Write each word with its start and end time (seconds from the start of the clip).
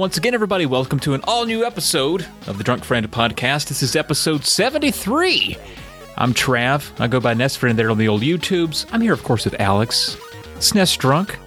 once 0.00 0.16
again, 0.16 0.32
everybody. 0.32 0.64
Welcome 0.64 0.98
to 1.00 1.12
an 1.12 1.20
all 1.24 1.44
new 1.44 1.62
episode 1.62 2.26
of 2.46 2.56
the 2.56 2.64
Drunk 2.64 2.84
Friend 2.84 3.08
podcast. 3.10 3.68
This 3.68 3.82
is 3.82 3.94
episode 3.94 4.46
73. 4.46 5.58
I'm 6.16 6.32
Trav. 6.32 6.98
I 6.98 7.06
go 7.06 7.20
by 7.20 7.34
Nest 7.34 7.58
Friend 7.58 7.78
there 7.78 7.90
on 7.90 7.98
the 7.98 8.08
old 8.08 8.22
YouTubes. 8.22 8.86
I'm 8.92 9.02
here, 9.02 9.12
of 9.12 9.22
course, 9.22 9.44
with 9.44 9.60
Alex. 9.60 10.16
SNES 10.54 10.96
Drunk. 10.96 11.38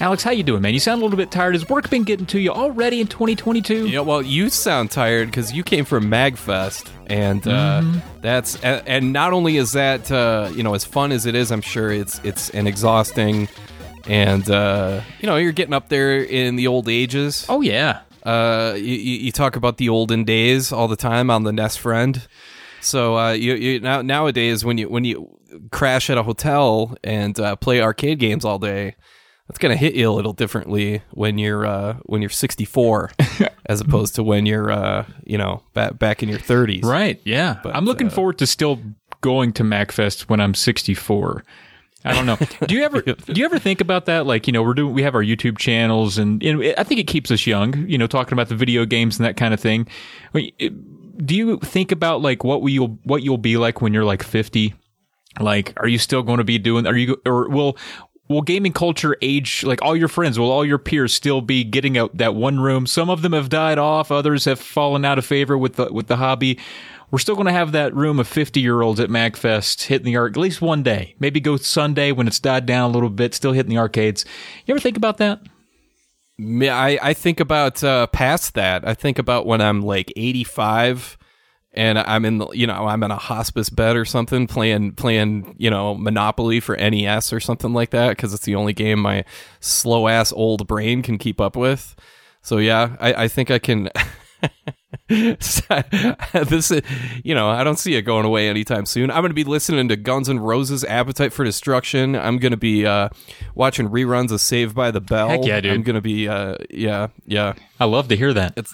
Alex, 0.00 0.22
how 0.22 0.30
you 0.30 0.42
doing, 0.42 0.62
man? 0.62 0.72
You 0.72 0.80
sound 0.80 1.02
a 1.02 1.04
little 1.04 1.18
bit 1.18 1.30
tired. 1.30 1.54
Has 1.54 1.68
work 1.68 1.90
been 1.90 2.02
getting 2.02 2.24
to 2.26 2.40
you 2.40 2.50
already 2.50 3.02
in 3.02 3.08
2022? 3.08 3.88
Yeah, 3.88 4.00
well, 4.00 4.22
you 4.22 4.48
sound 4.48 4.90
tired 4.90 5.28
because 5.28 5.52
you 5.52 5.62
came 5.62 5.84
from 5.84 6.10
Magfest, 6.10 6.90
and 7.08 7.46
uh, 7.46 7.82
that's 8.22 8.56
and, 8.64 8.82
and 8.88 9.12
not 9.12 9.34
only 9.34 9.58
is 9.58 9.72
that 9.72 10.10
uh, 10.10 10.50
you 10.54 10.62
know 10.62 10.72
as 10.72 10.82
fun 10.82 11.12
as 11.12 11.26
it 11.26 11.34
is, 11.34 11.52
I'm 11.52 11.60
sure 11.60 11.92
it's 11.92 12.22
it's 12.24 12.48
an 12.50 12.66
exhausting, 12.66 13.50
and 14.08 14.48
uh, 14.50 15.00
you 15.20 15.26
know 15.26 15.36
you're 15.36 15.52
getting 15.52 15.74
up 15.74 15.88
there 15.88 16.18
in 16.18 16.56
the 16.56 16.66
old 16.66 16.88
ages. 16.88 17.46
Oh, 17.48 17.60
yeah. 17.60 18.00
Uh, 18.22 18.74
you, 18.76 18.94
you 18.94 19.32
talk 19.32 19.56
about 19.56 19.78
the 19.78 19.88
olden 19.88 20.24
days 20.24 20.70
all 20.72 20.86
the 20.86 20.96
time 20.96 21.28
on 21.30 21.42
the 21.42 21.52
Nest 21.52 21.80
Friend. 21.80 22.26
So 22.80 23.16
uh, 23.16 23.32
you, 23.32 23.54
you 23.54 23.80
now 23.80 24.02
nowadays 24.02 24.64
when 24.64 24.78
you 24.78 24.88
when 24.88 25.04
you 25.04 25.38
crash 25.70 26.10
at 26.10 26.18
a 26.18 26.22
hotel 26.22 26.96
and 27.04 27.38
uh, 27.38 27.56
play 27.56 27.80
arcade 27.80 28.18
games 28.18 28.44
all 28.44 28.58
day, 28.58 28.96
that's 29.48 29.58
gonna 29.58 29.76
hit 29.76 29.94
you 29.94 30.08
a 30.08 30.12
little 30.12 30.32
differently 30.32 31.02
when 31.12 31.38
you're 31.38 31.66
uh, 31.66 31.94
when 32.04 32.22
you're 32.22 32.30
64 32.30 33.12
as 33.66 33.80
opposed 33.80 34.14
to 34.16 34.22
when 34.22 34.46
you're 34.46 34.70
uh, 34.70 35.06
you 35.24 35.38
know 35.38 35.62
back 35.74 35.98
back 35.98 36.22
in 36.22 36.28
your 36.28 36.38
30s. 36.38 36.84
Right, 36.84 37.20
yeah. 37.24 37.58
But, 37.62 37.74
I'm 37.76 37.84
looking 37.84 38.08
uh, 38.08 38.10
forward 38.10 38.38
to 38.38 38.46
still 38.46 38.80
going 39.20 39.52
to 39.54 39.62
MagFest 39.62 40.22
when 40.22 40.40
I'm 40.40 40.54
64. 40.54 41.44
I 42.04 42.14
don't 42.14 42.26
know. 42.26 42.36
Do 42.66 42.74
you 42.74 42.82
ever 42.84 43.00
do 43.02 43.14
you 43.34 43.44
ever 43.44 43.58
think 43.58 43.80
about 43.80 44.06
that? 44.06 44.26
Like, 44.26 44.46
you 44.46 44.52
know, 44.52 44.62
we're 44.62 44.74
doing 44.74 44.94
we 44.94 45.02
have 45.02 45.14
our 45.14 45.22
YouTube 45.22 45.58
channels, 45.58 46.18
and, 46.18 46.42
and 46.42 46.74
I 46.76 46.84
think 46.84 47.00
it 47.00 47.06
keeps 47.06 47.30
us 47.30 47.46
young. 47.46 47.88
You 47.88 47.98
know, 47.98 48.06
talking 48.06 48.32
about 48.32 48.48
the 48.48 48.56
video 48.56 48.84
games 48.84 49.18
and 49.18 49.26
that 49.26 49.36
kind 49.36 49.54
of 49.54 49.60
thing. 49.60 49.86
Do 50.34 51.36
you 51.36 51.58
think 51.58 51.92
about 51.92 52.22
like 52.22 52.44
what 52.44 52.62
you'll 52.70 52.98
what 53.04 53.22
you'll 53.22 53.38
be 53.38 53.56
like 53.56 53.80
when 53.80 53.92
you're 53.92 54.04
like 54.04 54.22
50? 54.22 54.74
Like, 55.40 55.72
are 55.78 55.88
you 55.88 55.98
still 55.98 56.22
going 56.22 56.38
to 56.38 56.44
be 56.44 56.58
doing? 56.58 56.86
Are 56.86 56.96
you 56.96 57.20
or 57.24 57.48
will 57.48 57.76
will 58.28 58.42
gaming 58.42 58.72
culture 58.72 59.16
age 59.22 59.62
like 59.62 59.80
all 59.82 59.96
your 59.96 60.08
friends? 60.08 60.38
Will 60.38 60.50
all 60.50 60.64
your 60.64 60.78
peers 60.78 61.14
still 61.14 61.40
be 61.40 61.64
getting 61.64 61.96
out 61.96 62.16
that 62.16 62.34
one 62.34 62.60
room? 62.60 62.86
Some 62.86 63.10
of 63.10 63.22
them 63.22 63.32
have 63.32 63.48
died 63.48 63.78
off. 63.78 64.10
Others 64.10 64.46
have 64.46 64.58
fallen 64.58 65.04
out 65.04 65.18
of 65.18 65.24
favor 65.24 65.56
with 65.56 65.76
the 65.76 65.92
with 65.92 66.08
the 66.08 66.16
hobby. 66.16 66.58
We're 67.12 67.18
still 67.18 67.34
going 67.34 67.46
to 67.46 67.52
have 67.52 67.72
that 67.72 67.94
room 67.94 68.18
of 68.18 68.26
50 68.26 68.58
year 68.58 68.80
olds 68.80 68.98
at 68.98 69.10
MagFest 69.10 69.82
hitting 69.82 70.06
the 70.06 70.16
arc 70.16 70.32
at 70.32 70.40
least 70.40 70.62
one 70.62 70.82
day. 70.82 71.14
Maybe 71.20 71.40
go 71.40 71.58
Sunday 71.58 72.10
when 72.10 72.26
it's 72.26 72.40
died 72.40 72.64
down 72.64 72.88
a 72.88 72.92
little 72.92 73.10
bit, 73.10 73.34
still 73.34 73.52
hitting 73.52 73.68
the 73.68 73.76
arcades. 73.76 74.24
You 74.64 74.72
ever 74.72 74.80
think 74.80 74.96
about 74.96 75.18
that? 75.18 75.42
I, 76.40 76.98
I 77.02 77.12
think 77.12 77.38
about 77.38 77.84
uh, 77.84 78.06
past 78.06 78.54
that. 78.54 78.88
I 78.88 78.94
think 78.94 79.18
about 79.18 79.44
when 79.44 79.60
I'm 79.60 79.82
like 79.82 80.10
85 80.16 81.18
and 81.74 81.98
I'm 81.98 82.24
in 82.24 82.38
the 82.38 82.48
you 82.48 82.66
know 82.66 82.86
I'm 82.86 83.02
in 83.02 83.10
a 83.10 83.16
hospice 83.16 83.70
bed 83.70 83.96
or 83.96 84.04
something 84.04 84.46
playing 84.46 84.92
playing 84.92 85.54
you 85.58 85.70
know 85.70 85.94
Monopoly 85.94 86.60
for 86.60 86.76
NES 86.76 87.32
or 87.32 87.40
something 87.40 87.72
like 87.72 87.90
that 87.90 88.10
because 88.10 88.34
it's 88.34 88.44
the 88.44 88.54
only 88.54 88.72
game 88.72 88.98
my 88.98 89.24
slow 89.60 90.08
ass 90.08 90.32
old 90.32 90.66
brain 90.66 91.02
can 91.02 91.18
keep 91.18 91.40
up 91.40 91.56
with. 91.56 91.94
So 92.40 92.56
yeah, 92.56 92.96
I, 93.00 93.24
I 93.24 93.28
think 93.28 93.50
I 93.50 93.58
can. 93.58 93.90
this 96.32 96.70
is, 96.70 96.82
you 97.24 97.34
know, 97.34 97.48
I 97.48 97.64
don't 97.64 97.78
see 97.78 97.94
it 97.94 98.02
going 98.02 98.24
away 98.24 98.48
anytime 98.48 98.86
soon. 98.86 99.10
I'm 99.10 99.20
going 99.22 99.30
to 99.30 99.34
be 99.34 99.44
listening 99.44 99.88
to 99.88 99.96
Guns 99.96 100.28
N' 100.28 100.38
Roses' 100.40 100.84
"Appetite 100.84 101.32
for 101.32 101.44
Destruction." 101.44 102.16
I'm 102.16 102.38
going 102.38 102.52
to 102.52 102.56
be 102.56 102.86
uh, 102.86 103.08
watching 103.54 103.88
reruns 103.88 104.30
of 104.32 104.40
Saved 104.40 104.74
by 104.74 104.90
the 104.90 105.00
Bell. 105.00 105.28
Heck 105.28 105.44
yeah, 105.44 105.60
dude. 105.60 105.72
I'm 105.72 105.82
going 105.82 105.94
to 105.94 106.00
be, 106.00 106.28
uh, 106.28 106.56
yeah, 106.70 107.08
yeah. 107.26 107.54
I 107.78 107.84
love 107.84 108.08
to 108.08 108.16
hear 108.16 108.32
that. 108.34 108.54
It's 108.56 108.72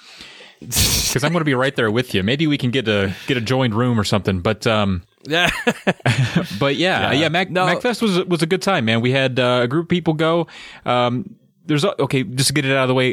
because 0.61 1.23
I'm 1.25 1.33
going 1.33 1.41
to 1.41 1.45
be 1.45 1.55
right 1.55 1.75
there 1.77 1.91
with 1.91 2.15
you. 2.15 2.23
Maybe 2.23 2.47
we 2.47 2.59
can 2.59 2.71
get 2.71 2.89
a 2.89 3.15
get 3.27 3.37
a 3.37 3.41
joined 3.41 3.75
room 3.75 3.99
or 3.99 4.05
something. 4.05 4.41
But 4.41 4.67
um, 4.67 5.03
yeah, 5.25 5.51
but 6.59 6.77
yeah, 6.77 7.13
yeah, 7.13 7.13
Yeah. 7.13 7.29
Mac, 7.29 7.51
No. 7.51 7.65
MagFest 7.67 8.03
was 8.03 8.25
was 8.25 8.43
a 8.43 8.47
good 8.47 8.63
time, 8.63 8.85
man. 8.85 9.01
We 9.01 9.13
had 9.13 9.39
uh, 9.39 9.61
a 9.63 9.69
group 9.69 9.85
of 9.85 9.89
people 9.89 10.15
go. 10.15 10.47
Um, 10.85 11.37
there's 11.65 11.85
a- 11.85 12.01
okay, 12.03 12.23
just 12.25 12.49
to 12.49 12.55
get 12.55 12.65
it 12.65 12.73
out 12.77 12.83
of 12.85 12.89
the 12.89 12.95
way, 12.95 13.13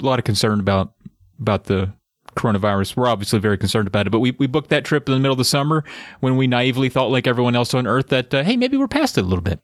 a 0.00 0.04
lot 0.04 0.18
of 0.18 0.24
concern 0.24 0.60
about 0.60 0.92
about 1.40 1.64
the 1.64 1.92
coronavirus. 2.38 2.96
We're 2.96 3.08
obviously 3.08 3.38
very 3.38 3.58
concerned 3.58 3.88
about 3.88 4.06
it, 4.06 4.10
but 4.10 4.20
we 4.20 4.32
we 4.32 4.46
booked 4.46 4.70
that 4.70 4.84
trip 4.84 5.08
in 5.08 5.14
the 5.14 5.20
middle 5.20 5.32
of 5.32 5.38
the 5.38 5.44
summer 5.44 5.84
when 6.20 6.36
we 6.36 6.46
naively 6.46 6.88
thought, 6.88 7.10
like 7.10 7.26
everyone 7.26 7.56
else 7.56 7.74
on 7.74 7.86
Earth, 7.86 8.08
that 8.08 8.32
uh, 8.32 8.44
hey, 8.44 8.56
maybe 8.56 8.76
we're 8.76 8.88
past 8.88 9.18
it 9.18 9.22
a 9.22 9.26
little 9.26 9.42
bit. 9.42 9.60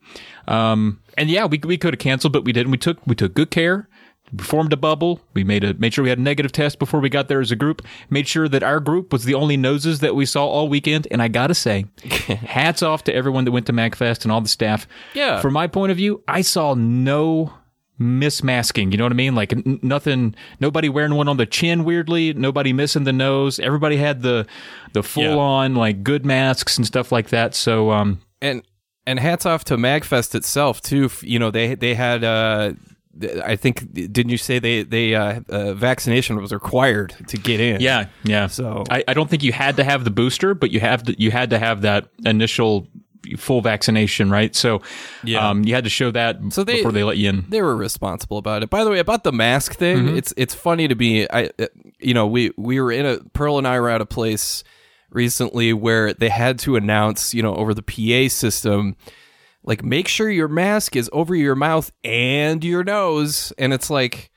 Um, 0.48 1.00
and 1.16 1.30
yeah, 1.30 1.46
we 1.46 1.60
we 1.64 1.78
could 1.78 1.94
have 1.94 2.00
canceled, 2.00 2.32
but 2.32 2.44
we 2.44 2.52
didn't. 2.52 2.70
We 2.70 2.78
took 2.78 2.98
we 3.06 3.14
took 3.14 3.34
good 3.34 3.50
care. 3.50 3.88
We 4.32 4.42
formed 4.42 4.72
a 4.72 4.76
bubble. 4.76 5.20
We 5.34 5.44
made 5.44 5.62
a 5.64 5.74
made 5.74 5.94
sure 5.94 6.02
we 6.02 6.08
had 6.08 6.18
a 6.18 6.22
negative 6.22 6.50
test 6.50 6.78
before 6.78 6.98
we 6.98 7.08
got 7.08 7.28
there 7.28 7.40
as 7.40 7.52
a 7.52 7.56
group. 7.56 7.82
Made 8.10 8.26
sure 8.26 8.48
that 8.48 8.62
our 8.62 8.80
group 8.80 9.12
was 9.12 9.24
the 9.24 9.34
only 9.34 9.56
noses 9.56 10.00
that 10.00 10.14
we 10.14 10.26
saw 10.26 10.46
all 10.46 10.68
weekend. 10.68 11.06
And 11.10 11.22
I 11.22 11.28
gotta 11.28 11.54
say, 11.54 11.86
hats 12.02 12.82
off 12.82 13.04
to 13.04 13.14
everyone 13.14 13.44
that 13.44 13.52
went 13.52 13.66
to 13.66 13.72
MagFest 13.72 14.24
and 14.24 14.32
all 14.32 14.40
the 14.40 14.48
staff. 14.48 14.88
Yeah. 15.12 15.40
From 15.40 15.52
my 15.52 15.66
point 15.66 15.92
of 15.92 15.98
view, 15.98 16.22
I 16.26 16.40
saw 16.40 16.74
no 16.74 17.52
mismasking. 18.00 18.90
You 18.92 18.98
know 18.98 19.04
what 19.04 19.12
I 19.12 19.16
mean? 19.16 19.34
Like 19.34 19.52
n- 19.52 19.78
nothing. 19.82 20.34
Nobody 20.60 20.88
wearing 20.88 21.14
one 21.14 21.28
on 21.28 21.36
the 21.36 21.46
chin 21.46 21.84
weirdly. 21.84 22.32
Nobody 22.34 22.72
missing 22.72 23.04
the 23.04 23.12
nose. 23.12 23.58
Everybody 23.60 23.96
had 23.96 24.22
the 24.22 24.46
the 24.92 25.02
full 25.02 25.22
on 25.38 25.74
like 25.74 26.02
good 26.02 26.24
masks 26.26 26.76
and 26.76 26.86
stuff 26.86 27.12
like 27.12 27.28
that. 27.30 27.54
So 27.54 27.90
um, 27.90 28.20
and 28.42 28.62
and 29.06 29.18
hats 29.18 29.46
off 29.46 29.64
to 29.64 29.76
Magfest 29.76 30.34
itself 30.34 30.80
too. 30.80 31.10
You 31.22 31.38
know, 31.38 31.50
they 31.50 31.74
they 31.74 31.94
had. 31.94 32.24
Uh, 32.24 32.72
I 33.44 33.54
think 33.54 33.92
didn't 33.92 34.30
you 34.30 34.36
say 34.38 34.58
they 34.58 34.82
they 34.82 35.14
uh, 35.14 35.38
uh, 35.48 35.74
vaccination 35.74 36.34
was 36.40 36.52
required 36.52 37.14
to 37.28 37.36
get 37.36 37.60
in? 37.60 37.80
Yeah, 37.80 38.06
yeah. 38.24 38.48
So- 38.48 38.82
I, 38.90 39.04
I 39.06 39.14
don't 39.14 39.30
think 39.30 39.44
you 39.44 39.52
had 39.52 39.76
to 39.76 39.84
have 39.84 40.02
the 40.02 40.10
booster, 40.10 40.52
but 40.52 40.72
you 40.72 40.80
have 40.80 41.04
to, 41.04 41.14
you 41.22 41.30
had 41.30 41.50
to 41.50 41.58
have 41.60 41.82
that 41.82 42.08
initial 42.24 42.88
full 43.36 43.60
vaccination, 43.60 44.30
right? 44.30 44.54
So, 44.54 44.80
Yeah. 45.24 45.48
um, 45.48 45.64
you 45.64 45.74
had 45.74 45.84
to 45.84 45.90
show 45.90 46.10
that 46.12 46.38
So 46.50 46.64
they- 46.64 46.76
before 46.76 46.92
they 46.92 47.04
let 47.04 47.16
you 47.16 47.28
in. 47.30 47.44
they 47.48 47.62
were 47.62 47.76
responsible 47.76 48.38
about 48.38 48.62
it. 48.62 48.70
By 48.70 48.84
the 48.84 48.90
way, 48.90 48.98
about 48.98 49.24
the 49.24 49.32
mask 49.32 49.74
thing, 49.74 50.16
it's 50.16 50.32
it's 50.36 50.54
funny 50.54 50.88
to 50.88 50.94
me. 50.94 51.26
I 51.30 51.50
you 52.00 52.14
know 52.14 52.26
we 52.26 52.52
we 52.56 52.80
were 52.80 52.92
in 52.92 53.06
a 53.06 53.18
Pearl 53.32 53.58
and 53.58 53.66
I 53.66 53.80
were 53.80 53.90
at 53.90 54.00
a 54.00 54.06
place 54.06 54.62
recently 55.10 55.72
where 55.72 56.12
they 56.12 56.28
had 56.28 56.58
to 56.60 56.76
announce 56.76 57.34
you 57.34 57.42
know 57.42 57.54
over 57.54 57.72
the 57.74 57.82
PA 57.82 58.28
system 58.28 58.96
like 59.66 59.82
make 59.82 60.08
sure 60.08 60.28
your 60.28 60.48
mask 60.48 60.94
is 60.96 61.08
over 61.12 61.34
your 61.34 61.54
mouth 61.54 61.90
and 62.04 62.62
your 62.64 62.84
nose, 62.84 63.52
and 63.58 63.72
it's 63.72 63.88
like. 63.90 64.30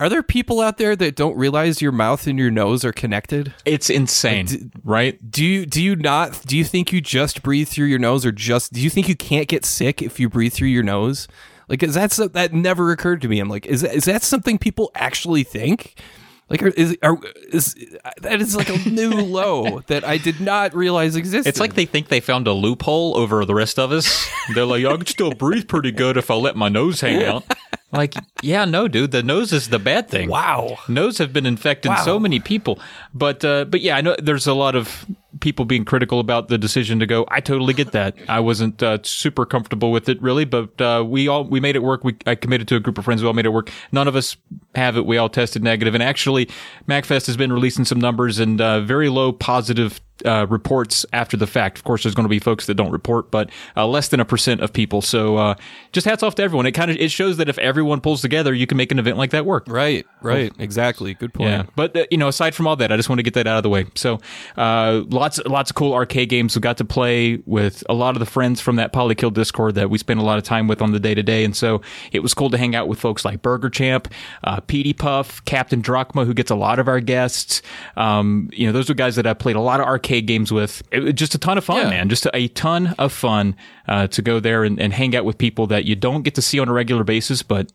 Are 0.00 0.08
there 0.08 0.22
people 0.22 0.60
out 0.60 0.78
there 0.78 0.94
that 0.94 1.16
don't 1.16 1.36
realize 1.36 1.82
your 1.82 1.90
mouth 1.90 2.28
and 2.28 2.38
your 2.38 2.52
nose 2.52 2.84
are 2.84 2.92
connected? 2.92 3.52
It's 3.64 3.90
insane, 3.90 4.70
right? 4.84 5.18
Do 5.28 5.44
you 5.44 5.66
do 5.66 5.82
you 5.82 5.96
not 5.96 6.40
do 6.46 6.56
you 6.56 6.64
think 6.64 6.92
you 6.92 7.00
just 7.00 7.42
breathe 7.42 7.66
through 7.66 7.86
your 7.86 7.98
nose 7.98 8.24
or 8.24 8.30
just 8.30 8.72
do 8.72 8.80
you 8.80 8.90
think 8.90 9.08
you 9.08 9.16
can't 9.16 9.48
get 9.48 9.64
sick 9.64 10.00
if 10.00 10.20
you 10.20 10.28
breathe 10.28 10.52
through 10.52 10.68
your 10.68 10.84
nose? 10.84 11.26
Like 11.68 11.82
is 11.82 11.94
that 11.94 12.12
that 12.34 12.52
never 12.52 12.92
occurred 12.92 13.20
to 13.22 13.28
me. 13.28 13.40
I'm 13.40 13.48
like 13.48 13.66
is 13.66 13.80
that, 13.80 13.92
is 13.92 14.04
that 14.04 14.22
something 14.22 14.56
people 14.56 14.92
actually 14.94 15.42
think? 15.42 16.00
Like 16.48 16.62
is 16.62 16.96
are, 17.02 17.18
is 17.50 17.74
that 18.22 18.40
is 18.40 18.54
like 18.54 18.68
a 18.68 18.88
new 18.88 19.10
low 19.10 19.80
that 19.88 20.04
I 20.04 20.16
did 20.16 20.40
not 20.40 20.74
realize 20.74 21.16
existed. 21.16 21.48
It's 21.48 21.60
like 21.60 21.74
they 21.74 21.86
think 21.86 22.06
they 22.06 22.20
found 22.20 22.46
a 22.46 22.52
loophole 22.52 23.16
over 23.16 23.44
the 23.44 23.54
rest 23.54 23.80
of 23.80 23.90
us. 23.90 24.28
They're 24.54 24.64
like, 24.64 24.84
I 24.84 24.96
can 24.96 25.06
still 25.06 25.32
breathe 25.32 25.66
pretty 25.66 25.90
good 25.90 26.16
if 26.16 26.30
I 26.30 26.36
let 26.36 26.54
my 26.56 26.68
nose 26.68 27.00
hang 27.00 27.22
out. 27.24 27.44
Like, 27.90 28.14
yeah, 28.42 28.66
no, 28.66 28.86
dude, 28.86 29.12
the 29.12 29.22
nose 29.22 29.52
is 29.52 29.68
the 29.70 29.78
bad 29.78 30.08
thing. 30.10 30.28
wow. 30.28 30.76
Nose 30.88 31.16
have 31.18 31.32
been 31.32 31.46
infecting 31.46 31.90
Wow. 31.92 32.04
so 32.04 32.18
many 32.20 32.38
people, 32.38 32.78
but 33.14 33.44
uh, 33.44 33.64
but 33.64 33.80
yeah, 33.80 33.96
I 33.96 34.02
know 34.02 34.14
there's 34.22 34.46
a 34.46 34.52
lot 34.54 34.76
of 34.76 35.06
people 35.40 35.64
being 35.64 35.84
critical 35.84 36.20
about 36.20 36.48
the 36.48 36.56
decision 36.58 36.98
to 37.00 37.06
go. 37.06 37.26
I 37.28 37.40
totally 37.40 37.74
get 37.74 37.92
that. 37.92 38.16
I 38.28 38.40
wasn't 38.40 38.82
uh, 38.82 38.98
super 39.02 39.44
comfortable 39.44 39.92
with 39.92 40.08
it 40.08 40.20
really, 40.22 40.44
but 40.44 40.80
uh, 40.80 41.04
we 41.06 41.28
all 41.28 41.44
we 41.44 41.60
made 41.60 41.76
it 41.76 41.82
work. 41.82 42.02
We 42.04 42.16
I 42.26 42.34
committed 42.34 42.66
to 42.68 42.76
a 42.76 42.80
group 42.80 42.98
of 42.98 43.04
friends. 43.04 43.22
We 43.22 43.28
all 43.28 43.34
made 43.34 43.46
it 43.46 43.50
work. 43.50 43.70
None 43.92 44.08
of 44.08 44.16
us 44.16 44.36
have 44.74 44.96
it. 44.96 45.06
We 45.06 45.18
all 45.18 45.28
tested 45.28 45.62
negative. 45.62 45.94
and 45.94 46.02
actually, 46.02 46.48
MagFest 46.88 47.26
has 47.26 47.36
been 47.36 47.52
releasing 47.52 47.84
some 47.84 48.00
numbers 48.00 48.38
and 48.38 48.60
uh, 48.60 48.80
very 48.80 49.08
low 49.08 49.32
positive. 49.32 50.00
Uh, 50.24 50.48
reports 50.50 51.06
after 51.12 51.36
the 51.36 51.46
fact. 51.46 51.78
Of 51.78 51.84
course, 51.84 52.02
there's 52.02 52.16
going 52.16 52.24
to 52.24 52.28
be 52.28 52.40
folks 52.40 52.66
that 52.66 52.74
don't 52.74 52.90
report, 52.90 53.30
but 53.30 53.50
uh, 53.76 53.86
less 53.86 54.08
than 54.08 54.18
a 54.18 54.24
percent 54.24 54.60
of 54.60 54.72
people. 54.72 55.00
So, 55.00 55.36
uh, 55.36 55.54
just 55.92 56.08
hats 56.08 56.24
off 56.24 56.34
to 56.34 56.42
everyone. 56.42 56.66
It 56.66 56.72
kind 56.72 56.90
of 56.90 56.96
it 56.96 57.12
shows 57.12 57.36
that 57.36 57.48
if 57.48 57.56
everyone 57.58 58.00
pulls 58.00 58.20
together, 58.20 58.52
you 58.52 58.66
can 58.66 58.76
make 58.76 58.90
an 58.90 58.98
event 58.98 59.16
like 59.16 59.30
that 59.30 59.46
work. 59.46 59.66
Right, 59.68 60.04
right, 60.20 60.52
exactly. 60.58 61.14
Good 61.14 61.32
point. 61.34 61.50
Yeah, 61.50 61.62
but 61.76 61.96
uh, 61.96 62.06
you 62.10 62.18
know, 62.18 62.26
aside 62.26 62.56
from 62.56 62.66
all 62.66 62.74
that, 62.74 62.90
I 62.90 62.96
just 62.96 63.08
want 63.08 63.20
to 63.20 63.22
get 63.22 63.34
that 63.34 63.46
out 63.46 63.58
of 63.58 63.62
the 63.62 63.68
way. 63.68 63.86
So, 63.94 64.18
uh, 64.56 65.04
lots, 65.18 65.38
lots 65.46 65.70
of 65.70 65.74
cool 65.76 65.92
arcade 65.94 66.28
games. 66.28 66.54
We 66.56 66.60
got 66.60 66.76
to 66.78 66.84
play 66.84 67.40
with 67.46 67.82
a 67.88 67.94
lot 67.94 68.14
of 68.16 68.20
the 68.20 68.26
friends 68.26 68.60
from 68.60 68.76
that 68.76 68.92
Polykill 68.92 69.32
Discord 69.32 69.74
that 69.76 69.90
we 69.90 69.98
spent 69.98 70.20
a 70.20 70.22
lot 70.22 70.38
of 70.38 70.44
time 70.44 70.68
with 70.68 70.80
on 70.82 70.92
the 70.92 71.00
day 71.00 71.14
to 71.14 71.22
day, 71.22 71.44
and 71.44 71.54
so 71.56 71.82
it 72.12 72.20
was 72.20 72.34
cool 72.34 72.50
to 72.50 72.58
hang 72.58 72.74
out 72.74 72.88
with 72.88 72.98
folks 73.00 73.24
like 73.24 73.42
Burger 73.42 73.70
Champ, 73.70 74.08
uh, 74.44 74.60
Petey 74.60 74.92
Puff, 74.92 75.44
Captain 75.44 75.80
Drachma, 75.82 76.24
who 76.24 76.34
gets 76.34 76.50
a 76.50 76.54
lot 76.56 76.78
of 76.78 76.88
our 76.88 77.00
guests. 77.00 77.62
Um, 77.96 78.50
you 78.52 78.66
know, 78.66 78.72
those 78.72 78.88
are 78.90 78.94
guys 78.94 79.16
that 79.16 79.26
I 79.26 79.34
played 79.34 79.56
a 79.56 79.60
lot 79.60 79.80
of 79.80 79.86
arcade 79.86 80.26
games 80.26 80.52
with. 80.52 80.82
It 80.92 81.12
just 81.12 81.34
a 81.34 81.38
ton 81.38 81.58
of 81.58 81.64
fun, 81.64 81.78
Yeah. 81.78 81.90
man. 81.90 82.08
Just 82.08 82.26
a, 82.26 82.36
a 82.36 82.48
ton 82.48 82.94
of 82.98 83.12
fun 83.12 83.56
uh, 83.86 84.06
to 84.08 84.22
go 84.22 84.40
there 84.40 84.64
and, 84.64 84.80
and 84.80 84.92
hang 84.92 85.14
out 85.16 85.24
with 85.24 85.38
people 85.38 85.66
that 85.68 85.84
you 85.84 85.96
don't 85.96 86.22
get 86.22 86.34
to 86.36 86.42
see 86.42 86.58
on 86.58 86.68
a 86.68 86.72
regular 86.72 87.04
basis, 87.04 87.42
but 87.42 87.70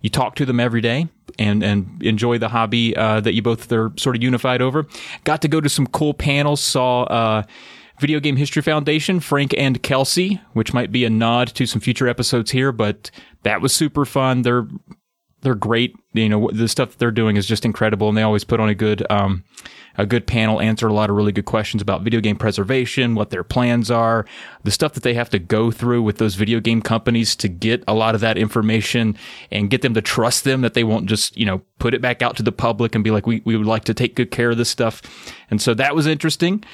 you 0.00 0.10
talk 0.10 0.36
to 0.36 0.46
them 0.46 0.60
every 0.60 0.80
day 0.80 1.08
and 1.38 1.62
and 1.62 2.02
enjoy 2.02 2.38
the 2.38 2.48
hobby 2.48 2.96
uh, 2.96 3.20
that 3.20 3.34
you 3.34 3.42
both 3.42 3.70
are 3.72 3.92
sort 3.96 4.16
of 4.16 4.22
unified 4.22 4.62
over. 4.62 4.86
Got 5.24 5.42
to 5.42 5.48
go 5.48 5.60
to 5.60 5.68
some 5.68 5.86
cool 5.86 6.14
panels. 6.14 6.60
Saw. 6.60 7.02
Uh, 7.04 7.42
Video 8.00 8.20
Game 8.20 8.36
History 8.36 8.62
Foundation, 8.62 9.18
Frank 9.18 9.52
and 9.58 9.82
Kelsey, 9.82 10.40
which 10.52 10.72
might 10.72 10.92
be 10.92 11.04
a 11.04 11.10
nod 11.10 11.48
to 11.48 11.66
some 11.66 11.80
future 11.80 12.06
episodes 12.06 12.52
here, 12.52 12.70
but 12.70 13.10
that 13.42 13.60
was 13.60 13.72
super 13.72 14.04
fun. 14.04 14.42
They're 14.42 14.68
they're 15.42 15.54
great. 15.54 15.94
You 16.12 16.28
know, 16.28 16.50
the 16.52 16.68
stuff 16.68 16.90
that 16.90 16.98
they're 16.98 17.10
doing 17.10 17.36
is 17.36 17.46
just 17.46 17.64
incredible, 17.64 18.08
and 18.08 18.16
they 18.16 18.22
always 18.22 18.44
put 18.44 18.60
on 18.60 18.68
a 18.68 18.74
good 18.74 19.06
um, 19.10 19.44
a 19.96 20.06
good 20.06 20.26
panel, 20.26 20.60
answer 20.60 20.86
a 20.86 20.92
lot 20.92 21.10
of 21.10 21.16
really 21.16 21.32
good 21.32 21.44
questions 21.44 21.82
about 21.82 22.02
video 22.02 22.20
game 22.20 22.36
preservation, 22.36 23.14
what 23.14 23.30
their 23.30 23.44
plans 23.44 23.90
are, 23.90 24.24
the 24.64 24.70
stuff 24.70 24.92
that 24.94 25.02
they 25.02 25.14
have 25.14 25.30
to 25.30 25.38
go 25.38 25.70
through 25.70 26.02
with 26.02 26.18
those 26.18 26.34
video 26.34 26.60
game 26.60 26.80
companies 26.80 27.34
to 27.36 27.48
get 27.48 27.82
a 27.86 27.94
lot 27.94 28.14
of 28.14 28.20
that 28.20 28.38
information 28.38 29.16
and 29.50 29.70
get 29.70 29.82
them 29.82 29.94
to 29.94 30.02
trust 30.02 30.44
them 30.44 30.60
that 30.60 30.74
they 30.74 30.84
won't 30.84 31.06
just 31.06 31.36
you 31.36 31.46
know 31.46 31.60
put 31.78 31.94
it 31.94 32.00
back 32.00 32.22
out 32.22 32.36
to 32.36 32.42
the 32.42 32.52
public 32.52 32.94
and 32.94 33.04
be 33.04 33.10
like, 33.10 33.26
we 33.26 33.42
we 33.44 33.56
would 33.56 33.66
like 33.66 33.84
to 33.84 33.94
take 33.94 34.16
good 34.16 34.30
care 34.30 34.50
of 34.50 34.56
this 34.56 34.70
stuff, 34.70 35.02
and 35.50 35.60
so 35.60 35.74
that 35.74 35.94
was 35.94 36.06
interesting. 36.06 36.64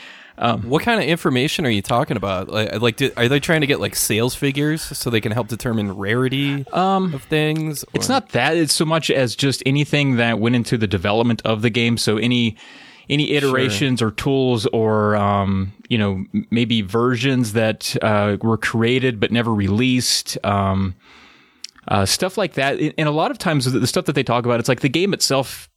What 0.69 0.83
kind 0.83 1.01
of 1.01 1.07
information 1.09 1.65
are 1.67 1.71
you 1.71 1.83
talking 1.83 2.17
about? 2.17 2.49
Like, 2.49 2.81
like 2.81 2.97
did, 2.97 3.13
are 3.17 3.29
they 3.29 3.41
trying 3.41 3.61
to 3.61 3.67
get 3.67 3.81
like 3.81 3.95
sales 3.95 4.35
figures 4.35 4.83
so 4.83 5.11
they 5.11 5.21
can 5.21 5.33
help 5.33 5.49
determine 5.49 5.97
rarity 5.97 6.65
of 7.15 7.23
things? 7.25 7.85
It's 7.95 8.09
not 8.09 8.31
that. 8.31 8.57
It's 8.57 8.75
so 8.75 8.85
much 8.85 9.11
as 9.11 9.37
just 9.37 9.63
anything 9.65 10.17
that 10.17 10.41
went 10.41 10.57
into 10.57 10.77
the 10.77 10.87
development 10.87 11.43
of 11.45 11.63
the 11.63 11.71
game. 11.71 11.97
So 11.97 12.17
any 12.17 12.57
any 13.09 13.33
iterations 13.33 14.01
or 14.01 14.11
tools 14.11 14.67
or 14.67 15.15
um, 15.17 15.73
you 15.89 15.99
know 15.99 16.25
maybe 16.51 16.83
versions 16.83 17.53
that 17.53 17.97
uh, 18.03 18.37
were 18.43 18.59
created 18.59 19.21
but 19.21 19.31
never 19.31 19.53
released. 19.53 20.39
Um, 20.45 20.95
uh, 21.87 22.07
stuff 22.07 22.39
like 22.39 22.55
that, 22.55 22.81
and 22.81 23.07
a 23.07 23.13
lot 23.13 23.31
of 23.31 23.37
times 23.37 23.71
the 23.71 23.87
stuff 23.87 24.07
that 24.07 24.15
they 24.15 24.23
talk 24.23 24.47
about, 24.47 24.59
it's 24.59 24.71
like 24.71 24.81
the 24.81 24.89
game 24.89 25.13
itself 25.13 25.69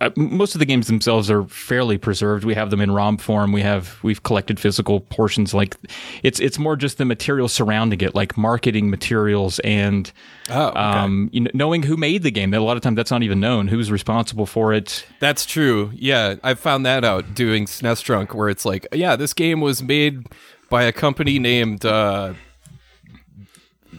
uh, 0.00 0.10
most 0.16 0.54
of 0.54 0.58
the 0.58 0.66
games 0.66 0.88
themselves 0.88 1.30
are 1.30 1.44
fairly 1.44 1.96
preserved. 1.96 2.44
We 2.44 2.52
have 2.54 2.70
them 2.70 2.82
in 2.82 2.90
ROM 2.90 3.16
form. 3.16 3.52
We 3.52 3.62
have 3.62 3.98
we've 4.02 4.22
collected 4.22 4.60
physical 4.60 5.00
portions. 5.00 5.54
Like 5.54 5.74
it's 6.22 6.38
it's 6.38 6.58
more 6.58 6.76
just 6.76 6.98
the 6.98 7.06
material 7.06 7.48
surrounding 7.48 8.00
it, 8.02 8.14
like 8.14 8.36
marketing 8.36 8.90
materials 8.90 9.58
and 9.60 10.12
Oh, 10.50 10.68
okay. 10.68 10.78
um, 10.78 11.30
you 11.32 11.40
know, 11.40 11.50
knowing 11.54 11.82
who 11.82 11.96
made 11.96 12.22
the 12.22 12.30
game. 12.30 12.50
That 12.50 12.60
a 12.60 12.64
lot 12.64 12.76
of 12.76 12.82
times 12.82 12.96
that's 12.96 13.10
not 13.10 13.22
even 13.22 13.40
known. 13.40 13.68
Who's 13.68 13.90
responsible 13.90 14.44
for 14.46 14.72
it? 14.74 15.06
That's 15.18 15.46
true. 15.46 15.90
Yeah, 15.94 16.34
I 16.42 16.54
found 16.54 16.84
that 16.84 17.02
out 17.02 17.34
doing 17.34 17.64
SNES 17.64 18.02
Drunk, 18.04 18.34
where 18.34 18.48
it's 18.50 18.64
like, 18.66 18.86
yeah, 18.92 19.16
this 19.16 19.32
game 19.32 19.60
was 19.62 19.82
made 19.82 20.26
by 20.68 20.82
a 20.84 20.92
company 20.92 21.38
named, 21.38 21.86
uh, 21.86 22.34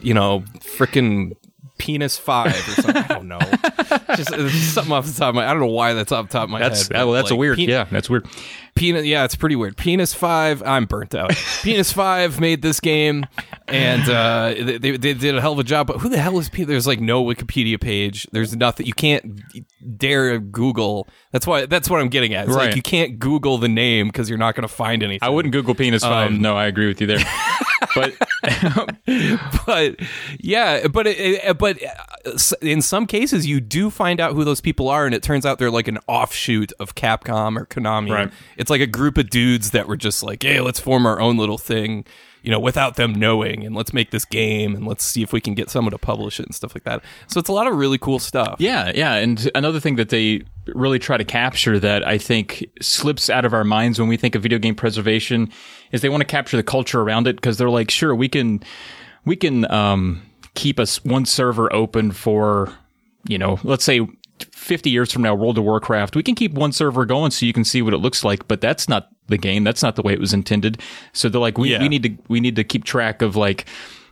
you 0.00 0.14
know, 0.14 0.44
frickin' 0.60 1.32
Penis 1.78 2.18
Five 2.18 2.54
or 2.56 2.82
something. 2.82 2.96
I 2.96 3.06
don't 3.08 3.28
know. 3.28 3.38
just, 4.16 4.30
just 4.34 4.74
something 4.74 4.92
off 4.92 5.06
the 5.06 5.12
top 5.18 5.30
of 5.30 5.34
my. 5.36 5.46
I 5.46 5.50
don't 5.52 5.60
know 5.60 5.66
why 5.66 5.94
that's 5.94 6.12
off 6.12 6.26
the 6.28 6.32
top 6.32 6.44
of 6.44 6.50
my 6.50 6.58
That's 6.58 6.88
head. 6.88 6.96
well, 6.96 7.12
that's 7.12 7.30
a 7.30 7.34
like, 7.34 7.40
weird. 7.40 7.56
Pe- 7.56 7.66
yeah, 7.66 7.84
that's 7.90 8.10
weird. 8.10 8.26
Penis, 8.74 9.04
yeah, 9.06 9.24
it's 9.24 9.34
pretty 9.34 9.56
weird. 9.56 9.76
Penis 9.76 10.14
Five, 10.14 10.62
I'm 10.62 10.84
burnt 10.84 11.14
out. 11.14 11.30
Penis 11.62 11.92
Five 11.92 12.38
made 12.40 12.62
this 12.62 12.78
game, 12.80 13.26
and 13.66 14.08
uh, 14.08 14.54
they, 14.54 14.78
they, 14.78 14.96
they 14.96 15.14
did 15.14 15.36
a 15.36 15.40
hell 15.40 15.52
of 15.54 15.58
a 15.58 15.64
job. 15.64 15.86
But 15.88 15.98
who 15.98 16.08
the 16.08 16.18
hell 16.18 16.38
is 16.38 16.48
Penis? 16.48 16.68
There's 16.68 16.86
like 16.86 17.00
no 17.00 17.24
Wikipedia 17.24 17.80
page. 17.80 18.26
There's 18.32 18.54
nothing. 18.56 18.86
You 18.86 18.92
can't 18.94 19.40
dare 19.96 20.38
Google. 20.38 21.08
That's 21.32 21.46
why. 21.46 21.66
That's 21.66 21.88
what 21.90 22.00
I'm 22.00 22.08
getting 22.08 22.34
at. 22.34 22.46
It's 22.46 22.56
Right. 22.56 22.66
like 22.66 22.76
you 22.76 22.82
can't 22.82 23.18
Google 23.18 23.58
the 23.58 23.68
name 23.68 24.08
because 24.08 24.28
you're 24.28 24.38
not 24.38 24.54
going 24.54 24.66
to 24.66 24.72
find 24.72 25.02
anything. 25.02 25.26
I 25.26 25.30
wouldn't 25.30 25.52
Google 25.52 25.74
penis 25.74 26.02
five. 26.02 26.28
Um, 26.30 26.40
no, 26.40 26.56
I 26.56 26.66
agree 26.66 26.86
with 26.86 27.00
you 27.00 27.06
there. 27.06 27.18
but 27.98 29.36
but 29.66 30.00
yeah, 30.38 30.86
but 30.88 31.06
it, 31.06 31.58
but 31.58 31.78
in 32.62 32.82
some 32.82 33.06
cases 33.06 33.46
you 33.46 33.60
do 33.60 33.90
find 33.90 34.20
out 34.20 34.34
who 34.34 34.44
those 34.44 34.60
people 34.60 34.88
are, 34.88 35.06
and 35.06 35.14
it 35.14 35.22
turns 35.22 35.44
out 35.44 35.58
they're 35.58 35.70
like 35.70 35.88
an 35.88 35.98
offshoot 36.06 36.72
of 36.78 36.94
Capcom 36.94 37.58
or 37.58 37.66
Konami. 37.66 38.10
Right. 38.10 38.30
It's 38.56 38.70
like 38.70 38.80
a 38.80 38.86
group 38.86 39.18
of 39.18 39.30
dudes 39.30 39.70
that 39.72 39.88
were 39.88 39.96
just 39.96 40.22
like, 40.22 40.42
hey, 40.42 40.60
let's 40.60 40.80
form 40.80 41.06
our 41.06 41.20
own 41.20 41.36
little 41.36 41.58
thing, 41.58 42.04
you 42.48 42.52
know, 42.52 42.58
without 42.58 42.96
them 42.96 43.14
knowing, 43.14 43.62
and 43.66 43.76
let's 43.76 43.92
make 43.92 44.10
this 44.10 44.24
game, 44.24 44.74
and 44.74 44.86
let's 44.86 45.04
see 45.04 45.22
if 45.22 45.34
we 45.34 45.40
can 45.42 45.52
get 45.52 45.68
someone 45.68 45.90
to 45.90 45.98
publish 45.98 46.40
it 46.40 46.46
and 46.46 46.54
stuff 46.54 46.74
like 46.74 46.84
that. 46.84 47.04
So 47.26 47.38
it's 47.38 47.50
a 47.50 47.52
lot 47.52 47.66
of 47.66 47.76
really 47.76 47.98
cool 47.98 48.18
stuff. 48.18 48.56
Yeah, 48.58 48.90
yeah. 48.94 49.16
And 49.16 49.50
another 49.54 49.80
thing 49.80 49.96
that 49.96 50.08
they 50.08 50.44
really 50.68 50.98
try 50.98 51.18
to 51.18 51.26
capture 51.26 51.78
that 51.78 52.06
I 52.06 52.16
think 52.16 52.64
slips 52.80 53.28
out 53.28 53.44
of 53.44 53.52
our 53.52 53.64
minds 53.64 54.00
when 54.00 54.08
we 54.08 54.16
think 54.16 54.34
of 54.34 54.42
video 54.42 54.58
game 54.58 54.74
preservation 54.74 55.52
is 55.92 56.00
they 56.00 56.08
want 56.08 56.22
to 56.22 56.26
capture 56.26 56.56
the 56.56 56.62
culture 56.62 57.02
around 57.02 57.26
it 57.26 57.36
because 57.36 57.58
they're 57.58 57.68
like, 57.68 57.90
sure, 57.90 58.14
we 58.14 58.30
can, 58.30 58.62
we 59.26 59.36
can 59.36 59.70
um, 59.70 60.22
keep 60.54 60.80
us 60.80 61.04
one 61.04 61.26
server 61.26 61.70
open 61.70 62.12
for, 62.12 62.72
you 63.26 63.36
know, 63.36 63.60
let's 63.62 63.84
say 63.84 64.08
50 64.44 64.90
years 64.90 65.12
from 65.12 65.22
now, 65.22 65.34
World 65.34 65.58
of 65.58 65.64
Warcraft, 65.64 66.16
we 66.16 66.22
can 66.22 66.34
keep 66.34 66.52
one 66.52 66.72
server 66.72 67.04
going 67.06 67.30
so 67.30 67.46
you 67.46 67.52
can 67.52 67.64
see 67.64 67.82
what 67.82 67.94
it 67.94 67.98
looks 67.98 68.24
like, 68.24 68.46
but 68.48 68.60
that's 68.60 68.88
not 68.88 69.08
the 69.26 69.38
game. 69.38 69.64
That's 69.64 69.82
not 69.82 69.96
the 69.96 70.02
way 70.02 70.12
it 70.12 70.20
was 70.20 70.32
intended. 70.32 70.80
So 71.12 71.28
they're 71.28 71.40
like, 71.40 71.58
we, 71.58 71.70
Yeah. 71.72 71.80
we 71.80 71.88
need 71.88 72.02
to, 72.02 72.16
we 72.28 72.40
need 72.40 72.56
to 72.56 72.64
keep 72.64 72.84
track 72.84 73.22
of 73.22 73.36
like, 73.36 73.66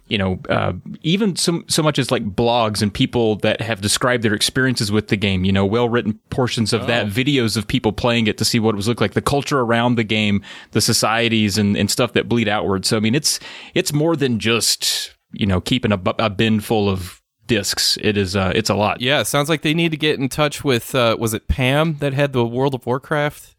you 0.09 0.19
know, 0.19 0.39
uh, 0.49 0.73
even 1.03 1.35
so, 1.35 1.65
so 1.67 1.83
much 1.83 1.99
as 1.99 2.13
like 2.13 2.25
blogs 2.25 2.81
and 2.81 2.95
people 2.95 3.37
that 3.37 3.61
have 3.61 3.81
described 3.81 4.23
their 4.23 4.35
experiences 4.35 4.93
with 4.93 5.09
the 5.09 5.17
game, 5.17 5.45
you 5.45 5.51
know, 5.53 5.67
well 5.67 5.89
written 5.89 6.21
portions 6.31 6.73
of 6.73 6.87
that, 6.87 7.07
videos 7.09 7.57
of 7.57 7.67
people 7.67 7.93
playing 7.93 8.29
it 8.29 8.39
to 8.39 8.45
see 8.45 8.61
what 8.61 8.75
it 8.75 8.77
was 8.77 8.87
look 8.87 9.01
like, 9.01 9.15
the 9.15 9.21
culture 9.23 9.59
around 9.61 9.97
the 9.97 10.05
game, 10.05 10.43
the 10.71 10.81
societies 10.81 11.59
and, 11.59 11.77
and 11.77 11.91
stuff 11.91 12.13
that 12.13 12.29
bleed 12.29 12.47
outward. 12.47 12.87
So, 12.87 12.97
I 12.97 13.01
mean, 13.01 13.17
it's, 13.17 13.41
it's 13.75 13.93
more 13.93 14.15
than 14.15 14.39
just, 14.39 15.13
you 15.33 15.45
know, 15.47 15.61
keeping 15.61 15.91
a, 15.91 16.01
a 16.21 16.31
bin 16.31 16.61
full 16.61 16.89
of 16.89 17.21
discs. 17.47 17.99
It 18.01 18.17
is, 18.17 18.37
uh, 18.37 18.53
it's 18.55 18.71
a 18.71 18.75
lot. 18.75 19.01
Yeah, 19.01 19.23
sounds 19.23 19.49
like 19.49 19.63
they 19.63 19.75
need 19.75 19.91
to 19.91 19.97
get 19.97 20.19
in 20.19 20.29
touch 20.29 20.63
with 20.65 20.95
uh, 20.95 21.17
was 21.19 21.35
it 21.35 21.49
Pam 21.49 21.97
that 21.99 22.15
had 22.15 22.33
the 22.33 22.45
World 22.45 22.75
of 22.75 22.87
Warcraft 22.87 23.56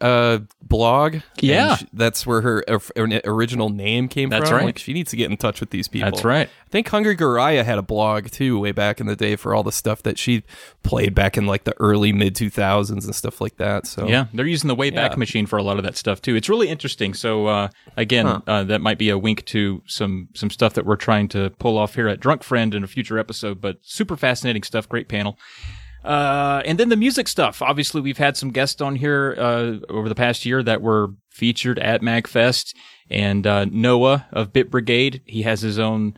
uh 0.00 0.38
blog 0.62 1.16
Yeah. 1.40 1.70
And 1.70 1.78
sh- 1.80 1.84
that's 1.92 2.26
where 2.26 2.40
her 2.42 2.64
or- 2.68 2.80
or- 2.96 3.20
original 3.24 3.68
name 3.70 4.08
came 4.08 4.28
That's 4.28 4.48
from 4.48 4.58
right. 4.58 4.64
like 4.66 4.78
she 4.78 4.92
needs 4.92 5.10
to 5.10 5.16
get 5.16 5.30
in 5.30 5.36
touch 5.36 5.60
with 5.60 5.70
these 5.70 5.88
people 5.88 6.10
That's 6.10 6.24
right. 6.24 6.48
i 6.48 6.68
think 6.70 6.88
hungry 6.88 7.16
Garaya 7.16 7.64
had 7.64 7.78
a 7.78 7.82
blog 7.82 8.30
too 8.30 8.58
way 8.60 8.72
back 8.72 9.00
in 9.00 9.06
the 9.06 9.16
day 9.16 9.34
for 9.36 9.54
all 9.54 9.62
the 9.62 9.72
stuff 9.72 10.02
that 10.02 10.18
she 10.18 10.42
played 10.82 11.14
back 11.14 11.36
in 11.38 11.46
like 11.46 11.64
the 11.64 11.74
early 11.80 12.12
mid 12.12 12.34
2000s 12.34 12.90
and 13.04 13.14
stuff 13.14 13.40
like 13.40 13.56
that 13.56 13.86
so 13.86 14.06
Yeah, 14.06 14.26
they're 14.34 14.46
using 14.46 14.68
the 14.68 14.76
Wayback 14.76 15.10
Yeah. 15.10 15.16
Machine 15.16 15.46
for 15.46 15.56
a 15.58 15.62
lot 15.62 15.78
of 15.78 15.84
that 15.84 15.96
stuff 15.96 16.20
too. 16.22 16.36
It's 16.36 16.48
really 16.48 16.68
interesting. 16.68 17.14
So 17.14 17.46
uh, 17.46 17.68
again, 17.96 18.26
uh, 18.46 18.64
that 18.64 18.80
might 18.80 18.98
be 18.98 19.08
a 19.10 19.18
wink 19.18 19.44
to 19.46 19.82
some 19.86 20.28
some 20.34 20.50
stuff 20.50 20.74
that 20.74 20.84
we're 20.86 20.96
trying 20.96 21.28
to 21.28 21.50
pull 21.58 21.76
off 21.78 21.94
here 21.94 22.08
at 22.08 22.20
Drunk 22.20 22.42
Friend 22.42 22.74
in 22.74 22.84
a 22.84 22.86
future 22.86 23.18
episode. 23.18 23.60
But 23.60 23.78
super 23.82 24.16
fascinating 24.16 24.62
stuff. 24.62 24.88
Great 24.88 25.08
panel. 25.08 25.38
Uh, 26.04 26.62
and 26.64 26.78
then 26.78 26.88
the 26.88 26.96
music 26.96 27.28
stuff. 27.28 27.60
Obviously, 27.60 28.00
we've 28.00 28.18
had 28.18 28.36
some 28.36 28.50
guests 28.50 28.80
on 28.80 28.96
here 28.96 29.34
uh, 29.38 29.74
over 29.88 30.08
the 30.08 30.14
past 30.14 30.46
year 30.46 30.62
that 30.62 30.80
were 30.80 31.08
featured 31.30 31.78
at 31.78 32.00
MagFest. 32.00 32.74
And 33.10 33.46
uh, 33.46 33.64
Noah 33.66 34.26
of 34.32 34.52
Bit 34.52 34.70
Brigade, 34.70 35.22
he 35.24 35.42
has 35.42 35.60
his 35.60 35.78
own 35.78 36.14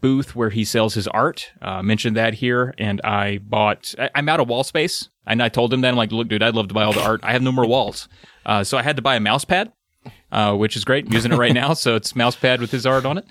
booth 0.00 0.36
where 0.36 0.50
he 0.50 0.64
sells 0.64 0.92
his 0.92 1.08
art. 1.08 1.50
Uh, 1.62 1.82
mentioned 1.82 2.14
that 2.16 2.34
here, 2.34 2.74
and 2.76 3.00
I 3.02 3.38
bought. 3.38 3.94
I, 3.98 4.10
I'm 4.14 4.28
out 4.28 4.38
of 4.38 4.48
wall 4.48 4.62
space, 4.62 5.08
and 5.26 5.42
I 5.42 5.48
told 5.48 5.72
him 5.72 5.80
that 5.80 5.88
I'm 5.88 5.96
like, 5.96 6.12
look, 6.12 6.28
dude, 6.28 6.42
I'd 6.42 6.54
love 6.54 6.68
to 6.68 6.74
buy 6.74 6.84
all 6.84 6.92
the 6.92 7.02
art. 7.02 7.20
I 7.22 7.32
have 7.32 7.40
no 7.40 7.52
more 7.52 7.66
walls, 7.66 8.06
uh, 8.44 8.64
so 8.64 8.76
I 8.76 8.82
had 8.82 8.96
to 8.96 9.02
buy 9.02 9.16
a 9.16 9.20
mouse 9.20 9.46
pad, 9.46 9.72
uh, 10.30 10.54
which 10.56 10.76
is 10.76 10.84
great. 10.84 11.06
I'm 11.06 11.12
using 11.14 11.32
it 11.32 11.38
right 11.38 11.54
now, 11.54 11.72
so 11.72 11.94
it's 11.94 12.14
mouse 12.14 12.36
pad 12.36 12.60
with 12.60 12.70
his 12.70 12.84
art 12.84 13.06
on 13.06 13.16
it. 13.16 13.24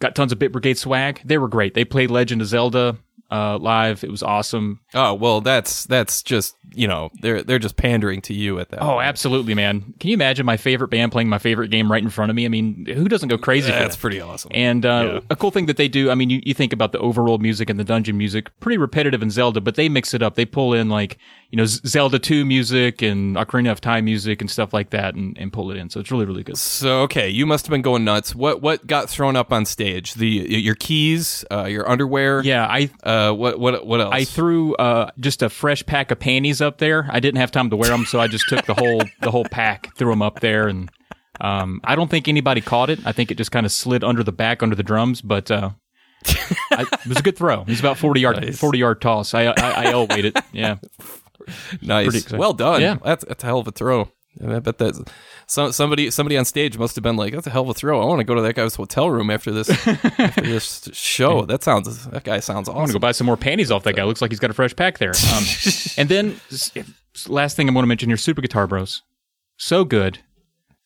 Got 0.00 0.16
tons 0.16 0.32
of 0.32 0.40
Bit 0.40 0.50
Brigade 0.50 0.78
swag. 0.78 1.20
They 1.24 1.38
were 1.38 1.46
great. 1.46 1.74
They 1.74 1.84
played 1.84 2.10
Legend 2.10 2.42
of 2.42 2.48
Zelda 2.48 2.98
uh, 3.30 3.58
live. 3.58 4.04
It 4.04 4.10
was 4.10 4.22
awesome. 4.22 4.80
oh 4.94 5.14
well 5.14 5.40
that's 5.40 5.84
that's 5.84 6.22
just 6.22 6.54
you 6.74 6.86
know 6.88 7.10
they're 7.20 7.42
they're 7.42 7.58
just 7.58 7.76
pandering 7.76 8.20
to 8.22 8.34
you 8.34 8.58
at 8.58 8.68
that 8.70 8.82
Oh, 8.82 9.00
absolutely, 9.00 9.54
man. 9.54 9.94
Can 10.00 10.10
you 10.10 10.14
imagine 10.14 10.44
my 10.46 10.56
favorite 10.56 10.88
band 10.88 11.12
playing 11.12 11.28
my 11.28 11.38
favorite 11.38 11.68
game 11.70 11.90
right 11.90 12.02
in 12.02 12.10
front 12.10 12.30
of 12.30 12.36
me? 12.36 12.44
I 12.44 12.48
mean, 12.48 12.86
who 12.86 13.08
doesn't 13.08 13.28
go 13.28 13.38
crazy 13.38 13.70
for 13.70 13.78
that's 13.78 13.96
that? 13.96 14.00
pretty 14.00 14.20
awesome 14.20 14.50
And 14.54 14.84
uh, 14.84 15.10
Yeah. 15.14 15.20
a 15.30 15.36
cool 15.36 15.50
thing 15.50 15.66
that 15.66 15.76
they 15.76 15.88
do, 15.88 16.10
I 16.10 16.14
mean, 16.14 16.28
you, 16.30 16.40
you 16.44 16.54
think 16.54 16.72
about 16.72 16.92
the 16.92 16.98
overworld 16.98 17.40
music 17.40 17.70
and 17.70 17.78
the 17.80 17.84
dungeon 17.84 18.18
music, 18.18 18.50
pretty 18.60 18.76
repetitive 18.78 19.22
in 19.22 19.30
Zelda, 19.30 19.60
but 19.60 19.74
they 19.76 19.88
mix 19.88 20.12
it 20.14 20.22
up. 20.22 20.34
They 20.34 20.44
pull 20.44 20.74
in 20.74 20.88
like, 20.88 21.18
you 21.50 21.56
know, 21.56 21.64
Z- 21.66 21.80
Zelda 21.86 22.18
2 22.18 22.44
music 22.44 23.00
and 23.02 23.36
Ocarina 23.36 23.70
of 23.70 23.80
Time 23.80 24.04
music 24.04 24.40
and 24.40 24.50
stuff 24.50 24.72
like 24.74 24.90
that 24.90 25.14
and, 25.14 25.36
and 25.38 25.52
pull 25.52 25.70
it 25.70 25.76
in. 25.76 25.88
So 25.90 26.00
it's 26.00 26.10
really, 26.10 26.26
really 26.26 26.42
good. 26.42 26.56
So 26.58 27.02
okay, 27.02 27.28
you 27.30 27.46
must 27.46 27.66
have 27.66 27.70
been 27.70 27.82
going 27.82 28.04
nuts. 28.04 28.34
What 28.34 28.60
what 28.60 28.86
got 28.86 29.08
thrown 29.08 29.36
up 29.36 29.52
on 29.52 29.64
stage? 29.64 30.14
The 30.14 30.26
your 30.28 30.74
keys, 30.74 31.44
uh, 31.50 31.64
your 31.64 31.88
underwear. 31.88 32.42
Yeah, 32.42 32.66
I 32.66 32.90
Uh, 33.02 33.15
what 33.32 33.58
what 33.58 33.86
what 33.86 34.00
else? 34.00 34.14
I 34.14 34.24
threw 34.24 34.74
uh, 34.76 35.10
just 35.20 35.42
a 35.42 35.48
fresh 35.48 35.84
pack 35.86 36.10
of 36.10 36.18
panties 36.18 36.60
up 36.60 36.78
there. 36.78 37.06
I 37.10 37.20
didn't 37.20 37.40
have 37.40 37.50
time 37.52 37.70
to 37.70 37.76
wear 37.76 37.90
them, 37.90 38.04
so 38.04 38.20
I 38.20 38.26
just 38.28 38.48
took 38.48 38.64
the 38.66 38.74
whole 38.74 39.02
the 39.20 39.30
whole 39.30 39.44
pack, 39.44 39.94
threw 39.96 40.10
them 40.10 40.22
up 40.22 40.40
there, 40.40 40.68
and 40.68 40.90
um, 41.40 41.80
I 41.84 41.94
don't 41.96 42.10
think 42.10 42.28
anybody 42.28 42.60
caught 42.60 42.90
it. 42.90 43.00
I 43.04 43.12
think 43.12 43.30
it 43.30 43.36
just 43.38 43.52
kind 43.52 43.66
of 43.66 43.72
slid 43.72 44.02
under 44.04 44.22
the 44.22 44.32
back, 44.32 44.62
under 44.62 44.76
the 44.76 44.82
drums. 44.82 45.20
But 45.20 45.50
uh, 45.50 45.70
I, 46.72 46.82
it 46.82 47.06
was 47.06 47.18
a 47.18 47.22
good 47.22 47.36
throw. 47.36 47.64
He's 47.64 47.80
about 47.80 47.98
forty 47.98 48.20
yard 48.20 48.40
Nice. 48.40 48.58
forty 48.58 48.78
yard 48.78 49.00
toss. 49.00 49.34
I 49.34 49.46
I, 49.46 49.52
I 49.56 50.06
it. 50.18 50.38
Yeah, 50.52 50.76
Nice. 51.82 52.32
Well 52.32 52.52
done. 52.52 52.80
Yeah. 52.80 52.98
That's, 53.04 53.24
that's 53.24 53.44
a 53.44 53.46
hell 53.46 53.58
of 53.60 53.68
a 53.68 53.72
throw. 53.72 54.10
I 54.44 54.58
bet 54.58 54.78
that 54.78 55.10
some, 55.46 55.72
somebody 55.72 56.10
somebody 56.10 56.36
on 56.36 56.44
stage 56.44 56.76
must 56.76 56.94
have 56.96 57.02
been 57.02 57.16
like, 57.16 57.32
"That's 57.32 57.46
a 57.46 57.50
hell 57.50 57.62
of 57.62 57.68
a 57.70 57.74
throw. 57.74 58.02
I 58.02 58.04
want 58.04 58.20
to 58.20 58.24
go 58.24 58.34
to 58.34 58.42
that 58.42 58.54
guy's 58.54 58.74
hotel 58.74 59.10
room 59.10 59.30
after 59.30 59.50
this 59.50 59.70
after 59.86 60.42
this 60.42 60.88
show. 60.92 61.46
That 61.46 61.62
sounds 61.62 62.06
that 62.08 62.24
guy 62.24 62.40
sounds 62.40 62.68
awesome. 62.68 62.76
I 62.76 62.80
want 62.80 62.90
to 62.90 62.92
go 62.94 62.98
buy 62.98 63.12
some 63.12 63.26
more 63.26 63.36
panties 63.36 63.70
off 63.70 63.84
that 63.84 63.96
guy. 63.96 64.04
Looks 64.04 64.20
like 64.20 64.30
he's 64.30 64.40
got 64.40 64.50
a 64.50 64.54
fresh 64.54 64.76
pack 64.76 64.98
there. 64.98 65.12
Um, 65.34 65.44
and 65.96 66.08
then 66.08 66.40
last 67.28 67.56
thing 67.56 67.68
I 67.68 67.72
want 67.72 67.84
to 67.84 67.88
mention 67.88 68.10
here, 68.10 68.16
Super 68.16 68.42
Guitar 68.42 68.66
Bros. 68.66 69.02
So 69.56 69.84
good, 69.84 70.18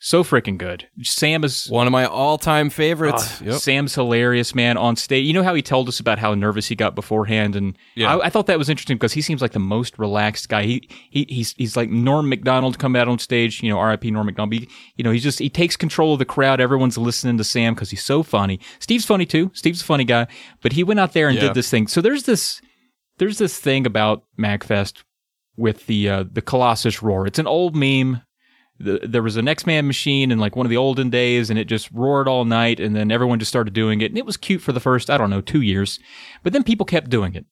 so 0.03 0.25
freaking 0.25 0.57
good. 0.57 0.89
Sam 1.03 1.45
is 1.45 1.67
One 1.69 1.87
of 1.87 1.91
my 1.93 2.07
all 2.07 2.39
time 2.39 2.71
favorites. 2.71 3.41
Yep. 3.43 3.61
Sam's 3.61 3.95
hilarious, 3.95 4.55
man, 4.55 4.79
on 4.79 4.97
stage. 4.97 5.27
You 5.27 5.35
know 5.35 5.43
how 5.43 5.55
he 5.55 5.61
told 5.61 5.89
us 5.89 6.01
about 6.01 6.19
how 6.19 6.35
nervous 6.35 6.69
he 6.69 6.75
got 6.75 6.95
beforehand, 6.95 7.55
and 7.55 7.77
Yeah. 7.95 8.17
I, 8.17 8.27
I 8.27 8.31
thought 8.31 8.47
that 8.47 8.57
was 8.59 8.71
interesting 8.71 8.97
because 8.97 9.13
he 9.13 9.21
seems 9.21 9.43
like 9.43 9.53
the 9.53 9.59
most 9.59 9.99
relaxed 9.99 10.49
guy. 10.49 10.63
He 10.65 10.89
he 11.11 11.27
he's 11.29 11.53
he's 11.59 11.77
like 11.77 11.91
Norm 11.91 12.29
Macdonald 12.31 12.79
come 12.79 12.97
out 12.97 13.09
on 13.09 13.19
stage. 13.19 13.63
You 13.63 13.69
know, 13.71 13.79
R.I.P. 13.79 14.11
Norm 14.11 14.25
Macdonald. 14.27 14.51
But 14.51 14.59
he- 14.61 14.69
you 14.97 15.05
know, 15.05 15.11
he 15.11 15.19
just 15.21 15.39
he 15.39 15.51
takes 15.51 15.77
control 15.77 16.15
of 16.15 16.19
the 16.19 16.25
crowd. 16.25 16.61
Everyone's 16.61 16.97
listening 16.97 17.37
to 17.37 17.45
Sam 17.45 17.75
because 17.75 17.91
he's 17.91 18.05
so 18.05 18.23
funny. 18.23 18.59
Steve's 18.79 19.05
funny 19.05 19.27
too. 19.27 19.51
Steve's 19.55 19.83
a 19.83 19.85
funny 19.85 20.05
guy, 20.05 20.27
but 20.63 20.73
he 20.73 20.83
went 20.83 20.99
out 21.01 21.13
there 21.13 21.29
and 21.29 21.37
Yeah. 21.37 21.49
did 21.49 21.55
this 21.55 21.69
thing. 21.71 21.87
So 21.89 22.01
there's 22.01 22.23
this 22.25 22.63
there's 23.19 23.37
this 23.37 23.59
thing 23.59 23.85
about 23.85 24.25
MagFest 24.39 25.03
with 25.59 25.87
the 25.87 26.09
uh, 26.09 26.25
the 26.33 26.41
Colossus 26.41 27.03
roar. 27.03 27.27
It's 27.27 27.39
an 27.39 27.47
old 27.47 27.77
meme. 27.77 28.23
The, 28.81 29.01
there 29.07 29.23
was 29.23 29.37
an 29.37 29.47
X-Men 29.47 29.87
machine 29.87 30.31
in 30.33 30.39
like 30.39 30.57
one 30.57 30.65
of 30.65 30.71
the 30.71 30.77
olden 30.79 31.11
days, 31.11 31.51
and 31.51 31.59
it 31.59 31.67
just 31.67 31.91
roared 31.93 32.27
all 32.27 32.47
night, 32.47 32.81
and 32.81 32.97
then 32.97 33.13
everyone 33.13 33.39
just 33.39 33.51
started 33.51 33.75
doing 33.75 34.01
it, 34.01 34.11
and 34.11 34.17
it 34.17 34.25
was 34.25 34.39
cute 34.39 34.63
for 34.63 34.73
the 34.73 34.81
first 34.81 35.11
I 35.11 35.19
don't 35.19 35.31
know 35.31 35.43
two 35.43 35.61
years, 35.61 35.99
but 36.43 36.53
then 36.53 36.65
people 36.65 36.87
kept 36.87 37.11
doing 37.11 37.35
it, 37.35 37.45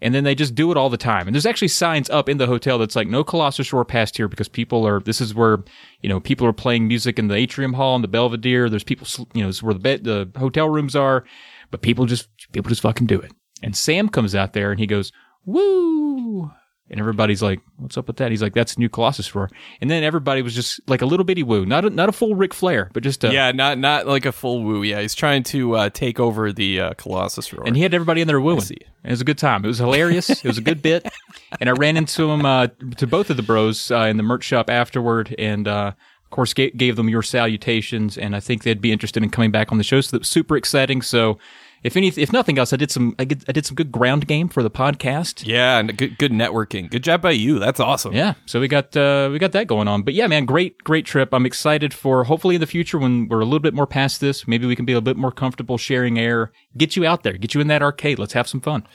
and 0.00 0.14
then 0.14 0.24
they 0.24 0.34
just 0.34 0.54
do 0.54 0.70
it 0.70 0.76
all 0.76 0.88
the 0.88 0.96
time. 0.96 1.26
And 1.26 1.34
there's 1.34 1.46
actually 1.46 1.68
signs 1.68 2.08
up 2.10 2.28
in 2.28 2.38
the 2.38 2.46
hotel 2.46 2.78
that's 2.78 2.96
like 2.96 3.08
no 3.08 3.24
Colossus 3.24 3.72
roar 3.72 3.84
past 3.84 4.16
here 4.16 4.28
because 4.28 4.48
people 4.48 4.86
are. 4.86 5.00
This 5.00 5.20
is 5.20 5.34
where 5.34 5.64
you 6.02 6.08
know 6.08 6.20
people 6.20 6.46
are 6.46 6.52
playing 6.52 6.86
music 6.86 7.18
in 7.18 7.28
the 7.28 7.34
atrium 7.34 7.72
hall 7.72 7.94
and 7.94 8.04
the 8.04 8.08
Belvedere. 8.08 8.68
There's 8.68 8.84
people, 8.84 9.06
you 9.34 9.42
know, 9.42 9.48
it's 9.48 9.62
where 9.62 9.74
the 9.74 9.80
bed, 9.80 10.04
the 10.04 10.30
hotel 10.36 10.68
rooms 10.68 10.94
are, 10.94 11.24
but 11.70 11.82
people 11.82 12.06
just 12.06 12.28
people 12.52 12.68
just 12.68 12.82
fucking 12.82 13.06
do 13.06 13.20
it. 13.20 13.32
And 13.62 13.74
Sam 13.74 14.08
comes 14.08 14.34
out 14.34 14.52
there 14.52 14.70
and 14.70 14.78
he 14.78 14.86
goes, 14.86 15.10
"Woo!" 15.44 16.50
And 16.88 17.00
everybody's 17.00 17.42
like, 17.42 17.60
"What's 17.78 17.98
up 17.98 18.06
with 18.06 18.16
that?" 18.18 18.30
He's 18.30 18.42
like, 18.42 18.54
"That's 18.54 18.78
new 18.78 18.88
Colossus 18.88 19.34
roar." 19.34 19.50
And 19.80 19.90
then 19.90 20.04
everybody 20.04 20.40
was 20.42 20.54
just 20.54 20.80
like 20.86 21.02
a 21.02 21.06
little 21.06 21.24
bitty 21.24 21.42
woo, 21.42 21.66
not 21.66 21.84
a, 21.84 21.90
not 21.90 22.08
a 22.08 22.12
full 22.12 22.36
Ric 22.36 22.54
Flair, 22.54 22.90
but 22.92 23.02
just 23.02 23.24
a, 23.24 23.32
Yeah, 23.32 23.50
not 23.52 23.78
not 23.78 24.06
like 24.06 24.24
a 24.24 24.30
full 24.32 24.62
woo. 24.62 24.82
Yeah, 24.84 25.00
he's 25.00 25.14
trying 25.14 25.42
to 25.44 25.74
uh, 25.76 25.90
take 25.90 26.20
over 26.20 26.52
the 26.52 26.80
uh, 26.80 26.94
Colossus 26.94 27.52
roar. 27.52 27.66
And 27.66 27.76
he 27.76 27.82
had 27.82 27.92
everybody 27.92 28.20
in 28.20 28.28
there 28.28 28.40
wooing. 28.40 28.60
It 28.70 29.10
was 29.10 29.20
a 29.20 29.24
good 29.24 29.38
time. 29.38 29.64
It 29.64 29.68
was 29.68 29.78
hilarious. 29.78 30.30
it 30.30 30.44
was 30.44 30.58
a 30.58 30.62
good 30.62 30.82
bit. 30.82 31.06
And 31.60 31.68
I 31.70 31.72
ran 31.72 31.96
into 31.96 32.28
him 32.28 32.44
uh, 32.44 32.66
to 32.96 33.06
both 33.06 33.30
of 33.30 33.36
the 33.36 33.42
bros 33.42 33.90
uh, 33.90 34.00
in 34.00 34.16
the 34.16 34.22
merch 34.24 34.42
shop 34.44 34.68
afterward, 34.68 35.34
and 35.38 35.68
uh, 35.68 35.92
of 36.24 36.30
course 36.30 36.52
ga- 36.52 36.72
gave 36.72 36.96
them 36.96 37.08
your 37.08 37.22
salutations. 37.22 38.18
And 38.18 38.34
I 38.34 38.40
think 38.40 38.62
they'd 38.64 38.80
be 38.80 38.92
interested 38.92 39.22
in 39.22 39.30
coming 39.30 39.50
back 39.52 39.70
on 39.72 39.78
the 39.78 39.84
show. 39.84 40.00
So 40.00 40.10
that 40.12 40.20
was 40.22 40.28
super 40.28 40.56
exciting. 40.56 41.02
So 41.02 41.38
if 41.82 41.96
any, 41.96 42.08
if 42.08 42.32
nothing 42.32 42.58
else, 42.58 42.72
I 42.72 42.76
did 42.76 42.90
some 42.90 43.14
I 43.18 43.24
did, 43.24 43.44
I 43.48 43.52
did 43.52 43.66
some 43.66 43.74
good 43.74 43.92
ground 43.92 44.26
game 44.26 44.48
for 44.48 44.62
the 44.62 44.70
podcast. 44.70 45.46
yeah, 45.46 45.78
and 45.78 45.96
good 45.96 46.18
good 46.18 46.32
networking. 46.32 46.90
Good 46.90 47.04
job 47.04 47.22
by 47.22 47.32
you. 47.32 47.58
That's 47.58 47.80
awesome. 47.80 48.14
Yeah, 48.14 48.34
so 48.46 48.60
we 48.60 48.68
got 48.68 48.96
uh, 48.96 49.28
we 49.30 49.38
got 49.38 49.52
that 49.52 49.66
going 49.66 49.88
on. 49.88 50.02
But 50.02 50.14
yeah, 50.14 50.26
man, 50.26 50.44
great 50.46 50.82
great 50.84 51.06
trip. 51.06 51.32
I'm 51.32 51.46
excited 51.46 51.94
for 51.94 52.24
hopefully 52.24 52.56
in 52.56 52.60
the 52.60 52.66
future 52.66 52.98
when 52.98 53.28
we're 53.28 53.40
a 53.40 53.44
little 53.44 53.60
bit 53.60 53.74
more 53.74 53.86
past 53.86 54.20
this, 54.20 54.48
maybe 54.48 54.66
we 54.66 54.76
can 54.76 54.84
be 54.84 54.92
a 54.92 55.00
bit 55.00 55.16
more 55.16 55.32
comfortable 55.32 55.78
sharing 55.78 56.18
air. 56.18 56.52
Get 56.76 56.96
you 56.96 57.06
out 57.06 57.22
there, 57.22 57.34
get 57.34 57.54
you 57.54 57.60
in 57.60 57.68
that 57.68 57.82
arcade. 57.82 58.18
Let's 58.18 58.32
have 58.32 58.48
some 58.48 58.60
fun. 58.60 58.86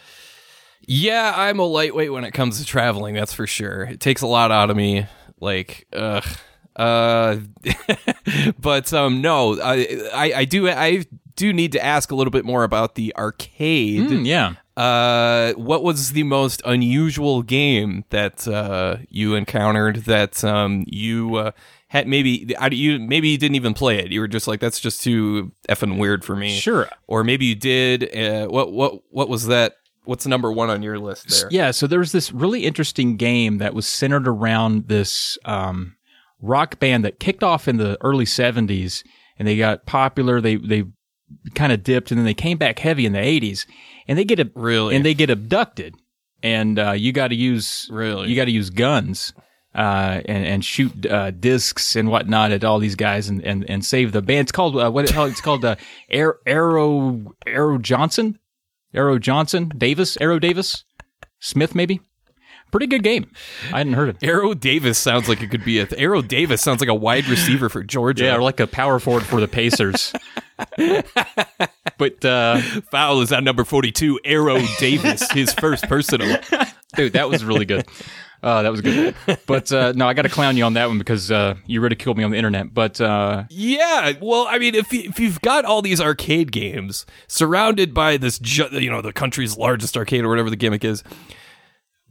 Yeah, 0.87 1.33
I'm 1.35 1.59
a 1.59 1.65
lightweight 1.65 2.11
when 2.11 2.23
it 2.23 2.31
comes 2.31 2.59
to 2.59 2.65
traveling. 2.65 3.13
That's 3.13 3.33
for 3.33 3.45
sure. 3.45 3.83
It 3.83 3.99
takes 3.99 4.21
a 4.21 4.27
lot 4.27 4.51
out 4.51 4.69
of 4.71 4.75
me. 4.75 5.05
Like, 5.39 5.87
ugh. 5.93 6.25
Uh, 6.75 7.37
but 8.59 8.91
um, 8.93 9.21
no, 9.21 9.59
I, 9.61 10.09
I 10.13 10.33
I 10.33 10.45
do 10.45 10.69
I 10.69 11.03
do 11.35 11.53
need 11.53 11.71
to 11.73 11.83
ask 11.83 12.11
a 12.11 12.15
little 12.15 12.31
bit 12.31 12.45
more 12.45 12.63
about 12.63 12.95
the 12.95 13.15
arcade. 13.15 14.09
Mm, 14.09 14.25
yeah. 14.25 14.53
Uh, 14.77 15.53
what 15.53 15.83
was 15.83 16.13
the 16.13 16.23
most 16.23 16.61
unusual 16.65 17.43
game 17.43 18.05
that 18.09 18.47
uh, 18.47 18.97
you 19.09 19.35
encountered 19.35 19.97
that 20.05 20.43
um, 20.43 20.85
you 20.87 21.35
uh, 21.35 21.51
had 21.89 22.07
maybe 22.07 22.47
you 22.71 22.99
maybe 22.99 23.29
you 23.29 23.37
didn't 23.37 23.55
even 23.55 23.73
play 23.73 23.99
it. 23.99 24.11
You 24.11 24.21
were 24.21 24.27
just 24.27 24.47
like 24.47 24.59
that's 24.59 24.79
just 24.79 25.03
too 25.03 25.51
effing 25.67 25.99
weird 25.99 26.23
for 26.23 26.35
me. 26.35 26.57
Sure. 26.57 26.89
Or 27.07 27.23
maybe 27.23 27.45
you 27.45 27.55
did. 27.55 28.15
Uh, 28.15 28.47
what 28.47 28.71
what 28.71 29.01
what 29.09 29.29
was 29.29 29.47
that? 29.47 29.73
What's 30.05 30.25
number 30.25 30.51
one 30.51 30.69
on 30.69 30.81
your 30.81 30.97
list 30.97 31.29
there? 31.29 31.49
Yeah, 31.51 31.71
so 31.71 31.85
there 31.85 31.99
was 31.99 32.11
this 32.11 32.31
really 32.31 32.65
interesting 32.65 33.17
game 33.17 33.59
that 33.59 33.75
was 33.75 33.85
centered 33.85 34.27
around 34.27 34.87
this 34.87 35.37
um, 35.45 35.95
rock 36.41 36.79
band 36.79 37.05
that 37.05 37.19
kicked 37.19 37.43
off 37.43 37.67
in 37.67 37.77
the 37.77 37.97
early 38.01 38.25
70s 38.25 39.03
and 39.37 39.47
they 39.47 39.57
got 39.57 39.85
popular. 39.85 40.41
They 40.41 40.55
they 40.55 40.85
kind 41.55 41.71
of 41.71 41.83
dipped 41.83 42.11
and 42.11 42.17
then 42.17 42.25
they 42.25 42.33
came 42.33 42.57
back 42.57 42.79
heavy 42.79 43.05
in 43.05 43.13
the 43.13 43.19
80s 43.19 43.65
and 44.07 44.17
they 44.17 44.23
get 44.25 44.39
a, 44.39 44.49
Really? 44.55 44.95
and 44.95 45.05
they 45.05 45.13
get 45.13 45.29
abducted 45.29 45.95
and 46.43 46.77
uh, 46.79 46.91
you 46.91 47.11
got 47.11 47.27
to 47.29 47.35
use 47.35 47.87
Really? 47.91 48.29
you 48.29 48.35
got 48.35 48.45
to 48.45 48.51
use 48.51 48.69
guns 48.69 49.33
uh, 49.73 50.19
and 50.25 50.45
and 50.45 50.65
shoot 50.65 51.05
uh, 51.05 51.31
discs 51.31 51.95
and 51.95 52.09
whatnot 52.09 52.51
at 52.51 52.63
all 52.65 52.77
these 52.79 52.95
guys 52.95 53.29
and 53.29 53.41
and, 53.45 53.63
and 53.69 53.85
save 53.85 54.11
the 54.11 54.21
band. 54.21 54.41
It's 54.41 54.51
called 54.51 54.75
uh, 54.75 54.91
what 54.91 55.09
hell? 55.09 55.25
It's 55.25 55.39
called 55.39 55.63
uh, 55.63 55.77
Air, 56.09 56.35
Arrow 56.45 57.33
Arrow 57.47 57.77
Johnson, 57.77 58.37
Arrow 58.93 59.17
Johnson 59.17 59.71
Davis, 59.77 60.17
Arrow 60.19 60.39
Davis, 60.39 60.83
Smith 61.39 61.73
maybe. 61.73 62.01
Pretty 62.71 62.87
good 62.87 63.03
game. 63.03 63.29
I 63.73 63.77
hadn't 63.79 63.93
heard 63.93 64.09
of 64.09 64.17
it. 64.21 64.25
Arrow 64.27 64.53
Davis 64.53 64.97
sounds 64.97 65.27
like 65.29 65.41
it 65.41 65.51
could 65.51 65.63
be 65.63 65.79
a 65.79 65.87
Arrow 65.97 66.21
Davis 66.21 66.61
sounds 66.61 66.79
like 66.81 66.89
a 66.89 66.93
wide 66.95 67.27
receiver 67.27 67.69
for 67.69 67.81
Georgia. 67.83 68.25
Yeah, 68.25 68.35
or 68.35 68.41
like 68.41 68.59
a 68.59 68.67
power 68.67 68.99
forward 68.99 69.23
for 69.23 69.39
the 69.39 69.47
Pacers. 69.47 70.11
but 71.97 72.23
uh, 72.25 72.57
Foul 72.91 73.21
is 73.21 73.31
on 73.31 73.43
number 73.43 73.63
forty-two. 73.63 74.19
Arrow 74.25 74.59
Davis, 74.79 75.29
his 75.31 75.53
first 75.53 75.87
personal. 75.87 76.37
dude, 76.95 77.13
that 77.13 77.29
was 77.29 77.43
really 77.43 77.65
good. 77.65 77.85
Uh, 78.43 78.63
that 78.63 78.71
was 78.71 78.81
good. 78.81 79.13
But 79.45 79.71
uh, 79.71 79.93
no, 79.95 80.07
I 80.07 80.13
got 80.13 80.23
to 80.23 80.29
clown 80.29 80.57
you 80.57 80.63
on 80.63 80.73
that 80.73 80.87
one 80.87 80.97
because 80.97 81.29
uh, 81.29 81.55
you 81.67 81.79
ridiculed 81.79 82.17
me 82.17 82.23
on 82.23 82.31
the 82.31 82.37
internet. 82.37 82.73
But 82.73 82.99
uh, 82.99 83.43
Yeah, 83.51 84.13
well, 84.19 84.47
I 84.49 84.57
mean, 84.57 84.73
if 84.73 84.91
you, 84.91 85.01
if 85.03 85.19
you've 85.19 85.39
got 85.41 85.63
all 85.63 85.83
these 85.83 86.01
arcade 86.01 86.51
games 86.51 87.05
surrounded 87.27 87.93
by 87.93 88.17
this, 88.17 88.39
ju- 88.39 88.69
you 88.71 88.89
know, 88.89 89.01
the 89.03 89.13
country's 89.13 89.57
largest 89.57 89.95
arcade 89.95 90.23
or 90.23 90.29
whatever 90.29 90.49
the 90.49 90.55
gimmick 90.55 90.83
is. 90.83 91.03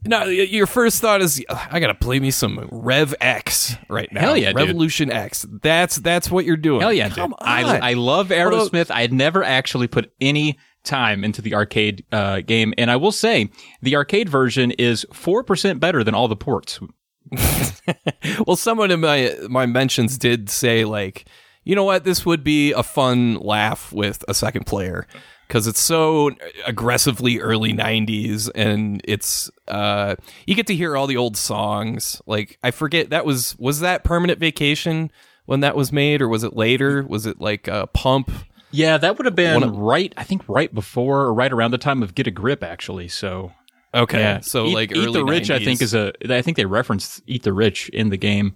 Now, 0.04 0.24
y- 0.24 0.30
your 0.30 0.66
first 0.66 1.00
thought 1.00 1.20
is, 1.20 1.44
I 1.48 1.80
gotta 1.80 1.94
play 1.94 2.20
me 2.20 2.30
some 2.30 2.68
Rev 2.70 3.14
X 3.20 3.76
right 3.88 4.10
now. 4.12 4.20
Hell 4.20 4.36
yeah, 4.36 4.48
dude. 4.48 4.56
Revolution 4.56 5.10
X. 5.10 5.46
That's 5.62 5.96
that's 5.96 6.30
what 6.30 6.44
you're 6.44 6.56
doing. 6.56 6.80
Hell 6.80 6.92
yeah, 6.92 7.08
Come 7.10 7.30
dude. 7.30 7.38
on. 7.40 7.46
I, 7.48 7.90
I 7.90 7.92
love 7.94 8.28
Aerosmith. 8.28 8.90
I 8.90 9.02
had 9.02 9.12
never 9.12 9.44
actually 9.44 9.88
put 9.88 10.12
any 10.20 10.58
time 10.84 11.22
into 11.24 11.42
the 11.42 11.54
arcade 11.54 12.04
uh, 12.12 12.40
game, 12.40 12.72
and 12.78 12.90
I 12.90 12.96
will 12.96 13.12
say 13.12 13.50
the 13.82 13.96
arcade 13.96 14.28
version 14.28 14.70
is 14.72 15.04
four 15.12 15.44
percent 15.44 15.80
better 15.80 16.02
than 16.02 16.14
all 16.14 16.28
the 16.28 16.36
ports. 16.36 16.80
well, 18.46 18.56
someone 18.56 18.90
in 18.90 19.00
my 19.00 19.34
my 19.48 19.66
mentions 19.66 20.16
did 20.18 20.48
say 20.50 20.84
like, 20.84 21.26
you 21.64 21.74
know 21.74 21.84
what, 21.84 22.04
this 22.04 22.24
would 22.24 22.42
be 22.42 22.72
a 22.72 22.82
fun 22.82 23.34
laugh 23.34 23.92
with 23.92 24.24
a 24.28 24.34
second 24.34 24.66
player 24.66 25.06
because 25.50 25.66
it's 25.66 25.80
so 25.80 26.30
aggressively 26.64 27.40
early 27.40 27.72
'90s, 27.72 28.48
and 28.54 29.00
it's 29.02 29.50
uh, 29.66 30.14
you 30.46 30.54
get 30.54 30.68
to 30.68 30.76
hear 30.76 30.96
all 30.96 31.08
the 31.08 31.16
old 31.16 31.36
songs. 31.36 32.22
Like 32.24 32.60
I 32.62 32.70
forget 32.70 33.10
that 33.10 33.26
was 33.26 33.58
was 33.58 33.80
that 33.80 34.04
Permanent 34.04 34.38
Vacation 34.38 35.10
when 35.46 35.58
that 35.60 35.74
was 35.74 35.90
made, 35.90 36.22
or 36.22 36.28
was 36.28 36.44
it 36.44 36.54
later? 36.54 37.02
Was 37.02 37.26
it 37.26 37.40
like 37.40 37.66
uh, 37.66 37.86
Pump? 37.86 38.30
Yeah, 38.70 38.96
that 38.98 39.18
would 39.18 39.24
have 39.24 39.34
been 39.34 39.64
of- 39.64 39.76
right. 39.76 40.14
I 40.16 40.22
think 40.22 40.48
right 40.48 40.72
before 40.72 41.22
or 41.22 41.34
right 41.34 41.52
around 41.52 41.72
the 41.72 41.78
time 41.78 42.04
of 42.04 42.14
Get 42.14 42.28
a 42.28 42.30
Grip, 42.30 42.62
actually. 42.62 43.08
So 43.08 43.50
Okay, 43.92 44.20
yeah, 44.20 44.38
so 44.38 44.66
Eat, 44.66 44.74
like 44.74 44.92
Eat 44.92 44.98
early 44.98 45.12
the 45.14 45.24
Rich, 45.24 45.50
I 45.50 45.58
think 45.58 45.82
is 45.82 45.94
a. 45.94 46.12
I 46.32 46.42
think 46.42 46.56
they 46.56 46.64
referenced 46.64 47.22
Eat 47.26 47.42
the 47.42 47.52
Rich 47.52 47.88
in 47.88 48.10
the 48.10 48.16
game. 48.16 48.54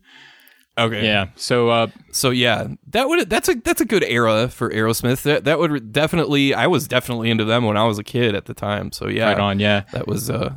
Okay. 0.79 1.05
Yeah. 1.05 1.27
So 1.37 1.69
uh, 1.71 1.87
So 2.13 2.31
yeah, 2.31 2.67
that 2.89 3.09
would 3.09 3.29
that's 3.31 3.49
a 3.49 3.55
that's 3.55 3.81
a 3.81 3.85
good 3.85 4.05
era 4.05 4.49
for 4.49 4.71
Aerosmith. 4.71 5.23
That 5.23 5.45
that 5.45 5.59
would 5.59 5.93
definitely 5.93 6.55
I 6.55 6.67
was 6.67 6.89
definitely 6.89 7.31
into 7.31 7.45
them 7.45 7.65
when 7.65 7.77
I 7.77 7.85
was 7.85 7.99
a 7.99 8.05
kid 8.05 8.35
at 8.35 8.47
the 8.47 8.55
time. 8.55 8.93
So 8.93 9.09
yeah, 9.09 9.29
right 9.29 9.39
on. 9.39 9.61
Yeah. 9.61 9.85
That 9.93 10.07
was 10.07 10.31
uh 10.31 10.57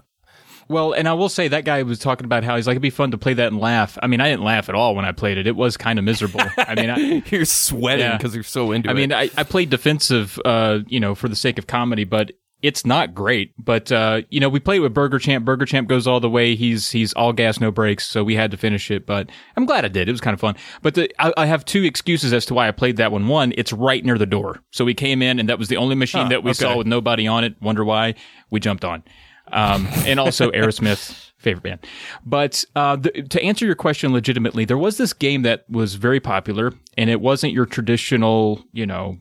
Well, 0.70 0.92
and 0.94 1.08
I 1.08 1.14
will 1.14 1.30
say 1.30 1.48
that 1.48 1.64
guy 1.66 1.82
was 1.84 1.98
talking 2.00 2.26
about 2.26 2.44
how 2.44 2.56
he's 2.56 2.68
like 2.68 2.74
it'd 2.74 2.82
be 2.82 2.90
fun 2.90 3.12
to 3.12 3.18
play 3.18 3.34
that 3.36 3.48
and 3.48 3.60
laugh. 3.60 3.98
I 4.04 4.08
mean, 4.08 4.20
I 4.20 4.30
didn't 4.30 4.44
laugh 4.44 4.68
at 4.70 4.76
all 4.76 4.96
when 4.96 5.06
I 5.06 5.12
played 5.14 5.38
it. 5.38 5.48
It 5.48 5.56
was 5.56 5.78
kind 5.78 5.98
of 6.00 6.04
miserable. 6.06 6.42
I 6.58 6.76
mean, 6.76 6.90
I, 6.90 6.98
you're 7.32 7.46
sweating 7.46 8.06
Yeah. 8.06 8.18
because 8.18 8.34
you're 8.36 8.44
so 8.44 8.72
into 8.72 8.90
I 8.90 8.92
it. 8.92 8.96
I 8.96 9.00
mean, 9.00 9.14
I, 9.14 9.30
I 9.38 9.44
played 9.44 9.70
defensive, 9.70 10.40
uh, 10.44 10.80
you 10.88 11.00
know, 11.00 11.16
for 11.16 11.30
the 11.30 11.36
sake 11.36 11.58
of 11.58 11.68
comedy, 11.68 12.04
but 12.04 12.32
it's 12.64 12.86
not 12.86 13.14
great, 13.14 13.54
but 13.64 13.92
uh, 13.92 14.22
you 14.30 14.40
know, 14.40 14.50
we 14.50 14.60
played 14.60 14.80
with 14.80 14.94
Burger 14.94 15.20
Champ. 15.20 15.46
Burger 15.46 15.66
Champ 15.66 15.88
goes 15.88 16.08
all 16.08 16.20
the 16.20 16.30
way. 16.30 16.56
He's 16.56 16.90
he's 16.90 17.14
all 17.14 17.32
gas, 17.32 17.60
no 17.60 17.72
brakes, 17.72 18.08
so 18.08 18.24
we 18.24 18.36
had 18.36 18.50
to 18.52 18.58
finish 18.58 18.90
it. 18.90 19.06
But 19.06 19.30
I'm 19.56 19.66
glad 19.66 19.86
I 19.86 19.90
did. 19.90 20.10
It 20.10 20.12
was 20.12 20.22
kind 20.22 20.34
of 20.34 20.40
fun. 20.40 20.56
But 20.82 20.96
the, 20.96 21.10
I, 21.22 21.34
I, 21.38 21.46
have 21.46 21.66
two 21.66 21.84
excuses 21.84 22.34
as 22.34 22.46
to 22.48 22.56
why 22.56 22.68
I 22.68 22.72
played 22.72 22.98
that 22.98 23.12
one. 23.12 23.28
One, 23.28 23.54
it's 23.58 23.72
right 23.72 24.04
near 24.04 24.18
the 24.18 24.26
door, 24.26 24.64
so 24.72 24.86
we 24.86 24.96
came 24.96 25.22
in, 25.22 25.40
and 25.40 25.48
that 25.50 25.60
was 25.60 25.68
the 25.68 25.78
only 25.78 25.96
machine 25.96 26.28
oh, 26.28 26.30
that 26.30 26.44
we 26.44 26.52
okay. 26.52 26.58
saw 26.58 26.78
with 26.78 26.88
nobody 26.88 27.28
on 27.28 27.44
it. 27.44 27.56
Wonder 27.62 27.86
why? 27.86 28.16
We 28.50 28.60
jumped 28.60 28.84
on. 28.84 29.04
Um, 29.52 29.88
and 30.06 30.20
also 30.20 30.50
Aerosmith. 30.52 31.26
Favorite 31.38 31.62
band, 31.62 31.86
but 32.26 32.66
uh, 32.76 32.96
the, 32.96 33.12
to 33.12 33.40
answer 33.44 33.64
your 33.64 33.76
question 33.76 34.12
legitimately, 34.12 34.66
there 34.66 34.78
was 34.78 34.98
this 34.98 35.14
game 35.14 35.44
that 35.44 35.70
was 35.70 35.94
very 35.94 36.20
popular, 36.20 36.74
and 36.98 37.12
it 37.12 37.22
wasn't 37.22 37.54
your 37.54 37.68
traditional, 37.68 38.66
you 38.74 38.88
know, 38.88 39.20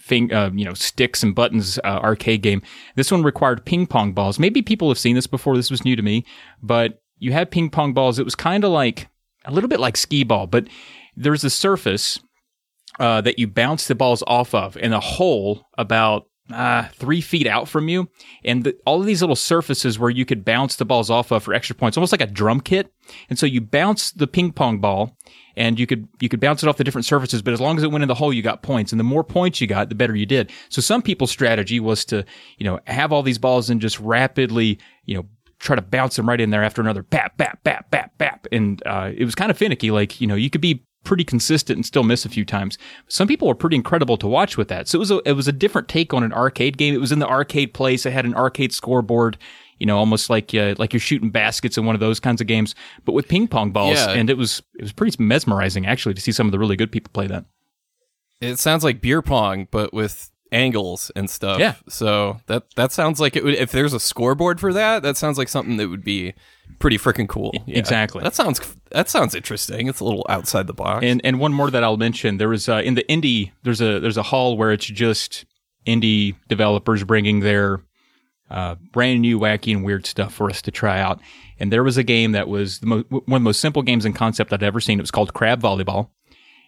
thing, 0.00 0.32
uh, 0.32 0.50
you 0.54 0.64
know, 0.64 0.74
sticks 0.74 1.22
and 1.22 1.34
buttons 1.34 1.78
uh, 1.84 2.00
arcade 2.02 2.42
game. 2.42 2.62
This 2.94 3.10
one 3.10 3.22
required 3.22 3.64
ping 3.64 3.86
pong 3.86 4.12
balls. 4.12 4.38
Maybe 4.38 4.62
people 4.62 4.88
have 4.88 4.98
seen 4.98 5.14
this 5.14 5.26
before. 5.26 5.56
This 5.56 5.70
was 5.70 5.84
new 5.84 5.96
to 5.96 6.02
me, 6.02 6.24
but 6.62 7.00
you 7.18 7.32
had 7.32 7.50
ping 7.50 7.70
pong 7.70 7.92
balls. 7.92 8.18
It 8.18 8.24
was 8.24 8.34
kind 8.34 8.64
of 8.64 8.70
like 8.70 9.08
a 9.44 9.52
little 9.52 9.68
bit 9.68 9.80
like 9.80 9.96
skee 9.96 10.24
ball, 10.24 10.46
but 10.46 10.68
there's 11.16 11.44
a 11.44 11.50
surface 11.50 12.20
uh, 13.00 13.20
that 13.20 13.38
you 13.38 13.46
bounce 13.46 13.86
the 13.86 13.94
balls 13.94 14.22
off 14.26 14.54
of, 14.54 14.76
and 14.76 14.94
a 14.94 15.00
hole 15.00 15.66
about 15.76 16.26
uh, 16.52 16.88
three 16.94 17.20
feet 17.20 17.46
out 17.46 17.68
from 17.68 17.88
you, 17.88 18.08
and 18.44 18.64
the, 18.64 18.76
all 18.86 19.00
of 19.00 19.06
these 19.06 19.20
little 19.20 19.36
surfaces 19.36 19.98
where 19.98 20.10
you 20.10 20.24
could 20.24 20.44
bounce 20.44 20.76
the 20.76 20.84
balls 20.84 21.10
off 21.10 21.30
of 21.30 21.42
for 21.42 21.54
extra 21.54 21.76
points, 21.76 21.96
almost 21.96 22.12
like 22.12 22.20
a 22.20 22.26
drum 22.26 22.60
kit. 22.60 22.92
And 23.28 23.38
so 23.38 23.46
you 23.46 23.60
bounce 23.60 24.12
the 24.12 24.26
ping 24.26 24.52
pong 24.52 24.78
ball, 24.78 25.16
and 25.56 25.78
you 25.78 25.86
could 25.86 26.08
you 26.20 26.28
could 26.28 26.40
bounce 26.40 26.62
it 26.62 26.68
off 26.68 26.76
the 26.76 26.84
different 26.84 27.04
surfaces, 27.04 27.42
but 27.42 27.52
as 27.52 27.60
long 27.60 27.76
as 27.76 27.82
it 27.82 27.90
went 27.90 28.02
in 28.02 28.08
the 28.08 28.14
hole, 28.14 28.32
you 28.32 28.42
got 28.42 28.62
points, 28.62 28.92
and 28.92 29.00
the 29.00 29.04
more 29.04 29.24
points 29.24 29.60
you 29.60 29.66
got, 29.66 29.88
the 29.88 29.94
better 29.94 30.14
you 30.14 30.26
did. 30.26 30.50
So 30.68 30.80
some 30.80 31.02
people's 31.02 31.30
strategy 31.30 31.80
was 31.80 32.04
to 32.06 32.24
you 32.58 32.64
know 32.64 32.80
have 32.86 33.12
all 33.12 33.22
these 33.22 33.38
balls 33.38 33.70
and 33.70 33.80
just 33.80 33.98
rapidly 34.00 34.78
you 35.04 35.16
know 35.16 35.26
try 35.58 35.74
to 35.74 35.82
bounce 35.82 36.16
them 36.16 36.28
right 36.28 36.40
in 36.40 36.50
there 36.50 36.62
after 36.62 36.80
another 36.80 37.02
bap 37.02 37.36
bap 37.36 37.62
bap 37.64 37.90
bap 37.90 38.16
bap, 38.18 38.46
and 38.52 38.82
uh, 38.86 39.10
it 39.14 39.24
was 39.24 39.34
kind 39.34 39.50
of 39.50 39.58
finicky. 39.58 39.90
Like 39.90 40.20
you 40.20 40.26
know 40.26 40.34
you 40.34 40.50
could 40.50 40.60
be 40.60 40.84
pretty 41.08 41.24
consistent 41.24 41.78
and 41.78 41.86
still 41.86 42.04
miss 42.04 42.26
a 42.26 42.28
few 42.28 42.44
times. 42.44 42.76
Some 43.08 43.26
people 43.26 43.48
were 43.48 43.54
pretty 43.54 43.76
incredible 43.76 44.18
to 44.18 44.28
watch 44.28 44.58
with 44.58 44.68
that. 44.68 44.86
So 44.86 44.98
it 44.98 45.00
was 45.00 45.10
a, 45.10 45.20
it 45.24 45.32
was 45.32 45.48
a 45.48 45.52
different 45.52 45.88
take 45.88 46.12
on 46.12 46.22
an 46.22 46.34
arcade 46.34 46.76
game. 46.76 46.94
It 46.94 47.00
was 47.00 47.10
in 47.10 47.18
the 47.18 47.26
arcade 47.26 47.72
place. 47.72 48.04
It 48.04 48.12
had 48.12 48.26
an 48.26 48.34
arcade 48.34 48.74
scoreboard, 48.74 49.38
you 49.78 49.86
know, 49.86 49.96
almost 49.96 50.28
like 50.28 50.54
uh, 50.54 50.74
like 50.76 50.92
you're 50.92 51.00
shooting 51.00 51.30
baskets 51.30 51.78
in 51.78 51.86
one 51.86 51.96
of 51.96 52.00
those 52.00 52.20
kinds 52.20 52.42
of 52.42 52.46
games, 52.46 52.74
but 53.06 53.12
with 53.12 53.26
ping 53.26 53.48
pong 53.48 53.70
balls. 53.70 53.96
Yeah. 53.96 54.10
And 54.10 54.28
it 54.28 54.36
was 54.36 54.62
it 54.74 54.82
was 54.82 54.92
pretty 54.92 55.16
mesmerizing 55.22 55.86
actually 55.86 56.14
to 56.14 56.20
see 56.20 56.30
some 56.30 56.46
of 56.46 56.52
the 56.52 56.58
really 56.58 56.76
good 56.76 56.92
people 56.92 57.10
play 57.14 57.26
that. 57.26 57.46
It 58.42 58.58
sounds 58.58 58.84
like 58.84 59.00
beer 59.00 59.22
pong, 59.22 59.66
but 59.70 59.94
with 59.94 60.30
angles 60.52 61.10
and 61.16 61.30
stuff. 61.30 61.58
Yeah. 61.58 61.76
So 61.88 62.40
that 62.46 62.64
that 62.76 62.92
sounds 62.92 63.18
like 63.18 63.34
it 63.34 63.44
would. 63.44 63.54
If 63.54 63.72
there's 63.72 63.94
a 63.94 64.00
scoreboard 64.00 64.60
for 64.60 64.74
that, 64.74 65.02
that 65.02 65.16
sounds 65.16 65.38
like 65.38 65.48
something 65.48 65.78
that 65.78 65.88
would 65.88 66.04
be 66.04 66.34
pretty 66.78 66.98
freaking 66.98 67.28
cool. 67.28 67.52
Yeah. 67.66 67.78
Exactly. 67.78 68.22
That 68.22 68.34
sounds 68.34 68.60
that 68.90 69.08
sounds 69.08 69.34
interesting. 69.34 69.88
It's 69.88 70.00
a 70.00 70.04
little 70.04 70.26
outside 70.28 70.66
the 70.66 70.74
box. 70.74 71.04
And 71.04 71.20
and 71.24 71.38
one 71.40 71.52
more 71.52 71.70
that 71.70 71.84
I'll 71.84 71.96
mention. 71.96 72.38
There 72.38 72.48
was 72.48 72.68
uh, 72.68 72.82
in 72.84 72.94
the 72.94 73.04
indie. 73.04 73.52
There's 73.62 73.80
a 73.80 74.00
there's 74.00 74.16
a 74.16 74.22
hall 74.22 74.56
where 74.56 74.72
it's 74.72 74.86
just 74.86 75.44
indie 75.86 76.34
developers 76.48 77.04
bringing 77.04 77.40
their 77.40 77.80
uh, 78.50 78.76
brand 78.92 79.20
new, 79.20 79.38
wacky, 79.38 79.72
and 79.74 79.84
weird 79.84 80.06
stuff 80.06 80.34
for 80.34 80.50
us 80.50 80.62
to 80.62 80.70
try 80.70 81.00
out. 81.00 81.20
And 81.60 81.72
there 81.72 81.84
was 81.84 81.96
a 81.96 82.02
game 82.02 82.32
that 82.32 82.48
was 82.48 82.82
mo- 82.82 83.04
one 83.08 83.22
of 83.26 83.26
the 83.26 83.40
most 83.40 83.60
simple 83.60 83.82
games 83.82 84.06
in 84.06 84.12
concept 84.12 84.52
I'd 84.52 84.62
ever 84.62 84.80
seen. 84.80 84.98
It 84.98 85.02
was 85.02 85.10
called 85.10 85.34
Crab 85.34 85.60
Volleyball. 85.60 86.10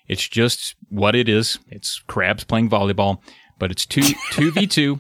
It's 0.09 0.27
just 0.29 0.75
what 0.89 1.15
it 1.15 1.29
is. 1.29 1.59
It's 1.69 2.01
crabs 2.07 2.45
playing 2.45 2.69
volleyball 2.69 3.21
but 3.61 3.71
it's 3.71 3.87
two 3.87 4.03
two 4.33 4.51
v 4.51 4.67
two, 4.67 4.99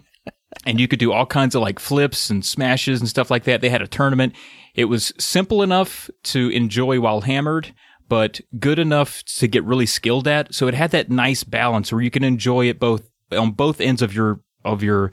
and 0.64 0.78
you 0.78 0.86
could 0.86 1.00
do 1.00 1.10
all 1.10 1.26
kinds 1.26 1.56
of 1.56 1.62
like 1.62 1.80
flips 1.80 2.30
and 2.30 2.44
smashes 2.44 3.00
and 3.00 3.08
stuff 3.08 3.32
like 3.32 3.42
that. 3.44 3.60
They 3.60 3.70
had 3.70 3.82
a 3.82 3.88
tournament. 3.88 4.34
It 4.74 4.86
was 4.86 5.12
simple 5.18 5.62
enough 5.62 6.10
to 6.24 6.48
enjoy 6.50 7.00
while 7.00 7.22
hammered, 7.22 7.74
but 8.08 8.40
good 8.58 8.78
enough 8.78 9.22
to 9.24 9.46
get 9.46 9.64
really 9.64 9.86
skilled 9.86 10.28
at. 10.28 10.54
So 10.54 10.68
it 10.68 10.74
had 10.74 10.90
that 10.92 11.10
nice 11.10 11.44
balance 11.44 11.92
where 11.92 12.02
you 12.02 12.10
can 12.10 12.24
enjoy 12.24 12.68
it 12.68 12.78
both 12.80 13.08
on 13.32 13.52
both 13.52 13.80
ends 13.80 14.02
of 14.02 14.14
your 14.14 14.40
of 14.64 14.82
your 14.82 15.10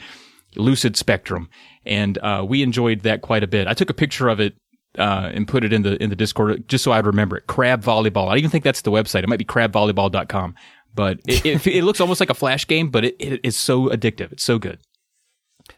lucid 0.55 0.95
spectrum. 0.95 1.49
And 1.85 2.17
uh, 2.17 2.45
we 2.47 2.63
enjoyed 2.63 3.01
that 3.01 3.21
quite 3.21 3.43
a 3.43 3.47
bit. 3.47 3.67
I 3.67 3.73
took 3.73 3.89
a 3.89 3.93
picture 3.93 4.27
of 4.27 4.39
it 4.39 4.55
uh, 4.97 5.29
and 5.33 5.47
put 5.47 5.63
it 5.63 5.71
in 5.71 5.83
the 5.83 6.01
in 6.01 6.09
the 6.09 6.15
Discord 6.15 6.67
just 6.67 6.83
so 6.83 6.91
I'd 6.91 7.05
remember 7.05 7.37
it. 7.37 7.47
Crab 7.47 7.83
volleyball. 7.83 8.25
I 8.25 8.29
don't 8.29 8.39
even 8.39 8.49
think 8.51 8.63
that's 8.63 8.81
the 8.81 8.91
website. 8.91 9.23
It 9.23 9.29
might 9.29 9.39
be 9.39 9.45
crabvolleyball.com 9.45 10.55
but 10.97 11.19
it, 11.27 11.45
it, 11.45 11.67
it, 11.67 11.83
looks 11.83 12.01
almost 12.01 12.19
like 12.19 12.31
a 12.31 12.33
flash 12.33 12.65
game, 12.65 12.89
but 12.89 13.05
it, 13.05 13.15
it 13.19 13.39
is 13.43 13.55
so 13.55 13.87
addictive. 13.89 14.31
It's 14.31 14.43
so 14.43 14.57
good. 14.57 14.79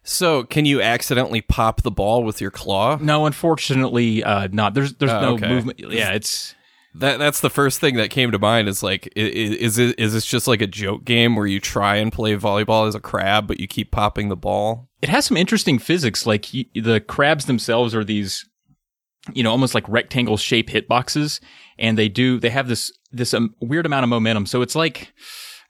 So, 0.10 0.44
can 0.44 0.66
you 0.66 0.82
accidentally 0.82 1.42
pop 1.42 1.84
the 1.84 1.92
ball 1.92 2.24
with 2.24 2.42
your 2.42 2.50
claw? 2.50 2.98
No, 3.00 3.28
unfortunately, 3.28 4.24
uh, 4.24 4.48
not. 4.52 4.74
There's 4.74 4.96
there's 4.96 5.12
oh, 5.12 5.22
no 5.22 5.34
okay. 5.36 5.48
movement. 5.48 5.80
Yeah, 5.80 6.14
it's 6.14 6.56
that 6.96 7.20
that's 7.20 7.42
the 7.42 7.50
first 7.52 7.80
thing 7.80 7.96
that 7.98 8.10
came 8.10 8.32
to 8.32 8.40
mind. 8.40 8.68
Is 8.68 8.82
like, 8.82 9.14
is, 9.16 9.56
is 9.56 9.78
it 9.78 10.00
is 10.00 10.14
this 10.14 10.26
just 10.26 10.48
like 10.48 10.64
a 10.64 10.68
joke 10.68 11.06
game 11.06 11.36
where 11.36 11.46
you 11.46 11.60
try 11.60 11.98
and 11.98 12.12
play 12.12 12.36
volleyball 12.36 12.88
as 12.88 12.96
a 12.96 13.00
crab, 13.00 13.46
but 13.48 13.60
you 13.60 13.68
keep 13.68 13.92
popping 13.92 14.30
the 14.30 14.36
ball? 14.36 14.90
It 15.04 15.10
has 15.10 15.26
some 15.26 15.38
interesting 15.38 15.78
physics. 15.78 16.26
Like 16.26 16.48
the 16.74 17.04
crabs 17.08 17.46
themselves 17.46 17.94
are 17.94 18.04
these, 18.04 18.50
you 19.36 19.44
know, 19.44 19.52
almost 19.52 19.76
like 19.76 19.88
rectangle 19.88 20.38
shape 20.38 20.70
hitboxes, 20.70 21.40
and 21.78 22.00
they 22.00 22.10
do 22.10 22.40
they 22.40 22.50
have 22.50 22.68
this 22.68 22.92
this 23.12 23.36
um, 23.36 23.54
weird 23.62 23.86
amount 23.86 24.06
of 24.06 24.10
momentum. 24.10 24.48
So 24.48 24.64
it's 24.64 24.76
like 24.76 25.14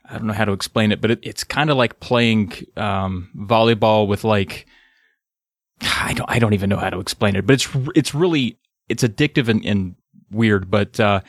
I 0.10 0.18
don't 0.18 0.28
know 0.28 0.34
how 0.34 0.46
to 0.46 0.54
explain 0.54 0.92
it, 0.92 1.02
but 1.02 1.12
it, 1.12 1.20
it's 1.22 1.44
kind 1.44 1.70
of 1.70 1.78
like 1.78 2.00
playing 2.00 2.54
um, 2.76 3.30
volleyball 3.38 4.08
with 4.08 4.24
like 4.24 4.66
I 5.82 6.14
don't 6.14 6.30
I 6.30 6.40
don't 6.40 6.54
even 6.54 6.70
know 6.70 6.78
how 6.78 6.90
to 6.90 7.00
explain 7.00 7.36
it, 7.36 7.46
but 7.46 7.54
it's 7.54 7.68
it's 7.96 8.14
really 8.16 8.58
it's 8.88 9.04
addictive 9.04 9.48
and, 9.48 9.64
and 9.66 9.96
weird, 10.32 10.70
but 10.70 11.00
uh, 11.00 11.22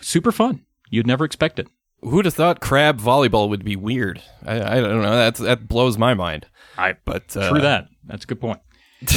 super 0.00 0.32
fun. 0.32 0.64
You'd 0.90 1.06
never 1.06 1.24
expect 1.24 1.58
it. 1.58 1.68
Who'd 2.00 2.24
have 2.24 2.34
thought 2.34 2.60
crab 2.60 3.00
volleyball 3.00 3.48
would 3.48 3.64
be 3.64 3.76
weird? 3.76 4.22
I, 4.44 4.78
I 4.78 4.80
don't 4.80 5.02
know. 5.02 5.16
That's 5.16 5.40
that 5.40 5.68
blows 5.68 5.98
my 5.98 6.14
mind. 6.14 6.46
I 6.76 6.96
but 7.04 7.36
uh, 7.36 7.50
true 7.50 7.60
that. 7.60 7.88
That's 8.04 8.24
a 8.24 8.26
good 8.26 8.40
point. 8.40 8.60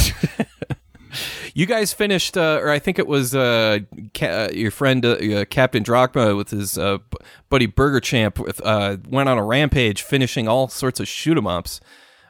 You 1.54 1.66
guys 1.66 1.94
finished, 1.94 2.38
uh, 2.38 2.60
or 2.62 2.70
I 2.70 2.80
think 2.80 3.00
it 3.00 3.08
was 3.08 3.34
uh, 3.36 3.80
ca- 4.14 4.46
uh, 4.46 4.50
your 4.54 4.72
friend 4.72 5.06
uh, 5.06 5.12
uh, 5.14 5.46
Captain 5.46 5.84
Drachma 5.84 6.36
with 6.36 6.50
his 6.50 6.78
uh, 6.78 6.98
buddy 7.50 7.66
Burger 7.66 8.00
Champ 8.00 8.40
with, 8.40 8.62
went 8.64 9.30
on 9.30 9.38
a 9.38 9.44
rampage, 9.44 10.02
finishing 10.02 10.48
all 10.48 10.68
sorts 10.68 11.00
of 11.00 11.08
shoot 11.08 11.38
'em 11.38 11.48
ups. 11.48 11.80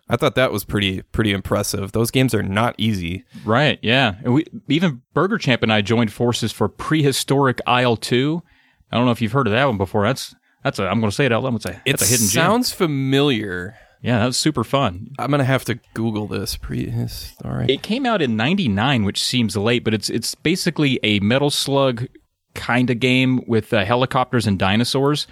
I 0.07 0.17
thought 0.17 0.35
that 0.35 0.51
was 0.51 0.63
pretty 0.65 1.01
pretty 1.01 1.31
impressive. 1.31 1.91
Those 1.91 2.11
games 2.11 2.35
are 2.35 2.43
not 2.43 2.75
easy. 2.77 3.23
Right? 3.43 3.79
Yeah. 3.81 4.15
And 4.23 4.35
we 4.35 4.45
even 4.67 5.01
Burger 5.15 5.39
Champ 5.39 5.63
and 5.63 5.73
I 5.73 5.81
joined 5.81 6.11
forces 6.13 6.51
for 6.51 6.69
prehistoric 6.69 7.59
Isle 7.65 7.97
Two. 7.97 8.43
I 8.91 8.97
don't 8.97 9.05
know 9.05 9.11
if 9.11 9.19
you've 9.21 9.31
heard 9.31 9.47
of 9.47 9.53
that 9.53 9.65
one 9.65 9.77
before. 9.79 10.05
That's 10.05 10.35
that's 10.63 10.77
a 10.77 10.87
I'm 10.87 10.99
going 10.99 11.09
to 11.09 11.15
say 11.15 11.25
it 11.25 11.31
out 11.31 11.41
loud. 11.43 11.55
It's 11.55 11.65
a, 11.65 11.69
it 11.71 11.81
It's 11.85 12.03
a 12.03 12.05
hidden 12.05 12.25
sounds 12.27 12.69
gem. 12.69 12.77
familiar. 12.77 13.75
Yeah, 14.01 14.19
that 14.19 14.25
was 14.27 14.37
super 14.37 14.63
fun. 14.63 15.11
I'm 15.17 15.31
gonna 15.31 15.43
have 15.43 15.65
to 15.65 15.79
Google 15.93 16.27
this. 16.27 16.57
Prehistoric. 16.57 17.69
It 17.69 17.81
came 17.81 18.05
out 18.05 18.21
in 18.21 18.35
'99, 18.35 19.03
which 19.03 19.23
seems 19.23 19.57
late, 19.57 19.83
but 19.83 19.93
it's 19.93 20.09
it's 20.09 20.35
basically 20.35 20.99
a 21.03 21.19
Metal 21.21 21.49
Slug 21.49 22.07
kind 22.53 22.89
of 22.89 22.99
game 22.99 23.41
with 23.47 23.73
uh, 23.73 23.83
helicopters 23.85 24.47
and 24.47 24.57
dinosaurs. 24.57 25.27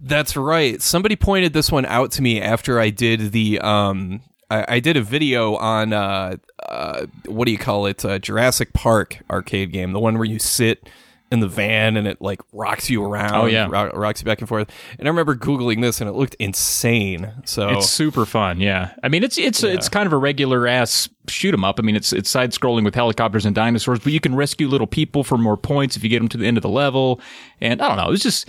That's 0.00 0.36
right. 0.36 0.80
Somebody 0.80 1.16
pointed 1.16 1.52
this 1.52 1.72
one 1.72 1.84
out 1.86 2.12
to 2.12 2.22
me 2.22 2.40
after 2.40 2.78
I 2.80 2.90
did 2.90 3.32
the 3.32 3.60
um 3.60 4.20
I, 4.50 4.76
I 4.76 4.80
did 4.80 4.96
a 4.96 5.02
video 5.02 5.56
on 5.56 5.92
uh 5.92 6.36
uh 6.68 7.06
what 7.26 7.46
do 7.46 7.52
you 7.52 7.58
call 7.58 7.86
it 7.86 8.04
uh, 8.04 8.18
Jurassic 8.18 8.72
Park 8.72 9.18
arcade 9.30 9.72
game, 9.72 9.92
the 9.92 10.00
one 10.00 10.16
where 10.16 10.24
you 10.24 10.38
sit 10.38 10.88
in 11.30 11.40
the 11.40 11.48
van 11.48 11.96
and 11.96 12.06
it 12.06 12.20
like 12.20 12.40
rocks 12.52 12.88
you 12.88 13.04
around. 13.04 13.34
Oh 13.34 13.46
yeah, 13.46 13.68
rocks 13.70 14.20
you 14.20 14.24
back 14.24 14.40
and 14.40 14.48
forth. 14.48 14.70
And 14.98 15.06
I 15.06 15.10
remember 15.10 15.34
googling 15.34 15.82
this 15.82 16.00
and 16.00 16.08
it 16.08 16.14
looked 16.14 16.34
insane. 16.38 17.32
So 17.44 17.68
it's 17.70 17.90
super 17.90 18.24
fun. 18.24 18.60
Yeah, 18.60 18.92
I 19.02 19.08
mean 19.08 19.22
it's 19.22 19.38
it's 19.38 19.62
yeah. 19.62 19.70
it's 19.70 19.88
kind 19.88 20.06
of 20.06 20.12
a 20.12 20.16
regular 20.16 20.66
ass 20.66 21.08
shoot 21.28 21.52
'em 21.52 21.64
up. 21.64 21.78
I 21.78 21.82
mean 21.82 21.96
it's 21.96 22.12
it's 22.12 22.30
side 22.30 22.52
scrolling 22.52 22.84
with 22.84 22.94
helicopters 22.94 23.44
and 23.44 23.54
dinosaurs, 23.54 24.00
but 24.00 24.12
you 24.12 24.20
can 24.20 24.34
rescue 24.34 24.68
little 24.68 24.86
people 24.86 25.24
for 25.24 25.36
more 25.36 25.56
points 25.56 25.96
if 25.96 26.02
you 26.02 26.08
get 26.08 26.18
them 26.18 26.28
to 26.28 26.38
the 26.38 26.46
end 26.46 26.56
of 26.56 26.62
the 26.62 26.68
level. 26.68 27.20
And 27.60 27.82
I 27.82 27.88
don't 27.88 27.96
know, 27.96 28.12
it's 28.12 28.22
just 28.22 28.46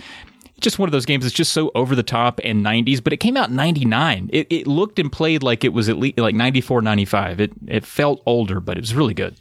just 0.60 0.78
one 0.78 0.88
of 0.88 0.92
those 0.92 1.06
games 1.06 1.24
that's 1.24 1.34
just 1.34 1.52
so 1.52 1.70
over 1.74 1.94
the 1.94 2.02
top 2.02 2.40
and 2.44 2.64
90s, 2.64 3.02
but 3.02 3.12
it 3.12 3.16
came 3.16 3.36
out 3.36 3.48
in 3.48 3.56
99. 3.56 4.28
It, 4.32 4.46
it 4.50 4.66
looked 4.66 4.98
and 4.98 5.10
played 5.10 5.42
like 5.42 5.64
it 5.64 5.72
was 5.72 5.88
at 5.88 5.98
least 5.98 6.18
like 6.18 6.34
94, 6.34 6.82
95. 6.82 7.40
It, 7.40 7.52
it 7.66 7.86
felt 7.86 8.22
older, 8.26 8.60
but 8.60 8.76
it 8.76 8.82
was 8.82 8.94
really 8.94 9.14
good. 9.14 9.36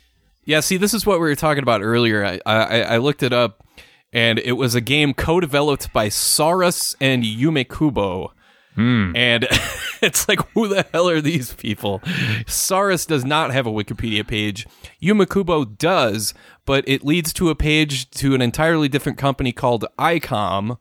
Yeah, 0.49 0.61
see, 0.61 0.77
this 0.77 0.95
is 0.95 1.05
what 1.05 1.19
we 1.19 1.27
were 1.27 1.35
talking 1.35 1.61
about 1.61 1.83
earlier. 1.83 2.25
I, 2.25 2.39
I, 2.43 2.81
I 2.81 2.97
looked 2.97 3.21
it 3.21 3.31
up, 3.31 3.63
and 4.11 4.39
it 4.39 4.53
was 4.53 4.73
a 4.73 4.81
game 4.81 5.13
co-developed 5.13 5.93
by 5.93 6.07
Saurus 6.07 6.95
and 6.99 7.23
Yumekobo. 7.23 8.31
Hmm. 8.73 9.15
And 9.15 9.47
it's 10.01 10.27
like, 10.27 10.39
who 10.55 10.67
the 10.67 10.87
hell 10.91 11.07
are 11.07 11.21
these 11.21 11.53
people? 11.53 11.99
Saurus 12.47 13.05
does 13.05 13.23
not 13.23 13.51
have 13.51 13.67
a 13.67 13.71
Wikipedia 13.71 14.27
page. 14.27 14.65
Yumekobo 14.99 15.77
does, 15.77 16.33
but 16.65 16.83
it 16.87 17.05
leads 17.05 17.31
to 17.33 17.49
a 17.51 17.55
page 17.55 18.09
to 18.09 18.33
an 18.33 18.41
entirely 18.41 18.89
different 18.89 19.19
company 19.19 19.51
called 19.51 19.85
ICOM, 19.99 20.79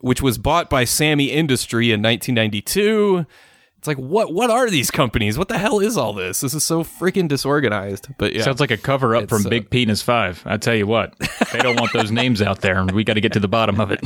which 0.00 0.20
was 0.20 0.36
bought 0.36 0.68
by 0.68 0.84
Sammy 0.84 1.30
Industry 1.30 1.86
in 1.86 2.02
1992 2.02 3.24
It's 3.80 3.88
like 3.88 3.96
what 3.96 4.34
what 4.34 4.50
are 4.50 4.68
these 4.68 4.90
companies? 4.90 5.38
What 5.38 5.48
the 5.48 5.56
hell 5.56 5.80
is 5.80 5.96
all 5.96 6.12
this? 6.12 6.42
This 6.42 6.52
is 6.52 6.62
so 6.62 6.84
freaking 6.84 7.28
disorganized. 7.28 8.08
But 8.18 8.34
yeah, 8.34 8.42
Sounds 8.42 8.60
like 8.60 8.70
a 8.70 8.76
cover 8.76 9.16
up 9.16 9.30
from 9.30 9.46
uh, 9.46 9.48
Big 9.48 9.70
Penis 9.70 10.02
5. 10.02 10.42
I 10.44 10.58
tell 10.58 10.74
you 10.74 10.86
what, 10.86 11.18
they 11.50 11.60
don't 11.60 11.80
want 11.80 11.94
those 11.94 12.10
names 12.10 12.42
out 12.42 12.60
there, 12.60 12.76
and 12.78 12.90
we 12.90 13.04
got 13.04 13.14
to 13.14 13.22
get 13.22 13.32
to 13.32 13.40
the 13.40 13.48
bottom 13.48 13.80
of 13.80 13.90
it. 13.90 14.04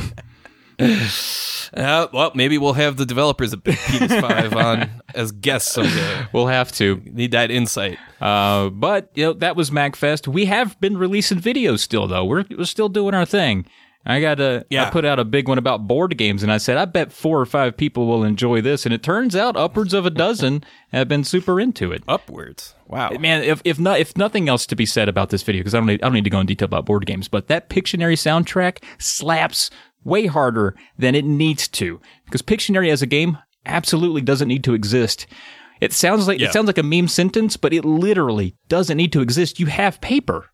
Uh, 1.73 2.07
well, 2.13 2.31
maybe 2.35 2.57
we'll 2.57 2.73
have 2.73 2.95
the 2.95 3.07
developers 3.07 3.51
of 3.51 3.63
Big 3.63 3.77
Penis 3.77 4.11
Five 4.21 4.53
on 4.53 4.89
as 5.15 5.31
guests 5.31 5.73
someday. 5.73 6.27
We'll 6.31 6.47
have 6.47 6.71
to. 6.73 7.01
Need 7.05 7.31
that 7.31 7.49
insight. 7.49 7.97
Uh, 8.21 8.69
but 8.69 9.09
you 9.15 9.25
know 9.25 9.33
that 9.33 9.55
was 9.55 9.71
MagFest. 9.71 10.27
We 10.27 10.45
have 10.45 10.79
been 10.79 10.95
releasing 10.97 11.39
videos 11.39 11.79
still, 11.79 12.07
though. 12.07 12.23
We're, 12.23 12.45
we're 12.55 12.65
still 12.65 12.87
doing 12.87 13.15
our 13.15 13.25
thing. 13.25 13.65
I 14.05 14.21
got 14.21 14.39
a. 14.39 14.59
I 14.61 14.65
Yeah. 14.69 14.87
I 14.87 14.89
put 14.91 15.03
out 15.05 15.19
a 15.19 15.25
big 15.25 15.47
one 15.47 15.57
about 15.57 15.87
board 15.87 16.15
games, 16.17 16.43
and 16.43 16.51
I 16.51 16.57
said 16.57 16.77
I 16.77 16.85
bet 16.85 17.11
four 17.11 17.39
or 17.39 17.45
five 17.45 17.75
people 17.75 18.05
will 18.05 18.23
enjoy 18.23 18.61
this, 18.61 18.85
and 18.85 18.93
it 18.93 19.01
turns 19.01 19.35
out 19.35 19.57
upwards 19.57 19.93
of 19.93 20.05
a 20.05 20.09
dozen 20.11 20.63
have 20.91 21.07
been 21.07 21.23
super 21.23 21.59
into 21.59 21.91
it. 21.91 22.03
Upwards. 22.07 22.75
Wow. 22.87 23.09
Uh, 23.09 23.17
man, 23.19 23.43
if 23.43 23.61
if 23.65 23.79
not 23.79 23.99
if 23.99 24.15
nothing 24.15 24.47
else 24.47 24.65
to 24.67 24.75
be 24.75 24.85
said 24.85 25.09
about 25.09 25.29
this 25.29 25.41
video, 25.43 25.61
because 25.61 25.73
I 25.73 25.79
don't 25.79 25.87
need 25.87 26.03
I 26.03 26.05
don't 26.07 26.13
need 26.13 26.23
to 26.25 26.29
go 26.29 26.39
in 26.39 26.45
detail 26.45 26.67
about 26.67 26.85
board 26.85 27.05
games, 27.05 27.27
but 27.27 27.47
that 27.47 27.69
Pictionary 27.69 28.13
soundtrack 28.15 28.83
slaps 28.99 29.71
way 30.03 30.27
harder 30.27 30.75
than 30.97 31.15
it 31.15 31.25
needs 31.25 31.67
to. 31.69 31.99
Because 32.25 32.43
Pictionary 32.43 32.91
as 32.91 33.01
a 33.01 33.07
game 33.07 33.39
absolutely 33.65 34.21
doesn't 34.21 34.47
need 34.47 34.63
to 34.63 34.75
exist. 34.75 35.25
It 35.81 35.91
sounds 35.93 36.27
like 36.27 36.39
Yeah. 36.39 36.47
it 36.47 36.53
sounds 36.53 36.67
like 36.67 36.77
a 36.77 36.83
meme 36.83 37.07
sentence, 37.07 37.57
but 37.57 37.73
it 37.73 37.83
literally 37.83 38.55
doesn't 38.69 38.97
need 38.97 39.11
to 39.13 39.21
exist. 39.21 39.59
You 39.59 39.65
have 39.65 39.99
paper. 39.99 40.51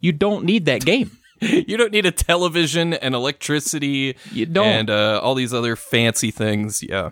You 0.00 0.10
don't 0.12 0.44
need 0.44 0.64
that 0.64 0.84
game. 0.84 1.12
You 1.40 1.76
don't 1.76 1.92
need 1.92 2.06
a 2.06 2.10
television 2.10 2.92
and 2.94 3.14
electricity 3.14 4.16
You 4.32 4.46
don't. 4.46 4.66
and 4.66 4.90
uh, 4.90 5.20
all 5.22 5.34
these 5.34 5.54
other 5.54 5.76
fancy 5.76 6.30
things. 6.30 6.82
Yeah. 6.82 7.10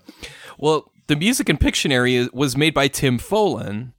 Well, 0.58 0.90
the 1.06 1.16
music 1.16 1.48
in 1.48 1.56
Pictionary 1.56 2.32
was 2.34 2.56
made 2.56 2.74
by 2.74 2.88
Tim 2.88 3.18
Follin, 3.18 3.92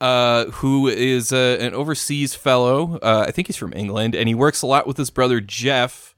uh, 0.00 0.46
who 0.46 0.86
is 0.88 1.32
uh, 1.32 1.56
an 1.60 1.74
overseas 1.74 2.34
fellow. 2.34 2.98
Uh, 3.02 3.24
I 3.26 3.30
think 3.32 3.48
he's 3.48 3.56
from 3.56 3.72
England, 3.74 4.14
and 4.14 4.28
he 4.28 4.34
works 4.34 4.62
a 4.62 4.66
lot 4.66 4.86
with 4.86 4.96
his 4.96 5.10
brother 5.10 5.40
Geoff. 5.40 6.14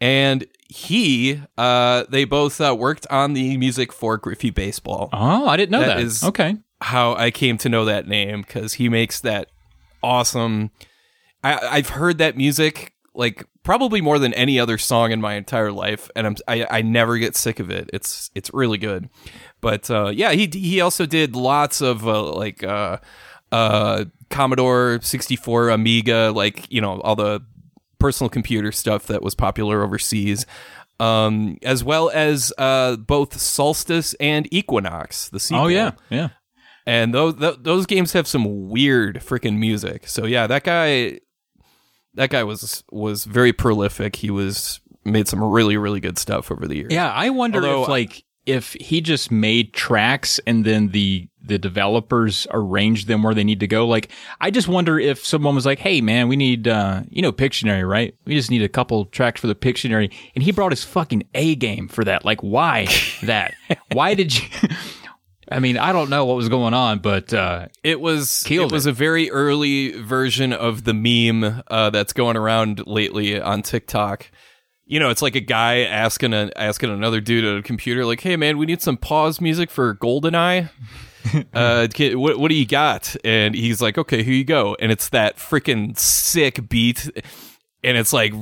And 0.00 0.46
he, 0.68 1.40
uh, 1.56 2.04
they 2.08 2.24
both 2.24 2.60
uh, 2.60 2.74
worked 2.78 3.06
on 3.08 3.34
the 3.34 3.56
music 3.56 3.92
for 3.92 4.16
Griffey 4.18 4.50
Baseball. 4.50 5.08
Oh, 5.12 5.46
I 5.46 5.56
didn't 5.56 5.70
know 5.70 5.80
That 5.80 5.96
that. 5.96 6.00
is- 6.00 6.24
okay. 6.24 6.56
how 6.80 7.14
I 7.14 7.30
came 7.30 7.56
to 7.58 7.68
know 7.68 7.84
that 7.84 8.06
name 8.08 8.42
because 8.42 8.74
he 8.74 8.88
makes 8.88 9.20
that 9.20 9.48
awesome. 10.02 10.70
I, 11.44 11.58
I've 11.70 11.90
heard 11.90 12.18
that 12.18 12.36
music 12.36 12.91
like 13.14 13.44
probably 13.62 14.00
more 14.00 14.18
than 14.18 14.32
any 14.34 14.58
other 14.58 14.78
song 14.78 15.12
in 15.12 15.20
my 15.20 15.34
entire 15.34 15.70
life, 15.72 16.10
and 16.16 16.26
I'm 16.26 16.36
I, 16.48 16.66
I 16.70 16.82
never 16.82 17.18
get 17.18 17.36
sick 17.36 17.60
of 17.60 17.70
it. 17.70 17.90
It's 17.92 18.30
it's 18.34 18.52
really 18.54 18.78
good. 18.78 19.08
But 19.60 19.90
uh, 19.90 20.08
yeah, 20.08 20.32
he 20.32 20.48
he 20.52 20.80
also 20.80 21.06
did 21.06 21.36
lots 21.36 21.80
of 21.80 22.06
uh, 22.08 22.32
like 22.32 22.64
uh, 22.64 22.98
uh, 23.50 24.04
Commodore 24.30 25.00
64, 25.02 25.70
Amiga, 25.70 26.32
like 26.34 26.70
you 26.72 26.80
know 26.80 27.00
all 27.02 27.16
the 27.16 27.42
personal 27.98 28.28
computer 28.28 28.72
stuff 28.72 29.06
that 29.06 29.22
was 29.22 29.34
popular 29.34 29.82
overseas. 29.82 30.46
Um, 31.00 31.58
as 31.62 31.82
well 31.82 32.10
as 32.10 32.52
uh, 32.58 32.94
both 32.96 33.40
Solstice 33.40 34.14
and 34.20 34.46
Equinox, 34.52 35.28
the 35.30 35.40
sequel 35.40 35.64
Oh 35.64 35.66
yeah, 35.66 35.92
yeah. 36.10 36.28
and 36.86 37.12
those 37.12 37.34
th- 37.36 37.56
those 37.62 37.86
games 37.86 38.12
have 38.12 38.28
some 38.28 38.68
weird 38.68 39.16
freaking 39.16 39.58
music. 39.58 40.06
So 40.06 40.26
yeah, 40.26 40.46
that 40.46 40.62
guy, 40.62 41.18
that 42.14 42.30
guy 42.30 42.44
was 42.44 42.84
was 42.90 43.24
very 43.24 43.52
prolific. 43.52 44.16
He 44.16 44.30
was 44.30 44.80
made 45.04 45.28
some 45.28 45.42
really 45.42 45.76
really 45.76 46.00
good 46.00 46.18
stuff 46.18 46.50
over 46.50 46.66
the 46.66 46.76
years. 46.76 46.92
Yeah, 46.92 47.10
I 47.12 47.30
wonder 47.30 47.58
Although- 47.58 47.82
if 47.84 47.88
like 47.88 48.24
if 48.44 48.72
he 48.80 49.00
just 49.00 49.30
made 49.30 49.72
tracks 49.72 50.40
and 50.46 50.64
then 50.64 50.88
the 50.88 51.28
the 51.44 51.58
developers 51.58 52.46
arranged 52.50 53.06
them 53.08 53.22
where 53.22 53.34
they 53.34 53.44
need 53.44 53.60
to 53.60 53.66
go. 53.66 53.86
Like 53.86 54.10
I 54.40 54.50
just 54.50 54.66
wonder 54.68 54.98
if 54.98 55.24
someone 55.24 55.54
was 55.54 55.64
like, 55.66 55.78
"Hey 55.78 56.00
man, 56.00 56.28
we 56.28 56.36
need 56.36 56.66
uh 56.68 57.02
you 57.08 57.22
know 57.22 57.32
Pictionary, 57.32 57.88
right? 57.88 58.14
We 58.24 58.34
just 58.34 58.50
need 58.50 58.62
a 58.62 58.68
couple 58.68 59.04
tracks 59.06 59.40
for 59.40 59.46
the 59.46 59.54
Pictionary." 59.54 60.12
And 60.34 60.42
he 60.42 60.50
brought 60.52 60.72
his 60.72 60.82
fucking 60.84 61.24
A 61.34 61.54
game 61.54 61.88
for 61.88 62.04
that. 62.04 62.24
Like 62.24 62.40
why 62.42 62.86
that? 63.22 63.54
why 63.92 64.14
did 64.14 64.36
you 64.36 64.48
I 65.52 65.58
mean, 65.58 65.76
I 65.76 65.92
don't 65.92 66.10
know 66.10 66.24
what 66.24 66.36
was 66.36 66.48
going 66.48 66.74
on, 66.74 66.98
but 67.00 67.32
uh 67.32 67.68
It 67.82 68.00
was 68.00 68.42
Killed 68.44 68.72
it 68.72 68.74
was 68.74 68.86
a 68.86 68.92
very 68.92 69.30
early 69.30 69.92
version 69.92 70.52
of 70.52 70.84
the 70.84 70.94
meme 70.94 71.62
uh, 71.68 71.90
that's 71.90 72.12
going 72.12 72.36
around 72.36 72.86
lately 72.86 73.40
on 73.40 73.62
TikTok. 73.62 74.30
You 74.84 74.98
know, 74.98 75.10
it's 75.10 75.22
like 75.22 75.36
a 75.36 75.40
guy 75.40 75.80
asking 75.80 76.34
a, 76.34 76.50
asking 76.56 76.90
another 76.90 77.20
dude 77.20 77.44
at 77.44 77.56
a 77.56 77.62
computer, 77.62 78.04
like, 78.04 78.20
"Hey, 78.20 78.36
man, 78.36 78.58
we 78.58 78.66
need 78.66 78.82
some 78.82 78.96
pause 78.96 79.40
music 79.40 79.70
for 79.70 79.94
GoldenEye. 79.94 80.70
uh, 81.54 81.88
what 82.14 82.38
what 82.38 82.48
do 82.48 82.54
you 82.54 82.66
got?" 82.66 83.14
And 83.24 83.54
he's 83.54 83.80
like, 83.80 83.96
"Okay, 83.96 84.22
here 84.22 84.34
you 84.34 84.44
go." 84.44 84.76
And 84.80 84.90
it's 84.90 85.08
that 85.10 85.36
freaking 85.36 85.96
sick 85.98 86.68
beat, 86.68 87.08
and 87.84 87.96
it's 87.96 88.12
like 88.12 88.32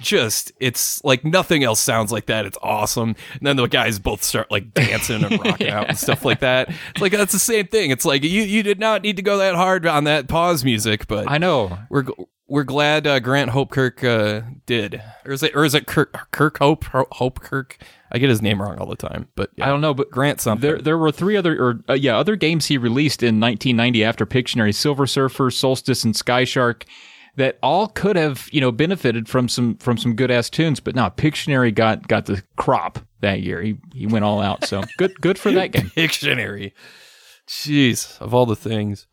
just 0.00 0.52
it's 0.60 1.02
like 1.04 1.24
nothing 1.24 1.64
else 1.64 1.80
sounds 1.80 2.12
like 2.12 2.26
that. 2.26 2.46
It's 2.46 2.58
awesome. 2.62 3.16
And 3.34 3.40
then 3.42 3.56
the 3.56 3.66
guys 3.66 3.98
both 3.98 4.22
start 4.22 4.50
like 4.50 4.74
dancing 4.74 5.24
and 5.24 5.44
rocking 5.44 5.70
out 5.70 5.88
and 5.88 5.98
stuff 5.98 6.24
like 6.24 6.40
that. 6.40 6.68
It's 6.90 7.00
like 7.00 7.12
that's 7.12 7.32
the 7.32 7.38
same 7.38 7.66
thing. 7.66 7.90
It's 7.90 8.04
like 8.04 8.22
you 8.22 8.42
you 8.42 8.62
did 8.62 8.78
not 8.78 9.02
need 9.02 9.16
to 9.16 9.22
go 9.22 9.38
that 9.38 9.54
hard 9.54 9.86
on 9.86 10.04
that 10.04 10.28
pause 10.28 10.64
music, 10.64 11.06
but 11.06 11.30
I 11.30 11.38
know. 11.38 11.78
we're 11.88 12.04
we're 12.50 12.64
glad 12.64 13.06
uh, 13.06 13.20
Grant 13.20 13.52
Hopekirk 13.52 14.02
uh, 14.02 14.44
did, 14.66 15.00
or 15.24 15.32
is 15.32 15.42
it 15.42 15.54
or 15.54 15.64
is 15.64 15.74
it 15.74 15.86
Kirk 15.86 16.30
Kirk 16.32 16.58
Hope 16.58 16.84
Ho- 16.86 17.06
Hopekirk? 17.12 17.76
I 18.12 18.18
get 18.18 18.28
his 18.28 18.42
name 18.42 18.60
wrong 18.60 18.76
all 18.78 18.88
the 18.88 18.96
time, 18.96 19.28
but 19.36 19.50
yeah. 19.54 19.66
I 19.66 19.68
don't 19.68 19.80
know, 19.80 19.94
but 19.94 20.10
Grant 20.10 20.40
something. 20.40 20.68
There, 20.68 20.78
there 20.78 20.98
were 20.98 21.12
three 21.12 21.36
other, 21.36 21.56
or 21.62 21.84
uh, 21.88 21.92
yeah, 21.92 22.18
other 22.18 22.34
games 22.34 22.66
he 22.66 22.76
released 22.76 23.22
in 23.22 23.38
1990 23.38 24.02
after 24.04 24.26
Pictionary: 24.26 24.74
Silver 24.74 25.06
Surfer, 25.06 25.48
Solstice, 25.52 26.02
and 26.02 26.16
Sky 26.16 26.42
Shark, 26.42 26.86
that 27.36 27.58
all 27.62 27.88
could 27.88 28.16
have, 28.16 28.48
you 28.52 28.60
know, 28.60 28.72
benefited 28.72 29.28
from 29.28 29.48
some 29.48 29.76
from 29.76 29.96
some 29.96 30.14
good 30.14 30.30
ass 30.30 30.50
tunes. 30.50 30.80
But 30.80 30.94
no, 30.94 31.10
Pictionary 31.10 31.74
got 31.74 32.08
got 32.08 32.26
the 32.26 32.42
crop 32.56 32.98
that 33.20 33.40
year. 33.42 33.60
He 33.62 33.78
he 33.94 34.06
went 34.06 34.24
all 34.24 34.40
out. 34.40 34.64
So 34.64 34.82
good 34.98 35.20
good 35.20 35.38
for 35.38 35.50
that 35.52 35.72
game. 35.72 35.90
Pictionary. 35.96 36.72
Jeez, 37.48 38.20
of 38.20 38.32
all 38.34 38.46
the 38.46 38.56
things. 38.56 39.06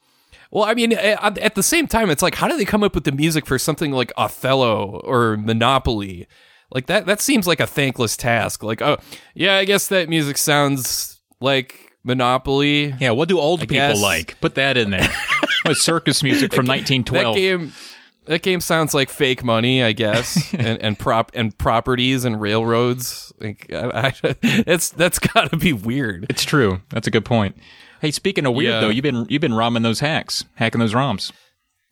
Well, 0.51 0.63
I 0.63 0.75
mean, 0.75 0.93
at 0.93 1.55
the 1.55 1.63
same 1.63 1.87
time, 1.87 2.09
it's 2.09 2.21
like, 2.21 2.35
how 2.35 2.47
do 2.47 2.55
they 2.57 2.63
come 2.63 2.81
up 2.83 2.95
with 2.95 3.03
the 3.03 3.11
music 3.11 3.45
for 3.45 3.59
something 3.59 3.91
like 3.91 4.13
Othello 4.15 5.01
or 5.03 5.35
Monopoly? 5.35 6.25
Like 6.71 6.85
that, 6.85 7.05
that 7.05 7.19
seems 7.19 7.47
like 7.47 7.59
a 7.59 7.67
thankless 7.67 8.15
task. 8.15 8.63
Like, 8.63 8.81
oh, 8.81 8.97
yeah, 9.33 9.55
I 9.55 9.65
guess 9.65 9.89
that 9.89 10.07
music 10.07 10.37
sounds 10.37 11.19
like 11.41 11.91
Monopoly. 12.03 12.95
Yeah, 12.99 13.11
what 13.11 13.27
do 13.27 13.39
old 13.39 13.59
people 13.61 13.75
guess. 13.75 14.01
like? 14.01 14.39
Put 14.39 14.55
that 14.55 14.77
in 14.77 14.91
there. 14.91 15.09
Circus 15.73 16.23
music 16.23 16.53
from 16.53 16.65
That 16.67 16.89
1912? 16.89 17.35
game, 17.35 17.73
that 18.27 18.41
game 18.43 18.61
sounds 18.61 18.93
like 18.93 19.09
fake 19.09 19.43
money, 19.43 19.83
I 19.83 19.91
guess, 19.93 20.53
and, 20.57 20.81
and 20.81 20.97
prop 20.99 21.31
and 21.33 21.57
properties 21.57 22.23
and 22.25 22.39
railroads. 22.39 23.33
Like, 23.39 23.71
I, 23.73 24.07
I, 24.23 24.35
it's 24.43 24.89
that's 25.01 25.19
got 25.19 25.51
to 25.51 25.57
be 25.57 25.73
weird. 25.73 26.25
It's 26.29 26.43
true. 26.45 26.81
That's 26.89 27.07
a 27.07 27.11
good 27.11 27.25
point. 27.25 27.57
Hey, 28.01 28.11
speaking 28.11 28.45
of 28.45 28.53
weird 28.53 28.73
Yeah. 28.75 28.79
though, 28.81 28.89
you've 28.89 29.03
been 29.03 29.25
you've 29.29 29.41
been 29.41 29.55
ramming 29.55 29.83
those 29.83 29.99
hacks, 29.99 30.45
hacking 30.55 30.79
those 30.79 30.93
ROMs. 30.93 31.31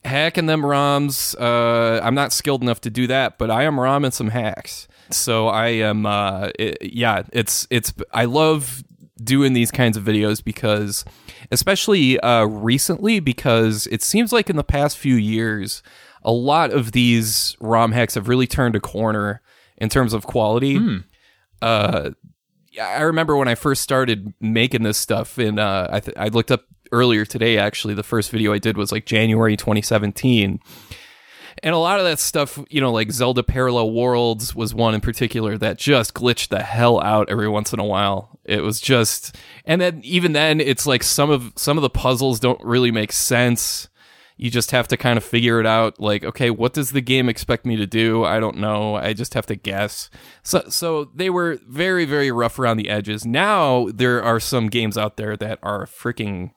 hacking 0.04 0.46
them 0.46 0.62
ROMs. 0.62 1.34
Uh, 1.40 2.00
I'm 2.02 2.14
not 2.14 2.32
skilled 2.32 2.62
enough 2.62 2.80
to 2.82 2.90
do 2.90 3.06
that, 3.08 3.38
but 3.38 3.50
I 3.50 3.64
am 3.64 3.76
ROMing 3.76 4.12
some 4.12 4.28
hacks. 4.28 4.86
So 5.10 5.48
I 5.48 5.68
am. 5.68 6.06
Uh, 6.06 6.50
it- 6.58 6.78
yeah, 6.82 7.22
it's 7.32 7.66
it's. 7.70 7.92
I 8.12 8.24
love 8.26 8.82
doing 9.22 9.52
these 9.54 9.70
kinds 9.70 9.96
of 9.96 10.04
videos 10.04 10.44
because, 10.44 11.04
especially 11.50 12.20
uh, 12.20 12.44
recently, 12.44 13.18
because 13.20 13.86
it 13.88 14.02
seems 14.02 14.32
like 14.32 14.50
in 14.50 14.56
the 14.56 14.64
past 14.64 14.98
few 14.98 15.14
years, 15.16 15.82
a 16.26 16.32
lot 16.32 16.72
of 16.72 16.92
these 16.92 17.56
ROM 17.60 17.92
hacks 17.92 18.16
have 18.16 18.28
really 18.28 18.46
turned 18.48 18.74
a 18.76 18.80
corner 18.80 19.40
in 19.78 19.88
terms 19.88 20.12
of 20.12 20.26
quality. 20.26 20.76
Uh, 21.62 22.10
I 22.78 23.02
remember 23.02 23.36
when 23.36 23.48
I 23.48 23.54
first 23.54 23.80
started 23.80 24.34
making 24.40 24.82
this 24.82 24.98
stuff, 24.98 25.38
and 25.38 25.58
uh, 25.58 25.88
I, 25.90 26.00
th- 26.00 26.16
I 26.18 26.28
looked 26.28 26.50
up 26.50 26.64
earlier 26.92 27.24
today. 27.24 27.56
Actually, 27.58 27.94
the 27.94 28.02
first 28.02 28.30
video 28.30 28.52
I 28.52 28.58
did 28.58 28.76
was 28.76 28.92
like 28.92 29.06
January 29.06 29.56
2017, 29.56 30.60
and 31.62 31.74
a 31.74 31.78
lot 31.78 32.00
of 32.00 32.04
that 32.04 32.18
stuff, 32.18 32.58
you 32.68 32.80
know, 32.80 32.92
like 32.92 33.10
Zelda 33.12 33.42
Parallel 33.42 33.92
Worlds 33.92 34.54
was 34.54 34.74
one 34.74 34.94
in 34.94 35.00
particular 35.00 35.56
that 35.56 35.78
just 35.78 36.12
glitched 36.12 36.48
the 36.48 36.62
hell 36.62 37.00
out 37.00 37.30
every 37.30 37.48
once 37.48 37.72
in 37.72 37.78
a 37.78 37.84
while. 37.84 38.38
It 38.44 38.62
was 38.62 38.80
just, 38.80 39.36
and 39.64 39.80
then 39.80 40.00
even 40.04 40.32
then, 40.32 40.60
it's 40.60 40.86
like 40.86 41.02
some 41.02 41.30
of 41.30 41.52
some 41.56 41.78
of 41.78 41.82
the 41.82 41.88
puzzles 41.90 42.40
don't 42.40 42.62
really 42.62 42.90
make 42.90 43.12
sense. 43.12 43.88
You 44.38 44.50
just 44.50 44.70
have 44.70 44.86
to 44.88 44.96
kind 44.98 45.16
of 45.16 45.24
figure 45.24 45.60
it 45.60 45.66
out. 45.66 45.98
Like, 45.98 46.22
okay, 46.22 46.50
what 46.50 46.74
does 46.74 46.90
the 46.90 47.00
game 47.00 47.28
expect 47.28 47.64
me 47.64 47.74
to 47.76 47.86
do? 47.86 48.24
I 48.24 48.38
don't 48.38 48.58
know. 48.58 48.94
I 48.96 49.14
just 49.14 49.32
have 49.34 49.46
to 49.46 49.54
guess. 49.54 50.10
So, 50.42 50.64
so 50.68 51.06
they 51.14 51.30
were 51.30 51.58
very, 51.66 52.04
very 52.04 52.30
rough 52.30 52.58
around 52.58 52.76
the 52.76 52.90
edges. 52.90 53.24
Now 53.24 53.88
there 53.94 54.22
are 54.22 54.38
some 54.38 54.68
games 54.68 54.98
out 54.98 55.16
there 55.16 55.36
that 55.38 55.58
are 55.62 55.86
freaking 55.86 56.50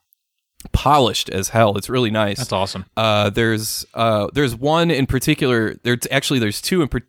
polished 0.74 1.30
as 1.30 1.50
hell. 1.50 1.78
It's 1.78 1.90
really 1.90 2.12
nice. 2.12 2.38
That's 2.38 2.52
awesome. 2.52 2.86
Uh, 2.98 3.30
there's 3.30 3.86
uh, 3.94 4.28
there's 4.34 4.56
one 4.56 4.92
in 4.92 5.06
particular. 5.06 5.76
There's 5.84 6.00
actually 6.12 6.40
there's 6.40 6.62
two 6.62 6.82
in. 6.82 6.88
Per- 6.90 7.02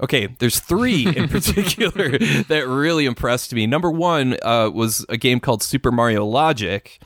Okay, 0.00 0.26
there's 0.40 0.58
three 0.58 1.06
in 1.16 1.28
particular 1.28 2.18
that 2.18 2.64
really 2.66 3.04
impressed 3.06 3.54
me. 3.54 3.68
Number 3.68 3.88
one 3.88 4.36
uh, 4.42 4.68
was 4.68 5.06
a 5.08 5.16
game 5.16 5.38
called 5.38 5.62
Super 5.62 5.92
Mario 5.92 6.24
Logic, 6.24 6.98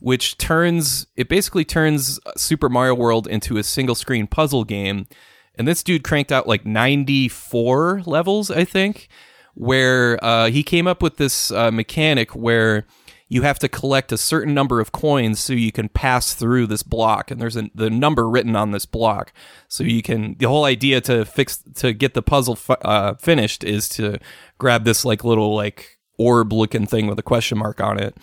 which 0.00 0.38
turns 0.38 1.06
it 1.16 1.28
basically 1.28 1.64
turns 1.64 2.18
Super 2.36 2.68
Mario 2.68 2.94
World 2.94 3.26
into 3.26 3.58
a 3.58 3.62
single 3.62 3.94
screen 3.94 4.26
puzzle 4.26 4.64
game. 4.64 5.06
And 5.54 5.68
this 5.68 5.82
dude 5.82 6.04
cranked 6.04 6.32
out 6.32 6.48
like 6.48 6.64
94 6.64 8.02
levels, 8.06 8.50
I 8.50 8.64
think, 8.64 9.08
where 9.54 10.22
uh, 10.24 10.48
he 10.48 10.62
came 10.62 10.86
up 10.86 11.02
with 11.02 11.18
this 11.18 11.50
uh, 11.50 11.70
mechanic 11.70 12.34
where 12.34 12.86
you 13.28 13.42
have 13.42 13.58
to 13.60 13.68
collect 13.68 14.10
a 14.10 14.16
certain 14.16 14.54
number 14.54 14.80
of 14.80 14.90
coins 14.90 15.38
so 15.38 15.52
you 15.52 15.70
can 15.70 15.88
pass 15.88 16.34
through 16.34 16.66
this 16.66 16.82
block. 16.82 17.30
And 17.30 17.40
there's 17.40 17.56
a, 17.56 17.70
the 17.74 17.90
number 17.90 18.28
written 18.28 18.56
on 18.56 18.70
this 18.70 18.86
block. 18.86 19.32
So 19.68 19.84
you 19.84 20.02
can 20.02 20.34
the 20.38 20.48
whole 20.48 20.64
idea 20.64 21.00
to 21.02 21.24
fix 21.26 21.62
to 21.76 21.92
get 21.92 22.14
the 22.14 22.22
puzzle 22.22 22.58
uh, 22.82 23.14
finished 23.14 23.62
is 23.62 23.88
to 23.90 24.18
grab 24.58 24.84
this 24.84 25.04
like 25.04 25.24
little 25.24 25.54
like 25.54 25.98
orb 26.18 26.52
looking 26.52 26.86
thing 26.86 27.06
with 27.06 27.18
a 27.18 27.22
question 27.22 27.58
mark 27.58 27.80
on 27.80 27.98
it 27.98 28.16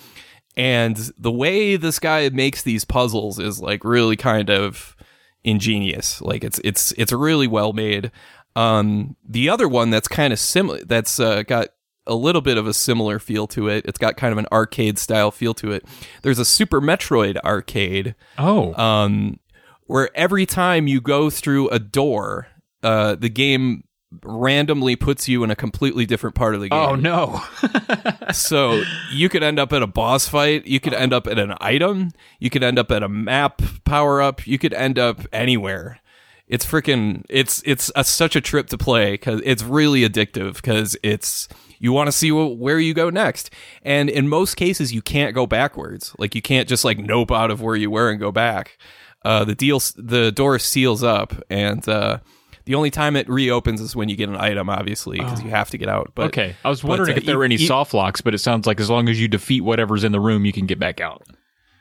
and 0.57 1.11
the 1.17 1.31
way 1.31 1.77
this 1.77 1.99
guy 1.99 2.27
makes 2.29 2.63
these 2.63 2.83
puzzles 2.83 3.39
is 3.39 3.61
like 3.61 3.85
really 3.85 4.17
kind 4.17 4.49
of 4.49 4.95
ingenious 5.43 6.21
like 6.21 6.43
it's 6.43 6.59
it's 6.65 6.91
it's 6.93 7.13
really 7.13 7.47
well 7.47 7.71
made 7.71 8.11
um 8.57 9.15
the 9.23 9.47
other 9.47 9.67
one 9.67 9.89
that's 9.89 10.09
kind 10.09 10.33
of 10.33 10.39
similar 10.39 10.83
that's 10.83 11.19
uh, 11.19 11.43
got 11.43 11.69
a 12.07 12.15
little 12.15 12.41
bit 12.41 12.57
of 12.57 12.65
a 12.65 12.73
similar 12.73 13.19
feel 13.19 13.45
to 13.47 13.67
it. 13.67 13.85
It's 13.85 13.97
got 13.99 14.17
kind 14.17 14.31
of 14.31 14.37
an 14.37 14.47
arcade 14.51 14.97
style 14.97 15.29
feel 15.29 15.53
to 15.55 15.71
it. 15.71 15.85
There's 16.23 16.39
a 16.39 16.45
Super 16.45 16.81
Metroid 16.81 17.37
arcade. 17.43 18.15
Oh. 18.37 18.73
Um, 18.81 19.39
where 19.85 20.09
every 20.17 20.45
time 20.45 20.87
you 20.87 20.99
go 20.99 21.29
through 21.29 21.69
a 21.69 21.79
door, 21.79 22.47
uh, 22.81 23.15
the 23.15 23.29
game 23.29 23.83
randomly 24.23 24.95
puts 24.95 25.27
you 25.27 25.43
in 25.43 25.51
a 25.51 25.55
completely 25.55 26.05
different 26.05 26.35
part 26.35 26.55
of 26.55 26.61
the 26.61 26.69
game. 26.69 26.79
Oh 26.79 26.95
no. 26.95 27.41
so 28.33 28.83
you 29.11 29.29
could 29.29 29.43
end 29.43 29.59
up 29.59 29.73
at 29.73 29.81
a 29.81 29.87
boss 29.87 30.27
fight, 30.27 30.65
you 30.65 30.79
could 30.79 30.93
end 30.93 31.13
up 31.13 31.27
at 31.27 31.39
an 31.39 31.53
item, 31.59 32.11
you 32.39 32.49
could 32.49 32.63
end 32.63 32.79
up 32.79 32.91
at 32.91 33.03
a 33.03 33.09
map 33.09 33.61
power 33.85 34.21
up, 34.21 34.45
you 34.47 34.57
could 34.57 34.73
end 34.73 34.99
up 34.99 35.21
anywhere. 35.31 35.99
It's 36.47 36.65
freaking 36.65 37.25
it's 37.29 37.61
it's 37.65 37.91
a, 37.95 38.03
such 38.03 38.35
a 38.35 38.41
trip 38.41 38.67
to 38.67 38.77
play 38.77 39.17
cuz 39.17 39.41
it's 39.43 39.63
really 39.63 40.07
addictive 40.07 40.61
cuz 40.63 40.95
it's 41.03 41.49
you 41.79 41.91
want 41.91 42.07
to 42.07 42.11
see 42.11 42.31
where 42.31 42.79
you 42.79 42.93
go 42.93 43.09
next. 43.09 43.49
And 43.83 44.09
in 44.09 44.29
most 44.29 44.55
cases, 44.55 44.93
you 44.93 45.01
can't 45.01 45.35
go 45.35 45.45
backwards. 45.45 46.15
Like 46.17 46.35
you 46.35 46.41
can't 46.41 46.67
just 46.67 46.83
like 46.85 46.97
nope 46.97 47.31
out 47.31 47.51
of 47.51 47.61
where 47.61 47.75
you 47.75 47.91
were 47.91 48.09
and 48.09 48.19
go 48.19 48.31
back. 48.31 48.77
Uh, 49.25 49.43
the 49.43 49.55
deal, 49.55 49.81
the 49.97 50.31
door 50.31 50.57
seals 50.57 51.03
up, 51.03 51.33
and 51.49 51.87
uh, 51.89 52.19
the 52.67 52.75
only 52.75 52.91
time 52.91 53.15
it 53.15 53.29
reopens 53.29 53.79
is 53.79 53.95
when 53.95 54.09
you 54.09 54.17
get 54.17 54.27
an 54.27 54.35
item, 54.35 54.69
obviously, 54.69 55.17
because 55.19 55.39
oh. 55.39 55.45
you 55.45 55.49
have 55.51 55.69
to 55.69 55.77
get 55.77 55.87
out. 55.87 56.11
But 56.13 56.27
okay, 56.27 56.53
I 56.65 56.69
was 56.69 56.83
wondering 56.83 57.15
but, 57.15 57.15
uh, 57.15 57.19
if 57.19 57.25
there 57.25 57.37
were 57.37 57.45
any 57.45 57.55
you, 57.55 57.65
soft 57.65 57.93
locks, 57.93 58.19
but 58.19 58.35
it 58.35 58.39
sounds 58.39 58.67
like 58.67 58.81
as 58.81 58.89
long 58.89 59.07
as 59.07 59.19
you 59.19 59.29
defeat 59.29 59.61
whatever's 59.61 60.03
in 60.03 60.11
the 60.11 60.19
room, 60.19 60.43
you 60.43 60.51
can 60.51 60.65
get 60.65 60.77
back 60.77 60.99
out. 60.99 61.25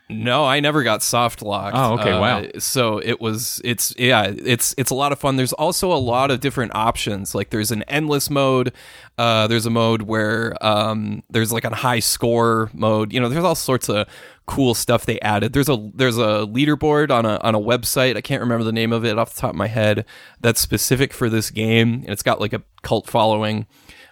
No, 0.09 0.45
I 0.45 0.61
never 0.61 0.83
got 0.83 1.03
soft 1.03 1.41
locked. 1.41 1.75
Oh, 1.77 1.95
okay, 1.95 2.11
uh, 2.11 2.21
wow. 2.21 2.45
So 2.59 2.99
it 2.99 3.19
was, 3.19 3.59
it's 3.65 3.93
yeah, 3.97 4.31
it's 4.37 4.73
it's 4.77 4.89
a 4.89 4.95
lot 4.95 5.11
of 5.11 5.19
fun. 5.19 5.35
There's 5.35 5.51
also 5.53 5.91
a 5.91 5.99
lot 5.99 6.31
of 6.31 6.39
different 6.39 6.73
options. 6.75 7.35
Like 7.35 7.49
there's 7.49 7.71
an 7.71 7.83
endless 7.83 8.29
mode. 8.29 8.71
Uh, 9.17 9.47
there's 9.47 9.65
a 9.65 9.69
mode 9.69 10.03
where 10.03 10.55
um, 10.65 11.23
there's 11.29 11.51
like 11.51 11.65
a 11.65 11.75
high 11.75 11.99
score 11.99 12.69
mode. 12.73 13.11
You 13.11 13.19
know, 13.19 13.27
there's 13.27 13.43
all 13.43 13.55
sorts 13.55 13.89
of 13.89 14.07
cool 14.45 14.73
stuff 14.73 15.05
they 15.05 15.19
added. 15.19 15.51
There's 15.51 15.67
a 15.67 15.91
there's 15.93 16.17
a 16.17 16.47
leaderboard 16.47 17.11
on 17.11 17.25
a 17.25 17.35
on 17.39 17.53
a 17.53 17.59
website. 17.59 18.15
I 18.15 18.21
can't 18.21 18.41
remember 18.41 18.63
the 18.63 18.71
name 18.71 18.93
of 18.93 19.03
it 19.03 19.17
off 19.19 19.35
the 19.35 19.41
top 19.41 19.49
of 19.51 19.55
my 19.57 19.67
head. 19.67 20.05
That's 20.39 20.61
specific 20.61 21.11
for 21.11 21.29
this 21.29 21.51
game, 21.51 21.95
and 21.95 22.09
it's 22.09 22.23
got 22.23 22.39
like 22.39 22.53
a 22.53 22.63
cult 22.81 23.07
following. 23.07 23.67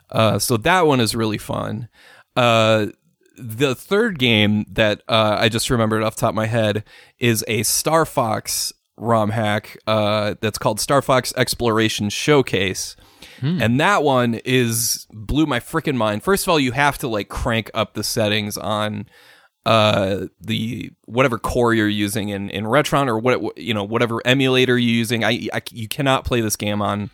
Uh, 0.09 0.39
so 0.39 0.57
that 0.57 0.85
one 0.85 0.99
is 0.99 1.15
really 1.15 1.37
fun. 1.37 1.87
Uh, 2.35 2.87
the 3.37 3.75
third 3.75 4.19
game 4.19 4.65
that 4.69 5.01
uh, 5.07 5.37
I 5.39 5.49
just 5.49 5.69
remembered 5.69 6.03
off 6.03 6.15
the 6.15 6.21
top 6.21 6.29
of 6.29 6.35
my 6.35 6.47
head 6.47 6.83
is 7.19 7.43
a 7.47 7.63
Star 7.63 8.05
Fox 8.05 8.73
ROM 8.97 9.31
hack 9.31 9.77
uh, 9.87 10.35
that's 10.41 10.57
called 10.57 10.79
Star 10.79 11.01
Fox 11.01 11.33
Exploration 11.35 12.09
Showcase. 12.09 12.95
Hmm. 13.39 13.61
And 13.61 13.79
that 13.79 14.03
one 14.03 14.35
is 14.45 15.07
blew 15.11 15.45
my 15.45 15.59
freaking 15.59 15.95
mind. 15.95 16.23
First 16.23 16.45
of 16.45 16.49
all, 16.49 16.59
you 16.59 16.71
have 16.71 16.97
to 16.99 17.07
like 17.07 17.27
crank 17.27 17.69
up 17.73 17.93
the 17.93 18.03
settings 18.03 18.57
on 18.57 19.07
uh 19.65 20.27
the 20.39 20.91
whatever 21.05 21.39
core 21.39 21.73
you're 21.73 21.87
using 21.87 22.29
in 22.29 22.51
in 22.51 22.65
Retron 22.65 23.07
or 23.07 23.17
what 23.17 23.57
you 23.57 23.73
know 23.73 23.83
whatever 23.83 24.21
emulator 24.23 24.77
you're 24.77 24.95
using. 24.95 25.23
I, 25.23 25.49
I 25.51 25.61
you 25.71 25.87
cannot 25.87 26.23
play 26.23 26.39
this 26.39 26.55
game 26.55 26.81
on 26.81 27.09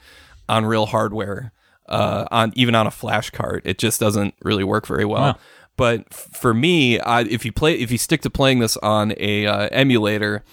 on 0.50 0.66
real 0.66 0.86
hardware. 0.86 1.54
Uh, 1.88 2.26
on 2.32 2.54
even 2.56 2.74
on 2.74 2.88
a 2.88 2.92
flash 2.92 3.32
card, 3.32 3.64
it 3.66 3.78
just 3.78 4.00
doesn't 4.00 4.34
really 4.44 4.64
work 4.64 4.88
very 4.88 5.04
well. 5.04 5.22
Wow. 5.22 5.38
But 5.78 6.14
for 6.14 6.54
me, 6.54 7.00
I, 7.00 7.22
if 7.22 7.46
you 7.46 7.52
play, 7.52 7.76
if 7.76 7.92
you 7.92 7.98
stick 7.98 8.22
to 8.22 8.30
playing 8.30 8.60
this 8.60 8.78
on 8.78 9.14
a 9.18 9.46
uh, 9.46 9.70
emulator, 9.72 10.44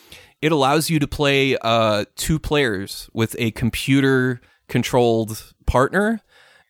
it 0.40 0.52
allows 0.52 0.88
you 0.88 0.98
to 0.98 1.06
play 1.06 1.56
uh, 1.58 2.04
two 2.16 2.38
players 2.38 3.10
with 3.12 3.34
a 3.38 3.50
computer 3.50 4.40
controlled 4.68 5.52
partner, 5.66 6.20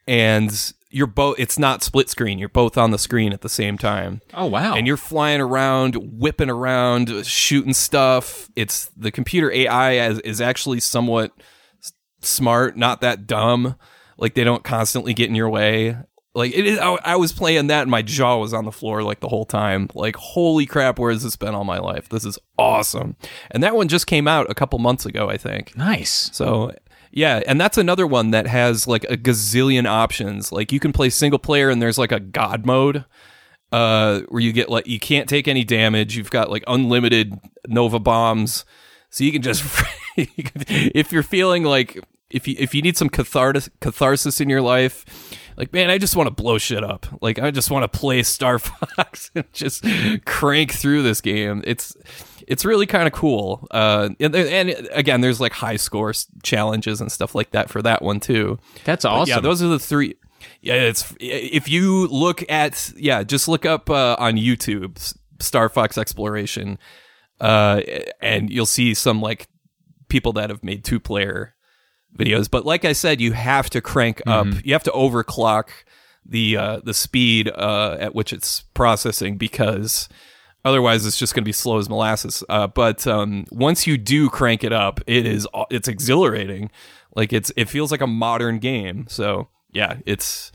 and 0.06 0.72
you're 0.90 1.06
both. 1.06 1.38
It's 1.38 1.58
not 1.58 1.82
split 1.82 2.08
screen. 2.08 2.38
You're 2.38 2.48
both 2.48 2.78
on 2.78 2.90
the 2.90 2.98
screen 2.98 3.32
at 3.32 3.42
the 3.42 3.48
same 3.48 3.76
time. 3.76 4.22
Oh 4.32 4.46
wow! 4.46 4.74
And 4.74 4.86
you're 4.86 4.96
flying 4.96 5.40
around, 5.40 5.96
whipping 5.96 6.50
around, 6.50 7.26
shooting 7.26 7.74
stuff. 7.74 8.48
It's 8.56 8.86
the 8.96 9.10
computer 9.10 9.52
AI 9.52 10.08
is, 10.08 10.20
is 10.20 10.40
actually 10.40 10.80
somewhat 10.80 11.32
smart, 12.22 12.76
not 12.76 13.00
that 13.02 13.26
dumb. 13.26 13.76
Like 14.16 14.34
they 14.34 14.44
don't 14.44 14.64
constantly 14.64 15.14
get 15.14 15.28
in 15.28 15.34
your 15.34 15.50
way. 15.50 15.96
Like 16.34 16.52
it 16.54 16.66
is, 16.66 16.78
I, 16.78 16.98
I, 17.04 17.16
was 17.16 17.32
playing 17.32 17.68
that 17.68 17.82
and 17.82 17.90
my 17.90 18.02
jaw 18.02 18.38
was 18.38 18.52
on 18.52 18.64
the 18.64 18.72
floor 18.72 19.02
like 19.02 19.20
the 19.20 19.28
whole 19.28 19.44
time. 19.44 19.88
Like, 19.94 20.14
holy 20.16 20.66
crap, 20.66 20.98
where 20.98 21.10
has 21.10 21.22
this 21.22 21.36
been 21.36 21.54
all 21.54 21.64
my 21.64 21.78
life? 21.78 22.08
This 22.10 22.24
is 22.24 22.38
awesome. 22.58 23.16
And 23.50 23.62
that 23.62 23.74
one 23.74 23.88
just 23.88 24.06
came 24.06 24.28
out 24.28 24.50
a 24.50 24.54
couple 24.54 24.78
months 24.78 25.06
ago, 25.06 25.28
I 25.28 25.36
think. 25.36 25.76
Nice. 25.76 26.30
So 26.32 26.72
yeah, 27.10 27.42
and 27.46 27.60
that's 27.60 27.78
another 27.78 28.06
one 28.06 28.30
that 28.32 28.46
has 28.46 28.86
like 28.86 29.04
a 29.04 29.16
gazillion 29.16 29.86
options. 29.86 30.52
Like 30.52 30.70
you 30.70 30.78
can 30.78 30.92
play 30.92 31.10
single 31.10 31.38
player 31.38 31.70
and 31.70 31.80
there's 31.80 31.98
like 31.98 32.12
a 32.12 32.20
god 32.20 32.66
mode 32.66 33.04
uh 33.70 34.20
where 34.28 34.40
you 34.40 34.50
get 34.50 34.70
like 34.70 34.86
you 34.86 35.00
can't 35.00 35.28
take 35.28 35.48
any 35.48 35.64
damage. 35.64 36.16
You've 36.16 36.30
got 36.30 36.50
like 36.50 36.64
unlimited 36.66 37.38
nova 37.66 37.98
bombs. 37.98 38.64
So 39.10 39.24
you 39.24 39.32
can 39.32 39.42
just 39.42 39.64
if 40.16 41.10
you're 41.10 41.22
feeling 41.22 41.64
like 41.64 41.98
if 42.30 42.46
you 42.46 42.54
if 42.58 42.74
you 42.74 42.82
need 42.82 42.96
some 42.96 43.08
catharsis 43.08 43.70
catharsis 43.80 44.40
in 44.40 44.48
your 44.48 44.60
life, 44.62 45.04
like 45.58 45.72
man, 45.72 45.90
I 45.90 45.98
just 45.98 46.14
want 46.14 46.28
to 46.28 46.30
blow 46.30 46.56
shit 46.56 46.84
up. 46.84 47.06
Like 47.20 47.40
I 47.40 47.50
just 47.50 47.70
want 47.70 47.90
to 47.90 47.98
play 47.98 48.22
Star 48.22 48.58
Fox 48.60 49.30
and 49.34 49.44
just 49.52 49.84
crank 50.24 50.72
through 50.72 51.02
this 51.02 51.20
game. 51.20 51.62
It's 51.66 51.96
it's 52.46 52.64
really 52.64 52.86
kind 52.86 53.06
of 53.06 53.12
cool. 53.12 53.66
Uh, 53.70 54.10
and, 54.20 54.34
and, 54.34 54.88
again, 54.92 55.20
there's 55.20 55.40
like 55.40 55.52
high 55.52 55.76
score 55.76 56.14
challenges 56.42 57.00
and 57.00 57.12
stuff 57.12 57.34
like 57.34 57.50
that 57.50 57.68
for 57.68 57.82
that 57.82 58.00
one 58.00 58.20
too. 58.20 58.58
That's 58.84 59.04
awesome. 59.04 59.22
But 59.22 59.28
yeah, 59.28 59.40
those 59.40 59.62
are 59.62 59.66
the 59.66 59.80
three. 59.80 60.14
Yeah, 60.62 60.74
it's 60.74 61.12
if 61.18 61.68
you 61.68 62.06
look 62.06 62.48
at 62.48 62.92
yeah, 62.96 63.24
just 63.24 63.48
look 63.48 63.66
up 63.66 63.90
uh, 63.90 64.14
on 64.18 64.36
YouTube 64.36 65.14
Star 65.40 65.68
Fox 65.68 65.98
Exploration, 65.98 66.78
uh, 67.40 67.80
and 68.20 68.48
you'll 68.48 68.64
see 68.64 68.94
some 68.94 69.20
like 69.20 69.48
people 70.08 70.32
that 70.34 70.50
have 70.50 70.62
made 70.62 70.84
two 70.84 71.00
player 71.00 71.56
videos. 72.18 72.50
But 72.50 72.66
like 72.66 72.84
I 72.84 72.92
said, 72.92 73.20
you 73.20 73.32
have 73.32 73.70
to 73.70 73.80
crank 73.80 74.20
up. 74.26 74.46
Mm-hmm. 74.46 74.60
You 74.64 74.72
have 74.74 74.84
to 74.84 74.90
overclock 74.90 75.68
the 76.26 76.56
uh, 76.56 76.80
the 76.84 76.94
speed 76.94 77.48
uh, 77.48 77.96
at 77.98 78.14
which 78.14 78.32
it's 78.32 78.62
processing 78.74 79.38
because 79.38 80.08
otherwise 80.64 81.06
it's 81.06 81.18
just 81.18 81.34
going 81.34 81.44
to 81.44 81.48
be 81.48 81.52
slow 81.52 81.78
as 81.78 81.88
molasses. 81.88 82.44
Uh, 82.48 82.66
but 82.66 83.06
um, 83.06 83.46
once 83.50 83.86
you 83.86 83.96
do 83.96 84.28
crank 84.28 84.62
it 84.62 84.72
up, 84.72 85.00
it 85.06 85.26
is 85.26 85.46
it's 85.70 85.88
exhilarating. 85.88 86.70
Like 87.16 87.32
it's 87.32 87.50
it 87.56 87.68
feels 87.68 87.90
like 87.90 88.02
a 88.02 88.06
modern 88.06 88.58
game. 88.58 89.06
So 89.08 89.48
yeah, 89.72 89.98
it's 90.06 90.52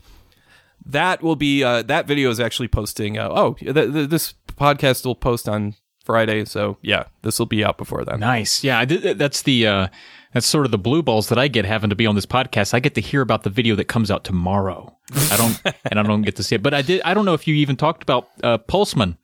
that 0.86 1.22
will 1.22 1.36
be 1.36 1.64
uh, 1.64 1.82
that 1.82 2.06
video 2.06 2.30
is 2.30 2.40
actually 2.40 2.68
posting. 2.68 3.18
Uh, 3.18 3.28
oh, 3.30 3.54
th- 3.54 3.74
th- 3.74 4.08
this 4.08 4.34
podcast 4.56 5.04
will 5.04 5.14
post 5.14 5.48
on 5.48 5.74
Friday. 6.04 6.44
So 6.44 6.78
yeah, 6.82 7.04
this 7.22 7.38
will 7.38 7.46
be 7.46 7.64
out 7.64 7.78
before 7.78 8.04
then. 8.04 8.20
Nice. 8.20 8.62
Yeah, 8.62 8.84
that's 8.84 9.42
the 9.42 9.66
uh, 9.66 9.88
that's 10.34 10.46
sort 10.46 10.66
of 10.66 10.72
the 10.72 10.78
blue 10.78 11.02
balls 11.02 11.28
that 11.30 11.38
I 11.38 11.48
get 11.48 11.64
having 11.64 11.90
to 11.90 11.96
be 11.96 12.06
on 12.06 12.16
this 12.16 12.26
podcast. 12.26 12.74
I 12.74 12.80
get 12.80 12.94
to 12.96 13.00
hear 13.00 13.22
about 13.22 13.44
the 13.44 13.50
video 13.50 13.76
that 13.76 13.86
comes 13.86 14.10
out 14.10 14.24
tomorrow. 14.24 14.94
I 15.30 15.36
don't, 15.36 15.76
and 15.90 15.98
I 15.98 16.02
don't 16.02 16.22
get 16.22 16.36
to 16.36 16.42
see 16.42 16.56
it. 16.56 16.62
But 16.62 16.74
I 16.74 16.82
did. 16.82 17.00
I 17.04 17.14
don't 17.14 17.24
know 17.24 17.34
if 17.34 17.48
you 17.48 17.54
even 17.54 17.76
talked 17.76 18.02
about 18.02 18.28
uh, 18.42 18.58
Pulseman 18.58 19.16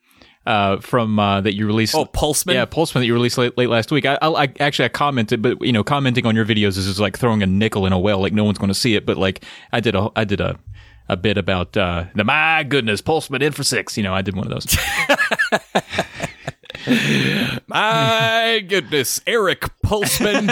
uh, 0.46 0.78
from 0.78 1.18
uh, 1.18 1.40
that 1.40 1.54
you 1.54 1.66
released. 1.66 1.94
Oh, 1.94 2.06
Pulseman. 2.06 2.54
Yeah, 2.54 2.64
Pulseman 2.64 3.00
that 3.00 3.06
you 3.06 3.14
released 3.14 3.38
late, 3.38 3.58
late 3.58 3.68
last 3.68 3.90
week. 3.90 4.06
I, 4.06 4.18
I, 4.22 4.44
I, 4.44 4.52
actually 4.60 4.86
I 4.86 4.88
commented, 4.88 5.42
but 5.42 5.60
you 5.60 5.72
know, 5.72 5.84
commenting 5.84 6.26
on 6.26 6.36
your 6.36 6.46
videos 6.46 6.78
is, 6.78 6.86
is 6.86 7.00
like 7.00 7.18
throwing 7.18 7.42
a 7.42 7.46
nickel 7.46 7.86
in 7.86 7.92
a 7.92 7.98
well. 7.98 8.20
Like 8.20 8.32
no 8.32 8.44
one's 8.44 8.58
going 8.58 8.68
to 8.68 8.74
see 8.74 8.94
it, 8.94 9.04
but 9.04 9.16
like 9.16 9.44
I 9.72 9.80
did 9.80 9.94
a 9.94 10.10
I 10.16 10.24
did 10.24 10.40
a 10.40 10.58
a 11.08 11.16
bit 11.16 11.36
about 11.36 11.76
uh, 11.76 12.04
the 12.14 12.22
my 12.22 12.62
goodness 12.62 13.02
Pulseman 13.02 13.42
in 13.42 13.52
for 13.52 13.64
six. 13.64 13.96
You 13.96 14.04
know, 14.04 14.14
I 14.14 14.22
did 14.22 14.36
one 14.36 14.46
of 14.46 14.52
those. 14.52 14.76
My 17.66 18.64
goodness, 18.66 19.20
Eric 19.26 19.68
Pulsman. 19.84 20.46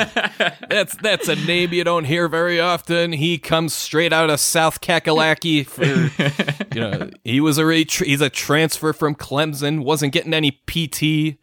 that's 0.69 0.95
that's 0.97 1.29
a 1.29 1.37
name 1.37 1.73
you 1.73 1.85
don't 1.85 2.05
hear 2.05 2.29
very 2.29 2.61
often. 2.61 3.13
He 3.13 3.39
comes 3.39 3.75
straight 3.75 4.13
out 4.13 4.31
of 4.31 4.41
South 4.41 4.81
Kakalaki. 4.81 5.67
For 5.67 5.85
you 6.75 6.81
know, 6.81 7.11
he 7.25 7.41
was 7.41 7.59
a 7.59 7.67
re- 7.67 7.87
he's 7.89 8.21
a 8.21 8.31
transfer 8.31 8.93
from 8.93 9.15
Clemson. 9.15 9.85
Wasn't 9.85 10.13
getting 10.13 10.35
any 10.35 10.51
PT. 10.67 11.39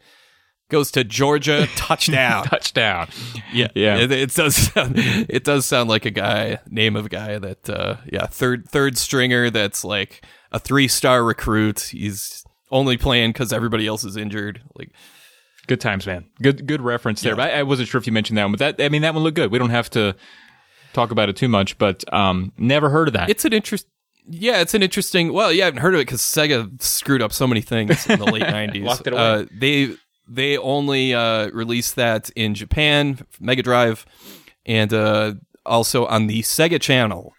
Goes 0.68 0.90
to 0.92 1.04
Georgia. 1.04 1.68
Touchdown. 1.76 2.44
Touchdown. 2.46 3.08
Yeah, 3.52 3.68
Yeah. 3.76 3.98
It, 3.98 4.10
it 4.10 4.34
does. 4.34 4.56
Sound, 4.56 4.94
it 4.96 5.44
does 5.44 5.64
sound 5.64 5.88
like 5.88 6.04
a 6.06 6.10
guy 6.10 6.58
name 6.68 6.96
of 6.96 7.06
a 7.06 7.08
guy 7.08 7.38
that, 7.38 7.70
uh, 7.70 7.98
yeah, 8.10 8.26
third 8.26 8.68
third 8.68 8.98
stringer. 8.98 9.48
That's 9.48 9.84
like 9.84 10.24
a 10.50 10.58
three 10.58 10.88
star 10.88 11.22
recruit. 11.22 11.80
He's 11.92 12.44
only 12.70 12.96
playing 12.96 13.30
because 13.32 13.52
everybody 13.52 13.86
else 13.86 14.04
is 14.04 14.16
injured. 14.16 14.62
Like, 14.74 14.90
Good 15.66 15.80
times, 15.80 16.06
man. 16.06 16.26
Good 16.40 16.66
good 16.66 16.80
reference 16.80 17.22
there. 17.22 17.34
But 17.34 17.50
I, 17.50 17.60
I 17.60 17.62
wasn't 17.64 17.88
sure 17.88 17.98
if 17.98 18.06
you 18.06 18.12
mentioned 18.12 18.38
that 18.38 18.44
one. 18.44 18.52
But 18.52 18.76
that 18.78 18.84
I 18.84 18.88
mean 18.88 19.02
that 19.02 19.14
one 19.14 19.24
looked 19.24 19.34
good. 19.34 19.50
We 19.50 19.58
don't 19.58 19.70
have 19.70 19.90
to 19.90 20.14
talk 20.92 21.10
about 21.10 21.28
it 21.28 21.34
too 21.36 21.48
much. 21.48 21.76
But 21.76 22.04
um, 22.14 22.52
never 22.56 22.88
heard 22.88 23.08
of 23.08 23.14
that. 23.14 23.30
it's 23.30 23.44
an 23.44 23.52
interest. 23.52 23.86
Yeah, 24.28 24.60
it's 24.60 24.74
an 24.74 24.82
interesting. 24.82 25.32
Well, 25.32 25.52
yeah, 25.52 25.64
I 25.64 25.66
haven't 25.66 25.80
heard 25.80 25.94
of 25.94 26.00
it 26.00 26.06
because 26.06 26.20
Sega 26.20 26.80
screwed 26.80 27.20
up 27.22 27.32
so 27.32 27.46
many 27.48 27.60
things 27.60 28.06
in 28.08 28.18
the 28.18 28.26
late 28.26 28.42
nineties. 28.48 28.84
Locked 28.84 29.08
it 29.08 29.12
away. 29.12 29.20
Uh, 29.22 29.44
they 29.52 29.96
they 30.28 30.56
only 30.56 31.14
uh, 31.14 31.48
released 31.48 31.96
that 31.96 32.30
in 32.36 32.54
Japan, 32.54 33.26
Mega 33.40 33.62
Drive, 33.62 34.06
and 34.64 34.92
uh, 34.92 35.34
also 35.64 36.06
on 36.06 36.28
the 36.28 36.42
Sega 36.42 36.80
Channel, 36.80 37.32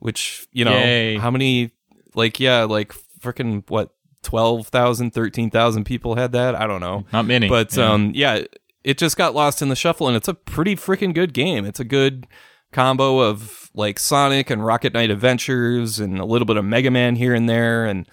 which 0.00 0.46
you 0.52 0.66
know 0.66 0.72
Yay. 0.76 1.16
how 1.16 1.30
many 1.30 1.70
like 2.14 2.40
yeah 2.40 2.64
like 2.64 2.92
freaking 3.22 3.64
what 3.70 3.90
12,000, 4.22 5.10
13,000 5.12 5.84
people 5.84 6.16
had 6.16 6.32
that. 6.32 6.54
I 6.54 6.66
don't 6.66 6.80
know. 6.80 7.04
Not 7.12 7.26
many. 7.26 7.48
But 7.48 7.76
Yeah. 7.76 7.92
um, 7.92 8.12
yeah, 8.14 8.42
it 8.84 8.98
just 8.98 9.16
got 9.16 9.34
lost 9.34 9.62
in 9.62 9.68
the 9.68 9.76
shuffle, 9.76 10.06
and 10.08 10.16
it's 10.16 10.28
a 10.28 10.34
pretty 10.34 10.76
freaking 10.76 11.14
good 11.14 11.32
game. 11.34 11.64
It's 11.64 11.80
a 11.80 11.84
good 11.84 12.26
combo 12.72 13.18
of 13.20 13.70
like 13.74 13.98
Sonic 13.98 14.50
and 14.50 14.64
Rocket 14.64 14.94
Knight 14.94 15.10
Adventures, 15.10 15.98
and 16.00 16.18
a 16.18 16.24
little 16.24 16.46
bit 16.46 16.56
of 16.56 16.64
Mega 16.64 16.90
Man 16.90 17.16
here 17.16 17.34
and 17.34 17.48
there, 17.48 17.84
and 17.86 18.06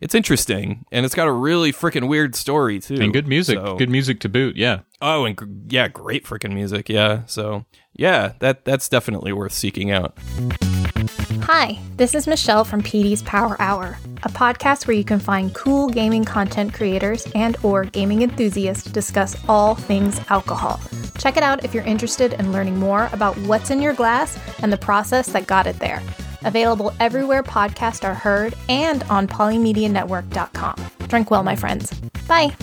it's 0.00 0.14
interesting, 0.14 0.84
and 0.92 1.04
it's 1.06 1.14
got 1.14 1.28
a 1.28 1.32
really 1.32 1.72
freaking 1.72 2.08
weird 2.08 2.34
story 2.34 2.78
too, 2.80 2.96
and 3.00 3.12
good 3.12 3.26
music. 3.28 3.58
So- 3.58 3.76
Good 3.76 3.90
music 3.90 4.20
to 4.20 4.28
boot. 4.28 4.56
Yeah. 4.56 4.80
Oh, 5.00 5.24
and 5.24 5.36
gr- 5.36 5.46
yeah, 5.68 5.88
great 5.88 6.24
freaking 6.24 6.52
music. 6.54 6.88
Yeah, 6.88 7.22
so 7.26 7.64
yeah, 7.94 8.32
that 8.40 8.64
that's 8.64 8.88
definitely 8.88 9.32
worth 9.32 9.52
seeking 9.52 9.90
out. 9.90 10.16
Hi, 11.42 11.78
this 11.96 12.14
is 12.14 12.26
Michelle 12.26 12.64
from 12.64 12.82
PD's 12.82 13.22
Power 13.22 13.56
Hour, 13.60 13.98
a 14.22 14.28
podcast 14.28 14.86
where 14.86 14.96
you 14.96 15.04
can 15.04 15.18
find 15.18 15.54
cool 15.54 15.88
gaming 15.88 16.24
content 16.24 16.74
creators 16.74 17.26
and 17.34 17.56
or 17.62 17.84
gaming 17.84 18.22
enthusiasts 18.22 18.90
discuss 18.90 19.36
all 19.48 19.74
things 19.74 20.20
alcohol. 20.30 20.80
Check 21.18 21.36
it 21.36 21.42
out 21.42 21.64
if 21.64 21.74
you're 21.74 21.84
interested 21.84 22.34
in 22.34 22.52
learning 22.52 22.78
more 22.78 23.08
about 23.12 23.36
what's 23.38 23.70
in 23.70 23.82
your 23.82 23.94
glass 23.94 24.38
and 24.62 24.72
the 24.72 24.76
process 24.76 25.32
that 25.32 25.46
got 25.46 25.66
it 25.66 25.78
there. 25.78 26.02
Available 26.44 26.92
everywhere 27.00 27.42
podcasts 27.42 28.04
are 28.04 28.14
heard 28.14 28.54
and 28.68 29.02
on 29.04 29.26
polymedianetwork.com. 29.26 30.76
Drink 31.08 31.30
well, 31.30 31.42
my 31.42 31.56
friends. 31.56 31.92
Bye. 32.28 32.54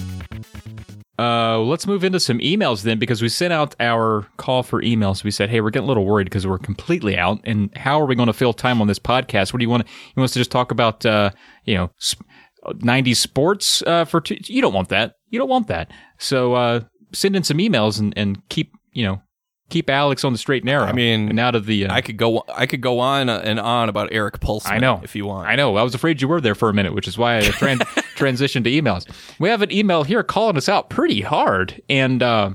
Uh, 1.19 1.59
let's 1.59 1.85
move 1.85 2.05
into 2.05 2.19
some 2.19 2.39
emails 2.39 2.83
then, 2.83 2.97
because 2.97 3.21
we 3.21 3.27
sent 3.27 3.51
out 3.51 3.75
our 3.81 4.25
call 4.37 4.63
for 4.63 4.81
emails. 4.81 5.21
We 5.21 5.31
said, 5.31 5.49
"Hey, 5.49 5.59
we're 5.59 5.69
getting 5.69 5.83
a 5.83 5.87
little 5.87 6.05
worried 6.05 6.23
because 6.25 6.47
we're 6.47 6.57
completely 6.57 7.17
out, 7.17 7.41
and 7.43 7.75
how 7.75 7.99
are 7.99 8.05
we 8.05 8.15
going 8.15 8.27
to 8.27 8.33
fill 8.33 8.53
time 8.53 8.79
on 8.79 8.87
this 8.87 8.99
podcast? 8.99 9.51
What 9.51 9.59
do 9.59 9.63
you 9.65 9.69
want? 9.69 9.85
You 9.85 10.13
want 10.15 10.29
us 10.29 10.33
to 10.33 10.39
just 10.39 10.51
talk 10.51 10.71
about, 10.71 11.05
uh, 11.05 11.31
you 11.65 11.75
know, 11.75 11.91
sp- 11.99 12.23
90s 12.67 13.17
sports 13.17 13.83
uh, 13.85 14.05
for 14.05 14.21
two? 14.21 14.37
You 14.45 14.61
don't 14.61 14.73
want 14.73 14.89
that. 14.89 15.15
You 15.29 15.39
don't 15.39 15.49
want 15.49 15.67
that. 15.67 15.91
So 16.19 16.53
uh, 16.53 16.81
send 17.13 17.35
in 17.35 17.43
some 17.43 17.57
emails 17.57 17.99
and, 17.99 18.13
and 18.15 18.47
keep, 18.47 18.71
you 18.93 19.05
know, 19.05 19.21
keep 19.69 19.89
Alex 19.89 20.23
on 20.23 20.31
the 20.31 20.37
straight 20.37 20.63
and 20.63 20.67
narrow. 20.67 20.85
I 20.85 20.91
mean, 20.91 21.29
and 21.29 21.39
out 21.39 21.55
of 21.55 21.65
the. 21.65 21.87
Uh, 21.87 21.93
I 21.93 22.01
could 22.01 22.17
go 22.17 22.43
I 22.53 22.65
could 22.65 22.81
go 22.81 22.99
on 22.99 23.29
and 23.29 23.59
on 23.59 23.89
about 23.89 24.09
Eric 24.11 24.39
Pulsman. 24.39 24.71
I 24.71 24.77
know. 24.79 24.99
if 25.03 25.15
you 25.15 25.25
want. 25.25 25.47
I 25.47 25.55
know. 25.55 25.75
I 25.77 25.83
was 25.83 25.95
afraid 25.95 26.21
you 26.21 26.27
were 26.27 26.41
there 26.41 26.55
for 26.55 26.69
a 26.69 26.73
minute, 26.73 26.93
which 26.93 27.07
is 27.07 27.17
why 27.17 27.37
I 27.37 27.41
tran- 27.41 27.79
transitioned 28.15 28.63
to 28.65 28.71
emails. 28.71 29.07
We 29.39 29.49
have 29.49 29.61
an 29.61 29.71
email 29.71 30.03
here 30.03 30.23
calling 30.23 30.57
us 30.57 30.67
out 30.69 30.89
pretty 30.89 31.21
hard, 31.21 31.81
and 31.89 32.21
uh, 32.21 32.51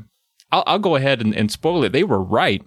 I'll, 0.52 0.64
I'll 0.66 0.78
go 0.78 0.96
ahead 0.96 1.20
and, 1.20 1.34
and 1.34 1.50
spoil 1.50 1.84
it. 1.84 1.92
They 1.92 2.04
were 2.04 2.22
right. 2.22 2.62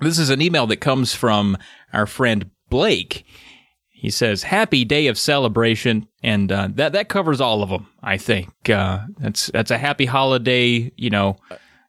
This 0.00 0.18
is 0.18 0.30
an 0.30 0.42
email 0.42 0.66
that 0.66 0.78
comes 0.78 1.14
from 1.14 1.56
our 1.92 2.06
friend 2.06 2.50
Blake. 2.68 3.24
He 3.90 4.10
says, 4.10 4.42
"Happy 4.42 4.84
day 4.84 5.06
of 5.06 5.16
celebration," 5.16 6.08
and 6.22 6.50
uh, 6.52 6.68
that 6.74 6.92
that 6.92 7.08
covers 7.08 7.40
all 7.40 7.62
of 7.62 7.70
them. 7.70 7.86
I 8.02 8.18
think 8.18 8.68
uh, 8.68 9.00
that's 9.18 9.46
that's 9.46 9.70
a 9.70 9.78
happy 9.78 10.04
holiday. 10.04 10.92
You 10.96 11.10
know, 11.10 11.36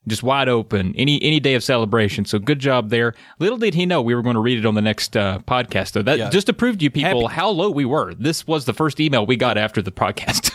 just 0.07 0.23
wide 0.23 0.47
open 0.49 0.93
any 0.97 1.21
any 1.23 1.39
day 1.39 1.53
of 1.55 1.63
celebration. 1.63 2.25
So 2.25 2.39
good 2.39 2.59
job 2.59 2.89
there. 2.89 3.13
Little 3.39 3.57
did 3.57 3.73
he 3.73 3.85
know 3.85 4.01
we 4.01 4.13
were 4.15 4.21
going 4.21 4.35
to 4.35 4.39
read 4.41 4.57
it 4.59 4.65
on 4.65 4.75
the 4.75 4.81
next 4.81 5.15
uh, 5.17 5.39
podcast. 5.47 5.93
Though 5.93 6.01
that 6.03 6.17
Yeah. 6.17 6.29
just 6.29 6.47
to 6.47 6.53
prove 6.53 6.77
to 6.77 6.83
you 6.83 6.91
people 6.91 7.27
Happy- 7.27 7.35
how 7.39 7.49
low 7.49 7.69
we 7.71 7.85
were. 7.85 8.13
This 8.13 8.45
was 8.47 8.65
the 8.65 8.73
first 8.73 8.99
email 8.99 9.25
we 9.25 9.35
got 9.35 9.57
after 9.57 9.81
the 9.81 9.91
podcast. 9.91 10.51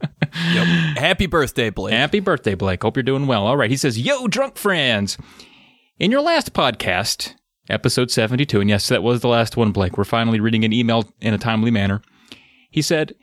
Yep. 0.52 0.66
Happy 0.98 1.24
birthday, 1.26 1.70
Blake. 1.70 1.94
Happy 1.94 2.20
birthday, 2.20 2.54
Blake. 2.54 2.82
Hope 2.82 2.94
you're 2.96 3.02
doing 3.02 3.26
well. 3.26 3.46
All 3.46 3.56
right. 3.56 3.70
He 3.70 3.76
says, 3.76 3.98
Yo, 3.98 4.26
drunk 4.26 4.56
friends. 4.58 5.16
In 5.98 6.10
your 6.10 6.20
last 6.20 6.52
podcast, 6.52 7.32
episode 7.70 8.10
72, 8.10 8.60
and 8.60 8.68
yes, 8.68 8.88
that 8.88 9.02
was 9.02 9.20
the 9.22 9.28
last 9.28 9.56
one, 9.56 9.72
Blake. 9.72 9.96
We're 9.96 10.04
finally 10.04 10.38
reading 10.38 10.62
an 10.66 10.74
email 10.74 11.04
in 11.22 11.32
a 11.32 11.38
timely 11.38 11.70
manner. 11.70 12.02
He 12.70 12.82
said, 12.82 13.14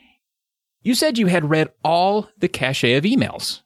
You 0.82 0.96
said 0.96 1.20
you 1.20 1.28
had 1.28 1.52
read 1.52 1.70
all 1.84 2.30
the 2.40 2.48
cache 2.48 2.84
of 2.84 3.04
emails. 3.04 3.62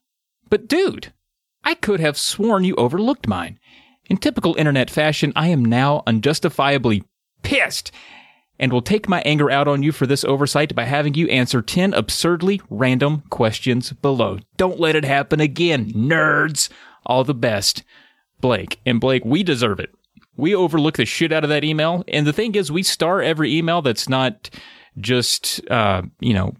But, 0.49 0.67
dude, 0.67 1.13
I 1.63 1.73
could 1.75 1.99
have 1.99 2.17
sworn 2.17 2.63
you 2.63 2.75
overlooked 2.75 3.27
mine. 3.27 3.59
In 4.09 4.17
typical 4.17 4.55
internet 4.55 4.89
fashion, 4.89 5.33
I 5.35 5.47
am 5.47 5.65
now 5.65 6.03
unjustifiably 6.07 7.03
pissed 7.43 7.91
and 8.59 8.71
will 8.71 8.81
take 8.81 9.07
my 9.07 9.21
anger 9.21 9.51
out 9.51 9.67
on 9.67 9.83
you 9.83 9.91
for 9.91 10.07
this 10.07 10.23
oversight 10.23 10.73
by 10.73 10.85
having 10.85 11.13
you 11.13 11.27
answer 11.27 11.61
10 11.61 11.93
absurdly 11.93 12.61
random 12.69 13.23
questions 13.29 13.91
below. 13.93 14.39
Don't 14.55 14.79
let 14.79 14.95
it 14.95 15.05
happen 15.05 15.39
again, 15.39 15.91
nerds. 15.91 16.69
All 17.05 17.23
the 17.23 17.33
best. 17.33 17.83
Blake. 18.41 18.79
And 18.85 18.99
Blake, 18.99 19.25
we 19.25 19.43
deserve 19.43 19.79
it. 19.79 19.93
We 20.35 20.53
overlook 20.53 20.97
the 20.97 21.05
shit 21.05 21.31
out 21.31 21.43
of 21.43 21.49
that 21.49 21.63
email. 21.63 22.03
And 22.07 22.25
the 22.27 22.33
thing 22.33 22.55
is, 22.55 22.71
we 22.71 22.83
star 22.83 23.21
every 23.21 23.55
email 23.55 23.81
that's 23.81 24.07
not 24.07 24.49
just, 24.99 25.61
uh, 25.69 26.03
you 26.19 26.33
know, 26.33 26.53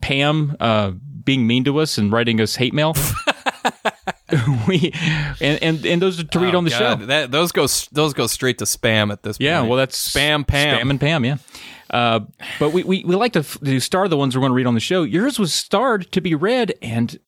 Pam 0.00 0.56
uh, 0.60 0.92
being 1.24 1.46
mean 1.46 1.64
to 1.64 1.78
us 1.78 1.96
and 1.96 2.12
writing 2.12 2.40
us 2.40 2.56
hate 2.56 2.74
mail. 2.74 2.94
we 4.68 4.92
and, 5.40 5.62
and 5.62 5.84
and 5.86 6.02
those 6.02 6.18
are 6.20 6.24
to 6.24 6.38
read 6.40 6.54
Oh, 6.54 6.58
on 6.58 6.64
the 6.64 6.70
God, 6.70 6.78
show. 7.00 7.06
That 7.06 7.30
those 7.30 7.52
go 7.52 7.66
those 7.92 8.12
go 8.14 8.26
straight 8.26 8.58
to 8.58 8.64
spam 8.64 9.12
at 9.12 9.22
this 9.22 9.36
Yeah, 9.40 9.58
point. 9.60 9.70
well, 9.70 9.78
that's 9.78 9.96
spam 10.14 10.46
Pam. 10.46 10.78
spam 10.78 10.90
and 10.90 11.00
Pam. 11.00 11.24
Yeah, 11.24 11.36
uh, 11.90 12.20
but 12.58 12.72
we, 12.72 12.82
we 12.84 13.04
we 13.04 13.14
like 13.16 13.32
to, 13.34 13.42
to 13.42 13.80
star 13.80 14.08
the 14.08 14.16
ones 14.16 14.36
we're 14.36 14.40
going 14.40 14.50
to 14.50 14.56
read 14.56 14.66
on 14.66 14.74
the 14.74 14.80
show. 14.80 15.02
Yours 15.02 15.38
was 15.38 15.52
starred 15.54 16.10
to 16.12 16.20
be 16.20 16.34
read, 16.34 16.74
and 16.82 17.18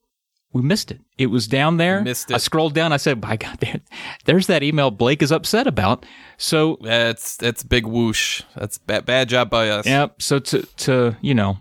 we 0.53 0.63
missed 0.63 0.91
it. 0.91 1.01
It 1.19 1.27
was 1.27 1.47
down 1.47 1.77
there. 1.77 2.01
Missed 2.03 2.31
it. 2.31 2.35
I 2.35 2.39
scrolled 2.39 2.75
down. 2.75 2.93
I 2.93 2.97
said, 2.97 3.21
"By 3.21 3.37
God, 3.37 3.59
there, 3.61 3.81
there's 4.25 4.47
that 4.47 4.63
email 4.63 4.91
Blake 4.91 5.23
is 5.23 5.31
upset 5.33 5.67
about." 5.67 6.05
So 6.39 6.79
That's 6.83 7.37
that's 7.37 7.63
big 7.63 7.87
whoosh. 7.87 8.43
That's 8.55 8.79
bad, 8.79 9.05
bad 9.07 9.29
job 9.29 9.51
by 9.51 9.69
us. 9.69 9.87
yeah, 9.87 10.09
so 10.19 10.39
to 10.39 10.63
to 10.63 11.17
you 11.21 11.35
know, 11.35 11.59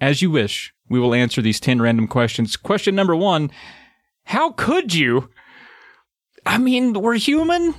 as 0.00 0.20
you 0.22 0.30
wish, 0.30 0.72
we 0.88 0.98
will 1.00 1.14
answer 1.14 1.40
these 1.42 1.60
ten 1.60 1.80
random 1.80 2.06
questions. 2.08 2.56
Question 2.56 2.94
number 2.94 3.14
one: 3.16 3.50
How 4.28 4.52
could 4.52 4.94
you? 4.94 5.30
I 6.44 6.58
mean, 6.58 6.92
we're 6.92 7.16
human. 7.16 7.74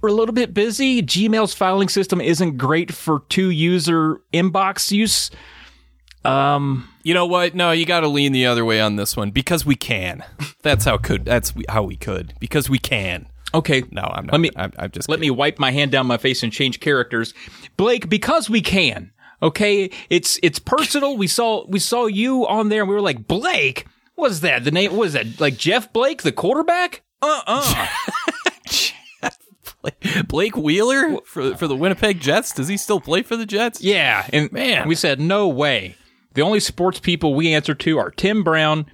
We're 0.00 0.08
a 0.08 0.12
little 0.14 0.34
bit 0.34 0.52
busy. 0.54 1.02
Gmail's 1.02 1.54
filing 1.54 1.88
system 1.88 2.20
isn't 2.20 2.56
great 2.58 2.92
for 2.92 3.20
two 3.28 3.50
user 3.50 4.20
inbox 4.32 4.90
use. 4.90 5.30
Um, 6.24 6.88
You 7.02 7.12
know 7.12 7.26
what? 7.26 7.54
No, 7.54 7.70
you 7.72 7.84
got 7.84 8.00
to 8.00 8.08
lean 8.08 8.32
the 8.32 8.46
other 8.46 8.64
way 8.64 8.80
on 8.80 8.96
this 8.96 9.14
one 9.16 9.30
because 9.30 9.66
we 9.66 9.74
can. 9.76 10.24
That's 10.62 10.84
how 10.86 10.96
could. 10.96 11.24
That's 11.26 11.54
we- 11.54 11.66
how 11.68 11.82
we 11.82 11.96
could 11.96 12.32
because 12.40 12.70
we 12.70 12.78
can. 12.78 13.26
okay. 13.52 13.82
No, 13.90 14.02
I'm 14.02 14.24
not. 14.26 14.32
Let 14.32 14.40
me- 14.40 14.50
I'm, 14.56 14.72
I'm 14.78 14.90
just. 14.90 15.08
Let 15.10 15.20
me 15.20 15.30
wipe 15.30 15.58
my 15.58 15.70
hand 15.70 15.90
down 15.90 16.06
my 16.06 16.16
face 16.16 16.42
and 16.42 16.50
change 16.52 16.80
characters. 16.80 17.34
Blake, 17.76 18.08
because 18.08 18.48
we 18.48 18.62
can. 18.62 19.12
Okay, 19.42 19.90
it's 20.08 20.38
it's 20.42 20.58
personal. 20.58 21.18
We 21.18 21.26
saw 21.26 21.66
we 21.68 21.78
saw 21.78 22.06
you 22.06 22.46
on 22.46 22.70
there, 22.70 22.80
and 22.80 22.88
we 22.88 22.94
were 22.94 23.02
like, 23.02 23.26
Blake, 23.28 23.86
what 24.14 24.30
is 24.30 24.40
that? 24.42 24.64
The 24.64 24.70
name 24.70 24.94
what 24.96 25.06
is 25.08 25.12
that? 25.14 25.40
Like 25.40 25.56
Jeff 25.56 25.92
Blake, 25.92 26.22
the 26.22 26.32
quarterback? 26.32 27.02
Uh 27.22 27.40
uh 27.46 27.86
Blake 30.28 30.56
Wheeler 30.56 31.18
for 31.24 31.56
for 31.56 31.66
the 31.68 31.76
Winnipeg 31.76 32.20
Jets. 32.20 32.52
Does 32.52 32.68
he 32.68 32.76
still 32.76 33.00
play 33.00 33.22
for 33.22 33.36
the 33.36 33.46
Jets? 33.46 33.82
yeah, 33.82 34.26
and 34.32 34.50
Man. 34.52 34.88
we 34.88 34.94
said 34.94 35.20
no 35.20 35.48
way. 35.48 35.96
The 36.34 36.42
only 36.42 36.60
sports 36.60 37.00
people 37.00 37.34
we 37.34 37.52
answer 37.54 37.74
to 37.74 37.98
are 37.98 38.10
Tim 38.10 38.42
Brown 38.42 38.86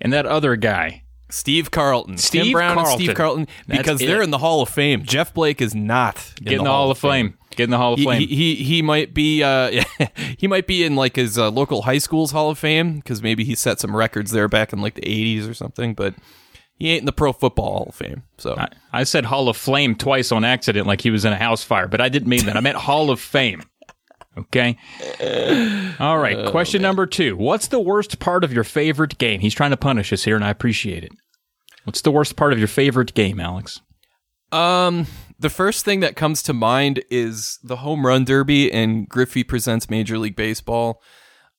and 0.00 0.12
that 0.12 0.26
other 0.26 0.56
guy. 0.56 1.02
Steve 1.30 1.70
Carlton, 1.70 2.18
Steve 2.18 2.44
Tim 2.44 2.52
Brown, 2.52 2.78
and 2.78 2.86
Steve 2.88 3.14
Carlton. 3.14 3.46
Carlton, 3.46 3.64
That's 3.66 3.78
because 3.78 3.98
they're 3.98 4.20
it. 4.20 4.24
in 4.24 4.30
the 4.30 4.38
Hall 4.38 4.62
of 4.62 4.68
Fame. 4.68 5.02
Jeff 5.02 5.34
Blake 5.34 5.60
is 5.60 5.74
not 5.74 6.34
in 6.38 6.44
Get 6.44 6.58
in 6.58 6.64
the 6.64 6.70
Hall 6.70 6.90
of 6.90 6.98
Fame. 6.98 7.36
Get 7.56 7.64
in 7.64 7.70
the 7.70 7.78
Hall 7.78 7.94
of 7.94 7.98
He, 7.98 8.04
Flame. 8.04 8.20
he 8.20 8.26
he 8.26 8.54
he 8.56 8.82
might 8.82 9.12
be 9.14 9.42
uh 9.42 9.82
he 10.38 10.46
might 10.46 10.66
be 10.66 10.84
in 10.84 10.94
like 10.96 11.16
his 11.16 11.38
uh, 11.38 11.50
local 11.50 11.82
high 11.82 11.98
school's 11.98 12.30
Hall 12.30 12.50
of 12.50 12.58
Fame 12.58 12.96
because 12.96 13.22
maybe 13.22 13.44
he 13.44 13.54
set 13.54 13.80
some 13.80 13.94
records 13.96 14.30
there 14.30 14.48
back 14.48 14.72
in 14.72 14.80
like 14.80 14.94
the 14.94 15.02
80s 15.02 15.48
or 15.50 15.54
something, 15.54 15.94
but 15.94 16.14
he 16.78 16.90
ain't 16.90 17.00
in 17.00 17.06
the 17.06 17.12
Pro 17.12 17.32
Football 17.32 17.70
Hall 17.72 17.86
of 17.88 17.94
Fame. 17.94 18.22
So 18.38 18.54
I, 18.56 18.68
I 18.92 19.04
said 19.04 19.24
Hall 19.24 19.48
of 19.48 19.56
Flame 19.56 19.94
twice 19.96 20.30
on 20.30 20.44
accident, 20.44 20.86
like 20.86 21.00
he 21.00 21.10
was 21.10 21.24
in 21.24 21.32
a 21.32 21.36
house 21.38 21.64
fire, 21.64 21.88
but 21.88 22.00
I 22.02 22.08
didn't 22.10 22.28
mean 22.28 22.44
that. 22.46 22.56
I 22.56 22.60
meant 22.60 22.76
Hall 22.76 23.10
of 23.10 23.18
Fame. 23.20 23.62
Okay. 24.38 24.76
All 25.98 26.18
right. 26.18 26.36
Oh, 26.36 26.50
question 26.50 26.82
number 26.82 27.06
two. 27.06 27.36
What's 27.36 27.68
the 27.68 27.80
worst 27.80 28.18
part 28.18 28.44
of 28.44 28.52
your 28.52 28.64
favorite 28.64 29.16
game? 29.16 29.40
He's 29.40 29.54
trying 29.54 29.70
to 29.70 29.78
punish 29.78 30.12
us 30.12 30.24
here, 30.24 30.36
and 30.36 30.44
I 30.44 30.50
appreciate 30.50 31.02
it. 31.04 31.12
What's 31.84 32.02
the 32.02 32.10
worst 32.10 32.36
part 32.36 32.52
of 32.52 32.58
your 32.58 32.68
favorite 32.68 33.14
game, 33.14 33.40
Alex? 33.40 33.80
Um, 34.52 35.06
the 35.38 35.50
first 35.50 35.84
thing 35.84 36.00
that 36.00 36.16
comes 36.16 36.42
to 36.42 36.52
mind 36.52 37.04
is 37.10 37.58
the 37.62 37.76
home 37.76 38.06
run 38.06 38.24
derby 38.24 38.72
and 38.72 39.08
Griffey 39.08 39.44
presents 39.44 39.90
Major 39.90 40.18
League 40.18 40.36
Baseball. 40.36 41.02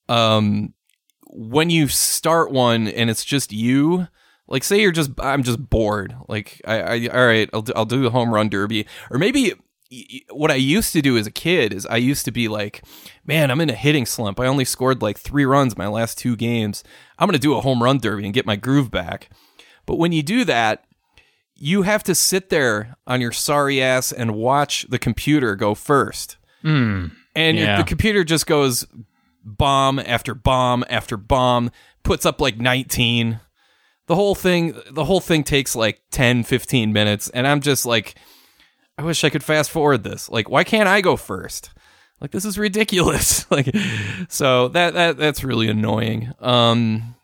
Um, 0.10 0.74
when 1.28 1.70
you 1.70 1.88
start 1.88 2.52
one 2.52 2.88
and 2.88 3.10
it's 3.10 3.26
just 3.26 3.52
you, 3.52 4.08
like 4.48 4.64
say 4.64 4.82
you're 4.82 4.92
just 4.92 5.12
I'm 5.20 5.44
just 5.44 5.70
bored. 5.70 6.16
Like 6.28 6.62
I, 6.66 6.82
I 6.82 7.08
all 7.08 7.26
right, 7.26 7.50
I'll 7.54 7.62
do, 7.62 7.74
I'll 7.76 7.86
do 7.86 8.02
the 8.02 8.10
home 8.10 8.34
run 8.34 8.50
derby, 8.50 8.88
or 9.12 9.20
maybe 9.20 9.54
what 10.32 10.52
I 10.52 10.56
used 10.56 10.92
to 10.94 11.02
do 11.02 11.18
as 11.18 11.28
a 11.28 11.32
kid 11.32 11.74
is 11.74 11.86
I 11.86 11.98
used 11.98 12.26
to 12.26 12.32
be 12.32 12.48
like, 12.48 12.84
man, 13.26 13.52
I'm 13.52 13.62
in 13.62 13.70
a 13.70 13.76
hitting 13.76 14.06
slump. 14.06 14.40
I 14.40 14.48
only 14.48 14.66
scored 14.66 15.02
like 15.02 15.18
three 15.18 15.46
runs 15.46 15.78
my 15.78 15.88
last 15.88 16.18
two 16.18 16.36
games. 16.36 16.84
I'm 17.20 17.28
gonna 17.28 17.38
do 17.38 17.56
a 17.56 17.62
home 17.62 17.84
run 17.84 18.00
derby 18.00 18.26
and 18.26 18.34
get 18.34 18.46
my 18.46 18.56
groove 18.56 18.90
back. 18.90 19.30
But 19.86 19.98
when 19.98 20.12
you 20.12 20.24
do 20.24 20.44
that, 20.46 20.86
you 21.60 21.82
have 21.84 22.04
to 22.04 22.16
sit 22.16 22.50
there 22.50 22.96
on 23.06 23.22
your 23.22 23.32
sorry 23.32 23.82
ass 23.82 24.12
and 24.12 24.36
watch 24.36 24.86
the 24.90 25.00
computer 25.00 25.56
go 25.56 25.76
first. 25.76 26.38
and 27.36 27.58
yeah. 27.58 27.78
the 27.78 27.84
computer 27.84 28.24
just 28.24 28.48
goes 28.48 28.86
bomb 29.44 30.00
after 30.00 30.34
bomb 30.34 30.84
after 30.90 31.18
bomb, 31.18 31.72
puts 32.04 32.26
up 32.26 32.42
like 32.42 32.58
19. 32.58 33.40
The 34.08 34.16
whole 34.16 34.36
thing 34.36 34.80
the 34.90 35.06
whole 35.06 35.20
thing 35.20 35.44
takes 35.44 35.76
like 35.76 36.02
10 36.12 36.44
15 36.44 36.94
minutes 36.94 37.30
and 37.30 37.46
I'm 37.46 37.62
just 37.62 37.86
like 37.86 38.16
I 38.98 39.04
wish 39.04 39.24
I 39.24 39.30
could 39.30 39.44
fast 39.44 39.70
forward 39.70 40.04
this. 40.04 40.30
Like 40.30 40.50
why 40.50 40.64
can't 40.64 40.88
I 40.88 41.02
go 41.02 41.18
first? 41.18 41.72
Like 42.22 42.32
this 42.32 42.46
is 42.46 42.58
ridiculous. 42.58 43.50
like 43.52 43.70
so 44.30 44.70
that 44.70 44.94
that 44.94 45.18
that's 45.18 45.44
really 45.44 45.68
annoying. 45.68 46.34
Um 46.40 47.16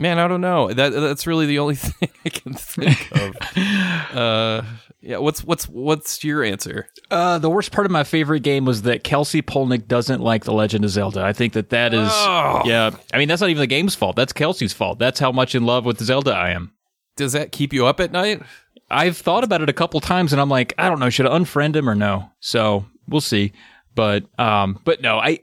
Man, 0.00 0.18
I 0.18 0.26
don't 0.26 0.40
know. 0.40 0.72
That 0.72 0.90
that's 0.92 1.26
really 1.26 1.46
the 1.46 1.58
only 1.60 1.74
thing 1.76 2.08
I 2.24 2.28
can 2.28 2.54
think 2.54 3.10
of. 3.12 3.36
uh, 4.16 4.62
yeah. 5.00 5.18
What's 5.18 5.44
what's 5.44 5.68
what's 5.68 6.24
your 6.24 6.42
answer? 6.42 6.88
Uh, 7.10 7.38
the 7.38 7.48
worst 7.50 7.70
part 7.70 7.86
of 7.86 7.92
my 7.92 8.02
favorite 8.02 8.40
game 8.40 8.64
was 8.64 8.82
that 8.82 9.04
Kelsey 9.04 9.40
Polnick 9.40 9.86
doesn't 9.86 10.20
like 10.20 10.44
The 10.44 10.52
Legend 10.52 10.84
of 10.84 10.90
Zelda. 10.90 11.22
I 11.22 11.32
think 11.32 11.52
that 11.52 11.70
that 11.70 11.94
is, 11.94 12.08
Oh. 12.12 12.62
yeah. 12.64 12.90
I 13.12 13.18
mean, 13.18 13.28
that's 13.28 13.40
not 13.40 13.50
even 13.50 13.60
the 13.60 13.66
game's 13.68 13.94
fault. 13.94 14.16
That's 14.16 14.32
Kelsey's 14.32 14.72
fault. 14.72 14.98
That's 14.98 15.20
how 15.20 15.30
much 15.30 15.54
in 15.54 15.64
love 15.64 15.84
with 15.84 16.00
Zelda 16.02 16.32
I 16.32 16.50
am. 16.50 16.72
Does 17.16 17.32
that 17.32 17.52
keep 17.52 17.72
you 17.72 17.86
up 17.86 18.00
at 18.00 18.10
night? 18.10 18.42
I've 18.90 19.16
thought 19.16 19.44
about 19.44 19.62
it 19.62 19.68
a 19.68 19.72
couple 19.72 20.00
times, 20.00 20.32
and 20.32 20.40
I'm 20.40 20.48
like, 20.50 20.74
I 20.76 20.88
don't 20.88 20.98
know, 20.98 21.10
should 21.10 21.26
I 21.26 21.30
unfriend 21.38 21.76
him 21.76 21.88
or 21.88 21.94
no? 21.94 22.30
So 22.40 22.84
we'll 23.08 23.20
see. 23.20 23.52
But 23.94 24.24
um, 24.40 24.80
but 24.84 25.00
no, 25.00 25.18
I 25.18 25.38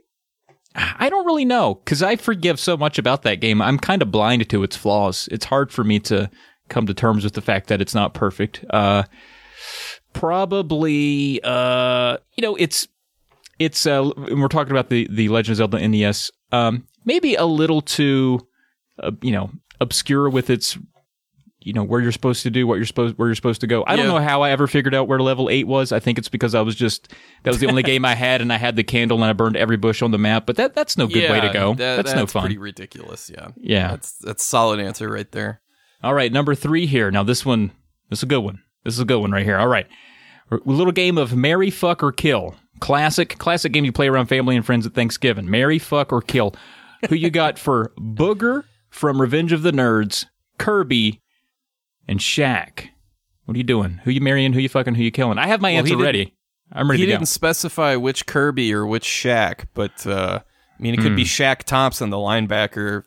I 0.76 1.10
don't 1.10 1.26
really 1.26 1.46
know 1.46 1.76
because 1.76 2.02
I 2.02 2.16
forgive 2.16 2.60
so 2.60 2.78
much 2.78 2.98
about 2.98 3.24
that 3.24 3.42
game. 3.42 3.62
I'm 3.62 3.78
kind 3.78 4.02
of 4.02 4.12
blind 4.12 4.48
to 4.50 4.64
its 4.64 4.76
flaws. 4.76 5.28
It's 5.32 5.46
hard 5.46 5.72
for 5.72 5.84
me 5.84 6.00
to 6.02 6.30
come 6.70 6.86
to 6.88 6.94
terms 6.94 7.24
with 7.24 7.34
the 7.34 7.42
fact 7.42 7.68
that 7.68 7.82
it's 7.82 7.94
not 7.94 8.14
perfect. 8.14 8.64
Uh, 8.70 9.04
probably, 10.14 11.42
uh, 11.44 12.18
you 12.36 12.42
know, 12.42 12.56
it's 12.56 12.88
it's. 13.60 13.86
Uh, 13.86 14.12
we're 14.16 14.48
talking 14.48 14.72
about 14.72 14.90
the 14.90 15.08
the 15.12 15.30
Legend 15.30 15.54
of 15.54 15.58
Zelda 15.58 15.88
NES. 15.88 16.32
Um, 16.52 16.88
maybe 17.06 17.36
a 17.36 17.46
little 17.46 17.82
too, 17.82 18.48
uh, 19.00 19.12
you 19.22 19.32
know, 19.32 19.52
obscure 19.80 20.30
with 20.30 20.50
its 20.50 20.78
you 21.64 21.74
know 21.74 21.84
where 21.84 22.01
you're 22.01 22.12
supposed 22.12 22.43
to 22.43 22.49
do 22.49 22.66
what 22.66 22.76
you're 22.76 22.86
supposed 22.86 23.18
where 23.18 23.28
you're 23.28 23.36
supposed 23.36 23.62
to 23.62 23.68
go. 23.68 23.84
I 23.86 23.95
don't 23.95 24.07
know 24.07 24.20
how 24.20 24.41
I 24.41 24.49
ever 24.51 24.68
figured 24.68 24.95
out 24.95 25.07
where 25.07 25.20
level 25.20 25.49
eight 25.49 25.68
was. 25.68 25.91
I 25.91 25.99
think 25.99 26.18
it's 26.18 26.30
because 26.30 26.55
I 26.55 26.62
was 26.62 26.76
just 26.76 27.14
that 27.43 27.51
was 27.51 27.59
the 27.59 27.68
only 27.68 27.84
game 27.91 28.03
I 28.05 28.16
had, 28.16 28.41
and 28.41 28.51
I 28.51 28.57
had 28.57 28.76
the 28.76 28.84
candle, 28.84 29.18
and 29.18 29.26
I 29.30 29.34
burned 29.34 29.55
every 29.55 29.78
bush 29.78 30.01
on 30.01 30.12
the 30.12 30.18
map. 30.18 30.45
But 30.45 30.55
that 30.57 30.74
that's 30.74 30.97
no 30.97 31.07
good 31.07 31.30
way 31.30 31.39
to 31.41 31.49
go. 31.53 31.74
that- 31.76 31.97
that's, 31.97 32.14
no 32.16 32.26
fun. 32.26 32.43
Pretty 32.43 32.57
ridiculous. 32.57 33.30
Yeah. 33.34 33.49
Yeah. 33.57 33.89
That's 33.91 34.18
that's 34.18 34.43
solid 34.43 34.80
answer 34.80 35.09
right 35.09 35.32
there. 35.32 35.62
All 36.03 36.14
right, 36.16 36.32
number 36.32 36.55
three 36.55 36.88
here. 36.88 37.12
Now 37.12 37.22
this 37.24 37.45
one, 37.45 37.72
this 38.09 38.20
is 38.20 38.24
a 38.24 38.28
good 38.28 38.39
one. 38.39 38.64
This 38.84 38.95
is 38.95 38.99
a 38.99 39.05
good 39.05 39.20
one 39.20 39.32
right 39.32 39.45
here. 39.45 39.57
All 39.59 39.68
right, 39.68 39.86
a 40.51 40.57
little 40.66 40.91
game 40.91 41.18
of 41.20 41.36
marry, 41.36 41.70
fuck, 41.70 42.01
or 42.01 42.12
kill. 42.12 42.55
Classic, 42.80 43.38
classic 43.38 43.72
game 43.72 43.86
you 43.86 43.91
play 43.91 44.07
around 44.07 44.26
family 44.26 44.55
and 44.55 44.66
friends 44.66 44.88
at 44.88 44.95
Thanksgiving. 44.95 45.47
Marry, 45.47 45.78
fuck, 45.78 46.12
or 46.12 46.20
kill. 46.24 46.55
Who 47.09 47.16
you 47.16 47.30
got 47.30 47.59
for 47.59 47.93
Booger 47.99 48.64
from 48.89 49.22
Revenge 49.22 49.51
of 49.53 49.62
the 49.62 49.72
Nerds, 49.72 50.26
Kirby, 50.57 51.21
and 52.08 52.20
Shaq? 52.20 52.89
What 53.45 53.56
are 53.56 53.58
you 53.58 53.64
doing? 53.64 53.99
Who 54.04 54.12
you 54.12 54.22
marrying? 54.22 54.54
Who 54.54 54.60
you 54.60 54.70
fucking? 54.70 54.95
Who 54.95 55.04
you 55.04 55.12
killing? 55.12 55.38
I 55.38 55.47
have 55.47 55.62
my 55.62 55.72
he 55.72 55.78
answer 55.78 55.97
ready. 55.97 56.34
I'm 56.72 56.89
ready 56.89 57.04
He 57.04 57.06
didn't 57.08 57.26
specify 57.28 57.95
which 57.97 58.26
Kirby 58.26 58.74
or 58.74 58.86
which 58.86 59.06
Shaq, 59.06 59.66
but 59.74 60.06
uh, 60.08 60.39
I 60.41 60.82
mean, 60.82 60.93
it 60.93 61.02
could 61.02 61.16
be 61.16 61.24
Hmm. 61.24 61.28
Shaq 61.28 61.64
Thompson, 61.64 62.10
the 62.12 62.18
linebacker 62.18 63.04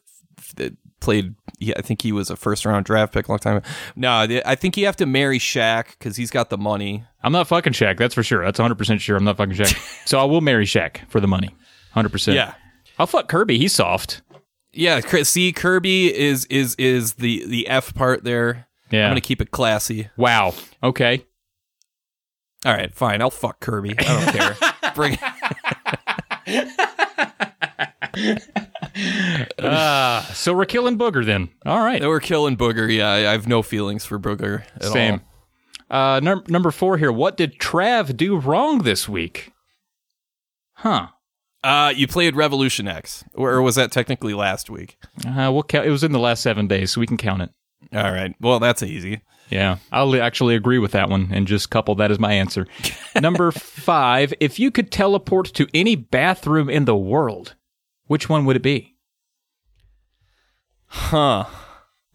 that 0.57 0.77
played. 1.01 1.35
Yeah, 1.61 1.75
I 1.79 1.83
think 1.83 2.03
he 2.03 2.13
was 2.13 2.29
a 2.31 2.37
first 2.37 2.67
round 2.67 2.85
draft 2.85 3.15
pick 3.15 3.29
a 3.29 3.33
long 3.33 3.39
time. 3.39 3.57
ago. 3.59 3.69
No, 3.97 4.27
I 4.45 4.55
think 4.55 4.77
you 4.77 4.85
have 4.87 4.97
to 4.97 5.07
marry 5.07 5.39
Shaq 5.39 5.91
because 5.99 6.17
he's 6.17 6.31
got 6.31 6.51
the 6.51 6.59
money. 6.59 7.05
I'm 7.23 7.33
not 7.33 7.47
fucking 7.47 7.73
Shaq. 7.73 7.97
That's 7.97 8.15
for 8.15 8.23
sure. 8.23 8.45
That's 8.45 8.59
100 8.59 8.75
percent 8.75 9.01
sure. 9.01 9.17
I'm 9.17 9.25
not 9.25 9.37
fucking 9.39 9.55
Shaq. 9.55 10.07
so 10.07 10.19
I 10.19 10.25
will 10.25 10.41
marry 10.43 10.67
Shaq 10.67 11.09
for 11.09 11.21
the 11.21 11.29
money. 11.29 11.49
100. 11.95 12.11
percent 12.11 12.35
Yeah. 12.37 12.55
I'll 12.99 13.07
fuck 13.07 13.29
Kirby. 13.29 13.59
He's 13.59 13.73
soft. 13.73 14.21
Yeah, 14.73 15.01
see, 15.23 15.53
Kirby 15.53 16.15
is 16.15 16.45
is 16.47 16.75
is 16.75 17.15
the 17.15 17.47
the 17.47 17.69
F 17.69 17.95
part 17.95 18.25
there. 18.25 18.67
Yeah. 18.95 19.05
I'm 19.07 19.11
gonna 19.11 19.21
keep 19.21 19.41
it 19.41 19.51
classy. 19.51 20.09
Wow. 20.17 20.55
Okay. 20.83 21.25
All 22.65 22.73
right, 22.73 22.95
fine. 22.95 23.21
I'll 23.21 23.31
fuck 23.31 23.61
Kirby. 23.61 23.95
I 23.99 24.03
don't 24.03 24.35
care. 24.35 24.57
Bring. 24.95 25.19
Uh, 29.59 30.23
so 30.33 30.55
we're 30.55 30.65
killing 30.67 30.97
Booger 30.97 31.25
then. 31.27 31.49
All 31.67 31.81
right. 31.81 32.01
We're 32.03 32.21
killing 32.21 32.57
Booger. 32.57 32.95
Yeah, 32.95 33.11
I 33.11 33.33
have 33.33 33.49
no 33.49 33.61
feelings 33.63 34.05
for 34.05 34.19
Booger 34.21 34.63
at 34.77 34.85
Same. 34.85 35.21
all. 35.91 36.17
Uh, 36.17 36.21
num- 36.21 36.45
number 36.49 36.71
four 36.71 36.97
here. 36.97 37.11
What 37.13 37.37
did 37.37 37.59
Trav 37.59 38.17
do 38.17 38.37
wrong 38.39 38.79
this 38.79 39.09
week? 39.09 39.53
Huh. 40.75 41.09
Uh, 41.63 41.93
you 41.97 42.07
played 42.07 42.37
Revolution 42.37 42.87
X, 42.87 43.25
or, 43.35 43.53
or 43.53 43.63
was 43.63 43.75
that 43.77 43.91
technically 43.91 44.35
last 44.35 44.69
week? 44.71 44.99
Uh, 45.27 45.51
we'll 45.53 45.63
count. 45.63 45.87
It 45.87 45.91
was 45.91 46.05
in 46.05 46.13
the 46.13 46.19
last 46.19 46.43
seven 46.43 46.67
days, 46.69 46.93
so 46.93 47.01
we 47.01 47.07
can 47.07 47.17
count 47.17 47.43
it. 47.43 47.51
All 47.95 48.13
right. 48.13 48.35
Well, 48.41 48.59
that's 48.59 48.83
easy. 48.83 49.21
Yeah, 49.51 49.77
I'll 49.93 50.21
actually 50.21 50.55
agree 50.57 50.79
with 50.79 50.93
that 50.93 51.09
one 51.11 51.29
and 51.31 51.47
just 51.47 51.71
couple 51.71 51.95
that 51.97 52.11
as 52.11 52.19
my 52.19 52.33
answer. 52.33 52.67
Number 53.21 53.53
five. 53.53 54.33
If 54.41 54.59
you 54.59 54.71
could 54.71 54.91
teleport 54.91 55.47
to 55.55 55.69
any 55.75 55.95
bathroom 55.97 56.69
in 56.71 56.87
the 56.87 56.97
world, 56.97 57.55
which 58.07 58.29
one 58.29 58.47
would 58.47 58.57
it 58.57 58.63
be? 58.63 58.97
Huh. 60.87 61.45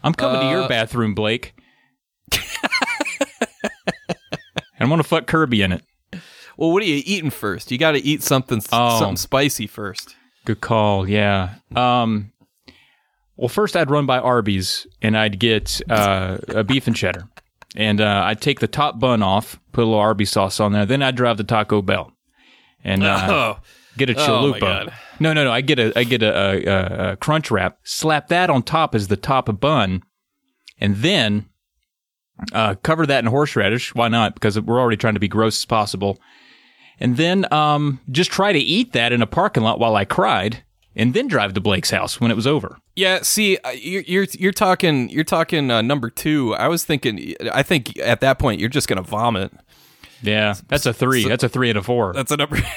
I'm 0.04 0.14
coming 0.14 0.42
to 0.42 0.48
your 0.48 0.64
Uh, 0.64 0.68
bathroom, 0.68 1.14
Blake. 1.14 1.54
and 2.32 2.42
I'm 4.80 4.90
gonna 4.90 5.04
fuck 5.04 5.28
Kirby 5.28 5.62
in 5.62 5.72
it. 5.72 5.84
Well, 6.58 6.72
what 6.72 6.82
are 6.84 6.88
you 6.88 7.02
eating 7.06 7.30
first? 7.30 7.72
You 7.72 7.78
got 7.78 7.92
to 7.94 8.00
eat 8.00 8.22
something 8.24 8.62
Oh. 8.72 9.00
something 9.00 9.16
spicy 9.18 9.68
first. 9.68 10.16
Good 10.46 10.62
call. 10.62 11.08
Yeah. 11.08 11.56
Um. 11.76 12.32
Well, 13.40 13.48
first 13.48 13.78
I'd 13.78 13.90
run 13.90 14.06
by 14.06 14.20
Arby's 14.20 14.86
and 15.02 15.18
I'd 15.18 15.40
get 15.40 15.80
uh, 15.90 16.38
a 16.50 16.64
beef 16.64 16.88
and 16.88 16.96
cheddar, 16.96 17.28
and 17.76 18.02
uh, 18.02 18.24
I'd 18.26 18.42
take 18.42 18.60
the 18.60 18.68
top 18.68 19.00
bun 19.00 19.24
off, 19.24 19.58
put 19.72 19.84
a 19.84 19.86
little 19.86 20.00
Arby's 20.00 20.30
sauce 20.32 20.60
on 20.60 20.74
there. 20.74 20.86
Then 20.86 21.02
I'd 21.02 21.16
drive 21.16 21.38
to 21.38 21.44
Taco 21.46 21.82
Bell, 21.82 22.12
and 22.84 23.04
uh, 23.04 23.28
Oh. 23.30 23.60
get 23.98 24.10
a 24.10 24.14
Oh, 24.14 24.28
chalupa. 24.28 24.60
God. 24.60 24.94
no, 25.22 25.32
no, 25.32 25.46
no. 25.46 25.52
I 25.54 25.62
get 25.62 25.80
a 25.80 25.98
I 25.98 26.04
get 26.04 26.22
a, 26.22 26.34
a, 26.38 26.66
a, 26.66 27.12
a 27.12 27.16
crunch 27.18 27.50
wrap. 27.50 27.78
Slap 27.84 28.28
that 28.28 28.50
on 28.50 28.62
top 28.62 28.94
as 28.94 29.08
the 29.08 29.16
top 29.18 29.48
of 29.48 29.60
bun, 29.62 30.02
and 30.82 30.98
then 30.98 31.46
uh, 32.52 32.76
cover 32.84 33.06
that 33.06 33.24
in 33.24 33.30
horseradish. 33.32 33.96
Why 33.96 34.10
not? 34.10 34.34
Because 34.34 34.60
we're 34.60 34.80
already 34.82 34.98
trying 34.98 35.14
to 35.16 35.20
be 35.22 35.28
gross 35.30 35.60
as 35.62 35.66
possible. 35.66 36.20
And 37.00 37.16
then 37.16 37.52
um, 37.54 38.02
just 38.12 38.32
try 38.32 38.52
to 38.52 38.60
eat 38.60 38.92
that 38.92 39.14
in 39.14 39.22
a 39.22 39.28
parking 39.28 39.64
lot 39.64 39.80
while 39.80 39.96
I 39.96 40.04
cried, 40.04 40.64
and 41.00 41.14
then 41.14 41.28
drive 41.28 41.54
to 41.54 41.62
Blake's 41.62 41.90
house 41.90 42.20
when 42.20 42.30
it 42.30 42.36
was 42.36 42.46
over. 42.46 42.78
Yeah, 42.96 43.20
see, 43.22 43.58
uh, 43.58 43.70
you're 43.70 44.04
you're, 44.04 44.28
you're 44.38 44.52
talking 44.52 45.10
you're 45.10 45.24
talking 45.24 45.72
uh, 45.72 45.82
number 45.82 46.10
two. 46.10 46.54
I 46.56 46.68
was 46.68 46.84
thinking. 46.84 47.36
I 47.52 47.64
think 47.64 47.98
at 48.00 48.22
that 48.22 48.38
point 48.38 48.60
you're 48.60 48.70
just 48.70 48.88
gonna 48.88 49.02
vomit. 49.02 49.52
Yeah, 50.22 50.56
that's 50.68 50.86
a 50.86 50.94
three. 50.94 51.26
That's 51.28 51.44
a 51.44 51.50
three 51.50 51.70
and 51.70 51.80
a 51.80 51.84
four. 51.84 52.14
That's 52.14 52.32
a 52.32 52.38
number. 52.38 52.60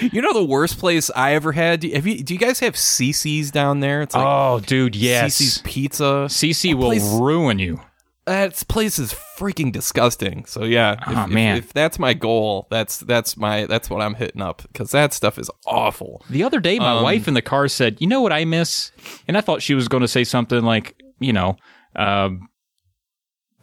You 0.00 0.20
know 0.20 0.32
the 0.32 0.44
worst 0.44 0.78
place 0.78 1.10
I 1.14 1.34
ever 1.34 1.52
had. 1.52 1.80
Do 1.80 1.88
you, 1.88 1.94
have 1.94 2.06
you? 2.06 2.24
Do 2.24 2.34
you 2.34 2.40
guys 2.40 2.58
have 2.58 2.74
Cicis 2.74 3.52
down 3.52 3.78
there? 3.78 4.02
It's 4.02 4.16
like 4.16 4.26
oh, 4.26 4.58
dude, 4.58 4.96
yes. 4.96 5.38
Cicis 5.38 5.62
Pizza. 5.62 6.26
CC 6.28 6.74
will 6.74 6.86
place- 6.86 7.08
ruin 7.12 7.60
you. 7.60 7.80
That 8.26 8.62
place 8.68 8.98
is 8.98 9.12
freaking 9.36 9.72
disgusting. 9.72 10.44
So 10.44 10.64
yeah, 10.64 10.92
if, 11.10 11.18
Oh, 11.18 11.26
man. 11.26 11.56
if, 11.56 11.72
that's 11.72 11.98
my 11.98 12.14
goal, 12.14 12.68
that's 12.70 12.98
that's 13.00 13.36
my 13.36 13.66
that's 13.66 13.90
what 13.90 14.00
I'm 14.00 14.14
hitting 14.14 14.40
up 14.42 14.62
because 14.70 14.90
that 14.92 15.12
stuff 15.12 15.38
is 15.38 15.50
awful. 15.66 16.24
The 16.30 16.44
other 16.44 16.60
day, 16.60 16.78
my 16.78 16.92
Um, 16.98 17.02
wife 17.02 17.26
in 17.26 17.34
the 17.34 17.42
car 17.42 17.66
said, 17.68 18.00
"You 18.00 18.06
know 18.06 18.20
what 18.20 18.32
I 18.32 18.44
miss?" 18.44 18.92
And 19.26 19.36
I 19.36 19.40
thought 19.40 19.60
she 19.62 19.74
was 19.74 19.88
going 19.88 20.02
to 20.02 20.08
say 20.08 20.24
something 20.24 20.62
like, 20.62 20.94
"You 21.18 21.32
know." 21.32 21.56
Um, 21.96 22.48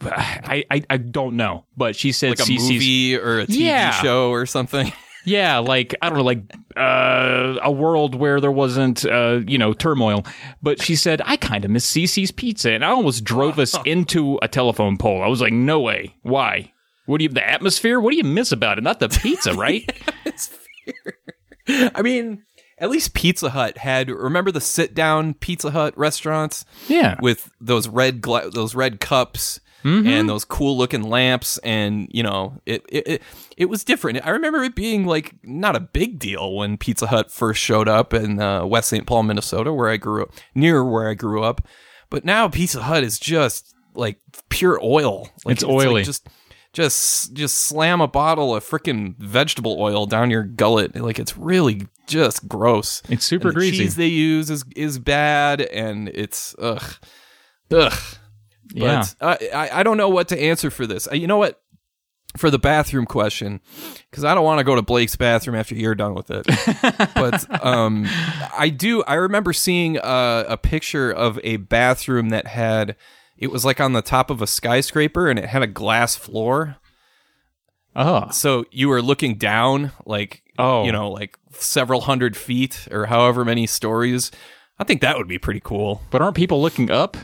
I, 0.02 0.64
I 0.70 0.82
I 0.90 0.96
don't 0.96 1.36
know, 1.36 1.64
but 1.76 1.96
she 1.96 2.12
said 2.12 2.30
Like 2.30 2.40
a 2.40 2.42
Cece's 2.42 2.70
movie 2.72 3.16
or 3.16 3.40
a 3.40 3.46
TV 3.46 3.56
Yeah. 3.60 3.90
show 4.02 4.30
or 4.30 4.46
something. 4.46 4.92
Yeah, 5.24 5.58
like 5.58 5.94
I 6.00 6.08
don't 6.08 6.18
know, 6.18 6.24
like 6.24 6.42
uh, 6.76 7.58
a 7.62 7.70
world 7.70 8.14
where 8.14 8.40
there 8.40 8.50
wasn't, 8.50 9.04
uh, 9.04 9.40
you 9.46 9.58
know, 9.58 9.72
turmoil. 9.72 10.24
But 10.62 10.82
she 10.82 10.96
said 10.96 11.20
I 11.24 11.36
kind 11.36 11.64
of 11.64 11.70
miss 11.70 11.90
Cicis 11.90 12.34
Pizza, 12.34 12.72
and 12.72 12.84
I 12.84 12.88
almost 12.88 13.24
drove 13.24 13.58
us 13.58 13.76
into 13.84 14.38
a 14.42 14.48
telephone 14.48 14.96
pole. 14.96 15.22
I 15.22 15.28
was 15.28 15.40
like, 15.40 15.52
no 15.52 15.80
way. 15.80 16.14
Why? 16.22 16.72
What 17.06 17.18
do 17.18 17.24
you? 17.24 17.28
The 17.30 17.46
atmosphere? 17.46 18.00
What 18.00 18.12
do 18.12 18.16
you 18.16 18.24
miss 18.24 18.52
about 18.52 18.78
it? 18.78 18.84
Not 18.84 19.00
the 19.00 19.08
pizza, 19.08 19.52
right? 19.54 19.90
I 21.94 22.02
mean, 22.02 22.44
at 22.78 22.90
least 22.90 23.14
Pizza 23.14 23.50
Hut 23.50 23.78
had. 23.78 24.10
Remember 24.10 24.50
the 24.50 24.60
sit 24.60 24.94
down 24.94 25.34
Pizza 25.34 25.70
Hut 25.70 25.96
restaurants 25.96 26.64
yeah. 26.88 27.16
with 27.20 27.50
those 27.60 27.88
red 27.88 28.20
gla- 28.20 28.50
those 28.50 28.74
red 28.74 29.00
cups. 29.00 29.60
Mm-hmm. 29.84 30.08
And 30.08 30.28
those 30.28 30.44
cool 30.44 30.76
looking 30.76 31.02
lamps, 31.02 31.58
and 31.58 32.08
you 32.10 32.22
know, 32.22 32.60
it, 32.66 32.84
it 32.88 33.06
it 33.08 33.22
it 33.56 33.64
was 33.66 33.82
different. 33.84 34.24
I 34.26 34.30
remember 34.30 34.62
it 34.62 34.74
being 34.74 35.06
like 35.06 35.34
not 35.42 35.76
a 35.76 35.80
big 35.80 36.18
deal 36.18 36.54
when 36.54 36.76
Pizza 36.76 37.06
Hut 37.06 37.30
first 37.30 37.60
showed 37.60 37.88
up 37.88 38.12
in 38.12 38.40
uh, 38.40 38.64
West 38.66 38.88
St. 38.88 39.06
Paul, 39.06 39.22
Minnesota, 39.22 39.72
where 39.72 39.88
I 39.88 39.96
grew 39.96 40.24
up, 40.24 40.32
near 40.54 40.84
where 40.84 41.08
I 41.08 41.14
grew 41.14 41.42
up. 41.42 41.66
But 42.10 42.24
now 42.24 42.48
Pizza 42.48 42.82
Hut 42.82 43.02
is 43.04 43.18
just 43.18 43.74
like 43.94 44.18
pure 44.48 44.78
oil. 44.82 45.30
Like, 45.44 45.54
It's 45.54 45.64
oily. 45.64 46.02
just 46.04 46.28
just 46.72 47.32
just 47.32 47.58
slam 47.58 48.00
a 48.00 48.06
bottle 48.08 48.54
of 48.54 48.64
freaking 48.64 49.16
vegetable 49.18 49.76
oil 49.80 50.06
down 50.06 50.30
your 50.30 50.44
gullet. 50.44 50.94
Like 50.94 51.18
it's 51.18 51.36
really 51.36 51.88
just 52.06 52.48
gross. 52.48 53.02
It's 53.08 53.24
super 53.24 53.48
the 53.48 53.54
greasy. 53.54 53.78
cheese 53.78 53.96
they 53.96 54.06
use 54.08 54.50
is 54.50 54.64
is 54.76 54.98
bad, 54.98 55.60
and 55.62 56.08
it's 56.10 56.54
ugh, 56.58 56.94
ugh. 57.72 57.92
Yeah. 58.74 59.04
But 59.20 59.42
I, 59.54 59.66
I 59.66 59.80
I 59.80 59.82
don't 59.82 59.96
know 59.96 60.08
what 60.08 60.28
to 60.28 60.40
answer 60.40 60.70
for 60.70 60.86
this. 60.86 61.08
Uh, 61.10 61.14
You 61.14 61.26
know 61.26 61.38
what? 61.38 61.60
For 62.36 62.48
the 62.48 62.60
bathroom 62.60 63.06
question, 63.06 63.60
because 64.08 64.22
I 64.24 64.34
don't 64.36 64.44
want 64.44 64.58
to 64.60 64.64
go 64.64 64.76
to 64.76 64.82
Blake's 64.82 65.16
bathroom 65.16 65.56
after 65.56 65.74
you're 65.74 65.96
done 65.96 66.14
with 66.14 66.30
it. 66.30 66.46
but 67.16 67.64
um, 67.66 68.06
I 68.56 68.68
do. 68.68 69.02
I 69.02 69.14
remember 69.14 69.52
seeing 69.52 69.96
a, 69.96 70.44
a 70.50 70.56
picture 70.56 71.10
of 71.10 71.40
a 71.42 71.56
bathroom 71.56 72.28
that 72.28 72.46
had. 72.46 72.94
It 73.36 73.50
was 73.50 73.64
like 73.64 73.80
on 73.80 73.94
the 73.94 74.02
top 74.02 74.30
of 74.30 74.40
a 74.42 74.46
skyscraper, 74.46 75.28
and 75.28 75.38
it 75.40 75.46
had 75.46 75.62
a 75.62 75.66
glass 75.66 76.14
floor. 76.14 76.76
Oh, 77.96 78.28
So 78.30 78.64
you 78.70 78.88
were 78.88 79.02
looking 79.02 79.34
down, 79.36 79.90
like 80.06 80.42
Oh. 80.58 80.84
you 80.84 80.92
know, 80.92 81.10
like 81.10 81.36
several 81.52 82.02
hundred 82.02 82.36
feet 82.36 82.86
or 82.92 83.06
however 83.06 83.44
many 83.44 83.66
stories. 83.66 84.30
I 84.78 84.84
think 84.84 85.00
that 85.00 85.16
would 85.18 85.26
be 85.28 85.38
pretty 85.38 85.60
cool. 85.60 86.02
but 86.10 86.22
aren't 86.22 86.36
people 86.36 86.62
looking 86.62 86.90
up? 86.90 87.16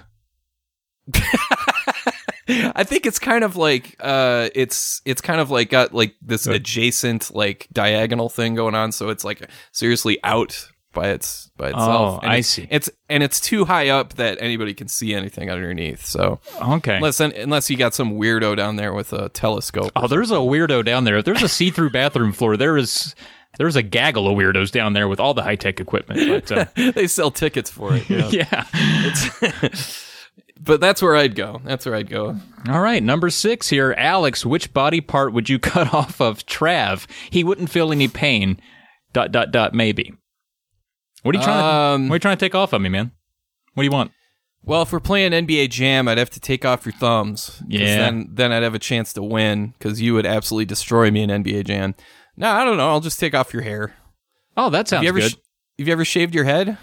I 2.49 2.85
think 2.85 3.07
it's 3.07 3.19
kind 3.19 3.43
of 3.43 3.57
like 3.57 3.97
uh 4.01 4.49
it's 4.55 5.03
it's 5.05 5.21
kind 5.21 5.41
of 5.41 5.51
like 5.51 5.69
got 5.71 5.93
like 5.93 6.15
this 6.23 6.47
adjacent 6.47 7.35
like 7.35 7.67
diagonal 7.73 8.29
thing 8.29 8.55
going 8.55 8.75
on 8.77 8.93
so 8.93 9.09
it's 9.09 9.25
like 9.25 9.49
seriously 9.73 10.19
out 10.23 10.69
by 10.93 11.09
its 11.11 11.51
by 11.59 11.69
itself. 11.69 12.19
Oh, 12.19 12.21
And 12.23 12.31
I 12.33 12.37
it's- 12.37 12.47
see. 12.49 12.67
It's 12.71 12.89
and 13.11 13.23
it's 13.23 13.39
too 13.41 13.65
high 13.67 13.89
up 13.91 14.15
that 14.15 14.39
anybody 14.41 14.73
can 14.75 14.89
see 14.89 15.13
anything 15.15 15.51
underneath. 15.51 16.07
So 16.07 16.41
Okay. 16.63 16.97
unless 16.97 17.21
unless 17.21 17.69
you 17.69 17.77
got 17.77 17.95
some 17.95 18.13
weirdo 18.19 18.57
down 18.57 18.77
there 18.77 18.95
with 18.95 19.13
a 19.13 19.29
telescope. 19.29 19.93
Oh, 19.95 20.07
there's 20.09 20.31
a 20.31 20.37
weirdo 20.37 20.85
down 20.87 21.05
there. 21.05 21.19
If 21.19 21.27
there's 21.27 21.43
a 21.43 21.49
see-through 21.51 21.91
bathroom 21.91 22.33
floor, 22.33 22.57
there 22.57 22.79
is 22.79 23.15
there's 23.59 23.77
a 23.77 23.83
gaggle 23.83 24.27
of 24.29 24.39
weirdos 24.39 24.71
down 24.71 24.95
there 24.95 25.07
with 25.09 25.21
all 25.21 25.35
the 25.35 25.43
high-tech 25.43 25.81
equipment. 25.81 26.47
But 26.49 26.53
uh, 26.79 26.93
they 26.93 27.07
sell 27.09 27.31
tickets 27.31 27.71
for 27.71 27.91
it. 27.95 28.09
Yeah. 28.09 28.31
yeah. 29.43 29.69
But 30.61 30.81
that's 30.81 31.03
where 31.03 31.17
I'd 31.17 31.35
go. 31.35 31.61
That's 31.65 31.87
where 31.87 31.95
I'd 31.95 32.11
go. 32.11 32.37
All 32.69 32.81
right, 32.81 33.03
number 33.03 33.31
six 33.31 33.69
here. 33.69 33.95
Alex, 33.97 34.45
which 34.45 34.73
body 34.73 35.01
part 35.01 35.33
would 35.33 35.49
you 35.49 35.59
cut 35.61 35.93
off 35.95 36.21
of 36.21 36.45
Trav? 36.47 37.07
He 37.31 37.45
wouldn't 37.45 37.71
feel 37.71 37.93
any 37.93 38.09
pain. 38.09 38.61
Dot 39.13 39.33
dot 39.33 39.51
dot. 39.53 39.75
Maybe. 39.75 40.13
What 41.23 41.35
are 41.35 41.39
you 41.39 41.45
trying? 41.45 41.95
Um, 41.95 42.01
to, 42.03 42.09
what 42.09 42.13
are 42.13 42.17
you 42.17 42.21
trying 42.21 42.37
to 42.37 42.45
take 42.45 42.55
off 42.55 42.73
of 42.73 42.81
me, 42.83 42.89
man? 42.89 43.13
What 43.75 43.83
do 43.83 43.85
you 43.87 43.91
want? 43.93 44.13
Well, 44.63 44.83
if 44.83 44.93
we're 44.93 45.01
playing 45.01 45.33
NBA 45.33 45.71
Jam, 45.71 46.09
I'd 46.09 46.19
have 46.19 46.31
to 46.31 46.41
take 46.41 46.65
off 46.65 46.85
your 46.85 46.93
thumbs. 46.93 47.63
Yeah. 47.69 47.99
Then, 47.99 48.29
then 48.33 48.53
I'd 48.53 48.65
have 48.65 48.75
a 48.75 48.81
chance 48.81 49.13
to 49.13 49.23
win 49.23 49.75
because 49.79 50.01
you 50.01 50.13
would 50.15 50.27
absolutely 50.27 50.65
destroy 50.65 51.11
me 51.11 51.23
in 51.23 51.31
NBA 51.31 51.67
Jam. 51.67 51.95
No, 52.37 52.51
I 52.51 52.65
don't 52.65 52.77
know. 52.77 52.89
I'll 52.89 53.01
just 53.01 53.21
take 53.21 53.33
off 53.35 53.53
your 53.53 53.63
hair. 53.63 53.95
Oh, 54.57 54.69
that 54.71 54.89
sounds 54.89 54.99
Have 54.99 55.03
you 55.05 55.09
ever, 55.11 55.19
good. 55.21 55.31
sh- 55.33 55.79
have 55.79 55.87
you 55.87 55.93
ever 55.93 56.05
shaved 56.05 56.35
your 56.35 56.45
head? 56.45 56.79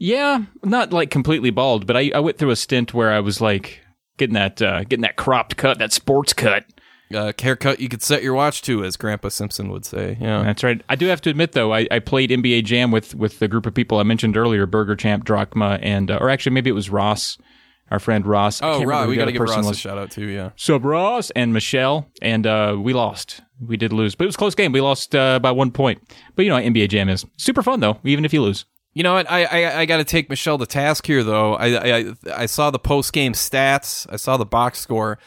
Yeah, 0.00 0.44
not 0.64 0.94
like 0.94 1.10
completely 1.10 1.50
bald, 1.50 1.86
but 1.86 1.94
I, 1.94 2.10
I 2.14 2.20
went 2.20 2.38
through 2.38 2.50
a 2.50 2.56
stint 2.56 2.94
where 2.94 3.12
I 3.12 3.20
was 3.20 3.42
like 3.42 3.82
getting 4.16 4.32
that 4.34 4.60
uh, 4.62 4.80
getting 4.80 5.02
that 5.02 5.16
cropped 5.16 5.58
cut, 5.58 5.78
that 5.78 5.92
sports 5.92 6.32
cut. 6.32 6.64
Uh, 7.14 7.32
haircut 7.38 7.80
you 7.80 7.88
could 7.88 8.02
set 8.02 8.22
your 8.22 8.32
watch 8.34 8.62
to, 8.62 8.82
as 8.82 8.96
Grandpa 8.96 9.28
Simpson 9.28 9.68
would 9.70 9.84
say. 9.84 10.16
Yeah. 10.20 10.42
That's 10.44 10.62
right. 10.62 10.80
I 10.88 10.94
do 10.94 11.06
have 11.06 11.20
to 11.22 11.30
admit, 11.30 11.52
though, 11.52 11.74
I, 11.74 11.86
I 11.90 11.98
played 11.98 12.30
NBA 12.30 12.64
Jam 12.64 12.90
with 12.90 13.14
with 13.14 13.40
the 13.40 13.48
group 13.48 13.66
of 13.66 13.74
people 13.74 13.98
I 13.98 14.02
mentioned 14.04 14.38
earlier, 14.38 14.64
Burger 14.64 14.96
Champ, 14.96 15.24
Drachma, 15.24 15.78
and 15.82 16.10
uh, 16.10 16.18
or 16.18 16.30
actually 16.30 16.52
maybe 16.52 16.70
it 16.70 16.74
was 16.74 16.88
Ross, 16.88 17.36
our 17.90 17.98
friend 17.98 18.24
Ross. 18.26 18.62
Oh, 18.62 18.82
right. 18.84 19.06
We 19.06 19.16
got 19.16 19.26
to 19.26 19.32
give 19.32 19.42
Ross 19.42 19.68
a 19.68 19.74
shout 19.74 19.98
out 19.98 20.12
too. 20.12 20.28
Yeah. 20.28 20.52
so 20.56 20.78
Ross 20.78 21.30
and 21.32 21.52
Michelle, 21.52 22.08
and 22.22 22.46
uh, 22.46 22.76
we 22.80 22.94
lost. 22.94 23.42
We 23.60 23.76
did 23.76 23.92
lose, 23.92 24.14
but 24.14 24.24
it 24.24 24.28
was 24.28 24.36
a 24.36 24.38
close 24.38 24.54
game. 24.54 24.72
We 24.72 24.80
lost 24.80 25.14
uh, 25.14 25.40
by 25.40 25.50
one 25.50 25.72
point. 25.72 26.00
But 26.36 26.46
you 26.46 26.48
know, 26.48 26.56
NBA 26.56 26.88
Jam 26.88 27.10
is 27.10 27.26
super 27.36 27.62
fun 27.62 27.80
though, 27.80 27.98
even 28.04 28.24
if 28.24 28.32
you 28.32 28.40
lose. 28.40 28.64
You 29.00 29.04
know 29.04 29.14
what? 29.14 29.30
I 29.30 29.44
I, 29.44 29.78
I 29.80 29.86
got 29.86 29.96
to 29.96 30.04
take 30.04 30.28
Michelle 30.28 30.58
to 30.58 30.66
task 30.66 31.06
here, 31.06 31.24
though. 31.24 31.54
I 31.54 31.96
I, 32.00 32.14
I 32.36 32.44
saw 32.44 32.70
the 32.70 32.78
post 32.78 33.14
game 33.14 33.32
stats. 33.32 34.06
I 34.12 34.16
saw 34.16 34.36
the 34.36 34.44
box 34.44 34.78
score. 34.78 35.18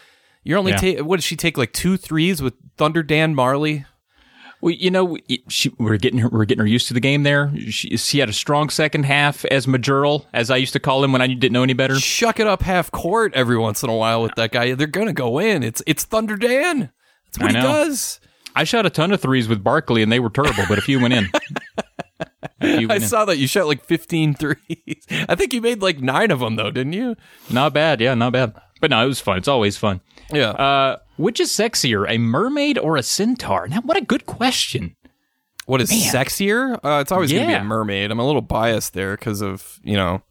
You're 0.43 0.59
only 0.59 0.73
Yeah. 0.73 0.97
ta- 0.97 1.03
what 1.03 1.15
did 1.17 1.23
she 1.23 1.35
take? 1.35 1.57
Like 1.57 1.73
two 1.73 1.97
threes 1.97 2.39
with 2.39 2.53
Thunder 2.77 3.01
Dan 3.01 3.33
Majerle. 3.33 3.85
Well, 4.61 4.75
you 4.75 4.91
know, 4.91 5.17
she, 5.49 5.73
we're 5.79 5.97
getting 5.97 6.19
her, 6.19 6.29
we're 6.29 6.45
getting 6.45 6.59
her 6.59 6.67
used 6.67 6.87
to 6.89 6.93
the 6.93 6.99
game. 6.99 7.23
There, 7.23 7.51
she, 7.71 7.97
she 7.97 8.19
had 8.19 8.29
a 8.29 8.33
strong 8.33 8.69
second 8.69 9.05
half 9.05 9.43
as 9.45 9.65
Majerl, 9.65 10.27
as 10.33 10.51
I 10.51 10.57
used 10.57 10.73
to 10.73 10.79
call 10.79 11.03
him 11.03 11.11
when 11.11 11.23
I 11.23 11.25
didn't 11.25 11.51
know 11.51 11.63
any 11.63 11.73
better. 11.73 11.95
Shuck 11.99 12.39
it 12.39 12.45
up 12.45 12.61
half 12.61 12.91
court 12.91 13.33
every 13.33 13.57
once 13.57 13.81
in 13.81 13.89
a 13.89 13.95
while 13.95 14.21
with 14.21 14.35
that 14.35 14.51
guy. 14.51 14.75
They're 14.75 14.85
gonna 14.85 15.13
go 15.13 15.39
in. 15.39 15.63
It's 15.63 15.81
it's 15.87 16.03
Thunder 16.03 16.35
Dan. 16.35 16.91
That's 17.25 17.39
what 17.39 17.55
he 17.55 17.59
does. 17.59 18.19
I 18.55 18.65
shot 18.65 18.85
a 18.85 18.91
ton 18.91 19.11
of 19.11 19.19
threes 19.19 19.47
with 19.47 19.63
Barkley, 19.63 20.03
and 20.03 20.11
they 20.11 20.19
were 20.19 20.29
terrible, 20.29 20.63
but 20.69 20.77
a 20.77 20.81
few 20.81 20.99
went 20.99 21.15
in. 21.15 21.27
I 22.61 22.97
saw 22.99 23.25
that 23.25 23.37
you 23.37 23.47
shot 23.47 23.67
like 23.67 23.83
15 23.83 24.33
threes. 24.35 25.05
I 25.11 25.35
think 25.35 25.53
you 25.53 25.61
made 25.61 25.81
like 25.81 25.99
nine 25.99 26.31
of 26.31 26.39
them 26.39 26.55
though, 26.55 26.71
didn't 26.71 26.93
you? 26.93 27.15
Not 27.49 27.73
bad, 27.73 28.01
yeah, 28.01 28.13
not 28.13 28.33
bad. 28.33 28.53
But 28.81 28.89
no, 28.91 29.03
it 29.03 29.07
was 29.07 29.19
fun. 29.19 29.37
It's 29.37 29.47
always 29.47 29.77
fun. 29.77 30.01
Yeah. 30.31 30.49
Uh, 30.51 30.97
which 31.17 31.39
is 31.39 31.49
sexier, 31.51 32.05
a 32.09 32.17
mermaid 32.17 32.77
or 32.77 32.97
a 32.97 33.03
centaur? 33.03 33.67
Now, 33.67 33.81
what 33.81 33.97
a 33.97 34.01
good 34.01 34.25
question. 34.25 34.95
what 35.65 35.79
is 35.81 35.89
sexier? 35.91 36.73
Uh, 36.83 36.99
it's 37.01 37.11
always 37.11 37.31
gonna 37.31 37.47
be 37.47 37.53
a 37.53 37.63
mermaid. 37.63 38.11
I'm 38.11 38.19
a 38.19 38.25
little 38.25 38.41
biased 38.41 38.93
there 38.93 39.15
because 39.15 39.41
of 39.41 39.79
you 39.83 39.95
know 39.95 40.21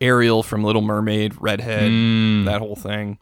Ariel 0.00 0.42
from 0.42 0.62
Little 0.62 0.82
Mermaid, 0.82 1.34
redhead, 1.40 1.88
Hmm. 1.90 2.44
that 2.44 2.60
whole 2.60 2.76
thing. 2.76 3.18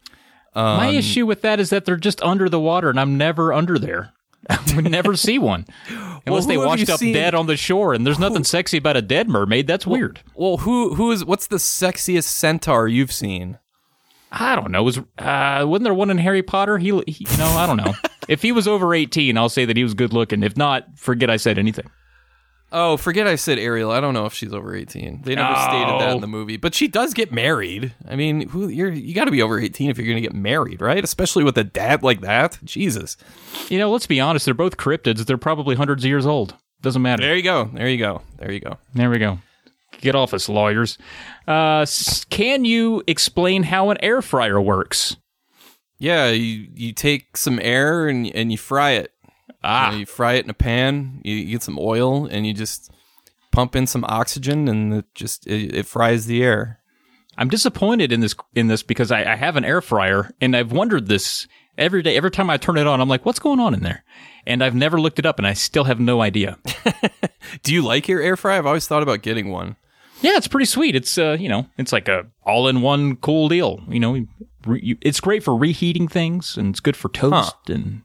My 0.53 0.87
Um, 0.89 0.95
issue 0.95 1.25
with 1.25 1.41
that 1.43 1.59
is 1.59 1.69
that 1.69 1.85
they're 1.85 1.95
just 1.97 2.21
under 2.23 2.49
the 2.49 2.59
water, 2.59 2.89
and 2.89 2.99
I'm 2.99 3.17
never 3.17 3.53
under 3.53 3.77
there. 3.79 4.11
we 4.75 4.83
never 4.83 5.15
see 5.15 5.39
one 5.39 5.65
unless 6.25 6.45
who 6.45 6.49
they 6.49 6.57
washed 6.57 6.89
up 6.89 6.99
seen- 6.99 7.13
dead 7.13 7.35
on 7.35 7.47
the 7.47 7.57
shore. 7.57 7.93
And 7.93 8.05
there's 8.05 8.19
nothing 8.19 8.43
sexy 8.43 8.77
about 8.77 8.97
a 8.97 9.01
dead 9.01 9.29
mermaid. 9.29 9.67
That's 9.67 9.87
weird. 9.87 10.21
Well, 10.35 10.57
who 10.57 10.95
who 10.95 11.11
is 11.11 11.25
what's 11.25 11.47
the 11.47 11.57
sexiest 11.57 12.25
centaur 12.25 12.87
you've 12.87 13.11
seen? 13.11 13.59
I 14.31 14.55
don't 14.55 14.71
know. 14.71 14.83
Was 14.83 14.97
uh, 14.97 15.65
wasn't 15.65 15.83
there 15.83 15.93
one 15.93 16.09
in 16.09 16.17
Harry 16.17 16.43
Potter? 16.43 16.77
He, 16.77 16.87
he 17.07 17.25
you 17.29 17.37
know, 17.37 17.47
I 17.47 17.65
don't 17.65 17.77
know. 17.77 17.93
if 18.27 18.41
he 18.41 18.51
was 18.51 18.67
over 18.67 18.93
18, 18.93 19.37
I'll 19.37 19.49
say 19.49 19.65
that 19.65 19.77
he 19.77 19.83
was 19.83 19.93
good 19.93 20.13
looking. 20.13 20.43
If 20.43 20.57
not, 20.57 20.97
forget 20.97 21.29
I 21.29 21.37
said 21.37 21.57
anything. 21.57 21.89
Oh, 22.69 22.97
forget 22.97 23.27
I 23.27 23.35
said 23.35 23.59
Ariel. 23.59 23.91
I 23.91 24.01
don't 24.01 24.13
know 24.13 24.25
if 24.25 24.33
she's 24.33 24.53
over 24.53 24.75
18. 24.75 25.21
They 25.23 25.35
never 25.35 25.55
stated 25.55 26.01
that 26.01 26.11
in 26.15 26.21
the 26.21 26.27
movie. 26.27 26.57
But 26.57 26.75
she 26.75 26.89
does 26.89 27.13
get 27.13 27.31
married. 27.31 27.93
I 28.07 28.17
mean, 28.17 28.49
who 28.49 28.67
you're 28.67 28.91
you 28.91 29.15
got 29.15 29.25
to 29.25 29.31
be 29.31 29.41
over 29.41 29.57
18 29.57 29.89
if 29.89 29.97
you're 29.97 30.05
going 30.05 30.21
to 30.21 30.21
get 30.21 30.35
married, 30.35 30.81
right? 30.81 31.01
Especially 31.01 31.45
with 31.45 31.57
a 31.57 31.63
dad 31.63 32.03
like 32.03 32.21
that. 32.21 32.59
Jesus. 32.65 33.15
You 33.69 33.79
know, 33.79 33.89
let's 33.89 34.07
be 34.07 34.19
honest. 34.19 34.45
They're 34.45 34.53
both 34.53 34.75
cryptids. 34.75 35.25
They're 35.25 35.37
probably 35.37 35.75
hundreds 35.75 36.03
of 36.03 36.09
years 36.09 36.25
old. 36.25 36.55
Doesn't 36.81 37.01
matter. 37.01 37.23
There 37.23 37.35
you 37.35 37.43
go. 37.43 37.65
There 37.73 37.87
you 37.87 37.97
go. 37.97 38.21
There 38.37 38.51
you 38.51 38.59
go. 38.59 38.77
There 38.93 39.09
we 39.09 39.17
go. 39.17 39.39
Get 40.01 40.13
off 40.15 40.33
us, 40.33 40.47
lawyers. 40.49 40.97
Uh, 41.47 41.85
can 42.29 42.65
you 42.65 43.01
explain 43.07 43.63
how 43.63 43.89
an 43.89 43.97
air 44.01 44.21
fryer 44.21 44.61
works? 44.61 45.15
Yeah, 45.99 46.29
you 46.29 46.67
you 46.75 46.93
take 46.93 47.37
some 47.37 47.59
air 47.61 48.07
and 48.07 48.27
and 48.35 48.51
you 48.51 48.57
fry 48.57 48.91
it. 48.91 49.11
Ah, 49.63 49.87
You, 49.87 49.91
know, 49.91 49.97
you 49.99 50.05
fry 50.05 50.33
it 50.33 50.43
in 50.45 50.49
a 50.49 50.53
pan. 50.55 51.21
You, 51.23 51.35
you 51.35 51.51
get 51.53 51.63
some 51.63 51.77
oil 51.79 52.25
and 52.25 52.45
you 52.45 52.53
just 52.53 52.91
pump 53.51 53.75
in 53.75 53.87
some 53.87 54.05
oxygen 54.07 54.67
and 54.67 54.93
it 54.93 55.05
just 55.15 55.47
it, 55.47 55.75
it 55.75 55.85
fries 55.85 56.25
the 56.25 56.43
air. 56.43 56.79
I'm 57.37 57.49
disappointed 57.49 58.11
in 58.11 58.19
this 58.21 58.35
in 58.55 58.67
this 58.67 58.83
because 58.83 59.11
I, 59.11 59.33
I 59.33 59.35
have 59.35 59.55
an 59.55 59.65
air 59.65 59.81
fryer 59.81 60.31
and 60.41 60.55
I've 60.55 60.71
wondered 60.71 61.07
this 61.07 61.47
every 61.77 62.01
day. 62.01 62.15
Every 62.17 62.31
time 62.31 62.49
I 62.49 62.57
turn 62.57 62.77
it 62.77 62.87
on, 62.87 62.99
I'm 63.01 63.09
like, 63.09 63.25
what's 63.25 63.39
going 63.39 63.59
on 63.59 63.73
in 63.73 63.81
there? 63.81 64.03
And 64.47 64.63
I've 64.63 64.73
never 64.75 64.99
looked 64.99 65.19
it 65.19 65.25
up, 65.25 65.39
and 65.39 65.45
I 65.45 65.51
still 65.51 65.83
have 65.83 65.99
no 65.99 66.21
idea. 66.21 66.57
Do 67.63 67.73
you 67.73 67.81
like 67.81 68.07
your 68.07 68.21
air 68.21 68.37
fryer? 68.37 68.57
I've 68.57 68.65
always 68.65 68.87
thought 68.87 69.03
about 69.03 69.21
getting 69.21 69.49
one. 69.51 69.75
Yeah, 70.21 70.37
it's 70.37 70.47
pretty 70.47 70.65
sweet. 70.65 70.95
It's 70.95 71.17
uh, 71.17 71.35
you 71.37 71.49
know, 71.49 71.67
it's 71.77 71.91
like 71.91 72.07
a 72.07 72.25
all-in-one 72.43 73.17
cool 73.17 73.49
deal. 73.49 73.83
You 73.89 73.99
know, 73.99 74.25
re- 74.65 74.79
you- 74.81 74.97
it's 75.01 75.19
great 75.19 75.43
for 75.43 75.55
reheating 75.55 76.07
things, 76.07 76.55
and 76.57 76.69
it's 76.69 76.79
good 76.79 76.95
for 76.95 77.09
toast. 77.09 77.55
And 77.69 78.03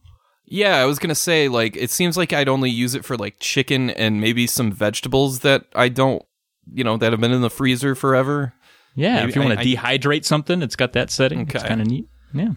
Yeah, 0.52 0.76
I 0.76 0.84
was 0.84 0.98
gonna 0.98 1.14
say 1.14 1.48
like 1.48 1.76
it 1.76 1.90
seems 1.90 2.16
like 2.18 2.34
I'd 2.34 2.48
only 2.48 2.68
use 2.68 2.94
it 2.94 3.06
for 3.06 3.16
like 3.16 3.36
chicken 3.40 3.88
and 3.88 4.20
maybe 4.20 4.46
some 4.46 4.70
vegetables 4.70 5.40
that 5.40 5.64
I 5.74 5.88
don't, 5.88 6.22
you 6.70 6.84
know, 6.84 6.98
that 6.98 7.10
have 7.12 7.20
been 7.22 7.32
in 7.32 7.40
the 7.40 7.48
freezer 7.48 7.94
forever. 7.94 8.52
yeah, 8.94 9.16
Maybe 9.16 9.30
if 9.30 9.36
you 9.36 9.42
want 9.42 9.58
I- 9.58 9.62
to 9.62 9.76
I- 9.76 9.96
dehydrate 9.96 10.26
something, 10.26 10.60
it's 10.60 10.76
got 10.76 10.92
that 10.92 11.10
setting. 11.10 11.48
It's 11.48 11.62
kind 11.62 11.80
of 11.80 11.86
neat. 11.86 12.06
Yeah. 12.34 12.50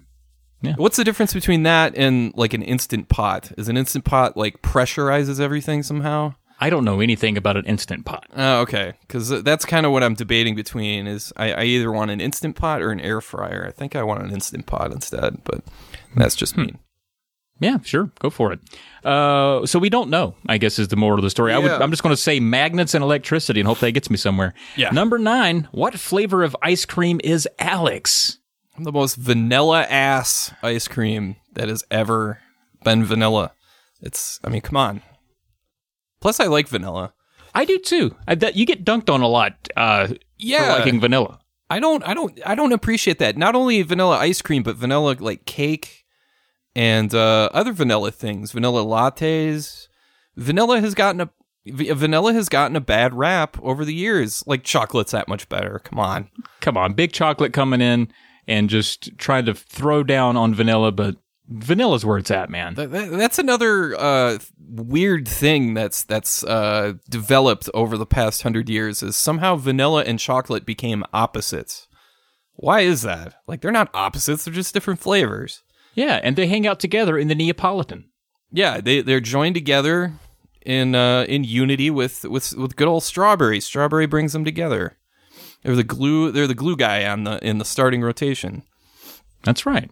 Yeah. 0.61 0.73
What's 0.75 0.97
the 0.97 1.05
difference 1.05 1.33
between 1.33 1.63
that 1.63 1.95
and 1.95 2.33
like 2.35 2.53
an 2.53 2.63
instant 2.63 3.07
pot? 3.07 3.53
Is 3.57 3.69
an 3.69 3.77
instant 3.77 4.03
pot 4.03 4.35
like 4.35 4.61
pressurizes 4.61 5.39
everything 5.39 5.81
somehow? 5.81 6.35
I 6.59 6.69
don't 6.69 6.83
know 6.83 6.99
anything 6.99 7.37
about 7.37 7.55
an 7.55 7.65
instant 7.65 8.05
pot. 8.05 8.27
Oh, 8.35 8.61
okay. 8.61 8.93
Because 9.01 9.43
that's 9.43 9.63
kind 9.63 9.85
of 9.85 9.91
what 9.93 10.03
I'm 10.03 10.15
debating 10.15 10.55
between. 10.55 11.07
Is 11.07 11.31
I, 11.37 11.51
I 11.51 11.63
either 11.63 11.91
want 11.91 12.11
an 12.11 12.19
instant 12.19 12.57
pot 12.57 12.81
or 12.81 12.91
an 12.91 12.99
air 12.99 13.21
fryer. 13.21 13.65
I 13.65 13.71
think 13.71 13.95
I 13.95 14.03
want 14.03 14.23
an 14.23 14.31
instant 14.31 14.65
pot 14.65 14.91
instead, 14.91 15.43
but 15.45 15.63
that's 16.15 16.35
just 16.35 16.55
hmm. 16.55 16.61
me. 16.63 16.73
Yeah, 17.59 17.77
sure, 17.83 18.11
go 18.19 18.29
for 18.29 18.51
it. 18.51 18.59
Uh, 19.05 19.65
so 19.65 19.79
we 19.79 19.89
don't 19.89 20.09
know. 20.09 20.35
I 20.47 20.57
guess 20.57 20.77
is 20.77 20.89
the 20.89 20.97
moral 20.97 21.19
of 21.19 21.23
the 21.23 21.29
story. 21.29 21.53
I 21.53 21.57
would, 21.57 21.71
I'm 21.71 21.89
just 21.89 22.03
going 22.03 22.13
to 22.13 22.21
say 22.21 22.39
magnets 22.41 22.93
and 22.93 23.01
electricity, 23.03 23.61
and 23.61 23.67
hope 23.67 23.79
that 23.79 23.91
gets 23.93 24.09
me 24.09 24.17
somewhere. 24.17 24.53
Yeah. 24.75 24.89
Number 24.89 25.17
nine. 25.17 25.67
What 25.71 25.97
flavor 25.97 26.43
of 26.43 26.55
ice 26.61 26.83
cream 26.85 27.21
is 27.23 27.47
Alex? 27.57 28.39
The 28.77 28.91
most 28.91 29.15
vanilla 29.15 29.83
ass 29.83 30.53
ice 30.61 30.87
cream 30.89 31.37
that 31.53 31.69
has 31.69 31.83
ever 31.89 32.39
been 32.83 33.05
vanilla. 33.05 33.53
It's. 34.01 34.39
I 34.43 34.49
mean, 34.49 34.61
come 34.61 34.75
on. 34.75 35.01
Plus, 36.19 36.39
I 36.41 36.45
like 36.47 36.67
vanilla. 36.67 37.13
I 37.53 37.63
do 37.63 37.77
too. 37.79 38.15
I, 38.27 38.35
that, 38.35 38.57
you 38.57 38.65
get 38.65 38.83
dunked 38.83 39.09
on 39.09 39.21
a 39.21 39.27
lot. 39.27 39.69
Uh, 39.77 40.09
Yeah. 40.37 40.73
for 40.73 40.79
liking 40.79 40.99
vanilla. 40.99 41.39
I 41.69 41.79
don't 41.79 42.07
I 42.07 42.13
don't 42.13 42.39
I 42.45 42.53
don't 42.53 42.73
appreciate 42.73 43.17
that. 43.19 43.37
Not 43.37 43.55
only 43.55 43.81
vanilla 43.81 44.17
ice 44.17 44.41
cream, 44.41 44.61
but 44.61 44.75
vanilla 44.75 45.15
like 45.19 45.45
cake 45.45 46.04
and 46.76 47.13
uh, 47.13 47.49
other 47.53 47.71
vanilla 47.73 48.11
things, 48.11 48.51
vanilla 48.51 48.84
lattes. 48.84 49.88
Vanilla 50.36 50.82
has 50.82 50.93
gotten 50.93 51.21
a 51.21 51.30
vanilla 51.67 52.34
has 52.34 52.47
gotten 52.49 52.76
a 52.76 52.82
bad 52.82 53.13
rap 53.13 53.57
over 53.63 53.84
the 53.86 53.93
years. 53.93 54.43
Like 54.45 54.63
chocolate's 54.63 55.11
that 55.13 55.28
much 55.28 55.49
better. 55.49 55.80
Come 55.84 55.99
on. 55.99 56.30
Come 56.61 56.78
on, 56.78 56.93
big 56.93 57.11
chocolate 57.11 57.53
coming 57.53 57.82
in 57.82 58.11
and 58.47 58.69
just 58.69 59.17
trying 59.17 59.45
to 59.45 59.53
throw 59.55 60.03
down 60.03 60.38
on 60.38 60.53
vanilla, 60.53 60.91
but 60.91 61.15
vanilla's 61.47 62.05
where 62.05 62.17
it's 62.19 62.30
at, 62.32 62.49
man. 62.49 62.76
That, 62.76 62.91
that- 62.91 63.11
that's 63.11 63.39
another 63.39 63.95
uh, 63.99 64.38
weird 64.59 65.28
thing 65.28 65.73
that's 65.73 66.03
that's 66.03 66.43
uh, 66.43 66.93
developed 67.09 67.69
over 67.73 67.97
the 67.97 68.05
past 68.05 68.43
hundred 68.43 68.69
years 68.69 69.01
is 69.01 69.15
somehow 69.15 69.55
vanilla 69.55 70.03
and 70.03 70.19
chocolate 70.19 70.65
became 70.65 71.03
opposites. 71.13 71.88
Why 72.57 72.82
is 72.82 73.01
that? 73.01 73.36
Like 73.47 73.61
they're 73.61 73.71
not 73.71 73.89
opposites; 73.93 74.45
they're 74.45 74.53
just 74.53 74.73
different 74.73 74.99
flavors. 74.99 75.63
Yeah, 75.95 76.19
and 76.21 76.35
they 76.35 76.47
hang 76.47 76.67
out 76.67 76.79
together 76.79 77.17
in 77.17 77.27
the 77.27 77.35
Neapolitan. 77.35 78.09
Yeah, 78.51 78.79
they 78.79 79.01
they're 79.01 79.19
joined 79.19 79.55
together 79.55 80.13
in 80.65 80.93
uh, 80.93 81.25
in 81.27 81.43
unity 81.43 81.89
with 81.89 82.23
with 82.25 82.53
with 82.55 82.75
good 82.75 82.87
old 82.87 83.03
strawberry. 83.03 83.59
Strawberry 83.59 84.05
brings 84.05 84.33
them 84.33 84.45
together. 84.45 84.97
They're 85.63 85.75
the 85.75 85.83
glue. 85.83 86.31
They're 86.31 86.47
the 86.47 86.53
glue 86.53 86.75
guy 86.75 87.05
on 87.07 87.23
the 87.23 87.43
in 87.45 87.57
the 87.57 87.65
starting 87.65 88.01
rotation. 88.01 88.63
That's 89.43 89.65
right. 89.65 89.89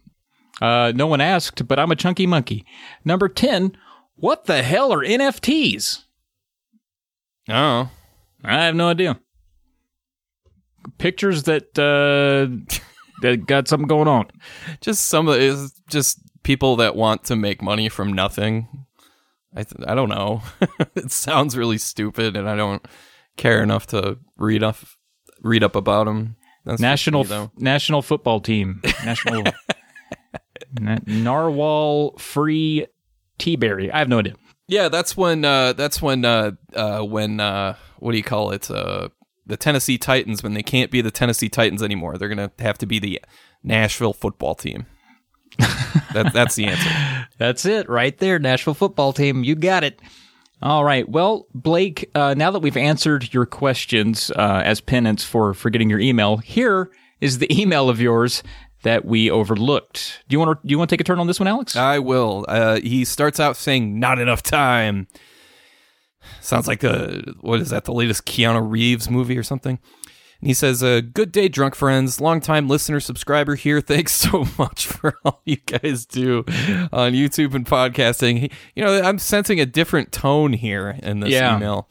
Uh, 0.61 0.91
no 0.95 1.07
one 1.07 1.21
asked, 1.21 1.67
but 1.67 1.79
I'm 1.79 1.91
a 1.91 1.95
chunky 1.95 2.27
monkey. 2.27 2.65
Number 3.03 3.27
10. 3.27 3.75
What 4.15 4.45
the 4.45 4.61
hell 4.61 4.93
are 4.93 5.03
NFTs? 5.03 6.03
Oh, 7.49 7.89
I 8.43 8.65
have 8.65 8.75
no 8.75 8.89
idea. 8.89 9.19
Pictures 10.97 11.43
that 11.43 11.77
uh, 11.77 12.75
that 13.23 13.47
got 13.47 13.67
something 13.67 13.87
going 13.87 14.07
on. 14.07 14.27
just 14.81 15.05
some 15.07 15.27
of 15.27 15.39
it's 15.39 15.71
just 15.89 16.19
people 16.43 16.75
that 16.75 16.95
want 16.95 17.23
to 17.25 17.35
make 17.35 17.61
money 17.61 17.89
from 17.89 18.13
nothing. 18.13 18.67
I 19.55 19.63
th- 19.63 19.87
I 19.87 19.95
don't 19.95 20.09
know. 20.09 20.41
it 20.95 21.11
sounds 21.11 21.57
really 21.57 21.77
stupid, 21.77 22.35
and 22.35 22.49
I 22.49 22.55
don't 22.55 22.85
care 23.37 23.63
enough 23.63 23.87
to 23.87 24.19
read 24.37 24.61
up 24.61 24.77
read 25.41 25.63
up 25.63 25.75
about 25.75 26.05
them. 26.05 26.35
That's 26.65 26.81
National 26.81 27.23
me. 27.23 27.49
National 27.57 28.01
Football 28.01 28.41
Team. 28.41 28.81
National 29.05 29.43
Na- 30.79 30.99
Narwhal 31.05 32.17
Free 32.17 32.87
Teaberry. 33.39 33.91
I 33.91 33.99
have 33.99 34.09
no 34.09 34.19
idea. 34.19 34.35
Yeah, 34.67 34.89
that's 34.89 35.15
when 35.15 35.45
uh 35.45 35.73
that's 35.73 36.01
when 36.01 36.25
uh 36.25 36.51
uh 36.75 37.01
when 37.01 37.39
uh 37.39 37.75
what 37.99 38.11
do 38.11 38.17
you 38.17 38.23
call 38.23 38.51
it? 38.51 38.69
The 39.45 39.57
Tennessee 39.57 39.97
Titans 39.97 40.41
when 40.41 40.53
they 40.53 40.63
can't 40.63 40.91
be 40.91 41.01
the 41.01 41.11
Tennessee 41.11 41.49
Titans 41.49 41.83
anymore. 41.83 42.17
They're 42.17 42.33
going 42.33 42.49
to 42.49 42.63
have 42.63 42.77
to 42.77 42.85
be 42.85 42.99
the 42.99 43.21
Nashville 43.63 44.13
football 44.13 44.55
team. 44.55 44.85
that 46.13 46.31
that's 46.33 46.55
the 46.55 46.65
answer. 46.65 47.27
That's 47.37 47.65
it 47.65 47.87
right 47.89 48.17
there, 48.17 48.39
Nashville 48.39 48.73
football 48.73 49.13
team. 49.13 49.43
You 49.43 49.55
got 49.55 49.83
it. 49.83 49.99
All 50.61 50.85
right. 50.85 51.07
Well, 51.07 51.47
Blake, 51.53 52.09
uh, 52.15 52.33
now 52.35 52.49
that 52.51 52.59
we've 52.59 52.77
answered 52.77 53.33
your 53.33 53.45
questions 53.45 54.31
uh, 54.31 54.61
as 54.63 54.79
penance 54.79 55.23
for 55.23 55.53
forgetting 55.53 55.89
your 55.89 55.99
email, 55.99 56.37
here 56.37 56.89
is 57.19 57.39
the 57.39 57.53
email 57.61 57.89
of 57.89 57.99
yours 57.99 58.43
that 58.83 59.03
we 59.05 59.29
overlooked. 59.29 60.23
Do 60.27 60.33
you 60.33 60.39
want 60.39 60.61
to 60.61 60.67
do 60.67 60.71
you 60.71 60.77
want 60.77 60.89
to 60.89 60.93
take 60.93 61.01
a 61.01 61.03
turn 61.03 61.19
on 61.19 61.27
this 61.27 61.39
one, 61.39 61.47
Alex? 61.47 61.75
I 61.75 61.99
will. 61.99 62.45
Uh 62.47 62.79
he 62.79 63.05
starts 63.05 63.39
out 63.39 63.57
saying 63.57 63.99
not 63.99 64.19
enough 64.19 64.41
time. 64.41 65.07
Sounds 66.43 66.67
like 66.67 66.81
the 66.81 67.35
what 67.41 67.59
is 67.59 67.69
that? 67.69 67.85
The 67.85 67.93
latest 67.93 68.25
Keanu 68.25 68.69
Reeves 68.69 69.09
movie 69.09 69.37
or 69.37 69.43
something? 69.43 69.79
And 70.41 70.47
he 70.47 70.53
says, 70.53 70.83
uh, 70.83 70.99
"Good 71.13 71.31
day, 71.31 71.47
drunk 71.47 71.73
friends. 71.73 72.19
Longtime 72.19 72.67
listener, 72.67 72.99
subscriber 72.99 73.55
here. 73.55 73.79
Thanks 73.93 74.11
so 74.11 74.45
much 74.57 74.85
for 74.87 75.15
all 75.23 75.41
you 75.45 75.55
guys 75.65 76.05
do 76.05 76.39
on 76.91 77.13
YouTube 77.13 77.53
and 77.53 77.65
podcasting. 77.65 78.39
He- 78.39 78.51
You 78.75 78.83
know, 78.83 79.01
I'm 79.01 79.19
sensing 79.19 79.59
a 79.61 79.65
different 79.65 80.11
tone 80.11 80.51
here 80.53 80.99
in 81.01 81.21
this 81.21 81.29
Yeah. 81.31 81.55
email. 81.55 81.87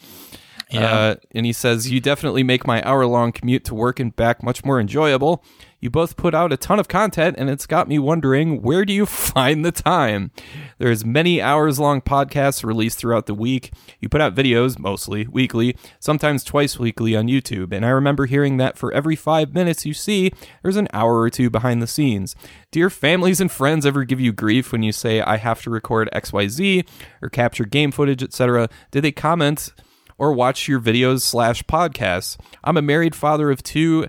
Uh, 0.74 1.16
and 1.34 1.44
he 1.44 1.52
says, 1.52 1.90
You 1.90 2.00
definitely 2.00 2.42
make 2.42 2.66
my 2.66 2.82
hour 2.86 3.04
long 3.06 3.30
commute 3.32 3.64
to 3.66 3.74
work 3.74 4.00
and 4.00 4.14
back 4.16 4.42
much 4.42 4.64
more 4.64 4.80
enjoyable. 4.80 5.44
You 5.82 5.90
both 5.90 6.16
put 6.16 6.32
out 6.32 6.52
a 6.52 6.56
ton 6.56 6.78
of 6.78 6.86
content, 6.86 7.34
and 7.36 7.50
it's 7.50 7.66
got 7.66 7.88
me 7.88 7.98
wondering 7.98 8.62
where 8.62 8.84
do 8.84 8.92
you 8.92 9.04
find 9.04 9.64
the 9.64 9.72
time? 9.72 10.30
There's 10.78 11.04
many 11.04 11.42
hours 11.42 11.80
long 11.80 12.00
podcasts 12.00 12.62
released 12.62 13.00
throughout 13.00 13.26
the 13.26 13.34
week. 13.34 13.72
You 13.98 14.08
put 14.08 14.20
out 14.20 14.36
videos, 14.36 14.78
mostly 14.78 15.26
weekly, 15.26 15.76
sometimes 15.98 16.44
twice 16.44 16.78
weekly 16.78 17.16
on 17.16 17.26
YouTube. 17.26 17.72
And 17.72 17.84
I 17.84 17.88
remember 17.88 18.26
hearing 18.26 18.58
that 18.58 18.78
for 18.78 18.92
every 18.92 19.16
five 19.16 19.54
minutes 19.54 19.84
you 19.84 19.92
see, 19.92 20.30
there's 20.62 20.76
an 20.76 20.86
hour 20.92 21.18
or 21.18 21.30
two 21.30 21.50
behind 21.50 21.82
the 21.82 21.88
scenes. 21.88 22.36
Do 22.70 22.78
your 22.78 22.88
families 22.88 23.40
and 23.40 23.50
friends 23.50 23.84
ever 23.84 24.04
give 24.04 24.20
you 24.20 24.32
grief 24.32 24.70
when 24.70 24.84
you 24.84 24.92
say, 24.92 25.20
I 25.20 25.36
have 25.36 25.62
to 25.62 25.70
record 25.70 26.08
XYZ 26.12 26.88
or 27.20 27.28
capture 27.28 27.64
game 27.64 27.90
footage, 27.90 28.22
etc.? 28.22 28.68
Did 28.92 29.02
they 29.02 29.12
comment? 29.12 29.72
or 30.18 30.32
watch 30.32 30.68
your 30.68 30.78
videos 30.78 31.22
slash 31.22 31.64
podcasts. 31.64 32.36
I'm 32.62 32.76
a 32.76 32.82
married 32.82 33.16
father 33.16 33.50
of 33.50 33.62
two, 33.64 34.06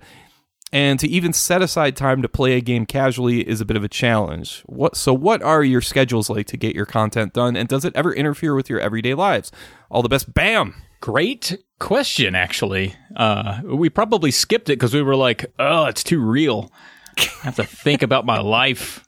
and 0.73 0.99
to 0.99 1.07
even 1.07 1.31
set 1.31 1.61
aside 1.61 1.95
time 1.95 2.21
to 2.23 2.27
play 2.27 2.57
a 2.57 2.61
game 2.61 2.85
casually 2.85 3.47
is 3.47 3.61
a 3.61 3.65
bit 3.65 3.77
of 3.77 3.83
a 3.83 3.87
challenge. 3.87 4.63
What 4.65 4.97
so 4.97 5.13
what 5.13 5.41
are 5.41 5.63
your 5.63 5.81
schedules 5.81 6.29
like 6.29 6.47
to 6.47 6.57
get 6.57 6.75
your 6.75 6.85
content 6.87 7.31
done, 7.31 7.55
and 7.55 7.69
does 7.69 7.85
it 7.85 7.95
ever 7.95 8.11
interfere 8.13 8.55
with 8.55 8.69
your 8.69 8.79
everyday 8.81 9.13
lives? 9.13 9.51
All 9.89 10.01
the 10.01 10.09
best. 10.09 10.33
Bam. 10.33 10.75
Great 10.99 11.57
question, 11.79 12.33
actually. 12.33 12.95
Uh, 13.15 13.59
we 13.63 13.89
probably 13.89 14.31
skipped 14.31 14.69
it 14.69 14.79
because 14.79 14.93
we 14.93 15.01
were 15.01 15.15
like, 15.17 15.45
oh, 15.59 15.85
it's 15.85 16.03
too 16.03 16.19
real. 16.19 16.71
I 17.17 17.23
have 17.43 17.55
to 17.57 17.65
think 17.65 18.01
about 18.03 18.25
my 18.25 18.39
life 18.39 19.05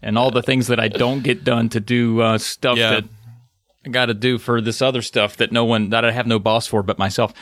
and 0.00 0.16
all 0.16 0.30
the 0.30 0.42
things 0.42 0.68
that 0.68 0.78
I 0.78 0.86
don't 0.88 1.22
get 1.24 1.42
done 1.44 1.68
to 1.70 1.80
do 1.80 2.20
uh, 2.20 2.38
stuff 2.38 2.78
Yeah. 2.78 2.90
that 2.90 3.04
I 3.84 3.88
got 3.88 4.06
to 4.06 4.14
do 4.14 4.38
for 4.38 4.60
this 4.60 4.80
other 4.80 5.02
stuff 5.02 5.36
that 5.38 5.50
no 5.50 5.64
one, 5.64 5.90
that 5.90 6.04
I 6.04 6.12
have 6.12 6.26
no 6.28 6.38
boss 6.38 6.66
for 6.68 6.82
but 6.84 6.96
myself. 6.98 7.34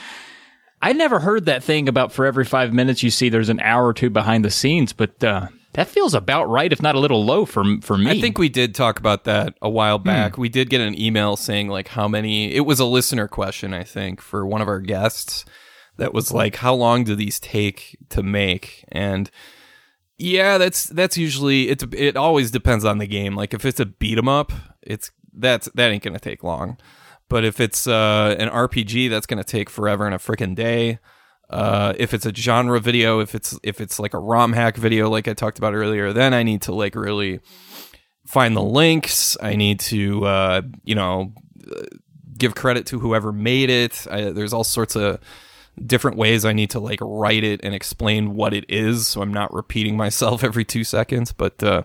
I 0.83 0.93
never 0.93 1.21
heard 1.21 1.47
that 1.47 1.63
thing 1.63 1.89
about 1.89 2.13
for 2.13 2.27
every 2.27 2.45
five 2.45 2.73
minutes 2.73 3.03
you 3.03 3.11
see 3.11 3.29
there's 3.29 3.49
an 3.49 3.61
hour 3.61 3.87
or 3.87 3.95
two 3.95 4.11
behind 4.11 4.45
the 4.45 4.51
scenes, 4.51 4.93
but 4.93 5.23
uh, 5.23 5.47
that 5.75 5.87
feels 5.87 6.13
about 6.13 6.49
right, 6.49 6.73
if 6.73 6.83
not 6.83 6.97
a 6.97 6.99
little 6.99 7.25
low 7.25 7.45
for 7.47 7.65
for 7.83 7.97
me. 7.97 8.11
I 8.11 8.21
think 8.21 8.37
we 8.37 8.49
did 8.49 8.75
talk 8.75 8.99
about 8.99 9.25
that 9.25 9.55
a 9.63 9.71
while 9.71 9.99
back. 9.99 10.37
We 10.37 10.49
did 10.49 10.71
get 10.71 10.81
an 10.81 11.01
email 11.01 11.37
saying 11.37 11.69
like 11.69 11.89
how 11.89 12.09
many. 12.09 12.53
It 12.53 12.67
was 12.67 12.81
a 12.81 12.85
listener 12.85 13.29
question, 13.29 13.73
I 13.73 13.85
think, 13.85 14.21
for 14.21 14.45
one 14.45 14.61
of 14.61 14.69
our 14.69 14.81
guests. 14.81 15.45
That 15.99 16.15
was 16.15 16.33
like, 16.33 16.57
how 16.57 16.75
long 16.75 17.05
do 17.05 17.15
these 17.15 17.39
take 17.39 17.99
to 18.09 18.23
make? 18.23 18.85
And 18.89 19.31
yeah, 20.19 20.59
that's 20.59 20.85
that's 20.85 21.17
usually 21.17 21.69
it. 21.69 21.83
It 21.95 22.17
always 22.17 22.51
depends 22.51 22.85
on 22.85 22.99
the 22.99 23.07
game. 23.07 23.37
Like 23.37 23.55
if 23.55 23.65
it's 23.65 23.79
a 23.79 23.87
beat 23.87 24.19
'em 24.19 24.29
up, 24.29 24.53
it's 24.83 25.11
that's 25.33 25.69
that 25.75 25.91
ain't 25.91 26.03
gonna 26.03 26.19
take 26.19 26.43
long. 26.43 26.77
But 27.33 27.47
if 27.47 27.61
it's 27.61 27.87
uh, 27.87 28.37
an 28.39 28.51
RPG, 28.51 29.09
that's 29.09 29.25
gonna 29.25 29.43
take 29.43 29.71
forever 29.71 30.05
and 30.05 30.15
a 30.15 30.19
freaking 30.19 30.55
day. 30.55 30.99
Uh, 31.49 31.95
if 31.97 32.13
it's 32.13 32.27
a 32.27 32.35
genre 32.35 32.79
video, 32.79 33.21
if 33.21 33.35
it's 33.35 33.59
if 33.63 33.81
it's 33.81 33.99
like 33.99 34.13
a 34.13 34.19
ROM 34.19 34.53
hack 34.53 34.77
video, 34.77 35.09
like 35.09 35.27
I 35.27 35.33
talked 35.33 35.57
about 35.57 35.73
earlier, 35.73 36.13
then 36.13 36.35
I 36.35 36.43
need 36.43 36.61
to 36.63 36.75
like 36.75 36.95
really 36.95 37.41
find 38.27 38.55
the 38.55 38.63
links. 38.63 39.39
I 39.41 39.57
need 39.57 39.81
to 39.81 40.27
uh, 40.27 40.63
you 40.85 40.95
know 40.95 41.33
give 42.37 42.55
credit 42.55 42.85
to 42.87 42.99
whoever 42.99 43.33
made 43.33 43.71
it. 43.71 44.07
I, 44.11 44.31
there's 44.31 44.53
all 44.53 44.65
sorts 44.65 44.95
of 44.95 45.19
different 45.87 46.19
ways 46.19 46.45
I 46.45 46.53
need 46.53 46.69
to 46.71 46.81
like 46.81 46.99
write 47.01 47.45
it 47.45 47.61
and 47.65 47.75
explain 47.75 48.35
what 48.35 48.53
it 48.53 48.67
is, 48.69 49.07
so 49.07 49.23
I'm 49.23 49.33
not 49.33 49.55
repeating 49.55 49.97
myself 49.97 50.45
every 50.45 50.67
two 50.67 50.85
seconds. 50.85 51.33
But 51.33 51.63
uh, 51.63 51.85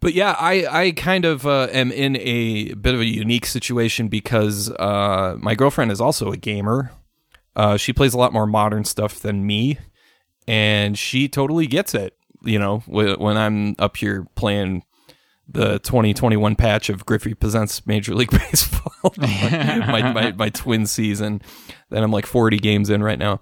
but 0.00 0.14
yeah, 0.14 0.36
I 0.38 0.66
I 0.66 0.90
kind 0.92 1.24
of 1.24 1.46
uh, 1.46 1.68
am 1.72 1.90
in 1.90 2.16
a 2.16 2.74
bit 2.74 2.94
of 2.94 3.00
a 3.00 3.06
unique 3.06 3.46
situation 3.46 4.08
because 4.08 4.70
uh, 4.70 5.36
my 5.38 5.54
girlfriend 5.54 5.90
is 5.90 6.00
also 6.00 6.32
a 6.32 6.36
gamer. 6.36 6.92
Uh, 7.56 7.76
she 7.76 7.92
plays 7.92 8.14
a 8.14 8.18
lot 8.18 8.32
more 8.32 8.46
modern 8.46 8.84
stuff 8.84 9.18
than 9.18 9.46
me, 9.46 9.78
and 10.46 10.96
she 10.96 11.28
totally 11.28 11.66
gets 11.66 11.94
it. 11.94 12.16
You 12.42 12.58
know, 12.58 12.78
when 12.86 13.36
I'm 13.36 13.74
up 13.78 13.96
here 13.96 14.26
playing 14.36 14.84
the 15.48 15.78
2021 15.80 16.54
patch 16.56 16.90
of 16.90 17.06
Griffey 17.06 17.34
Presents 17.34 17.86
Major 17.86 18.14
League 18.14 18.30
Baseball, 18.50 18.92
my, 19.16 20.12
my, 20.12 20.32
my 20.32 20.48
twin 20.50 20.86
season. 20.86 21.40
Then 21.90 22.02
I'm 22.04 22.12
like 22.12 22.26
40 22.26 22.58
games 22.58 22.90
in 22.90 23.02
right 23.02 23.18
now. 23.18 23.40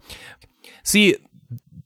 See, 0.84 1.16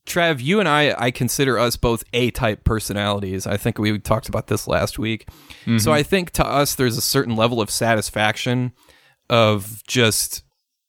Trev, 0.07 0.40
you 0.40 0.61
and 0.61 0.68
I, 0.68 0.94
I 0.98 1.11
consider 1.11 1.59
us 1.59 1.76
both 1.76 2.03
A 2.12 2.30
type 2.30 2.64
personalities. 2.64 3.46
I 3.46 3.57
think 3.57 3.78
we 3.78 3.98
talked 3.98 4.28
about 4.28 4.48
this 4.48 4.66
last 4.66 4.98
week. 4.98 5.26
Mm-hmm. 5.62 5.78
So 5.78 5.92
I 5.92 6.03
think 6.03 6.30
to 6.32 6.46
us, 6.46 6.74
there's 6.74 6.96
a 6.96 7.03
certain 7.03 7.36
level 7.36 7.61
of 7.61 7.70
satisfaction 7.70 8.72
of 9.28 9.82
just, 9.86 10.42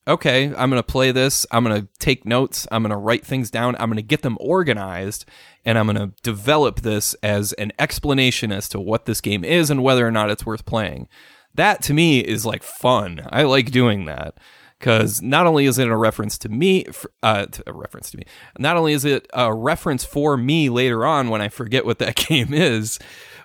okay, 0.07 0.45
I'm 0.45 0.70
going 0.70 0.82
to 0.82 0.84
play 0.84 1.12
this. 1.12 1.45
I'm 1.51 1.64
going 1.64 1.82
to 1.82 1.88
take 1.99 2.26
notes. 2.26 2.68
I'm 2.72 2.82
going 2.82 2.91
to 2.91 2.97
write 2.97 3.26
things 3.26 3.51
down. 3.51 3.76
I'm 3.80 3.89
going 3.89 3.97
to 3.97 4.01
get 4.01 4.24
them 4.24 4.38
organized 4.39 5.26
and 5.66 5.78
I'm 5.78 5.86
going 5.86 5.97
to 5.97 6.16
develop 6.24 6.82
this 6.82 7.14
as 7.22 7.53
an 7.53 7.72
explanation 7.78 8.51
as 8.51 8.68
to 8.70 8.80
what 8.80 9.05
this 9.05 9.22
game 9.22 9.43
is 9.43 9.70
and 9.70 9.84
whether 9.84 10.07
or 10.07 10.12
not 10.12 10.32
it's 10.32 10.45
worth 10.45 10.66
playing. 10.66 11.07
That 11.53 11.84
to 11.84 11.93
me 11.93 12.22
is 12.22 12.45
like 12.45 12.64
fun. 12.64 13.28
I 13.30 13.43
like 13.43 13.72
doing 13.72 14.05
that 14.05 14.36
because 14.82 15.21
not 15.21 15.45
only 15.45 15.65
is 15.67 15.77
it 15.77 15.88
a 15.88 15.95
reference 15.95 16.39
to 16.39 16.49
me, 16.49 16.86
uh, 17.21 17.45
a 17.67 17.71
reference 17.71 18.09
to 18.09 18.17
me, 18.17 18.23
not 18.57 18.77
only 18.77 18.93
is 18.93 19.05
it 19.05 19.27
a 19.32 19.53
reference 19.53 20.03
for 20.03 20.36
me 20.36 20.69
later 20.69 21.05
on 21.05 21.29
when 21.29 21.39
I 21.39 21.49
forget 21.49 21.86
what 21.86 21.99
that 21.99 22.15
game 22.27 22.51
is, 22.51 22.97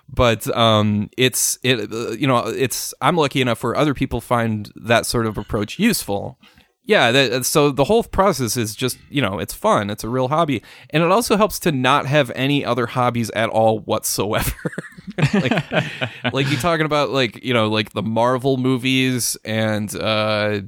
but 0.09 0.47
um, 0.57 1.11
it's 1.15 1.59
it 1.61 1.91
uh, 1.93 2.11
you 2.11 2.25
know 2.25 2.47
it's 2.47 2.93
I'm 3.01 3.15
lucky 3.15 3.39
enough 3.39 3.63
where 3.63 3.75
other 3.75 3.93
people 3.93 4.19
find 4.19 4.71
that 4.75 5.05
sort 5.05 5.27
of 5.27 5.37
approach 5.37 5.77
useful. 5.77 6.39
Yeah 6.85 7.11
that, 7.11 7.45
so 7.45 7.69
the 7.69 7.83
whole 7.83 8.01
process 8.01 8.55
is 8.55 8.73
just 8.73 8.97
you 9.09 9.21
know 9.21 9.37
it's 9.37 9.53
fun. 9.53 9.91
It's 9.91 10.03
a 10.03 10.09
real 10.09 10.29
hobby. 10.29 10.63
And 10.89 11.03
it 11.03 11.11
also 11.11 11.37
helps 11.37 11.59
to 11.59 11.71
not 11.71 12.07
have 12.07 12.31
any 12.33 12.65
other 12.65 12.87
hobbies 12.87 13.29
at 13.31 13.49
all 13.49 13.79
whatsoever. 13.79 14.53
Like 15.33 16.33
like 16.33 16.51
you 16.51 16.57
talking 16.57 16.85
about 16.85 17.09
like 17.09 17.43
you 17.43 17.53
know 17.53 17.69
like 17.69 17.93
the 17.93 18.03
marvel 18.03 18.57
movies 18.57 19.35
and 19.43 19.95
uh 19.95 20.61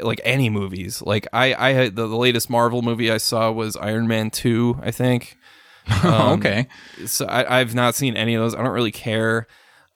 like 0.00 0.20
any 0.24 0.48
movies 0.50 1.02
like 1.02 1.26
i 1.32 1.54
i 1.54 1.72
had 1.72 1.96
the, 1.96 2.06
the 2.06 2.16
latest 2.16 2.50
marvel 2.50 2.82
movie 2.82 3.10
i 3.10 3.18
saw 3.18 3.50
was 3.50 3.76
iron 3.76 4.06
man 4.06 4.30
2 4.30 4.80
i 4.82 4.90
think 4.90 5.36
um, 6.04 6.38
okay 6.38 6.66
so 7.06 7.24
I, 7.26 7.60
i've 7.60 7.74
not 7.74 7.94
seen 7.94 8.16
any 8.16 8.34
of 8.34 8.42
those 8.42 8.54
i 8.54 8.62
don't 8.62 8.72
really 8.72 8.92
care 8.92 9.46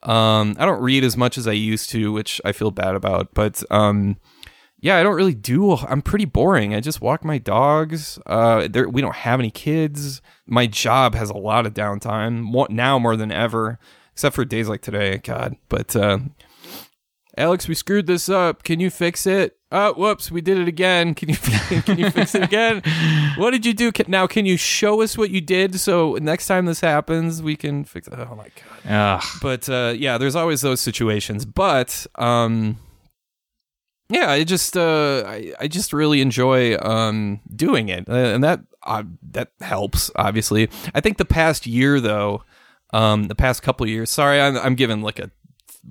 um 0.02 0.56
i 0.58 0.64
don't 0.64 0.82
read 0.82 1.04
as 1.04 1.16
much 1.16 1.38
as 1.38 1.46
i 1.46 1.52
used 1.52 1.90
to 1.90 2.12
which 2.12 2.40
i 2.44 2.52
feel 2.52 2.70
bad 2.70 2.94
about 2.94 3.34
but 3.34 3.62
um 3.70 4.16
yeah, 4.84 4.98
I 4.98 5.02
don't 5.02 5.14
really 5.14 5.34
do. 5.34 5.78
I'm 5.78 6.02
pretty 6.02 6.26
boring. 6.26 6.74
I 6.74 6.80
just 6.80 7.00
walk 7.00 7.24
my 7.24 7.38
dogs. 7.38 8.18
Uh, 8.26 8.68
there, 8.68 8.86
we 8.86 9.00
don't 9.00 9.14
have 9.14 9.40
any 9.40 9.50
kids. 9.50 10.20
My 10.46 10.66
job 10.66 11.14
has 11.14 11.30
a 11.30 11.38
lot 11.38 11.64
of 11.64 11.72
downtime 11.72 12.42
more, 12.42 12.66
now 12.68 12.98
more 12.98 13.16
than 13.16 13.32
ever, 13.32 13.78
except 14.12 14.34
for 14.34 14.44
days 14.44 14.68
like 14.68 14.82
today. 14.82 15.22
God, 15.24 15.56
but 15.70 15.96
uh, 15.96 16.18
Alex, 17.34 17.66
we 17.66 17.74
screwed 17.74 18.06
this 18.06 18.28
up. 18.28 18.62
Can 18.62 18.78
you 18.78 18.90
fix 18.90 19.26
it? 19.26 19.56
Oh, 19.76 19.92
whoops, 19.94 20.30
we 20.30 20.40
did 20.40 20.56
it 20.56 20.68
again. 20.68 21.14
Can 21.14 21.30
you 21.30 21.36
can 21.82 21.98
you 21.98 22.08
fix 22.08 22.36
it 22.36 22.44
again? 22.44 22.80
What 23.36 23.50
did 23.50 23.66
you 23.66 23.74
do? 23.74 23.90
Now, 24.06 24.28
can 24.28 24.46
you 24.46 24.56
show 24.56 25.02
us 25.02 25.18
what 25.18 25.30
you 25.30 25.40
did 25.40 25.80
so 25.80 26.16
next 26.22 26.46
time 26.46 26.66
this 26.66 26.80
happens, 26.80 27.42
we 27.42 27.56
can 27.56 27.82
fix 27.82 28.06
it? 28.06 28.14
Oh 28.16 28.36
my 28.36 28.50
god. 28.84 29.20
Ugh. 29.20 29.38
But 29.42 29.68
uh, 29.68 29.94
yeah, 29.96 30.16
there's 30.16 30.36
always 30.36 30.60
those 30.60 30.80
situations. 30.80 31.44
But 31.44 32.06
um, 32.14 32.78
yeah, 34.08 34.30
I 34.30 34.44
just 34.44 34.76
uh, 34.76 35.24
I, 35.26 35.52
I 35.58 35.66
just 35.66 35.92
really 35.92 36.20
enjoy 36.20 36.76
um, 36.78 37.40
doing 37.54 37.88
it, 37.88 38.08
uh, 38.08 38.12
and 38.12 38.44
that 38.44 38.60
uh, 38.84 39.02
that 39.32 39.50
helps. 39.60 40.08
Obviously, 40.14 40.70
I 40.94 41.00
think 41.00 41.18
the 41.18 41.24
past 41.24 41.66
year 41.66 42.00
though, 42.00 42.44
um, 42.92 43.24
the 43.24 43.34
past 43.34 43.64
couple 43.64 43.88
years. 43.88 44.08
Sorry, 44.08 44.40
I'm 44.40 44.56
I'm 44.56 44.76
giving 44.76 45.02
like 45.02 45.18
a 45.18 45.32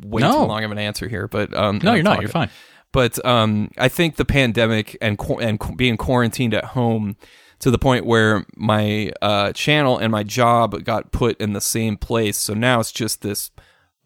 way 0.05 0.21
no. 0.21 0.31
too 0.31 0.47
long 0.47 0.63
of 0.63 0.71
an 0.71 0.77
answer 0.77 1.09
here, 1.09 1.27
but 1.27 1.53
um, 1.53 1.81
no, 1.83 1.95
you're 1.95 2.03
not. 2.03 2.21
You're 2.21 2.29
fine. 2.29 2.49
But 2.93 3.23
um, 3.25 3.71
I 3.77 3.89
think 3.89 4.15
the 4.15 4.23
pandemic 4.23 4.95
and 5.01 5.19
and 5.41 5.59
being 5.75 5.97
quarantined 5.97 6.53
at 6.53 6.63
home 6.63 7.17
to 7.59 7.69
the 7.69 7.77
point 7.77 8.05
where 8.05 8.45
my 8.55 9.11
uh, 9.21 9.51
channel 9.51 9.97
and 9.97 10.11
my 10.11 10.23
job 10.23 10.83
got 10.85 11.11
put 11.11 11.39
in 11.41 11.51
the 11.51 11.61
same 11.61 11.97
place. 11.97 12.37
So 12.37 12.53
now 12.53 12.79
it's 12.79 12.91
just 12.91 13.21
this 13.21 13.51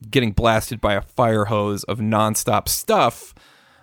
getting 0.10 0.32
blasted 0.32 0.82
by 0.82 0.94
a 0.94 1.02
fire 1.02 1.46
hose 1.46 1.84
of 1.84 2.00
nonstop 2.00 2.68
stuff 2.68 3.34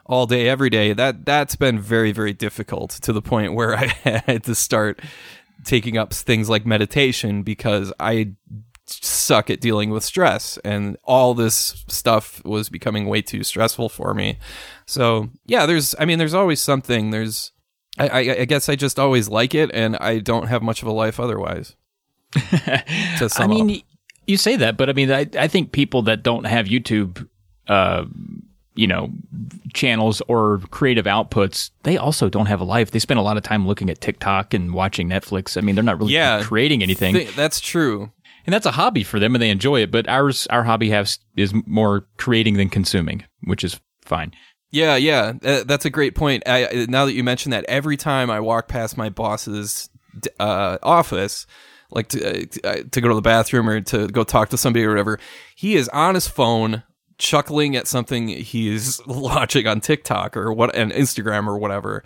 all 0.06 0.26
day 0.26 0.48
every 0.48 0.70
day 0.70 0.92
that 0.92 1.24
that's 1.24 1.56
been 1.56 1.78
very 1.78 2.12
very 2.12 2.32
difficult 2.32 2.90
to 2.90 3.12
the 3.12 3.22
point 3.22 3.54
where 3.54 3.74
i 3.78 3.86
had 4.04 4.44
to 4.44 4.54
start 4.54 5.00
taking 5.64 5.96
up 5.96 6.12
things 6.12 6.48
like 6.48 6.66
meditation 6.66 7.42
because 7.42 7.92
i 7.98 8.32
suck 8.86 9.50
at 9.50 9.60
dealing 9.60 9.90
with 9.90 10.04
stress 10.04 10.58
and 10.64 10.96
all 11.04 11.34
this 11.34 11.84
stuff 11.88 12.44
was 12.44 12.68
becoming 12.68 13.06
way 13.06 13.22
too 13.22 13.42
stressful 13.42 13.88
for 13.88 14.14
me. 14.14 14.38
So 14.86 15.30
yeah 15.46 15.66
there's 15.66 15.94
i 15.98 16.04
mean 16.04 16.18
there's 16.18 16.34
always 16.34 16.60
something. 16.60 17.10
There's 17.10 17.52
i 17.98 18.08
i, 18.08 18.18
I 18.40 18.44
guess 18.44 18.68
i 18.68 18.74
just 18.76 18.98
always 18.98 19.28
like 19.28 19.54
it 19.54 19.70
and 19.72 19.96
i 19.96 20.18
don't 20.18 20.48
have 20.48 20.62
much 20.62 20.82
of 20.82 20.88
a 20.88 20.92
life 20.92 21.18
otherwise. 21.18 21.76
I 22.36 23.46
mean 23.46 23.70
up. 23.70 23.82
you 24.26 24.36
say 24.36 24.56
that 24.56 24.76
but 24.76 24.90
i 24.90 24.92
mean 24.92 25.10
I, 25.10 25.26
I 25.38 25.46
think 25.46 25.70
people 25.70 26.02
that 26.02 26.24
don't 26.24 26.44
have 26.44 26.66
youtube 26.66 27.28
uh 27.68 28.04
you 28.74 28.88
know 28.88 29.10
channels 29.72 30.20
or 30.26 30.58
creative 30.70 31.04
outputs 31.04 31.70
they 31.84 31.96
also 31.96 32.28
don't 32.28 32.46
have 32.46 32.60
a 32.60 32.64
life. 32.64 32.90
They 32.90 32.98
spend 32.98 33.20
a 33.20 33.22
lot 33.22 33.36
of 33.36 33.42
time 33.42 33.66
looking 33.66 33.88
at 33.88 34.00
tiktok 34.00 34.52
and 34.52 34.74
watching 34.74 35.08
netflix. 35.08 35.56
I 35.56 35.60
mean 35.60 35.74
they're 35.74 35.84
not 35.84 35.98
really 35.98 36.12
yeah, 36.12 36.42
creating 36.42 36.82
anything. 36.82 37.14
Th- 37.14 37.34
that's 37.34 37.60
true 37.60 38.10
and 38.46 38.52
that's 38.52 38.66
a 38.66 38.72
hobby 38.72 39.02
for 39.02 39.18
them 39.18 39.34
and 39.34 39.42
they 39.42 39.50
enjoy 39.50 39.80
it 39.80 39.90
but 39.90 40.08
ours 40.08 40.46
our 40.48 40.64
hobby 40.64 40.90
has 40.90 41.18
is 41.36 41.52
more 41.66 42.06
creating 42.16 42.54
than 42.54 42.68
consuming 42.68 43.24
which 43.44 43.64
is 43.64 43.80
fine 44.02 44.32
yeah 44.70 44.96
yeah 44.96 45.32
uh, 45.44 45.64
that's 45.64 45.84
a 45.84 45.90
great 45.90 46.14
point 46.14 46.42
I, 46.46 46.86
now 46.88 47.04
that 47.04 47.14
you 47.14 47.24
mention 47.24 47.50
that 47.50 47.64
every 47.66 47.96
time 47.96 48.30
i 48.30 48.40
walk 48.40 48.68
past 48.68 48.96
my 48.96 49.08
boss's 49.08 49.88
uh, 50.38 50.78
office 50.82 51.46
like 51.90 52.08
to, 52.08 52.48
uh, 52.64 52.82
to 52.90 53.00
go 53.00 53.08
to 53.08 53.14
the 53.14 53.22
bathroom 53.22 53.68
or 53.68 53.80
to 53.80 54.08
go 54.08 54.24
talk 54.24 54.48
to 54.50 54.56
somebody 54.56 54.84
or 54.84 54.90
whatever 54.90 55.18
he 55.56 55.76
is 55.76 55.88
on 55.90 56.14
his 56.14 56.28
phone 56.28 56.82
chuckling 57.18 57.76
at 57.76 57.86
something 57.86 58.28
he's 58.28 59.00
watching 59.06 59.66
on 59.66 59.80
TikTok 59.80 60.36
or 60.36 60.52
what 60.52 60.74
and 60.74 60.92
Instagram 60.92 61.46
or 61.46 61.58
whatever. 61.58 62.04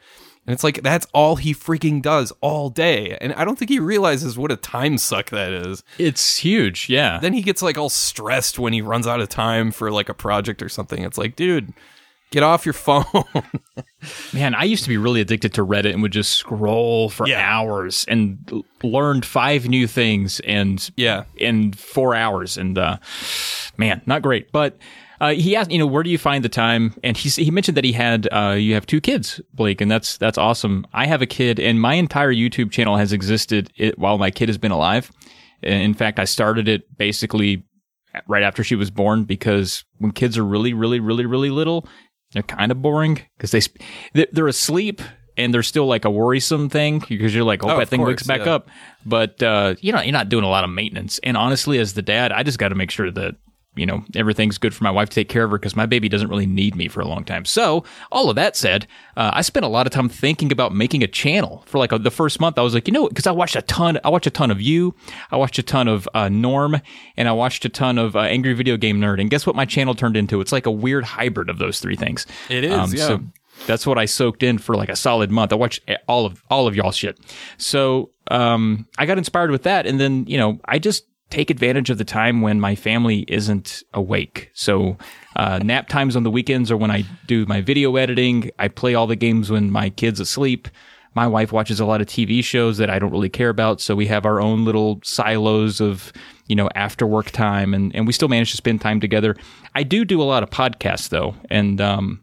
And 0.49 0.55
it's 0.55 0.65
like 0.65 0.83
that's 0.83 1.07
all 1.13 1.37
he 1.37 1.53
freaking 1.53 2.01
does 2.01 2.33
all 2.41 2.71
day. 2.71 3.19
And 3.21 3.35
I 3.35 3.45
don't 3.45 3.59
think 3.59 3.69
he 3.69 3.79
realizes 3.79 4.39
what 4.39 4.51
a 4.51 4.57
time 4.57 4.97
suck 4.97 5.29
that 5.29 5.53
is. 5.53 5.85
It's 5.99 6.39
huge, 6.39 6.89
yeah. 6.89 7.19
Then 7.21 7.35
he 7.35 7.43
gets 7.43 7.61
like 7.61 7.77
all 7.77 7.91
stressed 7.91 8.59
when 8.59 8.73
he 8.73 8.81
runs 8.81 9.07
out 9.07 9.21
of 9.21 9.29
time 9.29 9.71
for 9.71 9.91
like 9.91 10.09
a 10.09 10.15
project 10.15 10.63
or 10.63 10.71
something. 10.71 11.03
It's 11.03 11.19
like, 11.19 11.37
dude, 11.37 11.75
get 12.31 12.43
off 12.43 12.65
your 12.65 12.73
phone. 12.73 13.05
Man, 14.33 14.55
I 14.55 14.65
used 14.65 14.85
to 14.85 14.89
be 14.89 14.97
really 14.97 15.21
addicted 15.21 15.53
to 15.53 15.67
Reddit 15.67 15.93
and 15.93 16.01
would 16.01 16.13
just 16.13 16.33
scroll 16.33 17.11
for 17.11 17.29
yeah. 17.29 17.43
hours 17.47 18.07
and 18.09 18.65
learned 18.83 19.27
five 19.27 19.69
new 19.69 19.87
things 19.87 20.41
and 20.41 20.91
yeah, 20.97 21.25
in 21.37 21.75
4 21.75 22.15
hours 22.15 22.57
and 22.57 22.79
uh 22.79 22.97
man, 23.77 24.01
not 24.07 24.23
great. 24.23 24.51
But 24.51 24.79
uh, 25.21 25.31
he 25.31 25.57
asked, 25.57 25.71
you 25.71 25.79
know, 25.79 25.87
where 25.87 26.03
do 26.03 26.11
you 26.11 26.19
find 26.19 26.45
the 26.45 26.49
time? 26.49 26.95
And 27.03 27.17
he 27.17 27.29
he 27.29 27.51
mentioned 27.51 27.77
that 27.77 27.85
he 27.85 27.93
had 27.93 28.29
uh, 28.33 28.57
you 28.59 28.75
have 28.75 28.87
two 28.87 29.01
kids, 29.01 29.41
Blake, 29.53 29.81
and 29.81 29.91
that's 29.91 30.17
that's 30.19 30.39
awesome. 30.39 30.87
I 30.93 31.07
have 31.07 31.23
a 31.23 31.27
kid, 31.27 31.59
and 31.59 31.81
my 31.81 31.95
entire 31.95 32.33
YouTube 32.33 32.71
channel 32.71 32.97
has 32.97 33.13
existed 33.13 33.73
it, 33.77 33.99
while 33.99 34.19
my 34.19 34.31
kid 34.31 34.49
has 34.49 34.59
been 34.59 34.73
alive. 34.73 35.11
In 35.63 35.95
fact, 35.95 36.21
I 36.21 36.25
started 36.25 36.69
it 36.69 36.97
basically 36.97 37.65
right 38.27 38.43
after 38.43 38.63
she 38.63 38.77
was 38.77 38.91
born 38.91 39.25
because 39.25 39.85
when 39.99 40.13
kids 40.13 40.39
are 40.39 40.45
really, 40.45 40.73
really, 40.73 41.01
really, 41.01 41.27
really 41.27 41.51
little, 41.51 41.87
they're 42.33 42.43
kind 42.43 42.71
of 42.71 42.81
boring 42.81 43.21
because 43.37 43.51
they 43.51 44.27
they're 44.33 44.49
asleep 44.49 45.03
and 45.37 45.55
they're 45.55 45.63
still 45.63 45.87
like 45.87 46.05
a 46.05 46.11
worrisome 46.11 46.69
thing 46.69 47.03
because 47.09 47.35
you're 47.35 47.45
like, 47.45 47.65
oh, 47.65 47.71
oh 47.71 47.79
that 47.79 47.89
thing 47.89 48.01
course, 48.01 48.09
wakes 48.09 48.23
back 48.25 48.45
yeah. 48.45 48.55
up. 48.55 48.69
But 49.07 49.43
uh, 49.43 49.75
you 49.81 49.93
know, 49.93 50.01
you're 50.01 50.13
not 50.13 50.29
doing 50.29 50.45
a 50.45 50.49
lot 50.49 50.65
of 50.65 50.71
maintenance. 50.71 51.19
And 51.23 51.37
honestly, 51.37 51.79
as 51.79 51.95
the 51.95 52.03
dad, 52.03 52.33
I 52.33 52.43
just 52.43 52.59
got 52.59 52.69
to 52.69 52.75
make 52.75 52.91
sure 52.91 53.11
that 53.11 53.37
you 53.79 53.87
know, 53.87 54.05
everything's 54.15 54.59
good 54.59 54.75
for 54.75 54.85
my 54.85 54.91
wife 54.91 55.09
to 55.11 55.15
take 55.15 55.29
care 55.29 55.45
of 55.45 55.51
her 55.51 55.59
because 55.59 55.77
my 55.77 55.87
baby 55.87 56.09
doesn't 56.09 56.29
really 56.29 56.47
need 56.47 56.75
me 56.75 56.89
for 56.89 57.01
a 57.01 57.07
long 57.07 57.25
time. 57.25 57.45
So, 57.45 57.85
all 58.11 58.31
of 58.31 58.37
that 58.37 58.57
said, 58.57 58.87
uh, 59.17 59.31
I 59.35 59.43
spent 59.43 59.65
a 59.65 59.69
lot 59.69 59.87
of 59.87 59.93
time 59.93 60.09
thinking 60.09 60.53
about 60.53 60.75
making 60.75 61.03
a 61.03 61.07
channel 61.07 61.63
for 61.67 61.79
like 61.79 61.93
a, 61.93 61.99
the 61.99 62.11
first 62.11 62.41
month. 62.41 62.59
I 62.59 62.63
was 62.63 62.75
like, 62.75 62.87
you 62.87 62.93
know, 62.93 63.09
because 63.09 63.27
I 63.27 63.33
watched 63.33 63.57
a 63.57 63.63
ton, 63.63 63.99
I 64.05 64.09
watched 64.09 64.27
a 64.27 64.31
ton 64.31 64.51
of 64.51 64.61
you, 64.61 64.95
I 65.31 65.37
watched 65.37 65.59
a 65.59 65.63
ton 65.63 65.89
of 65.89 66.09
uh, 66.15 66.29
Norm, 66.29 66.81
and 67.17 67.29
I 67.29 67.33
watched 67.33 67.65
a 67.65 67.69
ton 67.69 67.99
of 67.99 68.17
uh, 68.17 68.21
Angry 68.21 68.55
Video 68.55 68.77
Game 68.77 69.01
Nerd. 69.01 69.21
And 69.21 69.31
guess 69.31 69.47
what 69.47 69.57
my 69.57 69.65
channel 69.65 69.95
turned 69.95 70.17
into? 70.17 70.41
It's 70.41 70.53
like 70.53 70.67
a 70.67 70.71
weird 70.71 71.05
hybrid 71.05 71.49
of 71.49 71.59
those 71.59 71.81
three 71.81 71.97
things. 71.97 72.27
It 72.49 72.65
is, 72.65 72.73
um, 72.73 72.93
yeah. 72.93 73.07
So 73.07 73.21
that's 73.67 73.87
what 73.87 73.99
I 73.99 74.05
soaked 74.05 74.43
in 74.43 74.59
for 74.59 74.77
like 74.77 74.89
a 74.89 74.97
solid 74.97 75.31
month. 75.31 75.53
I 75.53 75.57
watched 75.57 75.89
all 76.07 76.27
of 76.27 76.43
all 76.51 76.67
of 76.67 76.77
y'all 76.77 76.93
shit. 76.93 77.19
So 77.57 78.11
um, 78.31 78.87
I 78.99 79.07
got 79.07 79.19
inspired 79.19 79.51
with 79.51 79.65
that, 79.65 79.87
and 79.87 79.99
then 79.99 80.27
you 80.27 80.39
know 80.39 80.61
I 80.65 80.79
just 80.79 81.05
take 81.31 81.51
advantage 81.51 81.91
of 81.91 81.99
the 81.99 82.05
time 82.05 82.41
when 82.41 82.61
my 82.61 82.75
family 82.75 83.25
isn't 83.29 83.83
awake. 83.93 84.51
So 84.55 84.97
uh, 85.37 85.59
nap 85.59 85.89
times 85.89 86.17
on 86.17 86.23
the 86.23 86.31
weekends 86.31 86.71
or 86.71 86.77
when 86.77 86.91
I 86.91 87.05
do 87.27 87.45
my 87.47 87.61
video 87.61 87.97
editing. 87.97 88.51
I 88.59 88.69
play 88.69 88.95
all 88.95 89.07
the 89.07 89.17
games 89.17 89.51
when 89.51 89.71
my 89.71 89.91
kid's 89.91 90.21
asleep. 90.21 90.69
My 91.15 91.27
wife 91.27 91.53
watches 91.53 91.81
a 91.81 91.85
lot 91.85 92.01
of 92.01 92.07
TV 92.07 92.45
shows 92.45 92.79
that 92.79 92.91
I 92.91 92.99
don't 92.99 93.11
really 93.11 93.29
care 93.29 93.49
about, 93.49 93.81
so 93.81 93.97
we 93.97 94.07
have 94.07 94.25
our 94.25 94.41
own 94.41 94.65
little 94.65 95.01
silos 95.03 95.81
of 95.81 96.13
you 96.47 96.55
know 96.55 96.69
after 96.77 97.07
work 97.07 97.31
time, 97.31 97.75
and 97.75 97.95
and 97.97 98.07
we 98.07 98.13
still 98.13 98.29
manage 98.29 98.51
to 98.53 98.57
spend 98.57 98.81
time 98.81 99.01
together. 99.01 99.35
I 99.75 99.83
do 99.83 100.05
do 100.05 100.23
a 100.23 100.25
lot 100.25 100.43
of 100.43 100.51
podcasts 100.51 101.09
though, 101.09 101.35
and 101.51 101.81
um, 101.81 102.23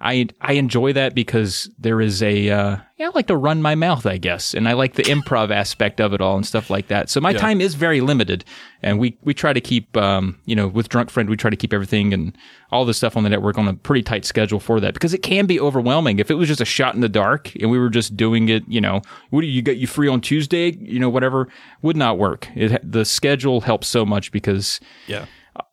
I 0.00 0.28
I 0.42 0.54
enjoy 0.54 0.92
that 0.92 1.14
because 1.14 1.70
there 1.78 2.02
is 2.02 2.22
a 2.22 2.50
uh, 2.50 2.76
yeah 2.98 3.06
I 3.06 3.10
like 3.14 3.28
to 3.28 3.36
run 3.36 3.62
my 3.62 3.74
mouth 3.74 4.04
I 4.04 4.18
guess 4.18 4.52
and 4.52 4.68
I 4.68 4.74
like 4.74 4.94
the 4.94 5.04
improv 5.04 5.50
aspect 5.54 6.00
of 6.00 6.12
it 6.12 6.20
all 6.20 6.36
and 6.36 6.46
stuff 6.46 6.68
like 6.68 6.88
that. 6.88 7.08
So 7.08 7.18
my 7.20 7.30
yeah. 7.30 7.38
time 7.38 7.62
is 7.62 7.74
very 7.74 8.02
limited, 8.02 8.44
and 8.82 8.98
we 8.98 9.16
we 9.22 9.32
try 9.32 9.54
to 9.54 9.60
keep 9.60 9.96
um, 9.96 10.38
you 10.44 10.54
know 10.54 10.68
with 10.68 10.90
Drunk 10.90 11.08
Friend 11.08 11.30
we 11.30 11.36
try 11.36 11.48
to 11.48 11.56
keep 11.56 11.72
everything 11.72 12.12
and 12.12 12.36
all 12.70 12.84
the 12.84 12.92
stuff 12.92 13.16
on 13.16 13.22
the 13.22 13.30
network 13.30 13.56
on 13.56 13.68
a 13.68 13.74
pretty 13.74 14.02
tight 14.02 14.26
schedule 14.26 14.60
for 14.60 14.80
that 14.80 14.92
because 14.92 15.14
it 15.14 15.22
can 15.22 15.46
be 15.46 15.58
overwhelming 15.58 16.18
if 16.18 16.30
it 16.30 16.34
was 16.34 16.48
just 16.48 16.60
a 16.60 16.66
shot 16.66 16.94
in 16.94 17.00
the 17.00 17.08
dark 17.08 17.54
and 17.56 17.70
we 17.70 17.78
were 17.78 17.88
just 17.88 18.16
doing 18.16 18.48
it 18.48 18.64
you 18.66 18.80
know 18.80 19.00
what 19.30 19.40
do 19.40 19.46
you 19.46 19.62
get 19.62 19.78
you 19.78 19.86
free 19.86 20.08
on 20.08 20.20
Tuesday 20.20 20.72
you 20.72 20.98
know 20.98 21.08
whatever 21.08 21.48
would 21.80 21.96
not 21.96 22.18
work. 22.18 22.48
It 22.54 22.78
the 22.90 23.04
schedule 23.06 23.62
helps 23.62 23.88
so 23.88 24.04
much 24.04 24.30
because 24.30 24.78
yeah 25.06 25.24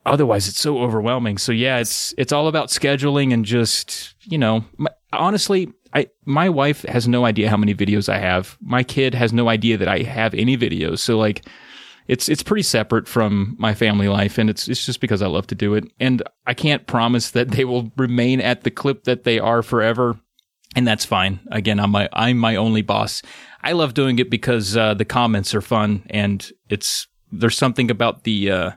otherwise 0.05 0.47
it's 0.47 0.59
so 0.59 0.79
overwhelming. 0.79 1.38
So 1.38 1.51
yeah, 1.51 1.77
it's 1.79 2.13
it's 2.17 2.31
all 2.31 2.47
about 2.47 2.69
scheduling 2.69 3.34
and 3.34 3.45
just 3.45 4.15
you 4.23 4.38
know, 4.38 4.65
my, 4.77 4.89
honestly, 5.11 5.71
I 5.93 6.07
my 6.25 6.49
wife 6.49 6.84
has 6.84 7.07
no 7.07 7.25
idea 7.25 7.49
how 7.49 7.57
many 7.57 7.73
videos 7.73 8.09
I 8.09 8.19
have. 8.19 8.57
My 8.61 8.84
kid 8.84 9.13
has 9.13 9.34
no 9.34 9.49
idea 9.49 9.77
that 9.77 9.88
I 9.88 9.99
have 9.99 10.34
any 10.34 10.57
videos. 10.57 10.99
So 10.99 11.17
like. 11.17 11.45
It's 12.05 12.27
it's 12.27 12.43
pretty 12.43 12.63
separate 12.63 13.07
from 13.07 13.55
my 13.57 13.73
family 13.73 14.09
life, 14.09 14.38
and 14.38 14.49
it's 14.49 14.67
it's 14.67 14.86
just 14.86 14.99
because 14.99 15.21
I 15.21 15.27
love 15.27 15.47
to 15.47 15.55
do 15.55 15.73
it, 15.73 15.86
and 16.01 16.21
I 16.45 16.53
can't 16.53 16.86
promise 16.86 17.31
that 17.31 17.51
they 17.51 17.63
will 17.63 17.93
remain 17.95 18.41
at 18.41 18.65
the 18.65 18.71
clip 18.71 19.05
that 19.05 19.23
they 19.23 19.39
are 19.39 19.63
forever, 19.63 20.19
and 20.75 20.86
that's 20.86 21.05
fine. 21.05 21.39
Again, 21.49 21.79
I'm 21.79 21.91
my 21.91 22.09
I'm 22.11 22.38
my 22.38 22.57
only 22.57 22.81
boss. 22.81 23.21
I 23.61 23.71
love 23.71 23.93
doing 23.93 24.19
it 24.19 24.29
because 24.29 24.75
uh, 24.75 24.95
the 24.95 25.05
comments 25.05 25.55
are 25.55 25.61
fun, 25.61 26.03
and 26.09 26.51
it's 26.69 27.07
there's 27.31 27.57
something 27.57 27.89
about 27.89 28.25
the 28.25 28.51
uh, 28.51 28.71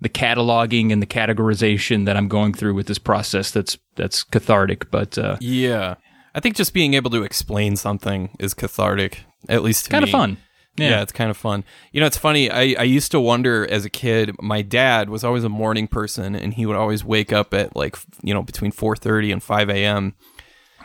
the 0.00 0.08
cataloging 0.08 0.92
and 0.92 1.02
the 1.02 1.06
categorization 1.06 2.06
that 2.06 2.16
I'm 2.16 2.28
going 2.28 2.52
through 2.52 2.74
with 2.74 2.86
this 2.86 2.98
process 2.98 3.50
that's 3.50 3.78
that's 3.96 4.22
cathartic. 4.22 4.90
But 4.90 5.18
uh, 5.18 5.36
yeah, 5.40 5.96
I 6.34 6.40
think 6.40 6.56
just 6.56 6.72
being 6.72 6.94
able 6.94 7.10
to 7.10 7.22
explain 7.22 7.76
something 7.76 8.30
is 8.38 8.54
cathartic, 8.54 9.24
at 9.48 9.62
least 9.62 9.86
to 9.86 9.90
kind 9.90 10.04
of 10.04 10.10
fun. 10.10 10.38
Yeah. 10.76 10.90
yeah. 10.90 11.02
it's 11.02 11.12
kind 11.12 11.30
of 11.30 11.36
fun. 11.36 11.64
You 11.90 12.00
know, 12.00 12.06
it's 12.06 12.16
funny. 12.16 12.50
I, 12.50 12.76
I 12.78 12.84
used 12.84 13.10
to 13.10 13.20
wonder 13.20 13.68
as 13.68 13.84
a 13.84 13.90
kid. 13.90 14.36
My 14.40 14.62
dad 14.62 15.10
was 15.10 15.24
always 15.24 15.42
a 15.42 15.48
morning 15.48 15.88
person, 15.88 16.36
and 16.36 16.54
he 16.54 16.66
would 16.66 16.76
always 16.76 17.04
wake 17.04 17.32
up 17.32 17.52
at 17.52 17.74
like 17.74 17.96
you 18.22 18.32
know 18.32 18.42
between 18.42 18.70
four 18.70 18.94
thirty 18.94 19.32
and 19.32 19.42
five 19.42 19.68
a.m. 19.68 20.14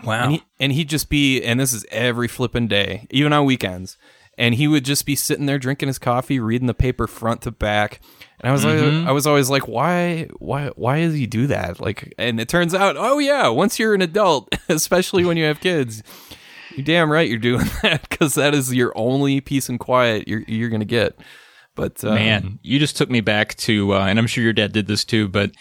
Wow. 0.04 0.24
And, 0.24 0.32
he, 0.34 0.44
and 0.60 0.72
he'd 0.74 0.90
just 0.90 1.10
be, 1.10 1.42
and 1.42 1.60
this 1.60 1.72
is 1.72 1.86
every 1.90 2.28
flipping 2.28 2.68
day, 2.68 3.08
even 3.10 3.32
on 3.32 3.46
weekends. 3.46 3.98
And 4.38 4.56
he 4.56 4.68
would 4.68 4.84
just 4.84 5.06
be 5.06 5.16
sitting 5.16 5.46
there 5.46 5.60
drinking 5.60 5.88
his 5.88 6.00
coffee, 6.00 6.40
reading 6.40 6.66
the 6.66 6.74
paper 6.74 7.06
front 7.06 7.44
to 7.44 7.52
back. 7.52 8.02
And 8.40 8.50
I 8.50 8.52
was 8.52 8.66
mm-hmm. 8.66 9.00
like, 9.00 9.08
I 9.08 9.12
was 9.12 9.28
always 9.28 9.50
like, 9.50 9.68
why, 9.68 10.28
why, 10.40 10.70
why 10.76 11.02
does 11.02 11.14
he 11.14 11.28
do 11.28 11.46
that? 11.48 11.80
Like, 11.80 12.14
and 12.18 12.40
it 12.40 12.50
turns 12.50 12.74
out, 12.74 12.96
oh 12.98 13.20
yeah, 13.20 13.48
once 13.50 13.78
you're 13.78 13.94
an 13.94 14.02
adult, 14.02 14.54
especially 14.70 15.24
when 15.24 15.38
you 15.38 15.46
have 15.46 15.60
kids, 15.60 16.02
you're 16.76 16.86
damn 16.86 17.12
right 17.12 17.30
you're 17.30 17.38
doing 17.38 17.66
that 17.84 18.08
because 18.10 18.36
that 18.36 18.54
is 18.54 18.74
your 18.74 18.92
only 18.96 19.42
peace 19.42 19.70
and 19.70 19.80
quiet 19.80 20.28
you're 20.28 20.44
you're 20.48 20.70
gonna 20.70 20.86
get. 20.86 21.18
But 21.76 22.04
um, 22.04 22.16
man, 22.16 22.60
you 22.62 22.80
just 22.80 22.98
took 22.98 23.10
me 23.10 23.22
back 23.22 23.56
to, 23.56 23.96
uh, 23.96 24.06
and 24.06 24.20
I'm 24.20 24.28
sure 24.28 24.44
your 24.44 24.54
dad 24.54 24.72
did 24.72 24.88
this 24.88 25.04
too, 25.06 25.28
but. 25.28 25.52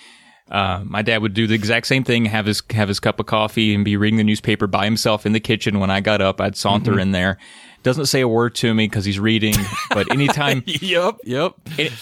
Uh, 0.51 0.83
my 0.85 1.01
dad 1.01 1.23
would 1.23 1.33
do 1.33 1.47
the 1.47 1.55
exact 1.55 1.87
same 1.87 2.05
thing, 2.05 2.27
have 2.27 2.45
his 2.45 2.63
have 2.71 2.89
his 2.89 3.01
cup 3.01 3.19
of 3.19 3.25
coffee 3.25 3.75
and 3.75 3.87
be 3.87 3.97
reading 3.97 4.19
the 4.19 4.25
newspaper 4.25 4.67
by 4.67 4.85
himself 4.85 5.25
in 5.25 5.33
the 5.33 5.41
kitchen. 5.41 5.79
When 5.79 5.89
I 5.89 6.01
got 6.01 6.21
up, 6.21 6.43
I'd 6.43 6.57
saunter 6.57 6.91
mm-hmm. 6.91 7.01
in 7.01 7.13
there, 7.13 7.39
doesn't 7.83 8.07
say 8.07 8.21
a 8.21 8.29
word 8.29 8.55
to 8.57 8.75
me 8.75 8.87
because 8.87 9.05
he's 9.05 9.19
reading. 9.19 9.55
But 9.91 10.11
anytime, 10.13 10.63
yep, 10.67 11.19
yep. 11.25 11.55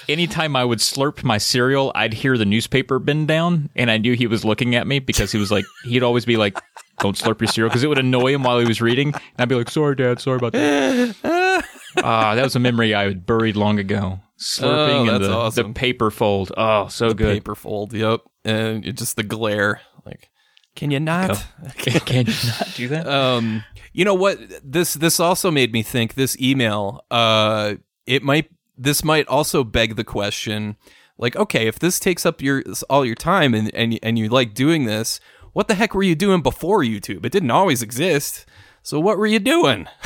anytime 0.09 0.57
I 0.57 0.65
would 0.65 0.79
slurp 0.79 1.25
my 1.25 1.39
cereal, 1.39 1.93
I'd 1.95 2.15
hear 2.15 2.37
the 2.37 2.45
newspaper 2.45 2.99
bend 2.99 3.29
down, 3.29 3.71
and 3.75 3.91
I 3.91 3.99
knew 3.99 4.15
he 4.15 4.27
was 4.27 4.45
looking 4.45 4.75
at 4.75 4.87
me 4.87 4.99
because 4.99 5.33
he 5.33 5.39
was 5.39 5.51
like, 5.51 5.65
he'd 5.85 6.03
always 6.03 6.25
be 6.25 6.37
like, 6.37 6.59
"Don't 7.01 7.17
slurp 7.17 7.41
your 7.41 7.49
cereal," 7.49 7.71
because 7.71 7.83
it 7.83 7.89
would 7.89 7.99
annoy 7.99 8.35
him 8.35 8.43
while 8.43 8.59
he 8.59 8.67
was 8.67 8.81
reading. 8.81 9.09
And 9.15 9.23
I'd 9.39 9.49
be 9.49 9.55
like, 9.55 9.71
"Sorry, 9.71 9.95
Dad. 9.95 10.21
Sorry 10.21 10.37
about 10.37 10.53
that." 10.53 11.65
Ah, 11.97 12.37
that 12.37 12.45
was 12.45 12.55
a 12.55 12.61
memory 12.61 12.95
I 12.95 13.03
had 13.03 13.27
buried 13.27 13.57
long 13.57 13.81
ago. 13.81 14.21
Slurping 14.39 15.09
oh, 15.09 15.15
and 15.15 15.25
the, 15.25 15.33
awesome. 15.33 15.73
the 15.73 15.75
paper 15.75 16.13
fold. 16.13 16.53
Oh, 16.57 16.87
so 16.87 17.09
the 17.09 17.15
good. 17.17 17.35
Paper 17.35 17.57
fold. 17.57 17.93
Yep, 17.93 18.21
and 18.45 18.85
just 18.97 19.17
the 19.17 19.25
glare. 19.25 19.81
Like, 20.07 20.31
can 20.77 20.91
you 20.91 21.01
not? 21.01 21.45
Can, 21.77 22.01
can 22.01 22.27
you 22.27 22.35
not 22.47 22.73
do 22.75 22.89
that? 22.89 23.07
Um, 23.07 23.65
you 23.93 24.05
know 24.05 24.15
what? 24.15 24.39
This 24.63 24.95
this 24.95 25.21
also 25.21 25.51
made 25.51 25.73
me 25.73 25.83
think. 25.83 26.15
This 26.15 26.39
email, 26.41 27.05
uh, 27.11 27.75
it 28.07 28.23
might 28.23 28.51
this 28.77 29.05
might 29.05 29.27
also 29.29 29.65
beg 29.65 29.97
the 29.97 30.05
question, 30.05 30.77
like, 31.19 31.37
okay, 31.37 31.67
if 31.67 31.79
this 31.79 32.01
takes 32.01 32.25
up 32.25 32.41
your 32.41 32.63
all 32.89 33.05
your 33.05 33.15
time 33.15 33.55
and 33.55 33.75
and 33.75 33.99
and 34.03 34.19
you 34.19 34.29
like 34.29 34.55
doing 34.55 34.85
this, 34.85 35.21
what 35.53 35.69
the 35.69 35.75
heck 35.75 35.95
were 35.95 36.03
you 36.03 36.15
doing 36.15 36.41
before 36.43 36.81
YouTube? 36.83 37.25
It 37.27 37.33
didn't 37.33 37.51
always 37.51 37.83
exist. 37.83 38.47
So 38.83 38.99
what 38.99 39.19
were 39.19 39.27
you 39.27 39.39
doing? 39.39 39.87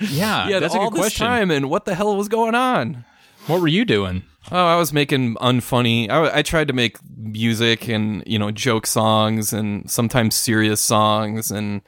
Yeah, 0.00 0.48
you 0.48 0.58
that's 0.58 0.74
a 0.74 0.78
good 0.78 0.92
this 0.94 1.00
question. 1.00 1.26
time, 1.28 1.50
and 1.52 1.70
what 1.70 1.84
the 1.84 1.94
hell 1.94 2.16
was 2.16 2.26
going 2.26 2.56
on? 2.56 3.04
What 3.46 3.60
were 3.60 3.68
you 3.68 3.84
doing? 3.84 4.24
Oh, 4.52 4.66
I 4.66 4.76
was 4.76 4.92
making 4.92 5.36
unfunny. 5.36 6.10
I, 6.10 6.38
I 6.38 6.42
tried 6.42 6.68
to 6.68 6.74
make 6.74 6.98
music 7.16 7.88
and 7.88 8.22
you 8.26 8.38
know 8.38 8.50
joke 8.50 8.86
songs 8.86 9.52
and 9.52 9.88
sometimes 9.90 10.34
serious 10.34 10.80
songs 10.80 11.50
and 11.50 11.82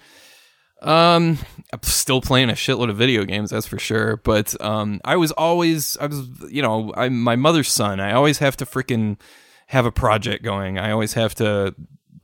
um, 0.82 1.38
I'm 1.72 1.82
still 1.82 2.20
playing 2.20 2.50
a 2.50 2.54
shitload 2.54 2.90
of 2.90 2.96
video 2.96 3.24
games, 3.24 3.50
that's 3.50 3.66
for 3.66 3.78
sure. 3.78 4.16
But 4.16 4.60
um, 4.60 5.00
I 5.04 5.16
was 5.16 5.30
always, 5.32 5.96
I 5.98 6.06
was, 6.06 6.28
you 6.50 6.60
know, 6.60 6.92
I'm 6.96 7.22
my 7.22 7.36
mother's 7.36 7.70
son. 7.70 8.00
I 8.00 8.12
always 8.12 8.38
have 8.38 8.56
to 8.58 8.66
freaking 8.66 9.16
have 9.68 9.86
a 9.86 9.92
project 9.92 10.42
going. 10.42 10.78
I 10.78 10.90
always 10.90 11.14
have 11.14 11.34
to 11.36 11.74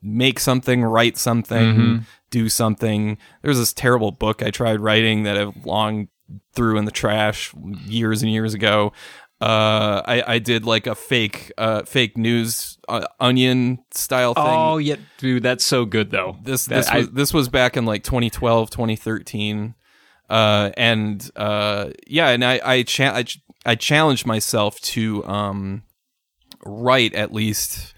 make 0.02 0.40
something, 0.40 0.82
write 0.82 1.16
something, 1.16 1.74
mm-hmm. 1.74 1.96
do 2.30 2.48
something. 2.48 3.16
There's 3.42 3.58
this 3.58 3.72
terrible 3.72 4.10
book 4.10 4.42
I 4.42 4.50
tried 4.50 4.80
writing 4.80 5.22
that 5.22 5.38
I've 5.38 5.64
long 5.64 6.08
threw 6.52 6.78
in 6.78 6.84
the 6.84 6.90
trash 6.90 7.54
years 7.86 8.22
and 8.22 8.30
years 8.30 8.54
ago 8.54 8.92
uh, 9.40 10.02
I, 10.04 10.22
I 10.26 10.38
did 10.40 10.64
like 10.64 10.86
a 10.86 10.94
fake 10.94 11.52
uh, 11.56 11.82
fake 11.82 12.16
news 12.16 12.78
uh, 12.88 13.06
onion 13.20 13.78
style 13.92 14.34
thing. 14.34 14.44
Oh 14.44 14.78
yeah, 14.78 14.96
dude, 15.18 15.44
that's 15.44 15.64
so 15.64 15.84
good 15.84 16.10
though. 16.10 16.36
This 16.42 16.66
that, 16.66 16.74
this 16.74 16.88
I, 16.88 16.98
was 16.98 17.10
this 17.10 17.34
was 17.34 17.48
back 17.48 17.76
in 17.76 17.84
like 17.84 18.02
2012, 18.02 18.70
2013. 18.70 19.74
Uh, 20.28 20.70
and 20.76 21.30
uh, 21.36 21.90
yeah, 22.06 22.28
and 22.30 22.44
I 22.44 22.60
I, 22.64 22.82
cha- 22.82 23.14
I, 23.14 23.24
I 23.64 23.74
challenged 23.76 24.26
myself 24.26 24.80
to 24.80 25.24
um 25.26 25.84
write 26.64 27.14
at 27.14 27.32
least 27.32 27.94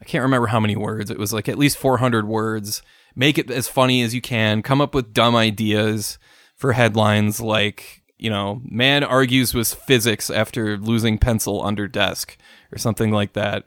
I 0.00 0.04
can't 0.04 0.22
remember 0.22 0.46
how 0.46 0.60
many 0.60 0.76
words. 0.76 1.10
It 1.10 1.18
was 1.18 1.32
like 1.32 1.48
at 1.48 1.58
least 1.58 1.78
400 1.78 2.28
words. 2.28 2.82
Make 3.16 3.38
it 3.38 3.50
as 3.50 3.66
funny 3.66 4.02
as 4.02 4.14
you 4.14 4.20
can. 4.20 4.62
Come 4.62 4.80
up 4.80 4.94
with 4.94 5.12
dumb 5.12 5.34
ideas 5.34 6.18
for 6.54 6.74
headlines 6.74 7.40
like 7.40 8.02
you 8.18 8.30
know, 8.30 8.60
man 8.64 9.04
argues 9.04 9.54
with 9.54 9.74
physics 9.74 10.30
after 10.30 10.78
losing 10.78 11.18
pencil 11.18 11.64
under 11.64 11.86
desk 11.86 12.36
or 12.72 12.78
something 12.78 13.10
like 13.10 13.34
that. 13.34 13.66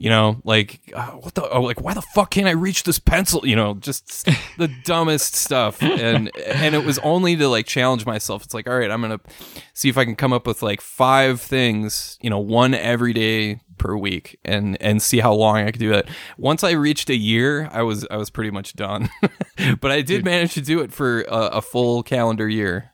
You 0.00 0.10
know, 0.10 0.40
like 0.44 0.80
uh, 0.94 1.10
what 1.10 1.34
the 1.34 1.48
oh, 1.50 1.62
like 1.62 1.80
why 1.80 1.92
the 1.92 2.02
fuck 2.02 2.30
can't 2.30 2.46
I 2.46 2.52
reach 2.52 2.84
this 2.84 3.00
pencil? 3.00 3.44
You 3.44 3.56
know, 3.56 3.74
just 3.74 4.26
the 4.56 4.68
dumbest 4.84 5.34
stuff. 5.34 5.82
And 5.82 6.30
and 6.36 6.76
it 6.76 6.84
was 6.84 7.00
only 7.00 7.34
to 7.34 7.48
like 7.48 7.66
challenge 7.66 8.06
myself. 8.06 8.44
It's 8.44 8.54
like, 8.54 8.68
all 8.68 8.78
right, 8.78 8.92
I'm 8.92 9.02
gonna 9.02 9.18
see 9.72 9.88
if 9.88 9.98
I 9.98 10.04
can 10.04 10.14
come 10.14 10.32
up 10.32 10.46
with 10.46 10.62
like 10.62 10.80
five 10.80 11.40
things, 11.40 12.16
you 12.22 12.30
know, 12.30 12.38
one 12.38 12.74
every 12.74 13.12
day 13.12 13.60
per 13.76 13.96
week, 13.96 14.38
and 14.44 14.80
and 14.80 15.02
see 15.02 15.18
how 15.18 15.32
long 15.32 15.56
I 15.56 15.72
could 15.72 15.80
do 15.80 15.90
that. 15.90 16.06
Once 16.36 16.62
I 16.62 16.72
reached 16.72 17.10
a 17.10 17.16
year, 17.16 17.68
I 17.72 17.82
was 17.82 18.06
I 18.08 18.18
was 18.18 18.30
pretty 18.30 18.52
much 18.52 18.74
done. 18.74 19.08
but 19.80 19.90
I 19.90 20.02
did 20.02 20.24
manage 20.24 20.54
to 20.54 20.60
do 20.60 20.78
it 20.78 20.92
for 20.92 21.22
a, 21.22 21.48
a 21.54 21.62
full 21.62 22.04
calendar 22.04 22.48
year. 22.48 22.92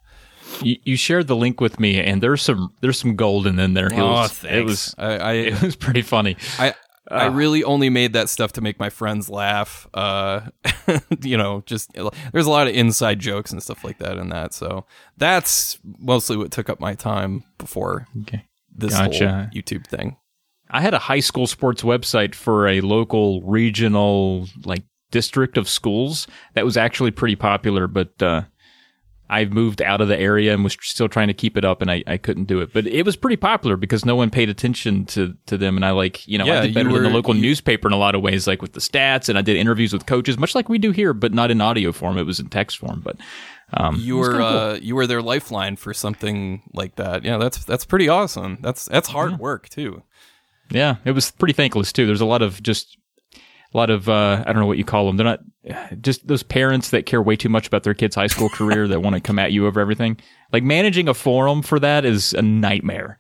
You, 0.63 0.77
you 0.85 0.97
shared 0.97 1.27
the 1.27 1.37
link 1.37 1.61
with 1.61 1.79
me, 1.81 1.99
and 2.01 2.23
there's 2.23 2.43
some 2.43 2.73
there's 2.81 2.99
some 2.99 3.17
golden 3.17 3.59
in 3.59 3.75
there. 3.75 3.89
It 3.89 3.99
Oh, 3.99 4.07
was, 4.13 4.33
thanks. 4.33 4.55
It 4.55 4.65
was 4.65 4.95
I, 4.99 5.07
I, 5.17 5.33
it 5.53 5.63
was 5.63 5.77
pretty 5.77 6.03
funny. 6.03 6.37
I 6.59 6.75
I 7.11 7.27
really 7.27 7.63
only 7.65 7.91
made 7.91 8.15
that 8.15 8.31
stuff 8.31 8.53
to 8.53 8.61
make 8.63 8.79
my 8.79 8.89
friends 8.89 9.29
laugh. 9.29 9.87
Uh, 9.93 10.41
you 11.23 11.37
know, 11.37 11.63
just 11.67 11.93
there's 12.33 12.47
a 12.47 12.51
lot 12.51 12.67
of 12.67 12.75
inside 12.75 13.21
jokes 13.21 13.53
and 13.53 13.63
stuff 13.63 13.85
like 13.85 13.99
that 13.99 14.17
in 14.17 14.31
that. 14.31 14.55
So 14.55 14.87
that's 15.19 15.79
mostly 15.99 16.37
what 16.39 16.51
took 16.51 16.71
up 16.71 16.81
my 16.81 16.95
time 16.95 17.45
before 17.59 18.07
Okay. 18.23 18.47
this 18.75 18.93
Gotcha. 18.95 19.29
whole 19.29 19.47
YouTube 19.61 19.87
thing. 19.87 20.17
I 20.71 20.81
had 20.81 20.95
a 20.95 20.99
high 20.99 21.21
school 21.21 21.47
sports 21.47 21.83
website 21.83 22.35
for 22.35 22.67
a 22.67 22.81
local 22.81 23.43
regional 23.43 24.47
like 24.65 24.83
district 25.11 25.59
of 25.59 25.69
schools 25.69 26.27
that 26.55 26.65
was 26.65 26.77
actually 26.79 27.11
pretty 27.11 27.37
popular, 27.37 27.87
but 27.87 28.21
uh, 28.23 28.43
I 29.31 29.47
moved 29.47 29.81
out 29.81 30.01
of 30.01 30.09
the 30.09 30.19
area 30.19 30.53
and 30.53 30.63
was 30.63 30.77
still 30.83 31.09
trying 31.09 31.29
to 31.29 31.35
keep 31.35 31.57
it 31.57 31.65
up, 31.65 31.81
and 31.81 31.91
I, 31.91 32.05
I 32.07 32.19
couldn't 32.19 32.45
do 32.45 32.61
it. 32.61 32.73
But 32.73 32.87
it 32.87 33.05
was 33.07 33.17
pretty 33.17 33.37
popular 33.37 33.77
because 33.77 34.05
no 34.05 34.15
one 34.17 34.29
paid 34.31 34.49
attention 34.51 35.07
to, 35.07 35.35
to 35.47 35.57
them, 35.57 35.77
and 35.77 35.85
I 35.85 35.93
like 35.93 36.27
you 36.29 36.37
know 36.39 36.45
Yeah, 36.45 36.61
I 36.61 36.67
did 36.67 36.75
better 36.75 36.91
you 36.91 36.95
than 36.97 37.05
the 37.05 37.11
local 37.11 37.35
you- 37.35 37.43
newspaper 37.43 37.89
in 37.89 37.95
a 37.95 37.99
lot 37.99 38.15
of 38.15 38.21
ways, 38.23 38.47
like 38.47 38.61
with 38.61 38.75
the 38.75 38.81
stats, 38.81 39.29
and 39.29 39.39
I 39.39 39.43
did 39.43 39.57
interviews 39.57 39.93
with 39.93 40.07
coaches, 40.07 40.37
much 40.39 40.55
like 40.55 40.69
we 40.69 40.79
do 40.79 40.91
here, 40.91 41.15
but 41.15 41.33
not 41.33 41.51
in 41.51 41.61
audio 41.61 41.91
form. 41.93 42.19
It 42.19 42.25
was 42.25 42.39
in 42.41 42.49
text 42.49 42.79
form, 42.79 43.01
but. 43.05 43.17
Um, 43.73 43.97
You 43.97 44.19
were 44.19 44.41
uh, 44.43 44.75
you 44.81 44.95
were 44.95 45.07
their 45.07 45.23
lifeline 45.23 45.77
for 45.77 45.95
something 45.95 46.63
like 46.75 46.97
that. 46.97 47.25
Yeah, 47.25 47.39
that's 47.39 47.65
that's 47.65 47.85
pretty 47.87 48.09
awesome. 48.11 48.59
That's 48.61 48.85
that's 48.85 49.09
hard 49.09 49.39
work 49.39 49.69
too. 49.71 50.03
Yeah, 50.71 50.97
it 51.05 51.13
was 51.13 51.31
pretty 51.31 51.55
thankless 51.55 51.93
too. 51.93 52.07
There's 52.07 52.21
a 52.21 52.27
lot 52.27 52.43
of 52.43 52.63
just 52.63 52.99
a 53.75 53.77
lot 53.77 53.91
of 53.91 54.09
uh, 54.09 54.45
I 54.47 54.53
don't 54.53 54.61
know 54.61 54.67
what 54.67 54.79
you 54.79 54.85
call 54.85 55.07
them. 55.07 55.17
They're 55.17 55.25
not 55.25 55.41
just 56.01 56.27
those 56.29 56.43
parents 56.43 56.91
that 56.91 57.07
care 57.07 57.21
way 57.23 57.37
too 57.37 57.49
much 57.49 57.67
about 57.67 57.83
their 57.83 57.95
kid's 57.95 58.15
high 58.15 58.29
school 58.29 58.49
career 58.49 58.87
that 58.89 59.01
want 59.01 59.15
to 59.15 59.21
come 59.21 59.39
at 59.39 59.51
you 59.53 59.67
over 59.67 59.81
everything. 59.81 60.19
Like 60.53 60.63
managing 60.63 61.09
a 61.09 61.15
forum 61.15 61.63
for 61.63 61.81
that 61.81 62.05
is 62.05 62.33
a 62.35 62.43
nightmare, 62.43 63.19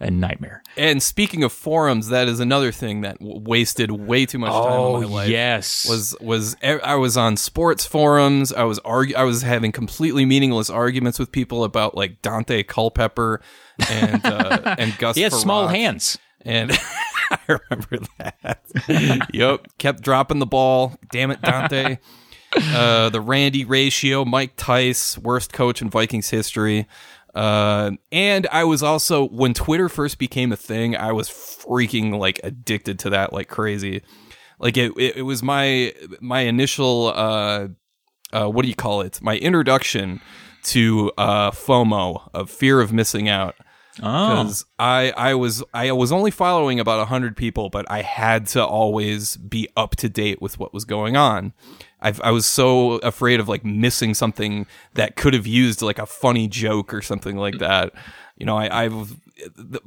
a 0.00 0.10
nightmare. 0.10 0.62
And 0.76 1.02
speaking 1.02 1.44
of 1.44 1.52
forums, 1.52 2.08
that 2.08 2.26
is 2.28 2.40
another 2.40 2.72
thing 2.72 3.02
that 3.02 3.18
w- 3.20 3.40
wasted 3.44 3.90
way 3.92 4.26
too 4.26 4.38
much 4.38 4.50
time 4.50 4.62
Oh, 4.72 4.96
in 4.96 5.02
my 5.02 5.08
life. 5.08 5.28
yes, 5.28 5.86
was 5.88 6.16
was 6.20 6.56
I 6.64 6.94
was 6.96 7.16
on 7.16 7.36
sports 7.36 7.84
forums. 7.84 8.52
I 8.52 8.64
was 8.64 8.80
argu- 8.80 9.14
I 9.14 9.22
was 9.24 9.42
having 9.42 9.70
completely 9.70 10.24
meaningless 10.24 10.70
arguments 10.70 11.18
with 11.20 11.30
people 11.30 11.62
about 11.62 11.94
like 11.94 12.22
Daunte 12.22 12.66
Culpepper 12.66 13.40
and 13.90 14.24
uh, 14.26 14.74
and 14.78 14.96
Gus. 14.98 15.14
he 15.16 15.22
had 15.22 15.32
small 15.32 15.68
hands. 15.68 16.18
and 16.44 16.72
I 17.48 17.58
remember 17.70 18.06
that. 18.18 19.28
yep, 19.32 19.66
kept 19.78 20.02
dropping 20.02 20.38
the 20.38 20.46
ball. 20.46 20.96
Damn 21.10 21.30
it, 21.30 21.40
Daunte. 21.40 21.98
Uh, 22.54 23.08
the 23.08 23.20
Randy 23.20 23.64
ratio, 23.64 24.24
Mike 24.24 24.52
Tice, 24.56 25.16
worst 25.16 25.52
coach 25.52 25.80
in 25.80 25.88
Vikings 25.88 26.28
history. 26.28 26.86
Uh, 27.34 27.92
and 28.10 28.46
I 28.52 28.64
was 28.64 28.82
also 28.82 29.26
when 29.28 29.54
Twitter 29.54 29.88
first 29.88 30.18
became 30.18 30.52
a 30.52 30.56
thing, 30.56 30.94
I 30.94 31.12
was 31.12 31.30
freaking 31.30 32.18
like 32.18 32.40
addicted 32.44 32.98
to 33.00 33.10
that 33.10 33.32
like 33.32 33.48
crazy. 33.48 34.02
Like 34.58 34.76
it, 34.76 34.92
it, 34.98 35.16
it 35.18 35.22
was 35.22 35.42
my 35.42 35.94
my 36.20 36.40
initial 36.40 37.12
uh, 37.14 37.68
uh, 38.32 38.48
what 38.48 38.62
do 38.62 38.68
you 38.68 38.74
call 38.74 39.00
it? 39.00 39.20
My 39.22 39.38
introduction 39.38 40.20
to 40.64 41.10
uh, 41.16 41.50
FOMO 41.50 42.30
of 42.34 42.50
fear 42.50 42.80
of 42.80 42.92
missing 42.92 43.28
out 43.28 43.56
Oh, 44.00 44.42
because 44.42 44.64
I 44.78 45.12
I 45.16 45.34
was 45.34 45.62
I 45.74 45.92
was 45.92 46.12
only 46.12 46.30
following 46.30 46.80
about 46.80 47.06
hundred 47.08 47.36
people, 47.36 47.68
but 47.68 47.90
I 47.90 48.02
had 48.02 48.46
to 48.48 48.64
always 48.64 49.36
be 49.36 49.68
up 49.76 49.96
to 49.96 50.08
date 50.08 50.40
with 50.40 50.58
what 50.58 50.72
was 50.72 50.84
going 50.84 51.16
on. 51.16 51.52
I 52.00 52.14
I 52.22 52.30
was 52.30 52.46
so 52.46 52.92
afraid 52.98 53.38
of 53.38 53.48
like 53.48 53.64
missing 53.64 54.14
something 54.14 54.66
that 54.94 55.16
could 55.16 55.34
have 55.34 55.46
used 55.46 55.82
like 55.82 55.98
a 55.98 56.06
funny 56.06 56.48
joke 56.48 56.94
or 56.94 57.02
something 57.02 57.36
like 57.36 57.58
that. 57.58 57.92
You 58.38 58.46
know, 58.46 58.56
I 58.56 58.84
I've 58.84 59.14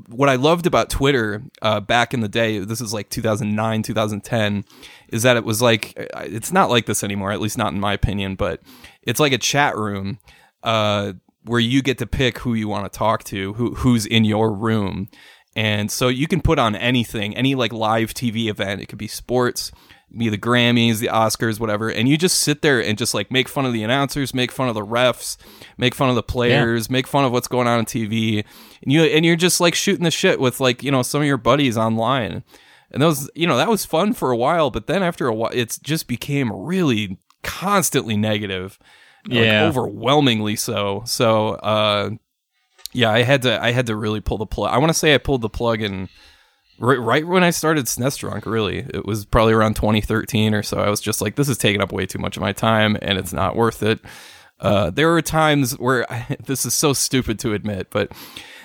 what 0.07 0.29
I 0.29 0.35
loved 0.35 0.67
about 0.67 0.89
Twitter 0.91 1.43
uh, 1.63 1.79
back 1.79 2.13
in 2.13 2.19
the 2.19 2.27
day. 2.27 2.59
This 2.59 2.81
is 2.81 2.93
like 2.93 3.09
2009, 3.09 3.81
2010. 3.81 4.65
Is 5.09 5.23
that 5.23 5.35
it 5.35 5.45
was 5.45 5.61
like 5.61 5.93
it's 5.97 6.51
not 6.51 6.69
like 6.69 6.85
this 6.85 7.03
anymore, 7.03 7.31
at 7.31 7.41
least 7.41 7.57
not 7.57 7.73
in 7.73 7.79
my 7.79 7.93
opinion. 7.93 8.35
But 8.35 8.61
it's 9.01 9.19
like 9.19 9.33
a 9.33 9.39
chat 9.39 9.75
room. 9.75 10.19
Uh, 10.63 11.13
where 11.45 11.59
you 11.59 11.81
get 11.81 11.97
to 11.99 12.07
pick 12.07 12.39
who 12.39 12.53
you 12.53 12.67
want 12.67 12.91
to 12.91 12.97
talk 12.97 13.23
to, 13.25 13.53
who 13.53 13.75
who's 13.75 14.05
in 14.05 14.25
your 14.25 14.53
room. 14.53 15.09
And 15.55 15.89
so 15.89 16.09
you 16.09 16.27
can 16.27 16.41
put 16.41 16.59
on 16.59 16.75
anything, 16.75 17.35
any 17.37 17.55
like 17.55 17.71
live 17.71 18.13
TV 18.13 18.49
event. 18.49 18.81
It 18.81 18.87
could 18.87 18.97
be 18.97 19.07
sports, 19.07 19.71
be 20.15 20.27
the 20.27 20.37
Grammys, 20.37 20.99
the 20.99 21.07
Oscars, 21.07 21.59
whatever. 21.59 21.89
And 21.89 22.09
you 22.09 22.17
just 22.17 22.39
sit 22.39 22.61
there 22.61 22.83
and 22.83 22.97
just 22.97 23.13
like 23.13 23.31
make 23.31 23.47
fun 23.47 23.65
of 23.65 23.71
the 23.71 23.83
announcers, 23.83 24.33
make 24.33 24.51
fun 24.51 24.67
of 24.67 24.75
the 24.75 24.85
refs, 24.85 25.37
make 25.77 25.95
fun 25.95 26.09
of 26.09 26.15
the 26.15 26.23
players, 26.23 26.89
make 26.89 27.07
fun 27.07 27.23
of 27.23 27.31
what's 27.31 27.47
going 27.47 27.67
on 27.67 27.79
on 27.79 27.85
TV. 27.85 28.43
And 28.83 28.91
you 28.91 29.03
and 29.03 29.25
you're 29.25 29.37
just 29.37 29.61
like 29.61 29.75
shooting 29.75 30.03
the 30.03 30.11
shit 30.11 30.39
with 30.39 30.59
like, 30.59 30.83
you 30.83 30.91
know, 30.91 31.01
some 31.01 31.21
of 31.21 31.27
your 31.27 31.37
buddies 31.37 31.77
online. 31.77 32.43
And 32.91 33.01
those, 33.01 33.29
you 33.33 33.47
know, 33.47 33.57
that 33.57 33.69
was 33.69 33.85
fun 33.85 34.13
for 34.13 34.31
a 34.31 34.37
while, 34.37 34.71
but 34.71 34.87
then 34.87 35.03
after 35.03 35.27
a 35.27 35.33
while 35.33 35.51
it 35.53 35.77
just 35.83 36.07
became 36.07 36.51
really 36.51 37.17
constantly 37.43 38.17
negative 38.17 38.79
like, 39.27 39.37
Yeah. 39.39 39.65
overwhelmingly 39.65 40.55
so. 40.55 41.03
So, 41.05 41.49
uh, 41.55 42.11
yeah, 42.93 43.09
I 43.11 43.23
had 43.23 43.41
to, 43.43 43.61
I 43.63 43.71
had 43.71 43.87
to 43.87 43.95
really 43.95 44.21
pull 44.21 44.37
the 44.37 44.45
plug. 44.45 44.71
I 44.73 44.77
want 44.77 44.89
to 44.89 44.97
say 44.97 45.13
I 45.13 45.17
pulled 45.17 45.41
the 45.41 45.49
plug 45.49 45.81
in 45.81 46.07
right, 46.79 46.99
right 46.99 47.27
when 47.27 47.43
I 47.43 47.49
started 47.49 47.85
SNES 47.85 48.17
Drunk. 48.19 48.45
Really, 48.45 48.79
it 48.79 49.05
was 49.05 49.25
probably 49.25 49.53
around 49.53 49.75
2013 49.75 50.53
or 50.53 50.63
so. 50.63 50.77
I 50.79 50.89
was 50.89 51.01
just 51.01 51.21
like, 51.21 51.35
this 51.35 51.49
is 51.49 51.57
taking 51.57 51.81
up 51.81 51.91
way 51.91 52.05
too 52.05 52.19
much 52.19 52.37
of 52.37 52.41
my 52.41 52.53
time, 52.53 52.97
and 53.01 53.17
it's 53.17 53.33
not 53.33 53.55
worth 53.55 53.83
it. 53.83 53.99
Uh, 54.59 54.89
there 54.89 55.09
were 55.09 55.21
times 55.21 55.73
where 55.77 56.09
I, 56.11 56.37
this 56.45 56.65
is 56.65 56.73
so 56.73 56.93
stupid 56.93 57.39
to 57.39 57.53
admit, 57.53 57.87
but 57.91 58.11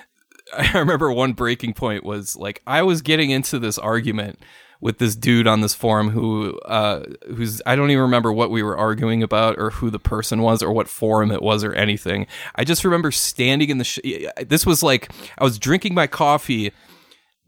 I 0.57 0.79
remember 0.79 1.13
one 1.13 1.33
breaking 1.33 1.75
point 1.75 2.05
was 2.05 2.37
like 2.37 2.63
I 2.67 2.83
was 2.83 3.03
getting 3.03 3.31
into 3.31 3.59
this 3.59 3.79
argument 3.79 4.39
with 4.81 4.99
this 4.99 5.15
dude 5.15 5.47
on 5.47 5.61
this 5.61 5.75
forum 5.75 6.11
who 6.11 6.59
uh 6.61 7.05
who's 7.27 7.61
I 7.67 7.77
don't 7.77 7.91
even 7.91 8.03
remember 8.03 8.33
what 8.33 8.51
we 8.51 8.63
were 8.63 8.77
arguing 8.77 9.23
about 9.23 9.59
or 9.59 9.71
who 9.71 9.91
the 9.91 9.99
person 9.99 10.41
was 10.43 10.63
or 10.63 10.73
what 10.73 10.89
forum 10.89 11.31
it 11.31 11.43
was 11.43 11.63
or 11.65 11.75
anything. 11.75 12.27
I 12.55 12.65
just 12.65 12.85
remember 12.85 13.11
standing 13.11 13.69
in 13.71 13.79
the 13.79 13.85
sh- 13.85 14.01
this 14.47 14.65
was 14.65 14.83
like 14.83 15.11
I 15.39 15.45
was 15.45 15.59
drinking 15.59 15.95
my 15.95 16.07
coffee, 16.07 16.73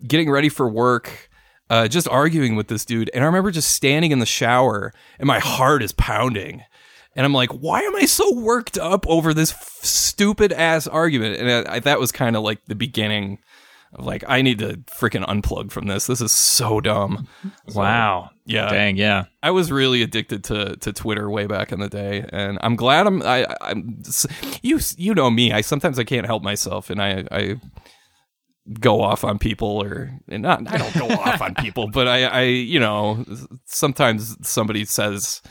getting 0.06 0.30
ready 0.30 0.48
for 0.48 0.68
work, 0.68 1.30
uh 1.70 1.88
just 1.88 2.08
arguing 2.08 2.54
with 2.54 2.68
this 2.68 2.84
dude 2.84 3.10
and 3.14 3.24
I 3.24 3.26
remember 3.26 3.50
just 3.50 3.70
standing 3.70 4.12
in 4.12 4.18
the 4.18 4.26
shower 4.26 4.92
and 5.18 5.26
my 5.26 5.38
heart 5.38 5.82
is 5.82 5.92
pounding. 5.92 6.62
And 7.14 7.26
I'm 7.26 7.34
like, 7.34 7.50
why 7.50 7.82
am 7.82 7.94
I 7.94 8.06
so 8.06 8.34
worked 8.34 8.78
up 8.78 9.06
over 9.06 9.34
this 9.34 9.52
f- 9.52 9.80
stupid 9.82 10.50
ass 10.50 10.86
argument? 10.86 11.36
And 11.38 11.68
I, 11.68 11.74
I, 11.74 11.78
that 11.80 12.00
was 12.00 12.10
kind 12.10 12.36
of 12.36 12.42
like 12.42 12.64
the 12.64 12.74
beginning 12.74 13.38
like, 13.98 14.24
I 14.26 14.42
need 14.42 14.58
to 14.60 14.78
freaking 14.90 15.24
unplug 15.26 15.70
from 15.70 15.86
this. 15.86 16.06
This 16.06 16.20
is 16.20 16.32
so 16.32 16.80
dumb. 16.80 17.28
wow. 17.74 18.30
Yeah. 18.46 18.70
Dang. 18.70 18.96
Yeah. 18.96 19.24
I 19.42 19.50
was 19.50 19.70
really 19.70 20.02
addicted 20.02 20.44
to 20.44 20.76
to 20.76 20.92
Twitter 20.92 21.30
way 21.30 21.46
back 21.46 21.72
in 21.72 21.80
the 21.80 21.88
day, 21.88 22.24
and 22.32 22.58
I'm 22.62 22.74
glad 22.76 23.06
I'm. 23.06 23.22
I, 23.22 23.46
I'm. 23.60 24.02
You 24.62 24.80
you 24.96 25.14
know 25.14 25.30
me. 25.30 25.52
I 25.52 25.60
sometimes 25.60 25.98
I 25.98 26.04
can't 26.04 26.26
help 26.26 26.42
myself, 26.42 26.90
and 26.90 27.02
I 27.02 27.24
I 27.30 27.56
go 28.80 29.00
off 29.00 29.24
on 29.24 29.38
people 29.38 29.82
or 29.82 30.10
and 30.28 30.42
not. 30.42 30.68
I 30.72 30.78
don't 30.78 30.94
go 30.94 31.08
off 31.22 31.40
on 31.40 31.54
people, 31.54 31.88
but 31.88 32.08
I 32.08 32.24
I 32.24 32.42
you 32.42 32.80
know 32.80 33.24
sometimes 33.66 34.36
somebody 34.46 34.84
says 34.84 35.42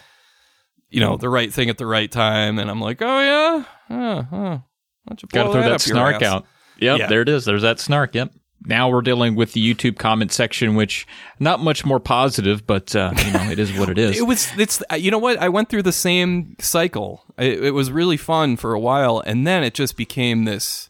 you 0.89 1.00
know 1.00 1.18
the 1.18 1.30
right 1.30 1.54
thing 1.54 1.70
at 1.70 1.78
the 1.78 1.86
right 1.86 2.12
time, 2.12 2.60
and 2.60 2.70
I'm 2.70 2.82
like, 2.82 3.02
oh 3.02 3.20
yeah, 3.20 3.96
uh, 3.96 4.36
uh, 4.36 4.60
Got 5.08 5.44
to 5.46 5.52
throw 5.52 5.62
that, 5.62 5.82
snark 5.82 6.22
out. 6.22 6.46
Yep, 6.82 7.00
Yeah. 7.00 7.08
there 7.08 7.22
it 7.22 7.30
is. 7.30 7.46
There's 7.46 7.62
that 7.62 7.80
snark. 7.80 8.14
Yep. 8.16 8.34
Now 8.64 8.90
we're 8.90 9.02
dealing 9.02 9.34
with 9.36 9.54
the 9.54 9.74
YouTube 9.74 9.98
comment 9.98 10.32
section, 10.32 10.76
which 10.76 11.08
not 11.40 11.60
much 11.62 11.84
more 11.84 12.00
positive, 12.00 12.68
but 12.68 12.96
uh, 12.96 13.12
you 13.26 13.32
know 13.34 13.50
it 13.50 13.58
is 13.58 13.74
what 13.78 13.90
it 13.90 13.98
is. 14.06 14.18
It 14.20 14.28
was. 14.28 14.48
It's. 14.58 14.84
uh, 14.92 14.96
You 14.96 15.10
know 15.10 15.18
what? 15.18 15.38
I 15.40 15.50
went 15.50 15.70
through 15.70 15.82
the 15.84 15.92
same 15.92 16.56
cycle. 16.60 17.24
It, 17.40 17.64
it 17.64 17.72
was 17.72 17.92
really 17.92 18.18
fun 18.18 18.58
for 18.58 18.74
a 18.74 18.80
while, 18.80 19.20
and 19.26 19.48
then 19.48 19.64
it 19.64 19.74
just 19.74 19.98
became 19.98 20.46
this. 20.46 20.90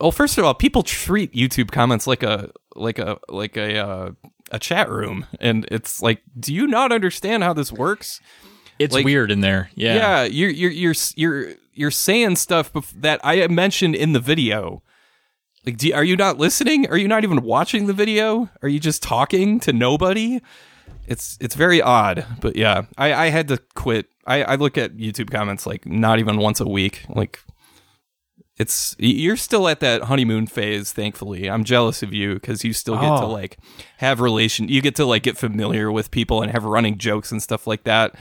Well, 0.00 0.10
first 0.10 0.38
of 0.38 0.44
all, 0.44 0.54
people 0.54 0.82
treat 0.82 1.32
YouTube 1.34 1.70
comments 1.70 2.06
like 2.06 2.22
a 2.22 2.50
like 2.74 2.98
a 2.98 3.18
like 3.28 3.56
a 3.58 3.78
uh, 3.78 4.10
a 4.50 4.58
chat 4.58 4.88
room, 4.88 5.26
and 5.40 5.66
it's 5.70 6.00
like, 6.00 6.22
do 6.38 6.52
you 6.54 6.66
not 6.66 6.92
understand 6.92 7.42
how 7.42 7.52
this 7.52 7.70
works? 7.72 8.20
it's 8.78 8.92
like- 8.94 9.04
weird 9.04 9.30
in 9.30 9.40
there. 9.40 9.70
Yeah. 9.74 9.94
Yeah, 9.96 10.22
you're 10.24 10.50
you're 10.50 10.70
you're 10.70 10.94
you're 11.16 11.54
you're 11.74 11.90
saying 11.90 12.36
stuff 12.36 12.72
bef- 12.72 12.92
that 13.00 13.20
I 13.24 13.46
mentioned 13.48 13.94
in 13.94 14.12
the 14.12 14.20
video. 14.20 14.82
Like, 15.66 15.76
do, 15.78 15.92
are 15.94 16.04
you 16.04 16.16
not 16.16 16.38
listening? 16.38 16.86
Are 16.90 16.96
you 16.96 17.08
not 17.08 17.24
even 17.24 17.42
watching 17.42 17.86
the 17.86 17.92
video? 17.94 18.50
Are 18.62 18.68
you 18.68 18.78
just 18.78 19.02
talking 19.02 19.60
to 19.60 19.72
nobody? 19.72 20.40
It's 21.06 21.36
it's 21.40 21.54
very 21.54 21.80
odd, 21.82 22.26
but 22.40 22.56
yeah, 22.56 22.82
I, 22.96 23.12
I 23.14 23.26
had 23.28 23.48
to 23.48 23.58
quit. 23.74 24.06
I, 24.26 24.42
I 24.42 24.54
look 24.56 24.78
at 24.78 24.96
YouTube 24.96 25.30
comments 25.30 25.66
like 25.66 25.84
not 25.86 26.18
even 26.18 26.38
once 26.38 26.60
a 26.60 26.66
week. 26.68 27.04
Like, 27.08 27.40
it's 28.56 28.94
you're 28.98 29.36
still 29.36 29.66
at 29.68 29.80
that 29.80 30.02
honeymoon 30.04 30.46
phase. 30.46 30.92
Thankfully, 30.92 31.50
I'm 31.50 31.64
jealous 31.64 32.02
of 32.02 32.12
you 32.14 32.34
because 32.34 32.62
you 32.64 32.72
still 32.72 32.94
get 32.94 33.02
to 33.18 33.24
Oh. 33.24 33.30
like 33.30 33.58
have 33.98 34.20
relation. 34.20 34.68
You 34.68 34.80
get 34.80 34.94
to 34.96 35.04
like 35.04 35.24
get 35.24 35.36
familiar 35.36 35.90
with 35.90 36.10
people 36.10 36.40
and 36.40 36.52
have 36.52 36.64
running 36.64 36.96
jokes 36.98 37.32
and 37.32 37.42
stuff 37.42 37.66
like 37.66 37.84
that 37.84 38.14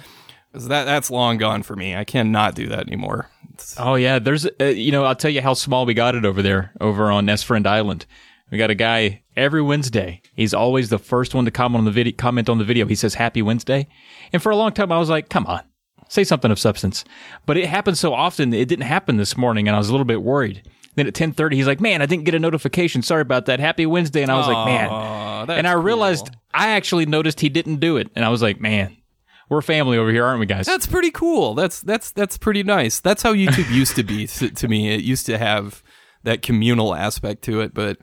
'Cause 0.53 0.67
that 0.67 0.85
that's 0.85 1.09
long 1.09 1.37
gone 1.37 1.63
for 1.63 1.75
me. 1.75 1.95
I 1.95 2.03
cannot 2.03 2.53
do 2.55 2.67
that 2.67 2.87
anymore. 2.87 3.29
It's- 3.53 3.75
Oh 3.79 3.95
yeah, 3.95 4.19
there's 4.19 4.45
uh, 4.61 4.65
you 4.65 4.91
know 4.91 5.03
I'll 5.05 5.15
tell 5.15 5.31
you 5.31 5.41
how 5.41 5.53
small 5.55 5.85
we 5.85 5.93
got 5.93 6.15
it 6.15 6.25
over 6.25 6.41
there 6.41 6.71
over 6.79 7.11
on 7.11 7.27
S 7.27 7.41
Friend 7.43 7.65
Island. 7.65 8.05
We 8.51 8.57
got 8.59 8.69
a 8.69 8.75
guy 8.75 9.23
every 9.35 9.63
Wednesday. 9.63 10.21
He's 10.35 10.53
always 10.53 10.89
the 10.89 10.99
first 10.99 11.33
one 11.33 11.45
to 11.45 11.51
comment 11.51 11.79
on 11.79 11.85
the 11.85 11.91
video. 11.91 12.13
Comment 12.15 12.47
on 12.49 12.59
the 12.59 12.63
video. 12.63 12.85
He 12.85 12.93
says 12.95 13.15
Happy 13.15 13.41
Wednesday, 13.41 13.87
and 14.31 14.41
for 14.43 14.51
a 14.51 14.55
long 14.55 14.71
time 14.73 14.91
I 14.91 14.99
was 14.99 15.09
like, 15.09 15.29
come 15.29 15.47
on, 15.47 15.61
say 16.07 16.23
something 16.23 16.51
of 16.51 16.59
substance. 16.59 17.03
But 17.47 17.57
it 17.57 17.65
happens 17.67 17.99
so 17.99 18.13
often. 18.13 18.53
It 18.53 18.67
didn't 18.67 18.85
happen 18.85 19.17
this 19.17 19.35
morning, 19.35 19.67
and 19.67 19.75
I 19.75 19.79
was 19.79 19.89
a 19.89 19.91
little 19.91 20.05
bit 20.05 20.21
worried. 20.21 20.61
Then 20.95 21.07
at 21.07 21.15
ten 21.15 21.31
thirty, 21.31 21.55
he's 21.57 21.65
like, 21.65 21.81
"Man, 21.81 22.03
I 22.03 22.05
didn't 22.05 22.25
get 22.25 22.35
a 22.35 22.39
notification. 22.39 23.01
Sorry 23.01 23.21
about 23.23 23.47
that. 23.47 23.59
Happy 23.59 23.87
Wednesday." 23.87 24.21
And 24.21 24.31
I 24.31 24.37
was 24.37 24.47
like, 24.47 24.65
"Man," 24.67 24.89
and 25.57 25.67
I 25.67 25.73
cool. 25.73 25.81
realized 25.81 26.29
I 26.53 26.69
actually 26.69 27.07
noticed 27.07 27.39
he 27.39 27.49
didn't 27.49 27.77
do 27.77 27.97
it, 27.97 28.09
and 28.15 28.23
I 28.23 28.29
was 28.29 28.43
like, 28.43 28.61
"Man, 28.61 28.95
we're 29.53 29.61
family 29.61 29.97
over 29.97 30.11
here, 30.11 30.25
aren't 30.25 30.39
we, 30.39 30.45
guys?" 30.45 30.65
That's 30.65 30.87
pretty 30.87 31.11
cool. 31.11 31.53
That's 31.53 31.79
that's 31.81 32.11
that's 32.11 32.37
pretty 32.37 32.63
nice. 32.63 32.99
That's 32.99 33.23
how 33.23 33.33
YouTube 33.33 33.71
used 33.73 33.95
to 33.95 34.03
be 34.03 34.27
to, 34.27 34.49
to 34.49 34.67
me. 34.67 34.93
It 34.93 35.01
used 35.01 35.25
to 35.27 35.37
have 35.37 35.81
that 36.23 36.41
communal 36.41 36.93
aspect 36.95 37.41
to 37.43 37.61
it, 37.61 37.73
but 37.73 37.97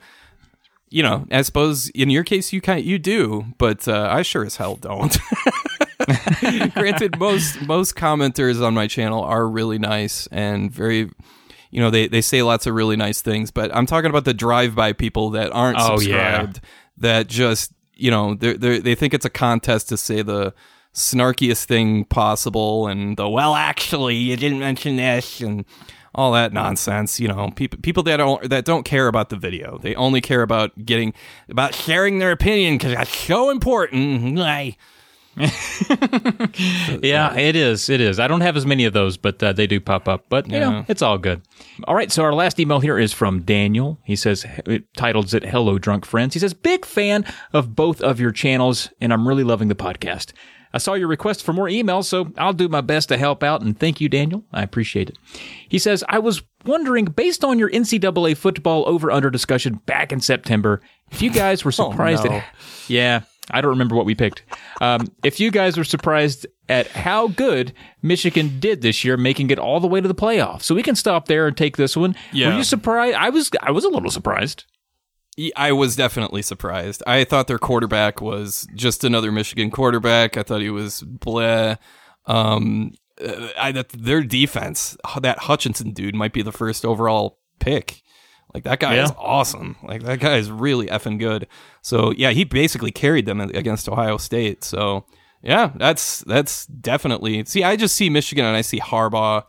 you 0.89 1.01
know, 1.03 1.25
I 1.31 1.41
suppose 1.43 1.89
in 1.89 2.09
your 2.09 2.23
case 2.23 2.51
you 2.51 2.59
kind 2.61 2.83
you 2.83 2.99
do, 2.99 3.45
but 3.57 3.87
uh, 3.87 4.07
I 4.11 4.21
sure 4.23 4.43
as 4.45 4.57
hell 4.57 4.75
don't. 4.75 5.17
Granted, 6.73 7.17
most 7.19 7.61
most 7.61 7.95
commenters 7.95 8.61
on 8.65 8.73
my 8.73 8.87
channel 8.87 9.23
are 9.23 9.47
really 9.47 9.79
nice 9.79 10.27
and 10.27 10.71
very. 10.71 11.09
You 11.73 11.79
know, 11.79 11.89
they, 11.89 12.07
they 12.09 12.19
say 12.19 12.41
lots 12.41 12.67
of 12.67 12.73
really 12.73 12.97
nice 12.97 13.21
things, 13.21 13.49
but 13.49 13.73
I'm 13.73 13.85
talking 13.85 14.09
about 14.09 14.25
the 14.25 14.33
drive 14.33 14.75
by 14.75 14.91
people 14.91 15.29
that 15.29 15.53
aren't 15.53 15.77
Oh, 15.79 16.01
yeah. 16.01 16.41
subscribed, 16.41 16.59
that 16.97 17.27
just, 17.27 17.71
you 17.95 18.11
know, 18.11 18.33
they 18.33 18.79
they 18.79 18.93
think 18.93 19.13
it's 19.13 19.23
a 19.23 19.29
contest 19.29 19.87
to 19.87 19.95
say 19.95 20.21
the 20.21 20.53
snarkiest 20.93 21.65
thing 21.65 22.05
possible 22.05 22.87
and 22.87 23.15
the, 23.17 23.27
well, 23.29 23.55
actually, 23.55 24.15
you 24.15 24.35
didn't 24.37 24.59
mention 24.59 24.97
this 24.97 25.39
and 25.41 25.65
all 26.13 26.31
that 26.33 26.51
nonsense. 26.53 27.19
You 27.19 27.29
know, 27.29 27.51
people 27.55 27.79
people 27.81 28.03
that 28.03 28.17
don't 28.17 28.49
that 28.49 28.65
don't 28.65 28.83
care 28.83 29.07
about 29.07 29.29
the 29.29 29.37
video. 29.37 29.77
They 29.77 29.95
only 29.95 30.19
care 30.21 30.41
about 30.41 30.85
getting 30.85 31.13
about 31.49 31.73
sharing 31.75 32.19
their 32.19 32.31
opinion 32.31 32.77
because 32.77 32.93
that's 32.95 33.15
so 33.15 33.49
important. 33.49 34.35
Like, 34.35 34.77
Yeah, 37.01 37.35
it 37.37 37.55
is. 37.55 37.89
It 37.89 38.01
is. 38.01 38.19
I 38.19 38.27
don't 38.27 38.41
have 38.41 38.57
as 38.57 38.65
many 38.65 38.85
of 38.85 38.93
those, 38.93 39.17
but 39.17 39.41
uh, 39.41 39.53
they 39.53 39.67
do 39.67 39.79
pop 39.79 40.07
up. 40.07 40.25
But 40.29 40.49
you 40.49 40.59
know, 40.59 40.71
Yeah. 40.71 40.85
it's 40.87 41.01
all 41.01 41.17
good. 41.17 41.41
All 41.85 41.95
right. 41.95 42.11
So 42.11 42.23
our 42.23 42.33
last 42.33 42.59
email 42.59 42.79
here 42.81 42.99
is 42.99 43.13
from 43.13 43.41
Daniel. 43.43 43.97
He 44.03 44.15
says, 44.15 44.45
it 44.65 44.93
titles 44.95 45.33
it 45.33 45.45
"Hello, 45.45 45.77
Drunk 45.79 46.05
Friends." 46.05 46.33
He 46.33 46.39
says, 46.39 46.53
"Big 46.53 46.85
fan 46.85 47.25
of 47.53 47.75
both 47.75 48.01
of 48.01 48.19
your 48.19 48.31
channels, 48.31 48.89
and 48.99 49.13
I'm 49.13 49.27
really 49.27 49.43
loving 49.43 49.67
the 49.69 49.75
podcast." 49.75 50.33
I 50.73 50.77
saw 50.77 50.93
your 50.93 51.07
request 51.07 51.43
for 51.43 51.53
more 51.53 51.67
emails, 51.67 52.05
so 52.05 52.31
I'll 52.37 52.53
do 52.53 52.69
my 52.69 52.81
best 52.81 53.09
to 53.09 53.17
help 53.17 53.43
out. 53.43 53.61
And 53.61 53.77
thank 53.77 53.99
you, 53.99 54.09
Daniel. 54.09 54.43
I 54.53 54.63
appreciate 54.63 55.09
it. 55.09 55.17
He 55.67 55.79
says, 55.79 56.03
I 56.07 56.19
was 56.19 56.41
wondering, 56.65 57.05
based 57.05 57.43
on 57.43 57.59
your 57.59 57.69
NCAA 57.69 58.37
football 58.37 58.87
over 58.87 59.11
under 59.11 59.29
discussion 59.29 59.75
back 59.85 60.11
in 60.11 60.21
September, 60.21 60.81
if 61.11 61.21
you 61.21 61.29
guys 61.29 61.65
were 61.65 61.71
surprised 61.71 62.25
oh, 62.25 62.29
no. 62.29 62.35
at. 62.35 62.45
Yeah, 62.87 63.21
I 63.49 63.61
don't 63.61 63.71
remember 63.71 63.95
what 63.95 64.05
we 64.05 64.15
picked. 64.15 64.43
Um, 64.79 65.07
if 65.23 65.39
you 65.39 65.51
guys 65.51 65.77
were 65.77 65.83
surprised 65.83 66.47
at 66.69 66.87
how 66.87 67.27
good 67.27 67.73
Michigan 68.01 68.59
did 68.59 68.81
this 68.81 69.03
year, 69.03 69.17
making 69.17 69.49
it 69.49 69.59
all 69.59 69.79
the 69.79 69.87
way 69.87 69.99
to 69.99 70.07
the 70.07 70.15
playoffs, 70.15 70.63
so 70.63 70.75
we 70.75 70.83
can 70.83 70.95
stop 70.95 71.27
there 71.27 71.47
and 71.47 71.57
take 71.57 71.77
this 71.77 71.97
one. 71.97 72.15
Yeah. 72.31 72.49
Were 72.49 72.57
you 72.57 72.63
surprised? 72.63 73.17
I 73.17 73.29
was. 73.29 73.49
I 73.61 73.71
was 73.71 73.83
a 73.83 73.89
little 73.89 74.11
surprised. 74.11 74.65
I 75.55 75.71
was 75.71 75.95
definitely 75.95 76.41
surprised. 76.41 77.01
I 77.07 77.23
thought 77.23 77.47
their 77.47 77.57
quarterback 77.59 78.21
was 78.21 78.67
just 78.75 79.03
another 79.03 79.31
Michigan 79.31 79.71
quarterback. 79.71 80.37
I 80.37 80.43
thought 80.43 80.61
he 80.61 80.69
was 80.69 81.01
bleh. 81.03 81.77
Um, 82.25 82.93
uh, 83.23 83.47
I 83.57 83.71
that 83.71 83.89
their 83.89 84.21
defense, 84.23 84.97
that 85.21 85.39
Hutchinson 85.39 85.91
dude, 85.91 86.15
might 86.15 86.33
be 86.33 86.41
the 86.41 86.51
first 86.51 86.85
overall 86.85 87.39
pick. 87.59 88.01
Like 88.53 88.63
that 88.65 88.79
guy 88.81 88.95
Yeah. 88.95 89.05
is 89.05 89.13
awesome. 89.17 89.77
Like 89.83 90.03
that 90.03 90.19
guy 90.19 90.35
is 90.35 90.51
really 90.51 90.87
effing 90.87 91.17
good. 91.17 91.47
So 91.81 92.11
yeah, 92.11 92.31
he 92.31 92.43
basically 92.43 92.91
carried 92.91 93.25
them 93.25 93.39
against 93.39 93.87
Ohio 93.87 94.17
State. 94.17 94.63
So 94.63 95.05
yeah, 95.41 95.71
that's 95.75 96.19
that's 96.21 96.65
definitely. 96.67 97.45
See, 97.45 97.63
I 97.63 97.75
just 97.77 97.95
see 97.95 98.09
Michigan 98.09 98.45
and 98.45 98.55
I 98.55 98.61
see 98.61 98.79
Harbaugh. 98.79 99.43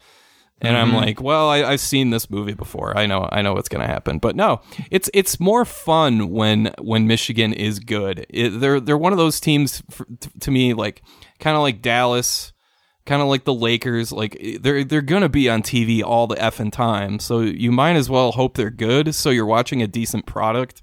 And 0.63 0.77
I'm 0.77 0.89
mm-hmm. 0.89 0.97
like, 0.97 1.21
well, 1.21 1.49
I, 1.49 1.65
I've 1.65 1.81
seen 1.81 2.11
this 2.11 2.31
movie 2.31 2.55
before. 2.55 2.97
I 2.97 3.07
know, 3.07 3.29
I 3.33 3.43
know 3.43 3.53
what's 3.53 3.69
going 3.69 3.83
to 3.83 3.93
happen. 3.93 4.19
But 4.19 4.37
no, 4.37 4.61
it's 4.91 5.11
it's 5.13 5.41
more 5.41 5.65
fun 5.65 6.31
when 6.31 6.73
when 6.81 7.07
Michigan 7.09 7.53
is 7.53 7.81
good. 7.81 8.27
It, 8.31 8.61
they're 8.61 8.79
they're 8.79 8.97
one 8.97 9.13
of 9.13 9.19
those 9.19 9.41
teams 9.41 9.83
f 9.91 10.03
t- 10.21 10.31
to 10.41 10.51
me, 10.53 10.73
like 10.73 11.03
kind 11.41 11.57
of 11.57 11.63
like 11.63 11.83
Dallas, 11.83 12.53
kind 13.07 13.21
of 13.21 13.27
like 13.27 13.45
the 13.45 13.53
Lakers. 13.53 14.13
Like 14.13 14.37
eh, 14.41 14.59
they're 14.61 14.85
they're 14.85 15.03
gonna 15.03 15.29
be 15.29 15.51
on 15.51 15.63
TV 15.63 16.03
all 16.03 16.29
the 16.29 16.37
effing 16.37 16.73
time. 16.73 17.19
So 17.19 17.41
you 17.41 17.73
might 17.73 17.97
as 17.97 18.09
well 18.09 18.31
hope 18.31 18.57
they're 18.57 18.71
good. 18.71 19.17
So 19.17 19.31
you're 19.31 19.45
watching 19.45 19.83
a 19.83 19.89
decent 19.89 20.27
product. 20.27 20.81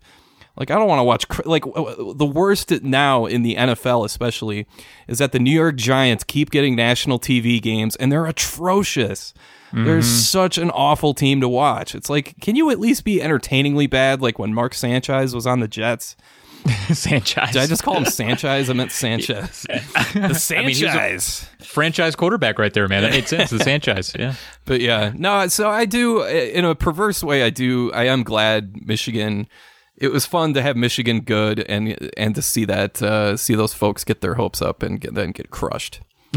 Like 0.58 0.72
I 0.72 0.76
don't 0.76 0.90
want 0.90 1.00
to 1.00 1.04
watch 1.06 1.26
like 1.46 1.64
the 1.64 2.32
worst 2.32 2.70
now 2.84 3.26
in 3.26 3.44
the 3.44 3.56
NFL 3.56 4.04
especially 4.04 4.68
is 5.08 5.20
that 5.20 5.32
the 5.32 5.40
New 5.40 5.52
York 5.52 5.78
Giants 5.78 6.26
keep 6.26 6.52
getting 6.52 6.76
national 6.76 7.18
TV 7.18 7.62
games 7.62 7.96
and 7.96 8.12
they're 8.12 8.26
atrocious. 8.26 9.34
They're 9.74 10.02
such 10.02 10.58
an 10.58 10.72
awful 10.72 11.14
team 11.14 11.42
to 11.42 11.50
watch. 11.50 11.94
It's 11.96 12.10
like, 12.10 12.36
can 12.42 12.56
you 12.56 12.70
at 12.72 12.80
least 12.80 13.04
be 13.04 13.22
entertainingly 13.22 13.88
bad? 13.88 14.22
Like 14.22 14.40
when 14.40 14.54
Mark 14.54 14.74
Sanchez 14.74 15.36
was 15.36 15.46
on 15.46 15.60
the 15.60 15.68
Jets. 15.68 16.16
Sanchez, 16.92 17.52
Did 17.52 17.62
I 17.62 17.68
just 17.68 17.84
call 17.84 17.96
him 17.96 18.06
Sanchez? 18.06 18.70
I 18.70 18.74
meant 18.74 18.92
Sanchez. 18.92 19.62
The 19.70 20.54
mean, 20.58 20.68
he's 20.68 20.82
a- 20.82 20.88
Sanchez. 20.92 21.48
franchise 21.62 22.16
quarterback 22.16 22.60
right 22.60 22.74
there, 22.74 22.88
man. 22.88 23.04
That 23.04 23.12
made 23.12 23.28
sense. 23.28 23.50
The 23.50 23.60
Sanchez, 23.60 24.14
yeah. 24.18 24.34
But 24.66 24.82
yeah, 24.82 25.14
no. 25.16 25.48
So 25.48 25.70
I 25.70 25.86
do, 25.86 26.24
in 26.24 26.66
a 26.66 26.76
perverse 26.76 27.24
way, 27.24 27.44
I 27.44 27.50
do. 27.50 27.92
I 27.94 28.06
am 28.08 28.24
glad 28.24 28.86
Michigan. 28.86 29.48
It 29.96 30.12
was 30.12 30.26
fun 30.26 30.54
to 30.54 30.62
have 30.62 30.76
Michigan 30.76 31.22
good, 31.22 31.60
and 31.70 32.10
and 32.18 32.36
to 32.36 32.42
see 32.42 32.66
that 32.66 33.02
uh, 33.02 33.38
see 33.38 33.56
those 33.56 33.74
folks 33.74 34.04
get 34.04 34.22
their 34.22 34.36
hopes 34.36 34.62
up 34.62 34.82
and 34.84 35.00
get, 35.00 35.14
then 35.14 35.32
get 35.32 35.52
crushed. 35.52 36.02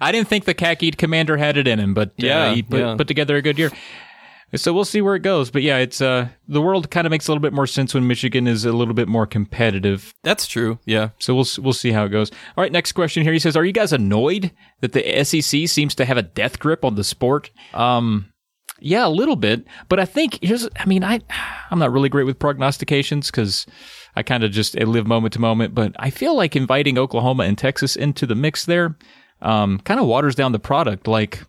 I 0.00 0.10
didn't 0.12 0.28
think 0.28 0.44
the 0.44 0.54
khaki 0.54 0.90
commander 0.92 1.36
had 1.36 1.56
it 1.56 1.66
in 1.68 1.78
him, 1.78 1.94
but 1.94 2.08
uh, 2.10 2.12
Yeah, 2.18 2.54
he 2.54 2.62
put, 2.62 2.80
yeah. 2.80 2.94
put 2.96 3.08
together 3.08 3.36
a 3.36 3.42
good 3.42 3.58
year. 3.58 3.70
So 4.54 4.74
we'll 4.74 4.84
see 4.84 5.00
where 5.00 5.14
it 5.14 5.20
goes. 5.22 5.50
But 5.50 5.62
yeah, 5.62 5.78
it's 5.78 6.02
uh 6.02 6.28
the 6.46 6.60
world 6.60 6.90
kind 6.90 7.06
of 7.06 7.10
makes 7.10 7.26
a 7.26 7.30
little 7.30 7.40
bit 7.40 7.54
more 7.54 7.66
sense 7.66 7.94
when 7.94 8.06
Michigan 8.06 8.46
is 8.46 8.66
a 8.66 8.72
little 8.72 8.92
bit 8.92 9.08
more 9.08 9.26
competitive. 9.26 10.12
That's 10.24 10.46
true. 10.46 10.78
Yeah. 10.84 11.10
So 11.18 11.34
we'll 11.34 11.46
we'll 11.58 11.72
see 11.72 11.92
how 11.92 12.04
it 12.04 12.10
goes. 12.10 12.30
All 12.56 12.62
right, 12.62 12.70
next 12.72 12.92
question 12.92 13.22
here. 13.22 13.32
He 13.32 13.38
says, 13.38 13.56
"Are 13.56 13.64
you 13.64 13.72
guys 13.72 13.94
annoyed 13.94 14.50
that 14.82 14.92
the 14.92 15.24
SEC 15.24 15.66
seems 15.68 15.94
to 15.94 16.04
have 16.04 16.18
a 16.18 16.22
death 16.22 16.58
grip 16.58 16.84
on 16.84 16.96
the 16.96 17.04
sport?" 17.04 17.50
Um, 17.72 18.26
yeah, 18.78 19.06
a 19.06 19.08
little 19.08 19.36
bit, 19.36 19.64
but 19.88 19.98
I 19.98 20.04
think 20.04 20.38
here's. 20.42 20.68
I 20.78 20.84
mean, 20.84 21.02
I 21.02 21.20
I'm 21.70 21.78
not 21.78 21.90
really 21.92 22.10
great 22.10 22.26
with 22.26 22.38
prognostications 22.38 23.30
because 23.30 23.64
I 24.14 24.22
kind 24.22 24.44
of 24.44 24.50
just 24.50 24.78
I 24.78 24.84
live 24.84 25.06
moment 25.06 25.32
to 25.34 25.40
moment. 25.40 25.74
But 25.74 25.94
I 25.98 26.10
feel 26.10 26.36
like 26.36 26.54
inviting 26.56 26.98
Oklahoma 26.98 27.44
and 27.44 27.56
Texas 27.56 27.96
into 27.96 28.26
the 28.26 28.34
mix 28.34 28.64
there 28.64 28.96
um, 29.42 29.78
kind 29.80 30.00
of 30.00 30.06
waters 30.06 30.34
down 30.34 30.52
the 30.52 30.58
product. 30.58 31.06
Like 31.06 31.42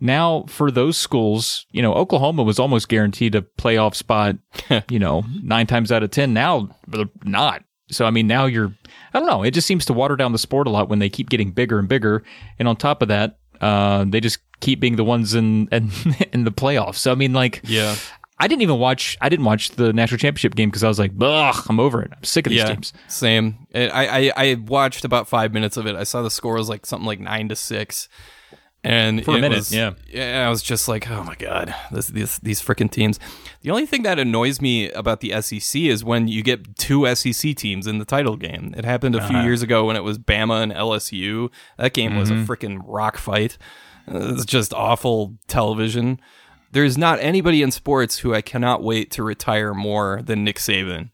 now 0.00 0.44
for 0.48 0.70
those 0.70 0.96
schools, 0.96 1.66
you 1.70 1.82
know, 1.82 1.94
Oklahoma 1.94 2.42
was 2.42 2.58
almost 2.58 2.88
guaranteed 2.88 3.34
a 3.34 3.42
playoff 3.42 3.94
spot, 3.94 4.36
you 4.90 4.98
know, 4.98 5.24
nine 5.42 5.66
times 5.66 5.92
out 5.92 6.02
of 6.02 6.10
10. 6.10 6.32
Now 6.32 6.70
they're 6.86 7.06
not. 7.24 7.62
So, 7.90 8.04
I 8.04 8.10
mean, 8.10 8.26
now 8.26 8.44
you're, 8.44 8.74
I 9.14 9.18
don't 9.18 9.28
know. 9.28 9.42
It 9.42 9.52
just 9.52 9.66
seems 9.66 9.86
to 9.86 9.94
water 9.94 10.16
down 10.16 10.32
the 10.32 10.38
sport 10.38 10.66
a 10.66 10.70
lot 10.70 10.88
when 10.88 10.98
they 10.98 11.08
keep 11.08 11.30
getting 11.30 11.52
bigger 11.52 11.78
and 11.78 11.88
bigger. 11.88 12.22
And 12.58 12.68
on 12.68 12.76
top 12.76 13.00
of 13.00 13.08
that, 13.08 13.38
uh, 13.62 14.04
they 14.06 14.20
just 14.20 14.40
keep 14.60 14.78
being 14.78 14.96
the 14.96 15.04
ones 15.04 15.34
in, 15.34 15.68
in, 15.68 15.90
in 16.32 16.44
the 16.44 16.52
playoffs. 16.52 16.96
So, 16.96 17.12
I 17.12 17.14
mean, 17.14 17.32
like, 17.32 17.62
Yeah. 17.64 17.96
I 18.40 18.46
didn't 18.46 18.62
even 18.62 18.78
watch, 18.78 19.16
I 19.20 19.28
didn't 19.28 19.44
watch 19.46 19.70
the 19.70 19.92
national 19.92 20.18
championship 20.18 20.54
game 20.54 20.68
because 20.70 20.84
I 20.84 20.88
was 20.88 20.98
like, 20.98 21.12
ugh, 21.20 21.66
I'm 21.68 21.80
over 21.80 22.00
it. 22.02 22.12
I'm 22.16 22.22
sick 22.24 22.46
of 22.46 22.50
these 22.50 22.60
Yeah. 22.60 22.68
teams. 22.74 22.92
Same. 23.08 23.66
I, 23.74 24.30
I 24.30 24.32
I 24.50 24.54
watched 24.54 25.04
about 25.04 25.28
five 25.28 25.52
minutes 25.52 25.76
of 25.76 25.86
it. 25.86 25.96
I 25.96 26.04
saw 26.04 26.22
the 26.22 26.30
score 26.30 26.54
was 26.54 26.68
like 26.68 26.86
something 26.86 27.06
like 27.06 27.20
nine 27.20 27.48
to 27.48 27.56
six. 27.56 28.08
And 28.84 29.24
For 29.24 29.32
a 29.36 29.40
minute, 29.40 29.56
was- 29.56 29.74
yeah. 29.74 29.94
yeah, 30.08 30.46
I 30.46 30.50
was 30.50 30.62
just 30.62 30.86
like, 30.86 31.10
oh 31.10 31.24
my 31.24 31.34
god, 31.34 31.74
this, 31.90 32.06
this 32.06 32.38
these 32.38 32.62
freaking 32.62 32.88
teams. 32.88 33.18
The 33.62 33.72
only 33.72 33.86
thing 33.86 34.04
that 34.04 34.20
annoys 34.20 34.60
me 34.60 34.88
about 34.92 35.20
the 35.20 35.30
SEC 35.42 35.82
is 35.82 36.04
when 36.04 36.28
you 36.28 36.44
get 36.44 36.76
two 36.76 37.12
SEC 37.16 37.56
teams 37.56 37.88
in 37.88 37.98
the 37.98 38.04
title 38.04 38.36
game. 38.36 38.72
It 38.76 38.84
happened 38.84 39.16
a 39.16 39.18
Uh-huh. 39.18 39.28
few 39.30 39.38
years 39.40 39.62
ago 39.62 39.84
when 39.84 39.96
it 39.96 40.04
was 40.04 40.16
Bama 40.16 40.62
and 40.62 40.70
LSU. 40.72 41.50
That 41.76 41.92
game 41.92 42.16
was 42.16 42.30
a 42.30 42.34
Mm-hmm. 42.34 42.44
freaking 42.52 42.80
rock 42.84 43.16
fight. 43.18 43.58
It's 44.06 44.44
just 44.44 44.72
awful 44.72 45.34
television. 45.48 46.20
There's 46.70 46.98
not 46.98 47.18
anybody 47.20 47.62
in 47.62 47.70
sports 47.70 48.18
who 48.18 48.34
I 48.34 48.42
cannot 48.42 48.82
wait 48.82 49.10
to 49.12 49.22
retire 49.22 49.72
more 49.74 50.20
than 50.22 50.44
Nick 50.44 50.56
Saban 50.56 51.10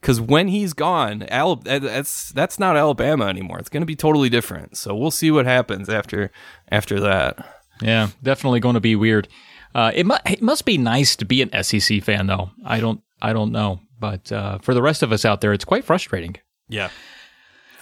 because 0.00 0.20
when 0.20 0.48
he's 0.48 0.72
gone, 0.72 1.24
Al- 1.24 1.56
that's 1.56 2.30
that's 2.30 2.58
not 2.58 2.76
Alabama 2.76 3.26
anymore. 3.26 3.58
It's 3.58 3.68
going 3.68 3.80
to 3.82 3.86
be 3.86 3.96
totally 3.96 4.28
different. 4.28 4.76
So 4.76 4.94
we'll 4.94 5.10
see 5.10 5.30
what 5.30 5.46
happens 5.46 5.88
after 5.88 6.30
after 6.70 7.00
that. 7.00 7.44
Yeah, 7.82 8.10
definitely 8.22 8.60
going 8.60 8.74
to 8.74 8.80
be 8.80 8.96
weird. 8.96 9.28
Uh, 9.74 9.92
it, 9.94 10.06
mu- 10.06 10.14
it 10.24 10.40
must 10.40 10.64
be 10.64 10.78
nice 10.78 11.16
to 11.16 11.26
be 11.26 11.42
an 11.42 11.50
SEC 11.62 12.02
fan, 12.02 12.28
though. 12.28 12.50
I 12.64 12.80
don't, 12.80 13.02
I 13.20 13.34
don't 13.34 13.52
know, 13.52 13.80
but 14.00 14.32
uh, 14.32 14.56
for 14.58 14.72
the 14.72 14.80
rest 14.80 15.02
of 15.02 15.12
us 15.12 15.26
out 15.26 15.42
there, 15.42 15.52
it's 15.52 15.66
quite 15.66 15.84
frustrating. 15.84 16.36
Yeah. 16.68 16.88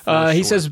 Uh, 0.05 0.31
he 0.33 0.43
says, 0.43 0.71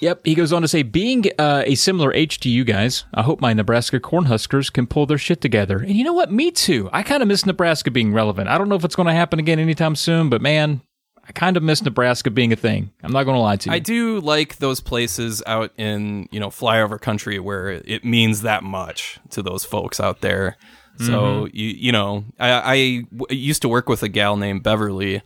Yep. 0.00 0.22
He 0.24 0.34
goes 0.34 0.52
on 0.52 0.62
to 0.62 0.68
say, 0.68 0.82
being 0.82 1.24
uh, 1.38 1.62
a 1.66 1.74
similar 1.74 2.12
age 2.12 2.40
to 2.40 2.48
you 2.48 2.64
guys, 2.64 3.04
I 3.14 3.22
hope 3.22 3.40
my 3.40 3.52
Nebraska 3.52 4.00
Cornhuskers 4.00 4.72
can 4.72 4.86
pull 4.86 5.06
their 5.06 5.18
shit 5.18 5.40
together. 5.40 5.78
And 5.78 5.92
you 5.92 6.04
know 6.04 6.12
what? 6.12 6.32
Me 6.32 6.50
too. 6.50 6.88
I 6.92 7.02
kind 7.02 7.22
of 7.22 7.28
miss 7.28 7.46
Nebraska 7.46 7.90
being 7.90 8.12
relevant. 8.12 8.48
I 8.48 8.58
don't 8.58 8.68
know 8.68 8.76
if 8.76 8.84
it's 8.84 8.96
going 8.96 9.08
to 9.08 9.12
happen 9.12 9.38
again 9.38 9.58
anytime 9.58 9.96
soon, 9.96 10.28
but 10.28 10.40
man, 10.40 10.80
I 11.26 11.32
kind 11.32 11.56
of 11.56 11.62
miss 11.62 11.82
Nebraska 11.82 12.30
being 12.30 12.52
a 12.52 12.56
thing. 12.56 12.92
I'm 13.02 13.12
not 13.12 13.24
going 13.24 13.36
to 13.36 13.40
lie 13.40 13.56
to 13.56 13.70
you. 13.70 13.74
I 13.74 13.78
do 13.78 14.20
like 14.20 14.56
those 14.56 14.80
places 14.80 15.42
out 15.46 15.72
in, 15.78 16.28
you 16.30 16.38
know, 16.38 16.48
flyover 16.48 17.00
country 17.00 17.38
where 17.38 17.70
it 17.70 18.04
means 18.04 18.42
that 18.42 18.62
much 18.62 19.18
to 19.30 19.42
those 19.42 19.64
folks 19.64 20.00
out 20.00 20.20
there. 20.20 20.56
So, 20.98 21.04
mm-hmm. 21.06 21.56
you, 21.56 21.68
you 21.68 21.92
know, 21.92 22.24
I, 22.38 22.50
I 22.50 23.04
used 23.30 23.62
to 23.62 23.68
work 23.68 23.88
with 23.88 24.02
a 24.02 24.08
gal 24.08 24.36
named 24.36 24.62
Beverly. 24.62 25.22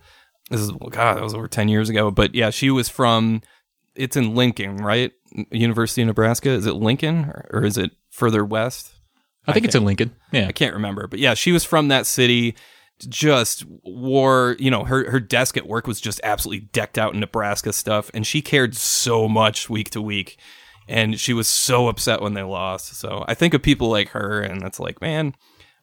This 0.49 0.61
is, 0.61 0.71
God, 0.71 1.17
that 1.17 1.23
was 1.23 1.35
over 1.35 1.47
10 1.47 1.67
years 1.67 1.89
ago. 1.89 2.09
But 2.09 2.33
yeah, 2.33 2.49
she 2.49 2.71
was 2.71 2.89
from 2.89 3.41
it's 3.95 4.15
in 4.15 4.35
Lincoln, 4.35 4.77
right? 4.77 5.11
University 5.51 6.01
of 6.01 6.07
Nebraska. 6.07 6.49
Is 6.49 6.65
it 6.65 6.73
Lincoln 6.73 7.25
or, 7.25 7.49
or 7.51 7.65
is 7.65 7.77
it 7.77 7.91
further 8.09 8.43
west? 8.43 8.93
I 9.47 9.53
think 9.53 9.65
I 9.65 9.67
it's 9.67 9.75
in 9.75 9.85
Lincoln. 9.85 10.15
Yeah, 10.31 10.47
I 10.47 10.51
can't 10.51 10.73
remember, 10.73 11.07
but 11.07 11.19
yeah, 11.19 11.33
she 11.33 11.51
was 11.51 11.63
from 11.63 11.87
that 11.87 12.05
city. 12.05 12.55
Just 13.07 13.63
wore, 13.83 14.57
you 14.59 14.69
know, 14.69 14.83
her 14.83 15.09
her 15.09 15.19
desk 15.19 15.55
at 15.55 15.65
work 15.65 15.87
was 15.87 16.01
just 16.01 16.19
absolutely 16.23 16.67
decked 16.73 16.97
out 16.97 17.13
in 17.13 17.19
Nebraska 17.19 17.71
stuff, 17.71 18.11
and 18.13 18.27
she 18.27 18.41
cared 18.41 18.75
so 18.75 19.27
much 19.27 19.69
week 19.69 19.89
to 19.91 20.01
week, 20.01 20.37
and 20.87 21.19
she 21.19 21.33
was 21.33 21.47
so 21.47 21.87
upset 21.87 22.21
when 22.21 22.33
they 22.33 22.43
lost. 22.43 22.95
So 22.95 23.23
I 23.27 23.35
think 23.35 23.53
of 23.53 23.61
people 23.61 23.89
like 23.89 24.09
her, 24.09 24.41
and 24.41 24.63
it's 24.63 24.81
like, 24.81 25.01
man, 25.01 25.33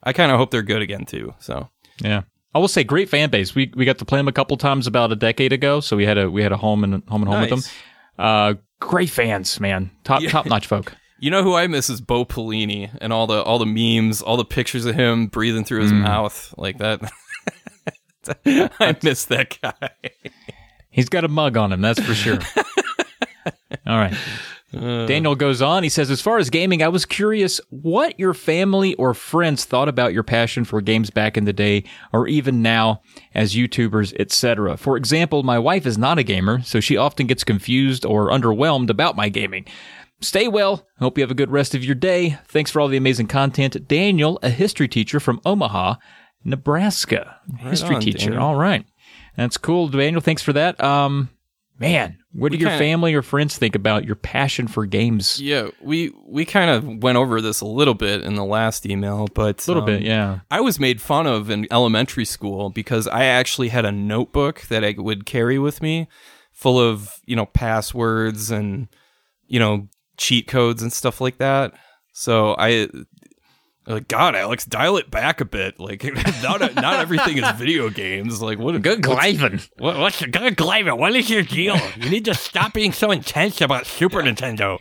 I 0.03 0.13
kind 0.13 0.31
of 0.31 0.37
hope 0.37 0.51
they're 0.51 0.61
good 0.61 0.83
again 0.83 1.05
too. 1.05 1.33
So 1.39 1.69
yeah, 2.03 2.21
I 2.53 2.59
will 2.59 2.67
say 2.67 2.83
great 2.83 3.09
fan 3.09 3.29
base. 3.29 3.55
We 3.55 3.71
we 3.75 3.85
got 3.85 3.97
to 3.97 4.05
play 4.05 4.19
them 4.19 4.27
a 4.27 4.31
couple 4.31 4.55
times 4.57 4.87
about 4.87 5.11
a 5.11 5.15
decade 5.15 5.53
ago, 5.53 5.79
so 5.79 5.97
we 5.97 6.05
had 6.05 6.17
a 6.17 6.29
we 6.29 6.43
had 6.43 6.51
a 6.51 6.57
home 6.57 6.83
and 6.83 7.03
home 7.07 7.23
and 7.23 7.29
home 7.29 7.41
nice. 7.41 7.51
with 7.51 7.63
them. 7.63 7.71
Uh, 8.17 8.55
great 8.79 9.09
fans, 9.09 9.59
man. 9.59 9.91
Top 10.03 10.21
yeah. 10.21 10.29
top 10.29 10.45
notch 10.45 10.67
folk. 10.67 10.93
You 11.19 11.31
know 11.31 11.41
who 11.41 11.55
I 11.55 11.65
miss 11.65 11.89
is 11.89 11.99
Bo 11.99 12.25
Pelini 12.25 12.95
and 13.01 13.11
all 13.11 13.25
the 13.25 13.41
all 13.41 13.57
the 13.57 13.65
memes, 13.65 14.21
all 14.21 14.37
the 14.37 14.45
pictures 14.45 14.85
of 14.85 14.93
him 14.93 15.25
breathing 15.25 15.63
through 15.63 15.81
his 15.81 15.91
mm. 15.91 16.01
mouth 16.01 16.53
like 16.59 16.77
that. 16.77 17.11
I 18.45 18.95
miss 19.01 19.25
that 19.25 19.57
guy. 19.59 20.11
He's 20.91 21.09
got 21.09 21.23
a 21.23 21.27
mug 21.27 21.57
on 21.57 21.71
him, 21.71 21.81
that's 21.81 21.99
for 21.99 22.13
sure. 22.13 22.37
all 23.87 23.97
right. 23.97 24.15
Uh, 24.75 25.05
Daniel 25.05 25.35
goes 25.35 25.61
on. 25.61 25.83
He 25.83 25.89
says, 25.89 26.11
As 26.11 26.21
far 26.21 26.37
as 26.39 26.49
gaming, 26.49 26.83
I 26.83 26.89
was 26.89 27.05
curious 27.05 27.61
what 27.69 28.19
your 28.19 28.33
family 28.33 28.95
or 28.95 29.13
friends 29.13 29.63
thought 29.63 29.87
about 29.87 30.13
your 30.13 30.23
passion 30.23 30.65
for 30.65 30.81
games 30.81 31.09
back 31.09 31.37
in 31.37 31.45
the 31.45 31.53
day, 31.53 31.85
or 32.11 32.27
even 32.27 32.61
now 32.61 33.01
as 33.33 33.55
YouTubers, 33.55 34.13
etc. 34.19 34.75
For 34.75 34.97
example, 34.97 35.43
my 35.43 35.57
wife 35.57 35.85
is 35.85 35.97
not 35.97 36.17
a 36.19 36.23
gamer, 36.23 36.61
so 36.63 36.79
she 36.79 36.97
often 36.97 37.27
gets 37.27 37.45
confused 37.45 38.05
or 38.05 38.29
underwhelmed 38.29 38.89
about 38.89 39.15
my 39.15 39.29
gaming. 39.29 39.65
Stay 40.19 40.47
well. 40.47 40.85
Hope 40.99 41.17
you 41.17 41.23
have 41.23 41.31
a 41.31 41.35
good 41.35 41.51
rest 41.51 41.75
of 41.75 41.85
your 41.85 41.95
day. 41.95 42.37
Thanks 42.47 42.71
for 42.71 42.81
all 42.81 42.87
the 42.87 42.97
amazing 42.97 43.27
content. 43.27 43.87
Daniel, 43.87 44.39
a 44.41 44.49
history 44.49 44.87
teacher 44.87 45.19
from 45.19 45.39
Omaha, 45.45 45.95
Nebraska. 46.43 47.39
Right 47.47 47.67
history 47.67 47.95
on, 47.95 48.01
teacher. 48.01 48.31
Daniel. 48.31 48.43
All 48.43 48.55
right. 48.55 48.85
That's 49.37 49.57
cool, 49.57 49.87
Daniel. 49.87 50.19
Thanks 50.21 50.41
for 50.41 50.53
that. 50.53 50.83
Um, 50.83 51.29
Man, 51.79 52.17
what 52.33 52.51
do 52.51 52.57
your 52.57 52.69
kinda, 52.69 52.83
family 52.83 53.13
or 53.13 53.21
friends 53.21 53.57
think 53.57 53.75
about 53.75 54.05
your 54.05 54.15
passion 54.15 54.67
for 54.67 54.85
games? 54.85 55.39
Yeah, 55.39 55.69
we 55.81 56.11
we 56.25 56.43
kind 56.43 56.71
of 56.71 57.03
went 57.03 57.17
over 57.17 57.39
this 57.39 57.61
a 57.61 57.65
little 57.65 57.93
bit 57.93 58.23
in 58.23 58.35
the 58.35 58.45
last 58.45 58.85
email, 58.85 59.27
but 59.33 59.65
a 59.65 59.69
little 59.69 59.83
um, 59.83 59.85
bit, 59.85 60.01
yeah. 60.01 60.39
I 60.49 60.61
was 60.61 60.79
made 60.79 61.01
fun 61.01 61.27
of 61.27 61.49
in 61.49 61.67
elementary 61.69 62.25
school 62.25 62.69
because 62.69 63.07
I 63.07 63.25
actually 63.25 63.69
had 63.69 63.85
a 63.85 63.91
notebook 63.91 64.61
that 64.69 64.83
I 64.83 64.95
would 64.97 65.25
carry 65.25 65.59
with 65.59 65.81
me, 65.81 66.07
full 66.51 66.79
of 66.79 67.19
you 67.25 67.35
know 67.35 67.45
passwords 67.45 68.49
and 68.49 68.87
you 69.45 69.59
know 69.59 69.87
cheat 70.17 70.47
codes 70.47 70.81
and 70.81 70.91
stuff 70.91 71.21
like 71.21 71.37
that. 71.37 71.73
So 72.13 72.55
I 72.57 72.89
like 73.87 74.07
God, 74.07 74.35
Alex, 74.35 74.65
dial 74.65 74.97
it 74.97 75.09
back 75.09 75.39
a 75.39 75.45
bit. 75.45 75.79
Like 75.79 76.03
not 76.43 76.75
not 76.75 76.99
everything 76.99 77.37
is 77.37 77.49
video 77.51 77.89
games. 77.89 78.41
Like 78.41 78.59
what? 78.59 78.75
A 78.75 78.79
good 78.79 79.01
Glavin. 79.01 79.67
What, 79.77 79.97
what's 79.97 80.21
good 80.21 80.57
Glavin? 80.57 80.97
What 80.97 81.15
is 81.15 81.29
your 81.29 81.43
deal? 81.43 81.77
You 81.95 82.09
need 82.09 82.25
to 82.25 82.33
stop 82.33 82.73
being 82.73 82.91
so 82.91 83.11
intense 83.11 83.61
about 83.61 83.85
Super 83.85 84.21
Nintendo. 84.21 84.79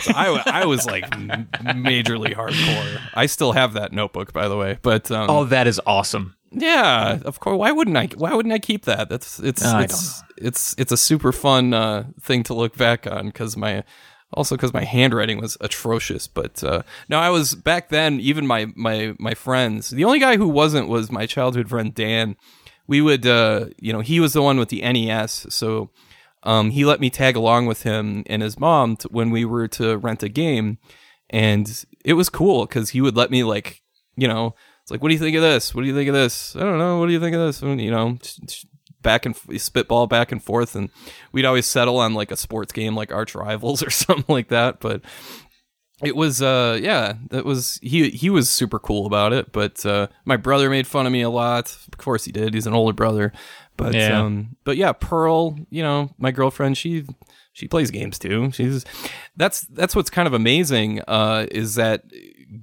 So 0.00 0.12
I 0.14 0.42
I 0.46 0.64
was 0.66 0.86
like 0.86 1.10
majorly 1.10 2.34
hardcore. 2.34 3.00
I 3.14 3.26
still 3.26 3.52
have 3.52 3.72
that 3.74 3.92
notebook, 3.92 4.32
by 4.32 4.48
the 4.48 4.56
way. 4.56 4.78
But 4.82 5.10
um, 5.10 5.28
oh, 5.28 5.44
that 5.46 5.66
is 5.66 5.80
awesome. 5.86 6.36
Yeah, 6.52 7.18
of 7.24 7.40
course. 7.40 7.58
Why 7.58 7.72
wouldn't 7.72 7.96
I? 7.96 8.08
Why 8.16 8.34
wouldn't 8.34 8.52
I 8.52 8.60
keep 8.60 8.84
that? 8.84 9.08
That's 9.08 9.40
it's 9.40 9.64
uh, 9.64 9.80
it's 9.82 10.22
it's 10.36 10.74
it's 10.78 10.92
a 10.92 10.96
super 10.96 11.32
fun 11.32 11.74
uh, 11.74 12.04
thing 12.20 12.44
to 12.44 12.54
look 12.54 12.76
back 12.76 13.06
on 13.06 13.26
because 13.26 13.56
my 13.56 13.82
also 14.32 14.56
because 14.56 14.72
my 14.72 14.84
handwriting 14.84 15.40
was 15.40 15.56
atrocious. 15.60 16.26
But 16.26 16.62
uh, 16.62 16.82
no, 17.08 17.18
I 17.18 17.30
was 17.30 17.54
back 17.54 17.88
then. 17.88 18.20
Even 18.20 18.46
my 18.46 18.66
my 18.74 19.14
my 19.18 19.34
friends, 19.34 19.90
the 19.90 20.04
only 20.04 20.18
guy 20.18 20.36
who 20.36 20.48
wasn't 20.48 20.88
was 20.88 21.12
my 21.12 21.26
childhood 21.26 21.68
friend 21.68 21.94
Dan. 21.94 22.36
We 22.86 23.00
would, 23.00 23.26
uh, 23.26 23.68
you 23.78 23.94
know, 23.94 24.00
he 24.00 24.20
was 24.20 24.34
the 24.34 24.42
one 24.42 24.58
with 24.58 24.68
the 24.68 24.82
NES, 24.82 25.46
so 25.48 25.88
um, 26.42 26.70
he 26.70 26.84
let 26.84 27.00
me 27.00 27.08
tag 27.08 27.34
along 27.34 27.64
with 27.64 27.82
him 27.82 28.22
and 28.26 28.42
his 28.42 28.58
mom 28.60 28.96
t- 28.96 29.08
when 29.10 29.30
we 29.30 29.46
were 29.46 29.66
to 29.68 29.96
rent 29.96 30.22
a 30.22 30.28
game, 30.28 30.76
and 31.30 31.84
it 32.04 32.12
was 32.12 32.28
cool 32.28 32.66
because 32.66 32.90
he 32.90 33.00
would 33.00 33.16
let 33.16 33.30
me 33.30 33.42
like, 33.42 33.80
you 34.16 34.28
know, 34.28 34.54
it's 34.82 34.90
like, 34.90 35.00
what 35.00 35.08
do 35.08 35.14
you 35.14 35.20
think 35.20 35.34
of 35.34 35.40
this? 35.40 35.74
What 35.74 35.80
do 35.80 35.88
you 35.88 35.94
think 35.94 36.08
of 36.08 36.14
this? 36.14 36.54
I 36.54 36.60
don't 36.60 36.76
know. 36.76 36.98
What 36.98 37.06
do 37.06 37.12
you 37.12 37.20
think 37.20 37.34
of 37.34 37.40
this? 37.40 37.62
You 37.62 37.90
know, 37.90 38.18
back 39.04 39.24
and 39.24 39.36
spitball 39.60 40.08
back 40.08 40.32
and 40.32 40.42
forth, 40.42 40.74
and 40.74 40.90
we'd 41.30 41.44
always 41.44 41.66
settle 41.66 41.98
on 41.98 42.14
like 42.14 42.32
a 42.32 42.36
sports 42.36 42.72
game 42.72 42.96
like 42.96 43.12
Arch 43.12 43.36
Rivals 43.36 43.82
or 43.86 43.90
something 43.90 44.24
like 44.26 44.48
that. 44.48 44.80
But 44.80 45.02
it 46.02 46.16
was 46.16 46.42
uh 46.42 46.78
yeah 46.82 47.14
that 47.30 47.44
was 47.44 47.78
he 47.82 48.10
he 48.10 48.28
was 48.28 48.50
super 48.50 48.78
cool 48.78 49.06
about 49.06 49.32
it 49.32 49.52
but 49.52 49.84
uh 49.86 50.08
my 50.24 50.36
brother 50.36 50.68
made 50.68 50.86
fun 50.86 51.06
of 51.06 51.12
me 51.12 51.22
a 51.22 51.30
lot 51.30 51.76
of 51.86 51.98
course 51.98 52.24
he 52.24 52.32
did 52.32 52.52
he's 52.52 52.66
an 52.66 52.74
older 52.74 52.92
brother 52.92 53.32
but 53.76 53.94
yeah. 53.94 54.20
um 54.20 54.56
but 54.64 54.76
yeah 54.76 54.92
pearl 54.92 55.56
you 55.70 55.82
know 55.82 56.12
my 56.18 56.32
girlfriend 56.32 56.76
she 56.76 57.04
she 57.52 57.68
plays 57.68 57.90
games 57.90 58.18
too 58.18 58.50
she's 58.50 58.84
that's 59.36 59.62
that's 59.68 59.94
what's 59.94 60.10
kind 60.10 60.26
of 60.26 60.34
amazing 60.34 61.00
uh 61.06 61.46
is 61.50 61.76
that 61.76 62.02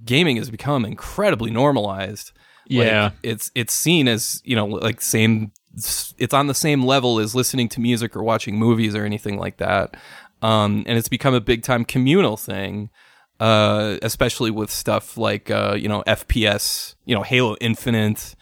gaming 0.04 0.36
has 0.36 0.50
become 0.50 0.84
incredibly 0.84 1.50
normalized 1.50 2.34
yeah 2.68 3.06
like, 3.06 3.14
it's 3.24 3.52
it's 3.56 3.74
seen 3.74 4.10
as 4.10 4.42
you 4.44 4.56
know 4.56 4.66
like 4.66 5.00
same 5.00 5.52
it's 5.76 6.34
on 6.34 6.48
the 6.48 6.54
same 6.54 6.84
level 6.84 7.20
as 7.20 7.36
listening 7.36 7.70
to 7.70 7.82
music 7.82 8.16
or 8.16 8.24
watching 8.24 8.58
movies 8.58 8.96
or 8.96 9.06
anything 9.06 9.38
like 9.38 9.58
that. 9.58 9.96
Um, 10.42 10.84
and 10.88 10.98
it's 10.98 11.10
become 11.10 11.34
a 11.34 11.42
big 11.42 11.64
time 11.64 11.86
communal 11.86 12.38
thing, 12.38 12.90
uh, 13.40 13.98
especially 14.02 14.52
with 14.52 14.72
stuff 14.72 15.18
like 15.18 15.52
uh, 15.52 15.76
you 15.78 15.88
know 15.88 16.04
FPS, 16.08 16.96
you 17.06 17.16
know 17.16 17.24
Halo 17.24 17.56
Infinite, 17.62 18.36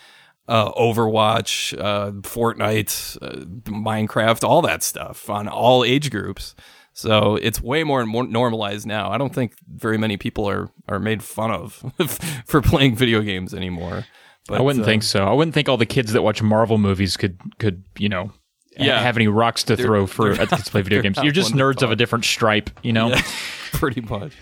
uh, 0.48 0.72
Overwatch, 0.72 1.78
uh, 1.80 2.12
Fortnite, 2.22 3.18
uh, 3.22 3.46
Minecraft, 3.70 4.44
all 4.44 4.62
that 4.64 4.82
stuff 4.84 5.30
on 5.30 5.48
all 5.48 5.84
age 5.84 6.10
groups. 6.10 6.56
So 6.94 7.36
it's 7.38 7.62
way 7.62 7.86
more, 7.86 8.06
more 8.06 8.26
normalized 8.26 8.86
now. 8.86 9.10
I 9.10 9.18
don't 9.18 9.34
think 9.34 9.54
very 9.74 9.98
many 9.98 10.18
people 10.18 10.50
are 10.50 10.70
are 10.88 11.00
made 11.00 11.24
fun 11.24 11.52
of 11.52 11.84
for 12.46 12.62
playing 12.62 12.96
video 12.96 13.22
games 13.22 13.54
anymore. 13.54 14.06
But, 14.50 14.58
I 14.58 14.62
wouldn't 14.62 14.84
uh, 14.84 14.88
think 14.88 15.04
so. 15.04 15.26
I 15.26 15.32
wouldn't 15.32 15.54
think 15.54 15.70
all 15.70 15.78
the 15.78 15.86
kids 15.86 16.14
that 16.14 16.24
watch 16.24 16.42
Marvel 16.42 16.80
movies 16.80 17.16
could 17.18 17.40
could 17.60 17.84
you 18.00 18.10
know 18.10 18.32
yeah. 18.76 19.00
have 19.00 19.16
any 19.16 19.28
rocks 19.28 19.64
to 19.66 19.78
throw 19.78 20.08
for 20.08 20.36
to 20.36 20.48
play 20.48 20.82
video 20.82 21.04
games. 21.04 21.20
You're 21.22 21.32
just 21.32 21.54
nerds 21.54 21.84
of 21.84 21.92
a 21.92 21.96
different 21.96 22.26
stripe, 22.26 22.72
you 22.82 22.92
know. 22.92 23.10
Yeah, 23.10 23.22
pretty 23.74 24.02
much. 24.02 24.34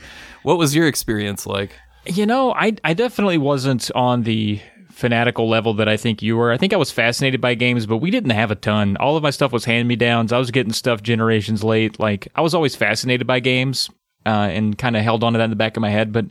What 0.43 0.57
was 0.57 0.73
your 0.73 0.87
experience 0.87 1.45
like? 1.45 1.71
You 2.05 2.25
know, 2.25 2.53
I 2.53 2.73
I 2.85 2.93
definitely 2.93 3.37
wasn't 3.37 3.91
on 3.95 4.23
the 4.23 4.61
fanatical 4.91 5.49
level 5.49 5.73
that 5.75 5.89
I 5.89 5.97
think 5.97 6.21
you 6.21 6.37
were. 6.37 6.53
I 6.53 6.57
think 6.57 6.71
I 6.71 6.77
was 6.77 6.89
fascinated 6.89 7.41
by 7.41 7.53
games, 7.55 7.85
but 7.85 7.97
we 7.97 8.09
didn't 8.09 8.31
have 8.31 8.49
a 8.49 8.55
ton. 8.55 8.95
All 8.97 9.17
of 9.17 9.23
my 9.23 9.29
stuff 9.29 9.51
was 9.51 9.65
hand 9.65 9.89
me 9.89 9.97
downs. 9.97 10.31
I 10.31 10.37
was 10.37 10.51
getting 10.51 10.71
stuff 10.71 11.03
generations 11.03 11.65
late. 11.65 11.99
Like 11.99 12.29
I 12.33 12.41
was 12.41 12.55
always 12.55 12.77
fascinated 12.77 13.27
by 13.27 13.41
games 13.41 13.89
uh, 14.25 14.29
and 14.29 14.77
kind 14.77 14.95
of 14.95 15.03
held 15.03 15.25
on 15.25 15.33
to 15.33 15.37
that 15.37 15.43
in 15.43 15.49
the 15.49 15.57
back 15.57 15.75
of 15.75 15.81
my 15.81 15.89
head, 15.89 16.13
but 16.13 16.27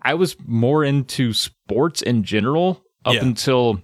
I 0.00 0.14
was 0.14 0.36
more 0.46 0.84
into 0.84 1.32
sports 1.32 2.00
in 2.02 2.22
general 2.22 2.85
up 3.06 3.14
yeah. 3.14 3.22
until 3.22 3.80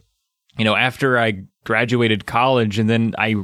you 0.58 0.64
know 0.64 0.74
after 0.74 1.18
I 1.18 1.44
graduated 1.64 2.26
college, 2.26 2.78
and 2.78 2.90
then 2.90 3.14
I 3.16 3.36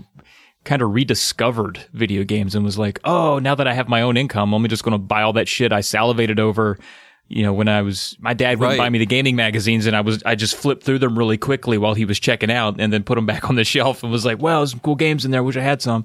kind 0.68 0.82
of 0.82 0.92
rediscovered 0.92 1.80
video 1.94 2.24
games 2.24 2.54
and 2.54 2.64
was 2.64 2.78
like, 2.78 3.00
oh, 3.04 3.38
now 3.38 3.54
that 3.54 3.66
I 3.66 3.72
have 3.72 3.88
my 3.88 4.02
own 4.02 4.18
income, 4.18 4.52
I'm 4.52 4.68
just 4.68 4.84
going 4.84 4.92
to 4.92 4.98
buy 4.98 5.22
all 5.22 5.32
that 5.32 5.48
shit 5.48 5.72
I 5.72 5.80
salivated 5.80 6.38
over. 6.38 6.78
You 7.26 7.42
know, 7.42 7.54
when 7.54 7.68
I 7.68 7.80
was, 7.82 8.16
my 8.20 8.34
dad 8.34 8.58
wouldn't 8.58 8.78
right. 8.78 8.84
buy 8.84 8.90
me 8.90 8.98
the 8.98 9.06
gaming 9.06 9.34
magazines 9.34 9.86
and 9.86 9.96
I 9.96 10.02
was, 10.02 10.22
I 10.24 10.34
just 10.34 10.56
flipped 10.56 10.82
through 10.82 10.98
them 10.98 11.18
really 11.18 11.38
quickly 11.38 11.78
while 11.78 11.94
he 11.94 12.04
was 12.04 12.18
checking 12.18 12.50
out 12.50 12.80
and 12.80 12.92
then 12.92 13.02
put 13.02 13.14
them 13.16 13.26
back 13.26 13.48
on 13.48 13.56
the 13.56 13.64
shelf 13.64 14.02
and 14.02 14.12
was 14.12 14.26
like, 14.26 14.40
well, 14.40 14.66
some 14.66 14.80
cool 14.80 14.94
games 14.94 15.24
in 15.24 15.30
there. 15.30 15.40
I 15.40 15.42
wish 15.42 15.56
I 15.56 15.62
had 15.62 15.80
some. 15.80 16.04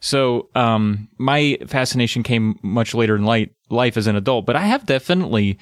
So, 0.00 0.48
um, 0.54 1.08
my 1.18 1.58
fascination 1.66 2.22
came 2.22 2.58
much 2.62 2.94
later 2.94 3.14
in 3.16 3.24
life, 3.24 3.50
life 3.68 3.96
as 3.98 4.06
an 4.06 4.16
adult, 4.16 4.46
but 4.46 4.56
I 4.56 4.62
have 4.62 4.86
definitely 4.86 5.58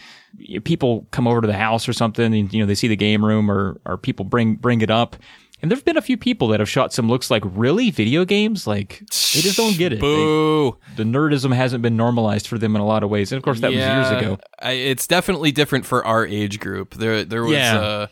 people 0.64 1.06
come 1.10 1.26
over 1.26 1.40
to 1.40 1.46
the 1.46 1.52
house 1.54 1.88
or 1.88 1.92
something 1.92 2.32
and, 2.34 2.52
you 2.52 2.60
know, 2.60 2.66
they 2.66 2.74
see 2.76 2.88
the 2.88 2.96
game 2.96 3.24
room 3.24 3.50
or, 3.50 3.80
or 3.84 3.96
people 3.96 4.24
bring, 4.24 4.54
bring 4.54 4.80
it 4.80 4.90
up. 4.90 5.16
And 5.60 5.68
there've 5.72 5.84
been 5.84 5.96
a 5.96 6.02
few 6.02 6.16
people 6.16 6.46
that 6.48 6.60
have 6.60 6.68
shot 6.68 6.92
some 6.92 7.08
looks 7.08 7.32
like 7.32 7.42
really 7.44 7.90
video 7.90 8.24
games. 8.24 8.64
Like 8.64 9.00
they 9.00 9.40
just 9.40 9.56
don't 9.56 9.76
get 9.76 9.92
it. 9.92 9.96
They- 9.96 10.00
Boo. 10.02 10.76
the 10.94 11.02
nerdism 11.02 11.52
hasn't 11.52 11.82
been 11.82 11.96
normalized 11.96 12.46
for 12.46 12.58
them 12.58 12.76
in 12.76 12.80
a 12.80 12.86
lot 12.86 13.02
of 13.02 13.10
ways. 13.10 13.32
And 13.32 13.38
of 13.38 13.42
course, 13.42 13.58
that 13.62 13.72
was 13.72 13.78
years 13.78 14.10
ago. 14.10 14.38
I, 14.62 14.70
it's 14.72 15.08
definitely 15.08 15.50
different 15.50 15.84
for 15.84 16.06
our 16.06 16.24
age 16.24 16.60
group. 16.60 16.94
There, 16.94 17.24
there 17.24 17.42
was 17.42 17.54
Yeah. 17.54 17.76
uh, 17.80 18.06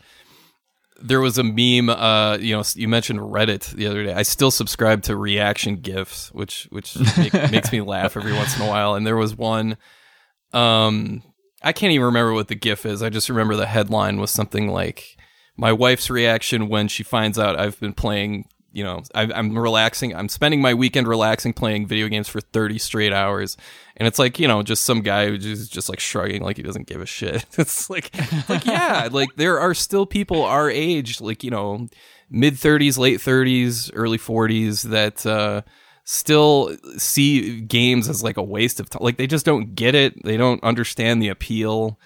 there 1.01 1.21
was 1.21 1.37
a 1.37 1.43
meme. 1.43 1.89
Uh, 1.89 2.37
you 2.37 2.55
know, 2.55 2.63
you 2.75 2.87
mentioned 2.87 3.19
Reddit 3.19 3.71
the 3.71 3.87
other 3.87 4.03
day. 4.03 4.13
I 4.13 4.23
still 4.23 4.51
subscribe 4.51 5.03
to 5.03 5.15
reaction 5.15 5.77
gifs, 5.77 6.31
which 6.33 6.67
which 6.71 6.97
make, 7.17 7.33
makes 7.51 7.71
me 7.71 7.81
laugh 7.81 8.17
every 8.17 8.33
once 8.33 8.55
in 8.55 8.65
a 8.65 8.67
while. 8.67 8.95
And 8.95 9.05
there 9.05 9.17
was 9.17 9.35
one. 9.35 9.77
Um, 10.53 11.23
I 11.61 11.73
can't 11.73 11.91
even 11.91 12.05
remember 12.05 12.33
what 12.33 12.47
the 12.47 12.55
gif 12.55 12.85
is. 12.85 13.01
I 13.01 13.09
just 13.09 13.29
remember 13.29 13.55
the 13.55 13.65
headline 13.65 14.19
was 14.19 14.31
something 14.31 14.67
like 14.69 15.17
my 15.55 15.73
wife's 15.73 16.09
reaction 16.09 16.69
when 16.69 16.87
she 16.87 17.03
finds 17.03 17.37
out 17.39 17.59
I've 17.59 17.79
been 17.79 17.93
playing. 17.93 18.47
You 18.71 18.83
know, 18.83 19.01
I, 19.15 19.23
I'm 19.33 19.57
relaxing. 19.57 20.15
I'm 20.15 20.29
spending 20.29 20.61
my 20.61 20.73
weekend 20.73 21.07
relaxing, 21.07 21.53
playing 21.53 21.87
video 21.87 22.07
games 22.09 22.27
for 22.27 22.41
30 22.41 22.77
straight 22.77 23.13
hours, 23.13 23.57
and 23.97 24.07
it's 24.07 24.19
like 24.19 24.39
you 24.39 24.47
know, 24.47 24.63
just 24.63 24.83
some 24.83 25.01
guy 25.01 25.27
who's 25.27 25.67
just 25.67 25.89
like 25.89 25.99
shrugging, 25.99 26.43
like 26.43 26.57
he 26.57 26.63
doesn't 26.63 26.87
give 26.87 27.01
a 27.01 27.05
shit. 27.05 27.45
It's 27.57 27.89
like, 27.89 28.11
like 28.47 28.65
yeah, 28.65 29.09
like 29.11 29.35
there 29.35 29.59
are 29.59 29.73
still 29.73 30.05
people 30.05 30.43
our 30.43 30.69
age, 30.69 31.19
like 31.19 31.43
you 31.43 31.51
know, 31.51 31.87
mid 32.29 32.53
30s, 32.53 32.97
late 32.97 33.19
30s, 33.19 33.91
early 33.93 34.19
40s 34.19 34.83
that 34.83 35.25
uh, 35.25 35.63
still 36.03 36.75
see 36.97 37.61
games 37.61 38.07
as 38.07 38.23
like 38.23 38.37
a 38.37 38.43
waste 38.43 38.79
of 38.79 38.89
time. 38.89 39.03
Like 39.03 39.17
they 39.17 39.27
just 39.27 39.45
don't 39.45 39.75
get 39.75 39.95
it. 39.95 40.23
They 40.23 40.37
don't 40.37 40.63
understand 40.63 41.21
the 41.21 41.29
appeal. 41.29 41.99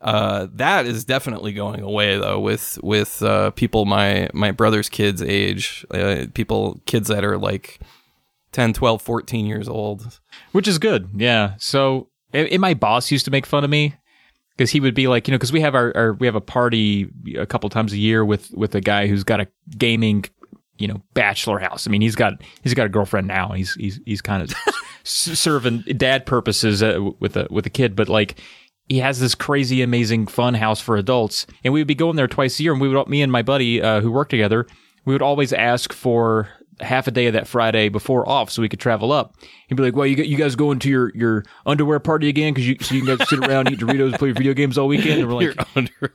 Uh, 0.00 0.48
that 0.54 0.84
is 0.84 1.04
definitely 1.04 1.52
going 1.52 1.80
away 1.80 2.18
though 2.18 2.38
with 2.40 2.78
with 2.82 3.22
uh, 3.22 3.50
people 3.52 3.86
my 3.86 4.28
my 4.34 4.50
brother's 4.50 4.88
kids 4.88 5.22
age 5.22 5.86
uh, 5.90 6.26
people 6.34 6.82
kids 6.84 7.08
that 7.08 7.24
are 7.24 7.38
like 7.38 7.80
10 8.56 8.72
12 8.72 9.02
14 9.02 9.44
years 9.44 9.68
old 9.68 10.18
which 10.52 10.66
is 10.66 10.78
good. 10.78 11.10
Yeah. 11.14 11.56
So, 11.58 12.08
and 12.32 12.58
my 12.58 12.72
boss 12.72 13.10
used 13.10 13.26
to 13.26 13.30
make 13.30 13.44
fun 13.44 13.64
of 13.64 13.68
me 13.68 13.94
because 14.56 14.70
he 14.70 14.80
would 14.80 14.94
be 14.94 15.08
like, 15.08 15.28
you 15.28 15.32
know, 15.32 15.36
because 15.36 15.52
we 15.52 15.60
have 15.60 15.74
our, 15.74 15.94
our 15.94 16.12
we 16.14 16.26
have 16.26 16.34
a 16.34 16.40
party 16.40 17.10
a 17.36 17.44
couple 17.44 17.68
times 17.68 17.92
a 17.92 17.98
year 17.98 18.24
with 18.24 18.50
with 18.52 18.74
a 18.74 18.80
guy 18.80 19.06
who's 19.08 19.24
got 19.24 19.40
a 19.40 19.48
gaming, 19.76 20.24
you 20.78 20.88
know, 20.88 21.02
bachelor 21.12 21.58
house. 21.58 21.86
I 21.86 21.90
mean, 21.90 22.00
he's 22.00 22.16
got 22.16 22.42
he's 22.62 22.72
got 22.72 22.86
a 22.86 22.88
girlfriend 22.88 23.26
now. 23.28 23.52
He's 23.52 23.74
he's 23.74 24.00
he's 24.06 24.22
kind 24.22 24.42
of 24.42 24.54
serving 25.04 25.80
dad 25.98 26.24
purposes 26.24 26.82
uh, 26.82 27.10
with 27.20 27.36
a 27.36 27.48
with 27.50 27.66
a 27.66 27.70
kid, 27.70 27.94
but 27.94 28.08
like. 28.08 28.40
He 28.88 29.00
has 29.00 29.18
this 29.18 29.34
crazy, 29.34 29.82
amazing 29.82 30.28
fun 30.28 30.54
house 30.54 30.80
for 30.80 30.96
adults, 30.96 31.44
and 31.64 31.74
we 31.74 31.80
would 31.80 31.88
be 31.88 31.96
going 31.96 32.14
there 32.14 32.28
twice 32.28 32.60
a 32.60 32.62
year. 32.62 32.70
And 32.70 32.80
we 32.80 32.88
would, 32.88 33.08
me 33.08 33.20
and 33.20 33.32
my 33.32 33.42
buddy 33.42 33.82
uh, 33.82 34.00
who 34.00 34.12
worked 34.12 34.30
together, 34.30 34.64
we 35.04 35.12
would 35.12 35.22
always 35.22 35.52
ask 35.52 35.92
for 35.92 36.48
half 36.80 37.06
a 37.06 37.10
day 37.10 37.26
of 37.26 37.32
that 37.32 37.46
Friday 37.46 37.88
before 37.88 38.28
off 38.28 38.50
so 38.50 38.62
we 38.62 38.68
could 38.68 38.80
travel 38.80 39.12
up. 39.12 39.34
He'd 39.68 39.74
be 39.76 39.82
like, 39.82 39.96
"Well, 39.96 40.06
you 40.06 40.16
you 40.22 40.36
guys 40.36 40.56
going 40.56 40.78
to 40.80 40.88
your, 40.88 41.12
your 41.14 41.44
underwear 41.64 41.98
party 42.00 42.28
again 42.28 42.52
because 42.54 42.68
you 42.68 42.76
so 42.80 42.94
you 42.94 43.04
can 43.04 43.16
guys 43.16 43.28
sit 43.28 43.38
around 43.40 43.70
eat 43.70 43.78
Doritos, 43.80 44.18
play 44.18 44.32
video 44.32 44.54
games 44.54 44.76
all 44.78 44.88
weekend?" 44.88 45.20
And 45.20 45.28
we're 45.28 45.46
like, 45.48 45.76
underwear. 45.76 46.14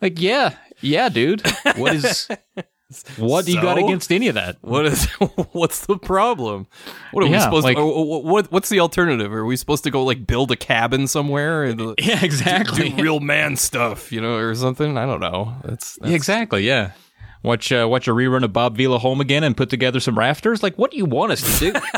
"Like, 0.00 0.20
yeah, 0.20 0.56
yeah, 0.80 1.08
dude. 1.08 1.42
What 1.76 1.94
is 1.94 2.28
what 3.16 3.46
do 3.46 3.52
you 3.52 3.60
got 3.62 3.78
against 3.78 4.12
any 4.12 4.28
of 4.28 4.34
that?" 4.34 4.58
what 4.60 4.84
is 4.86 5.04
what's 5.52 5.86
the 5.86 5.96
problem 5.96 6.66
what 7.12 7.24
are 7.24 7.28
we 7.30 7.38
supposed 7.40 7.64
like- 7.64 7.76
to 7.76 7.82
oh, 7.82 8.18
what 8.18 8.52
what's 8.52 8.68
the 8.68 8.80
alternative 8.80 9.32
are 9.32 9.44
we 9.46 9.56
supposed 9.56 9.84
to 9.84 9.90
go 9.90 10.04
like 10.04 10.26
build 10.26 10.50
a 10.50 10.56
cabin 10.56 11.06
somewhere 11.06 11.64
and 11.64 11.80
uh, 11.80 11.94
Yeah, 11.98 12.22
exactly. 12.24 12.90
do 12.90 13.02
real 13.02 13.20
man 13.20 13.56
stuff 13.56 14.12
you 14.12 14.20
know 14.20 14.36
or 14.36 14.54
something 14.54 14.98
i 14.98 15.06
don't 15.06 15.20
know 15.20 15.54
that's, 15.64 15.96
that's 15.96 16.10
Yeah, 16.10 16.16
exactly. 16.16 16.66
Yeah. 16.66 16.92
Watch 17.42 17.72
uh, 17.72 17.86
watch 17.90 18.06
a 18.06 18.12
rerun 18.12 18.44
of 18.44 18.52
Bob 18.52 18.76
Vila 18.76 18.98
home 18.98 19.20
again 19.20 19.42
and 19.42 19.56
put 19.56 19.68
together 19.68 19.98
some 20.00 20.18
rafters. 20.18 20.62
Like, 20.62 20.76
what 20.76 20.90
do 20.90 20.96
you 20.96 21.06
want 21.06 21.32
us 21.32 21.58
to 21.58 21.72
do? 21.72 21.80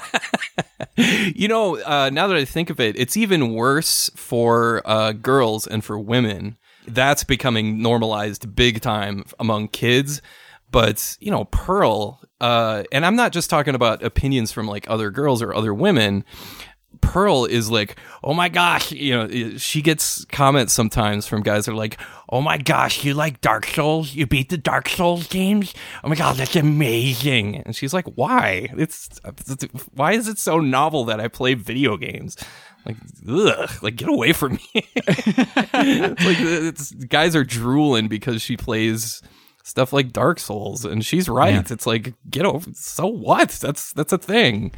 You 0.96 1.48
know, 1.48 1.76
uh, 1.80 2.10
now 2.12 2.28
that 2.28 2.36
I 2.36 2.44
think 2.44 2.70
of 2.70 2.78
it, 2.78 2.96
it's 2.96 3.16
even 3.16 3.52
worse 3.52 4.10
for 4.14 4.80
uh, 4.84 5.12
girls 5.12 5.66
and 5.66 5.84
for 5.84 5.98
women. 5.98 6.56
That's 6.86 7.24
becoming 7.24 7.82
normalized 7.82 8.54
big 8.54 8.80
time 8.80 9.24
among 9.40 9.68
kids. 9.68 10.22
But, 10.70 11.16
you 11.20 11.30
know, 11.30 11.46
Pearl, 11.46 12.20
uh, 12.40 12.84
and 12.92 13.04
I'm 13.04 13.16
not 13.16 13.32
just 13.32 13.50
talking 13.50 13.74
about 13.74 14.02
opinions 14.02 14.52
from 14.52 14.68
like 14.68 14.88
other 14.88 15.10
girls 15.10 15.42
or 15.42 15.54
other 15.54 15.74
women. 15.74 16.24
Pearl 17.04 17.44
is 17.44 17.70
like, 17.70 17.96
oh 18.22 18.34
my 18.34 18.48
gosh, 18.48 18.92
you 18.92 19.16
know, 19.16 19.56
she 19.56 19.82
gets 19.82 20.24
comments 20.26 20.72
sometimes 20.72 21.26
from 21.26 21.42
guys 21.42 21.66
that 21.66 21.72
are 21.72 21.76
like, 21.76 21.98
oh 22.28 22.40
my 22.40 22.58
gosh, 22.58 23.04
you 23.04 23.14
like 23.14 23.40
Dark 23.40 23.66
Souls? 23.66 24.14
You 24.14 24.26
beat 24.26 24.48
the 24.48 24.58
Dark 24.58 24.88
Souls 24.88 25.26
games? 25.28 25.74
Oh 26.02 26.08
my 26.08 26.16
god, 26.16 26.36
that's 26.36 26.56
amazing. 26.56 27.56
And 27.58 27.76
she's 27.76 27.94
like, 27.94 28.06
why? 28.14 28.68
It's, 28.76 29.08
it's 29.24 29.64
why 29.94 30.12
is 30.12 30.28
it 30.28 30.38
so 30.38 30.60
novel 30.60 31.04
that 31.06 31.20
I 31.20 31.28
play 31.28 31.54
video 31.54 31.96
games? 31.96 32.36
Like, 32.86 32.96
ugh, 33.28 33.70
like 33.82 33.96
get 33.96 34.08
away 34.08 34.32
from 34.32 34.54
me. 34.54 34.88
It's 35.86 36.24
like 36.24 36.36
it's, 36.40 36.92
guys 36.92 37.36
are 37.36 37.44
drooling 37.44 38.08
because 38.08 38.40
she 38.42 38.56
plays 38.56 39.22
stuff 39.62 39.92
like 39.92 40.12
Dark 40.12 40.38
Souls, 40.38 40.84
and 40.84 41.04
she's 41.04 41.28
right. 41.28 41.68
It's 41.70 41.86
like 41.86 42.14
get 42.30 42.46
over. 42.46 42.70
So 42.74 43.06
what? 43.06 43.50
That's 43.50 43.92
that's 43.92 44.12
a 44.12 44.18
thing. 44.18 44.72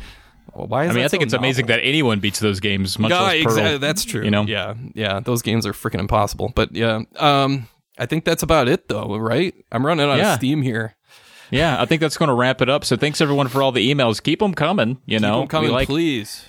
Why 0.56 0.84
is 0.84 0.90
I 0.90 0.94
mean, 0.94 1.04
I 1.04 1.08
think 1.08 1.22
so 1.22 1.24
it's 1.26 1.34
amazing 1.34 1.66
that 1.66 1.80
anyone 1.82 2.20
beats 2.20 2.38
those 2.40 2.60
games, 2.60 2.98
much 2.98 3.10
Yeah, 3.10 3.20
less 3.20 3.42
Pearl. 3.44 3.52
exactly. 3.52 3.78
That's 3.78 4.04
true. 4.04 4.24
You 4.24 4.30
know, 4.30 4.42
yeah, 4.42 4.74
yeah. 4.94 5.20
Those 5.20 5.42
games 5.42 5.66
are 5.66 5.72
freaking 5.72 6.00
impossible. 6.00 6.52
But 6.54 6.72
yeah, 6.74 7.02
um, 7.16 7.68
I 7.98 8.06
think 8.06 8.24
that's 8.24 8.42
about 8.42 8.68
it, 8.68 8.88
though. 8.88 9.16
Right? 9.16 9.54
I'm 9.70 9.84
running 9.84 10.08
out 10.08 10.16
Yeah. 10.18 10.32
of 10.32 10.38
steam 10.38 10.62
here. 10.62 10.94
yeah. 11.50 11.80
I 11.80 11.84
think 11.84 12.00
that's 12.00 12.16
going 12.16 12.28
to 12.28 12.34
wrap 12.34 12.60
it 12.62 12.68
up. 12.68 12.84
So 12.84 12.96
thanks 12.96 13.20
everyone 13.20 13.48
for 13.48 13.62
all 13.62 13.70
the 13.72 13.92
emails. 13.92 14.22
Keep 14.22 14.40
them 14.40 14.54
coming. 14.54 14.98
You 15.06 15.18
know, 15.20 15.36
Keep 15.36 15.42
'em 15.42 15.48
coming, 15.48 15.70
like 15.70 15.86
please. 15.88 16.44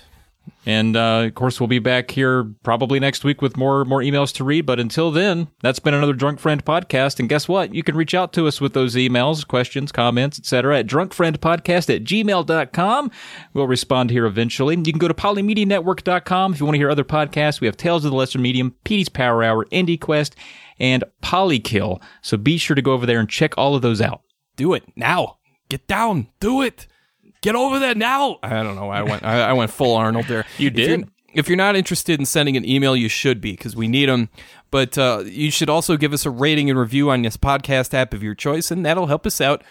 And 0.66 0.98
uh, 0.98 1.24
of 1.28 1.36
course, 1.36 1.60
we'll 1.60 1.68
be 1.68 1.80
back 1.80 2.12
here 2.12 2.44
probably 2.64 3.00
next 3.00 3.24
week 3.24 3.42
with 3.42 3.56
more 3.56 3.86
more 3.86 4.02
emails 4.02 4.34
to 4.36 4.44
read. 4.44 4.66
But 4.66 4.80
until 4.80 5.12
then, 5.12 5.48
that's 5.62 5.80
been 5.80 5.94
another 5.94 6.14
Drunk 6.14 6.40
Friend 6.40 6.64
podcast. 6.64 7.20
And 7.20 7.30
guess 7.30 7.48
what? 7.48 7.74
You 7.74 7.84
can 7.84 7.96
reach 7.96 8.14
out 8.14 8.34
to 8.34 8.48
us 8.48 8.60
with 8.60 8.74
those 8.74 8.96
emails, 8.96 9.48
questions, 9.48 9.92
comments, 9.92 10.38
etc. 10.40 10.80
at 10.80 10.88
drunkfriendpodcast 10.88 11.96
at 11.96 12.04
gmail.com. 12.04 13.12
We'll 13.54 13.68
respond 13.68 14.10
here 14.10 14.26
eventually. 14.26 14.76
You 14.76 14.84
can 14.84 15.00
go 15.00 15.08
to 15.08 15.14
polymedianetwork.com 15.14 16.54
if 16.54 16.60
you 16.60 16.66
want 16.66 16.76
to 16.76 16.80
hear 16.80 16.92
other 16.92 17.06
podcasts. 17.06 17.62
We 17.62 17.68
have 17.68 17.78
Tales 17.78 18.04
of 18.04 18.12
the 18.12 18.18
Lesser 18.18 18.40
Medium, 18.40 18.76
Petey's 18.84 19.10
Power 19.10 19.44
Hour, 19.44 19.66
Indie 19.66 20.00
Quest, 20.00 20.36
and 20.80 21.04
Polykill. 21.24 22.02
So 22.22 22.38
be 22.38 22.58
sure 22.58 22.76
to 22.76 22.82
go 22.82 22.92
over 22.92 23.06
there 23.06 23.20
and 23.20 23.30
check 23.30 23.58
all 23.58 23.76
of 23.76 23.82
those 23.82 24.02
out. 24.02 24.22
Do 24.58 24.74
it 24.74 24.84
now. 24.96 25.38
Get 25.70 25.88
down. 25.88 26.28
Do 26.40 26.62
it. 26.62 26.88
Get 27.42 27.56
over 27.56 27.80
there 27.80 27.96
now. 27.96 28.40
I 28.44 28.64
don't 28.64 28.76
know. 28.76 28.90
I 28.90 29.04
went. 29.04 29.24
I, 29.24 29.50
I 29.50 29.54
went 29.54 29.72
full 29.72 29.96
Arnold 29.96 30.26
there. 30.26 30.46
You 30.58 30.70
did? 30.70 31.10
If 31.34 31.48
you're 31.48 31.58
not 31.58 31.76
interested 31.76 32.20
in 32.20 32.26
sending 32.26 32.58
an 32.58 32.66
email, 32.68 32.96
you 32.96 33.10
should 33.10 33.42
be 33.42 33.52
because 33.52 33.76
we 33.76 33.88
need 33.88 34.10
them. 34.10 34.30
But 34.72 34.98
uh, 34.98 35.24
you 35.26 35.52
should 35.52 35.70
also 35.70 35.96
give 35.96 36.12
us 36.12 36.26
a 36.26 36.32
rating 36.32 36.70
and 36.70 36.80
review 36.80 37.12
on 37.12 37.22
this 37.22 37.38
podcast 37.38 37.94
app 37.94 38.14
of 38.14 38.24
your 38.24 38.34
choice, 38.34 38.72
and 38.72 38.86
that'll 38.86 39.08
help 39.08 39.28
us 39.28 39.40
out 39.40 39.64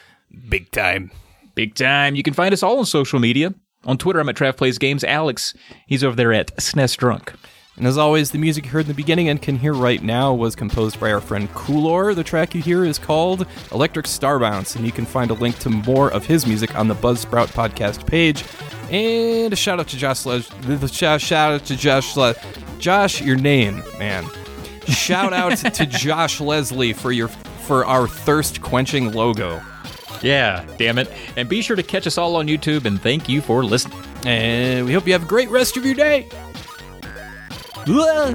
big 0.49 0.71
time. 0.71 1.11
Big 1.55 1.75
time. 1.75 2.15
You 2.15 2.23
can 2.23 2.35
find 2.35 2.53
us 2.53 2.63
all 2.63 2.79
on 2.79 2.87
social 2.87 3.19
media. 3.19 3.53
On 3.85 3.99
Twitter, 3.99 4.21
I'm 4.21 4.29
at 4.29 4.37
Trav 4.37 4.57
Plays 4.57 4.79
Games. 4.79 5.03
Alex, 5.05 5.55
he's 5.87 6.05
over 6.05 6.15
there 6.17 6.33
at 6.33 6.55
SNES 6.57 6.97
Drunk. 6.97 7.33
And 7.77 7.87
as 7.87 7.99
always, 7.99 8.31
the 8.31 8.39
music 8.39 8.65
you 8.65 8.71
heard 8.71 8.83
in 8.83 8.89
the 8.89 8.95
beginning 8.95 9.29
and 9.29 9.41
can 9.41 9.57
hear 9.57 9.75
right 9.75 10.03
now 10.03 10.33
was 10.33 10.57
composed 10.57 10.99
by 10.99 11.13
our 11.13 11.21
friend 11.21 11.49
Coolor. 11.51 12.15
The 12.15 12.25
track 12.25 12.55
you 12.55 12.63
hear 12.63 12.85
is 12.85 12.99
called 12.99 13.47
Electric 13.71 14.07
Star 14.07 14.39
Bounce, 14.39 14.77
and 14.77 14.87
you 14.87 14.93
can 14.93 15.05
find 15.05 15.31
a 15.31 15.35
link 15.35 15.59
to 15.59 15.69
more 15.69 16.11
of 16.11 16.25
his 16.25 16.47
music 16.47 16.75
on 16.75 16.89
the 16.89 16.95
Buzzsprout 16.95 17.49
podcast 17.49 18.07
page. 18.07 18.45
And 18.91 19.53
a 19.53 19.57
shout 19.57 19.79
out 19.79 19.89
to 19.89 19.97
Josh 19.99 20.23
the 20.23 20.89
shout, 20.91 21.21
shout 21.21 21.53
out 21.53 21.65
to 21.67 21.77
Josh 21.77 22.17
Le- 22.17 22.35
Josh, 22.79 23.21
your 23.21 23.37
name, 23.37 23.83
man. 23.99 24.25
Shout 24.89 25.35
out 25.35 25.57
to 25.59 25.87
Josh 25.87 26.41
Leslie 26.41 26.95
for 26.95 27.13
your 27.13 27.29
for 27.29 27.85
our 27.85 28.07
thirst 28.09 28.63
quenching 28.63 29.13
logo. 29.13 29.61
Yeah, 30.23 30.65
damn 30.79 30.97
it. 30.99 31.13
And 31.37 31.49
be 31.49 31.61
sure 31.61 31.77
to 31.77 31.83
catch 31.83 32.07
us 32.07 32.17
all 32.17 32.37
on 32.37 32.47
YouTube, 32.47 32.87
and 32.87 33.01
thank 33.01 33.29
you 33.29 33.43
for 33.43 33.65
listening. 33.65 33.99
And 34.25 34.87
we 34.87 34.93
hope 34.93 35.07
you 35.07 35.13
have 35.13 35.25
a 35.25 35.29
great 35.29 35.51
rest 35.51 35.77
of 35.77 35.85
your 35.85 35.95
day. 35.95 36.29
Ua. 37.89 38.33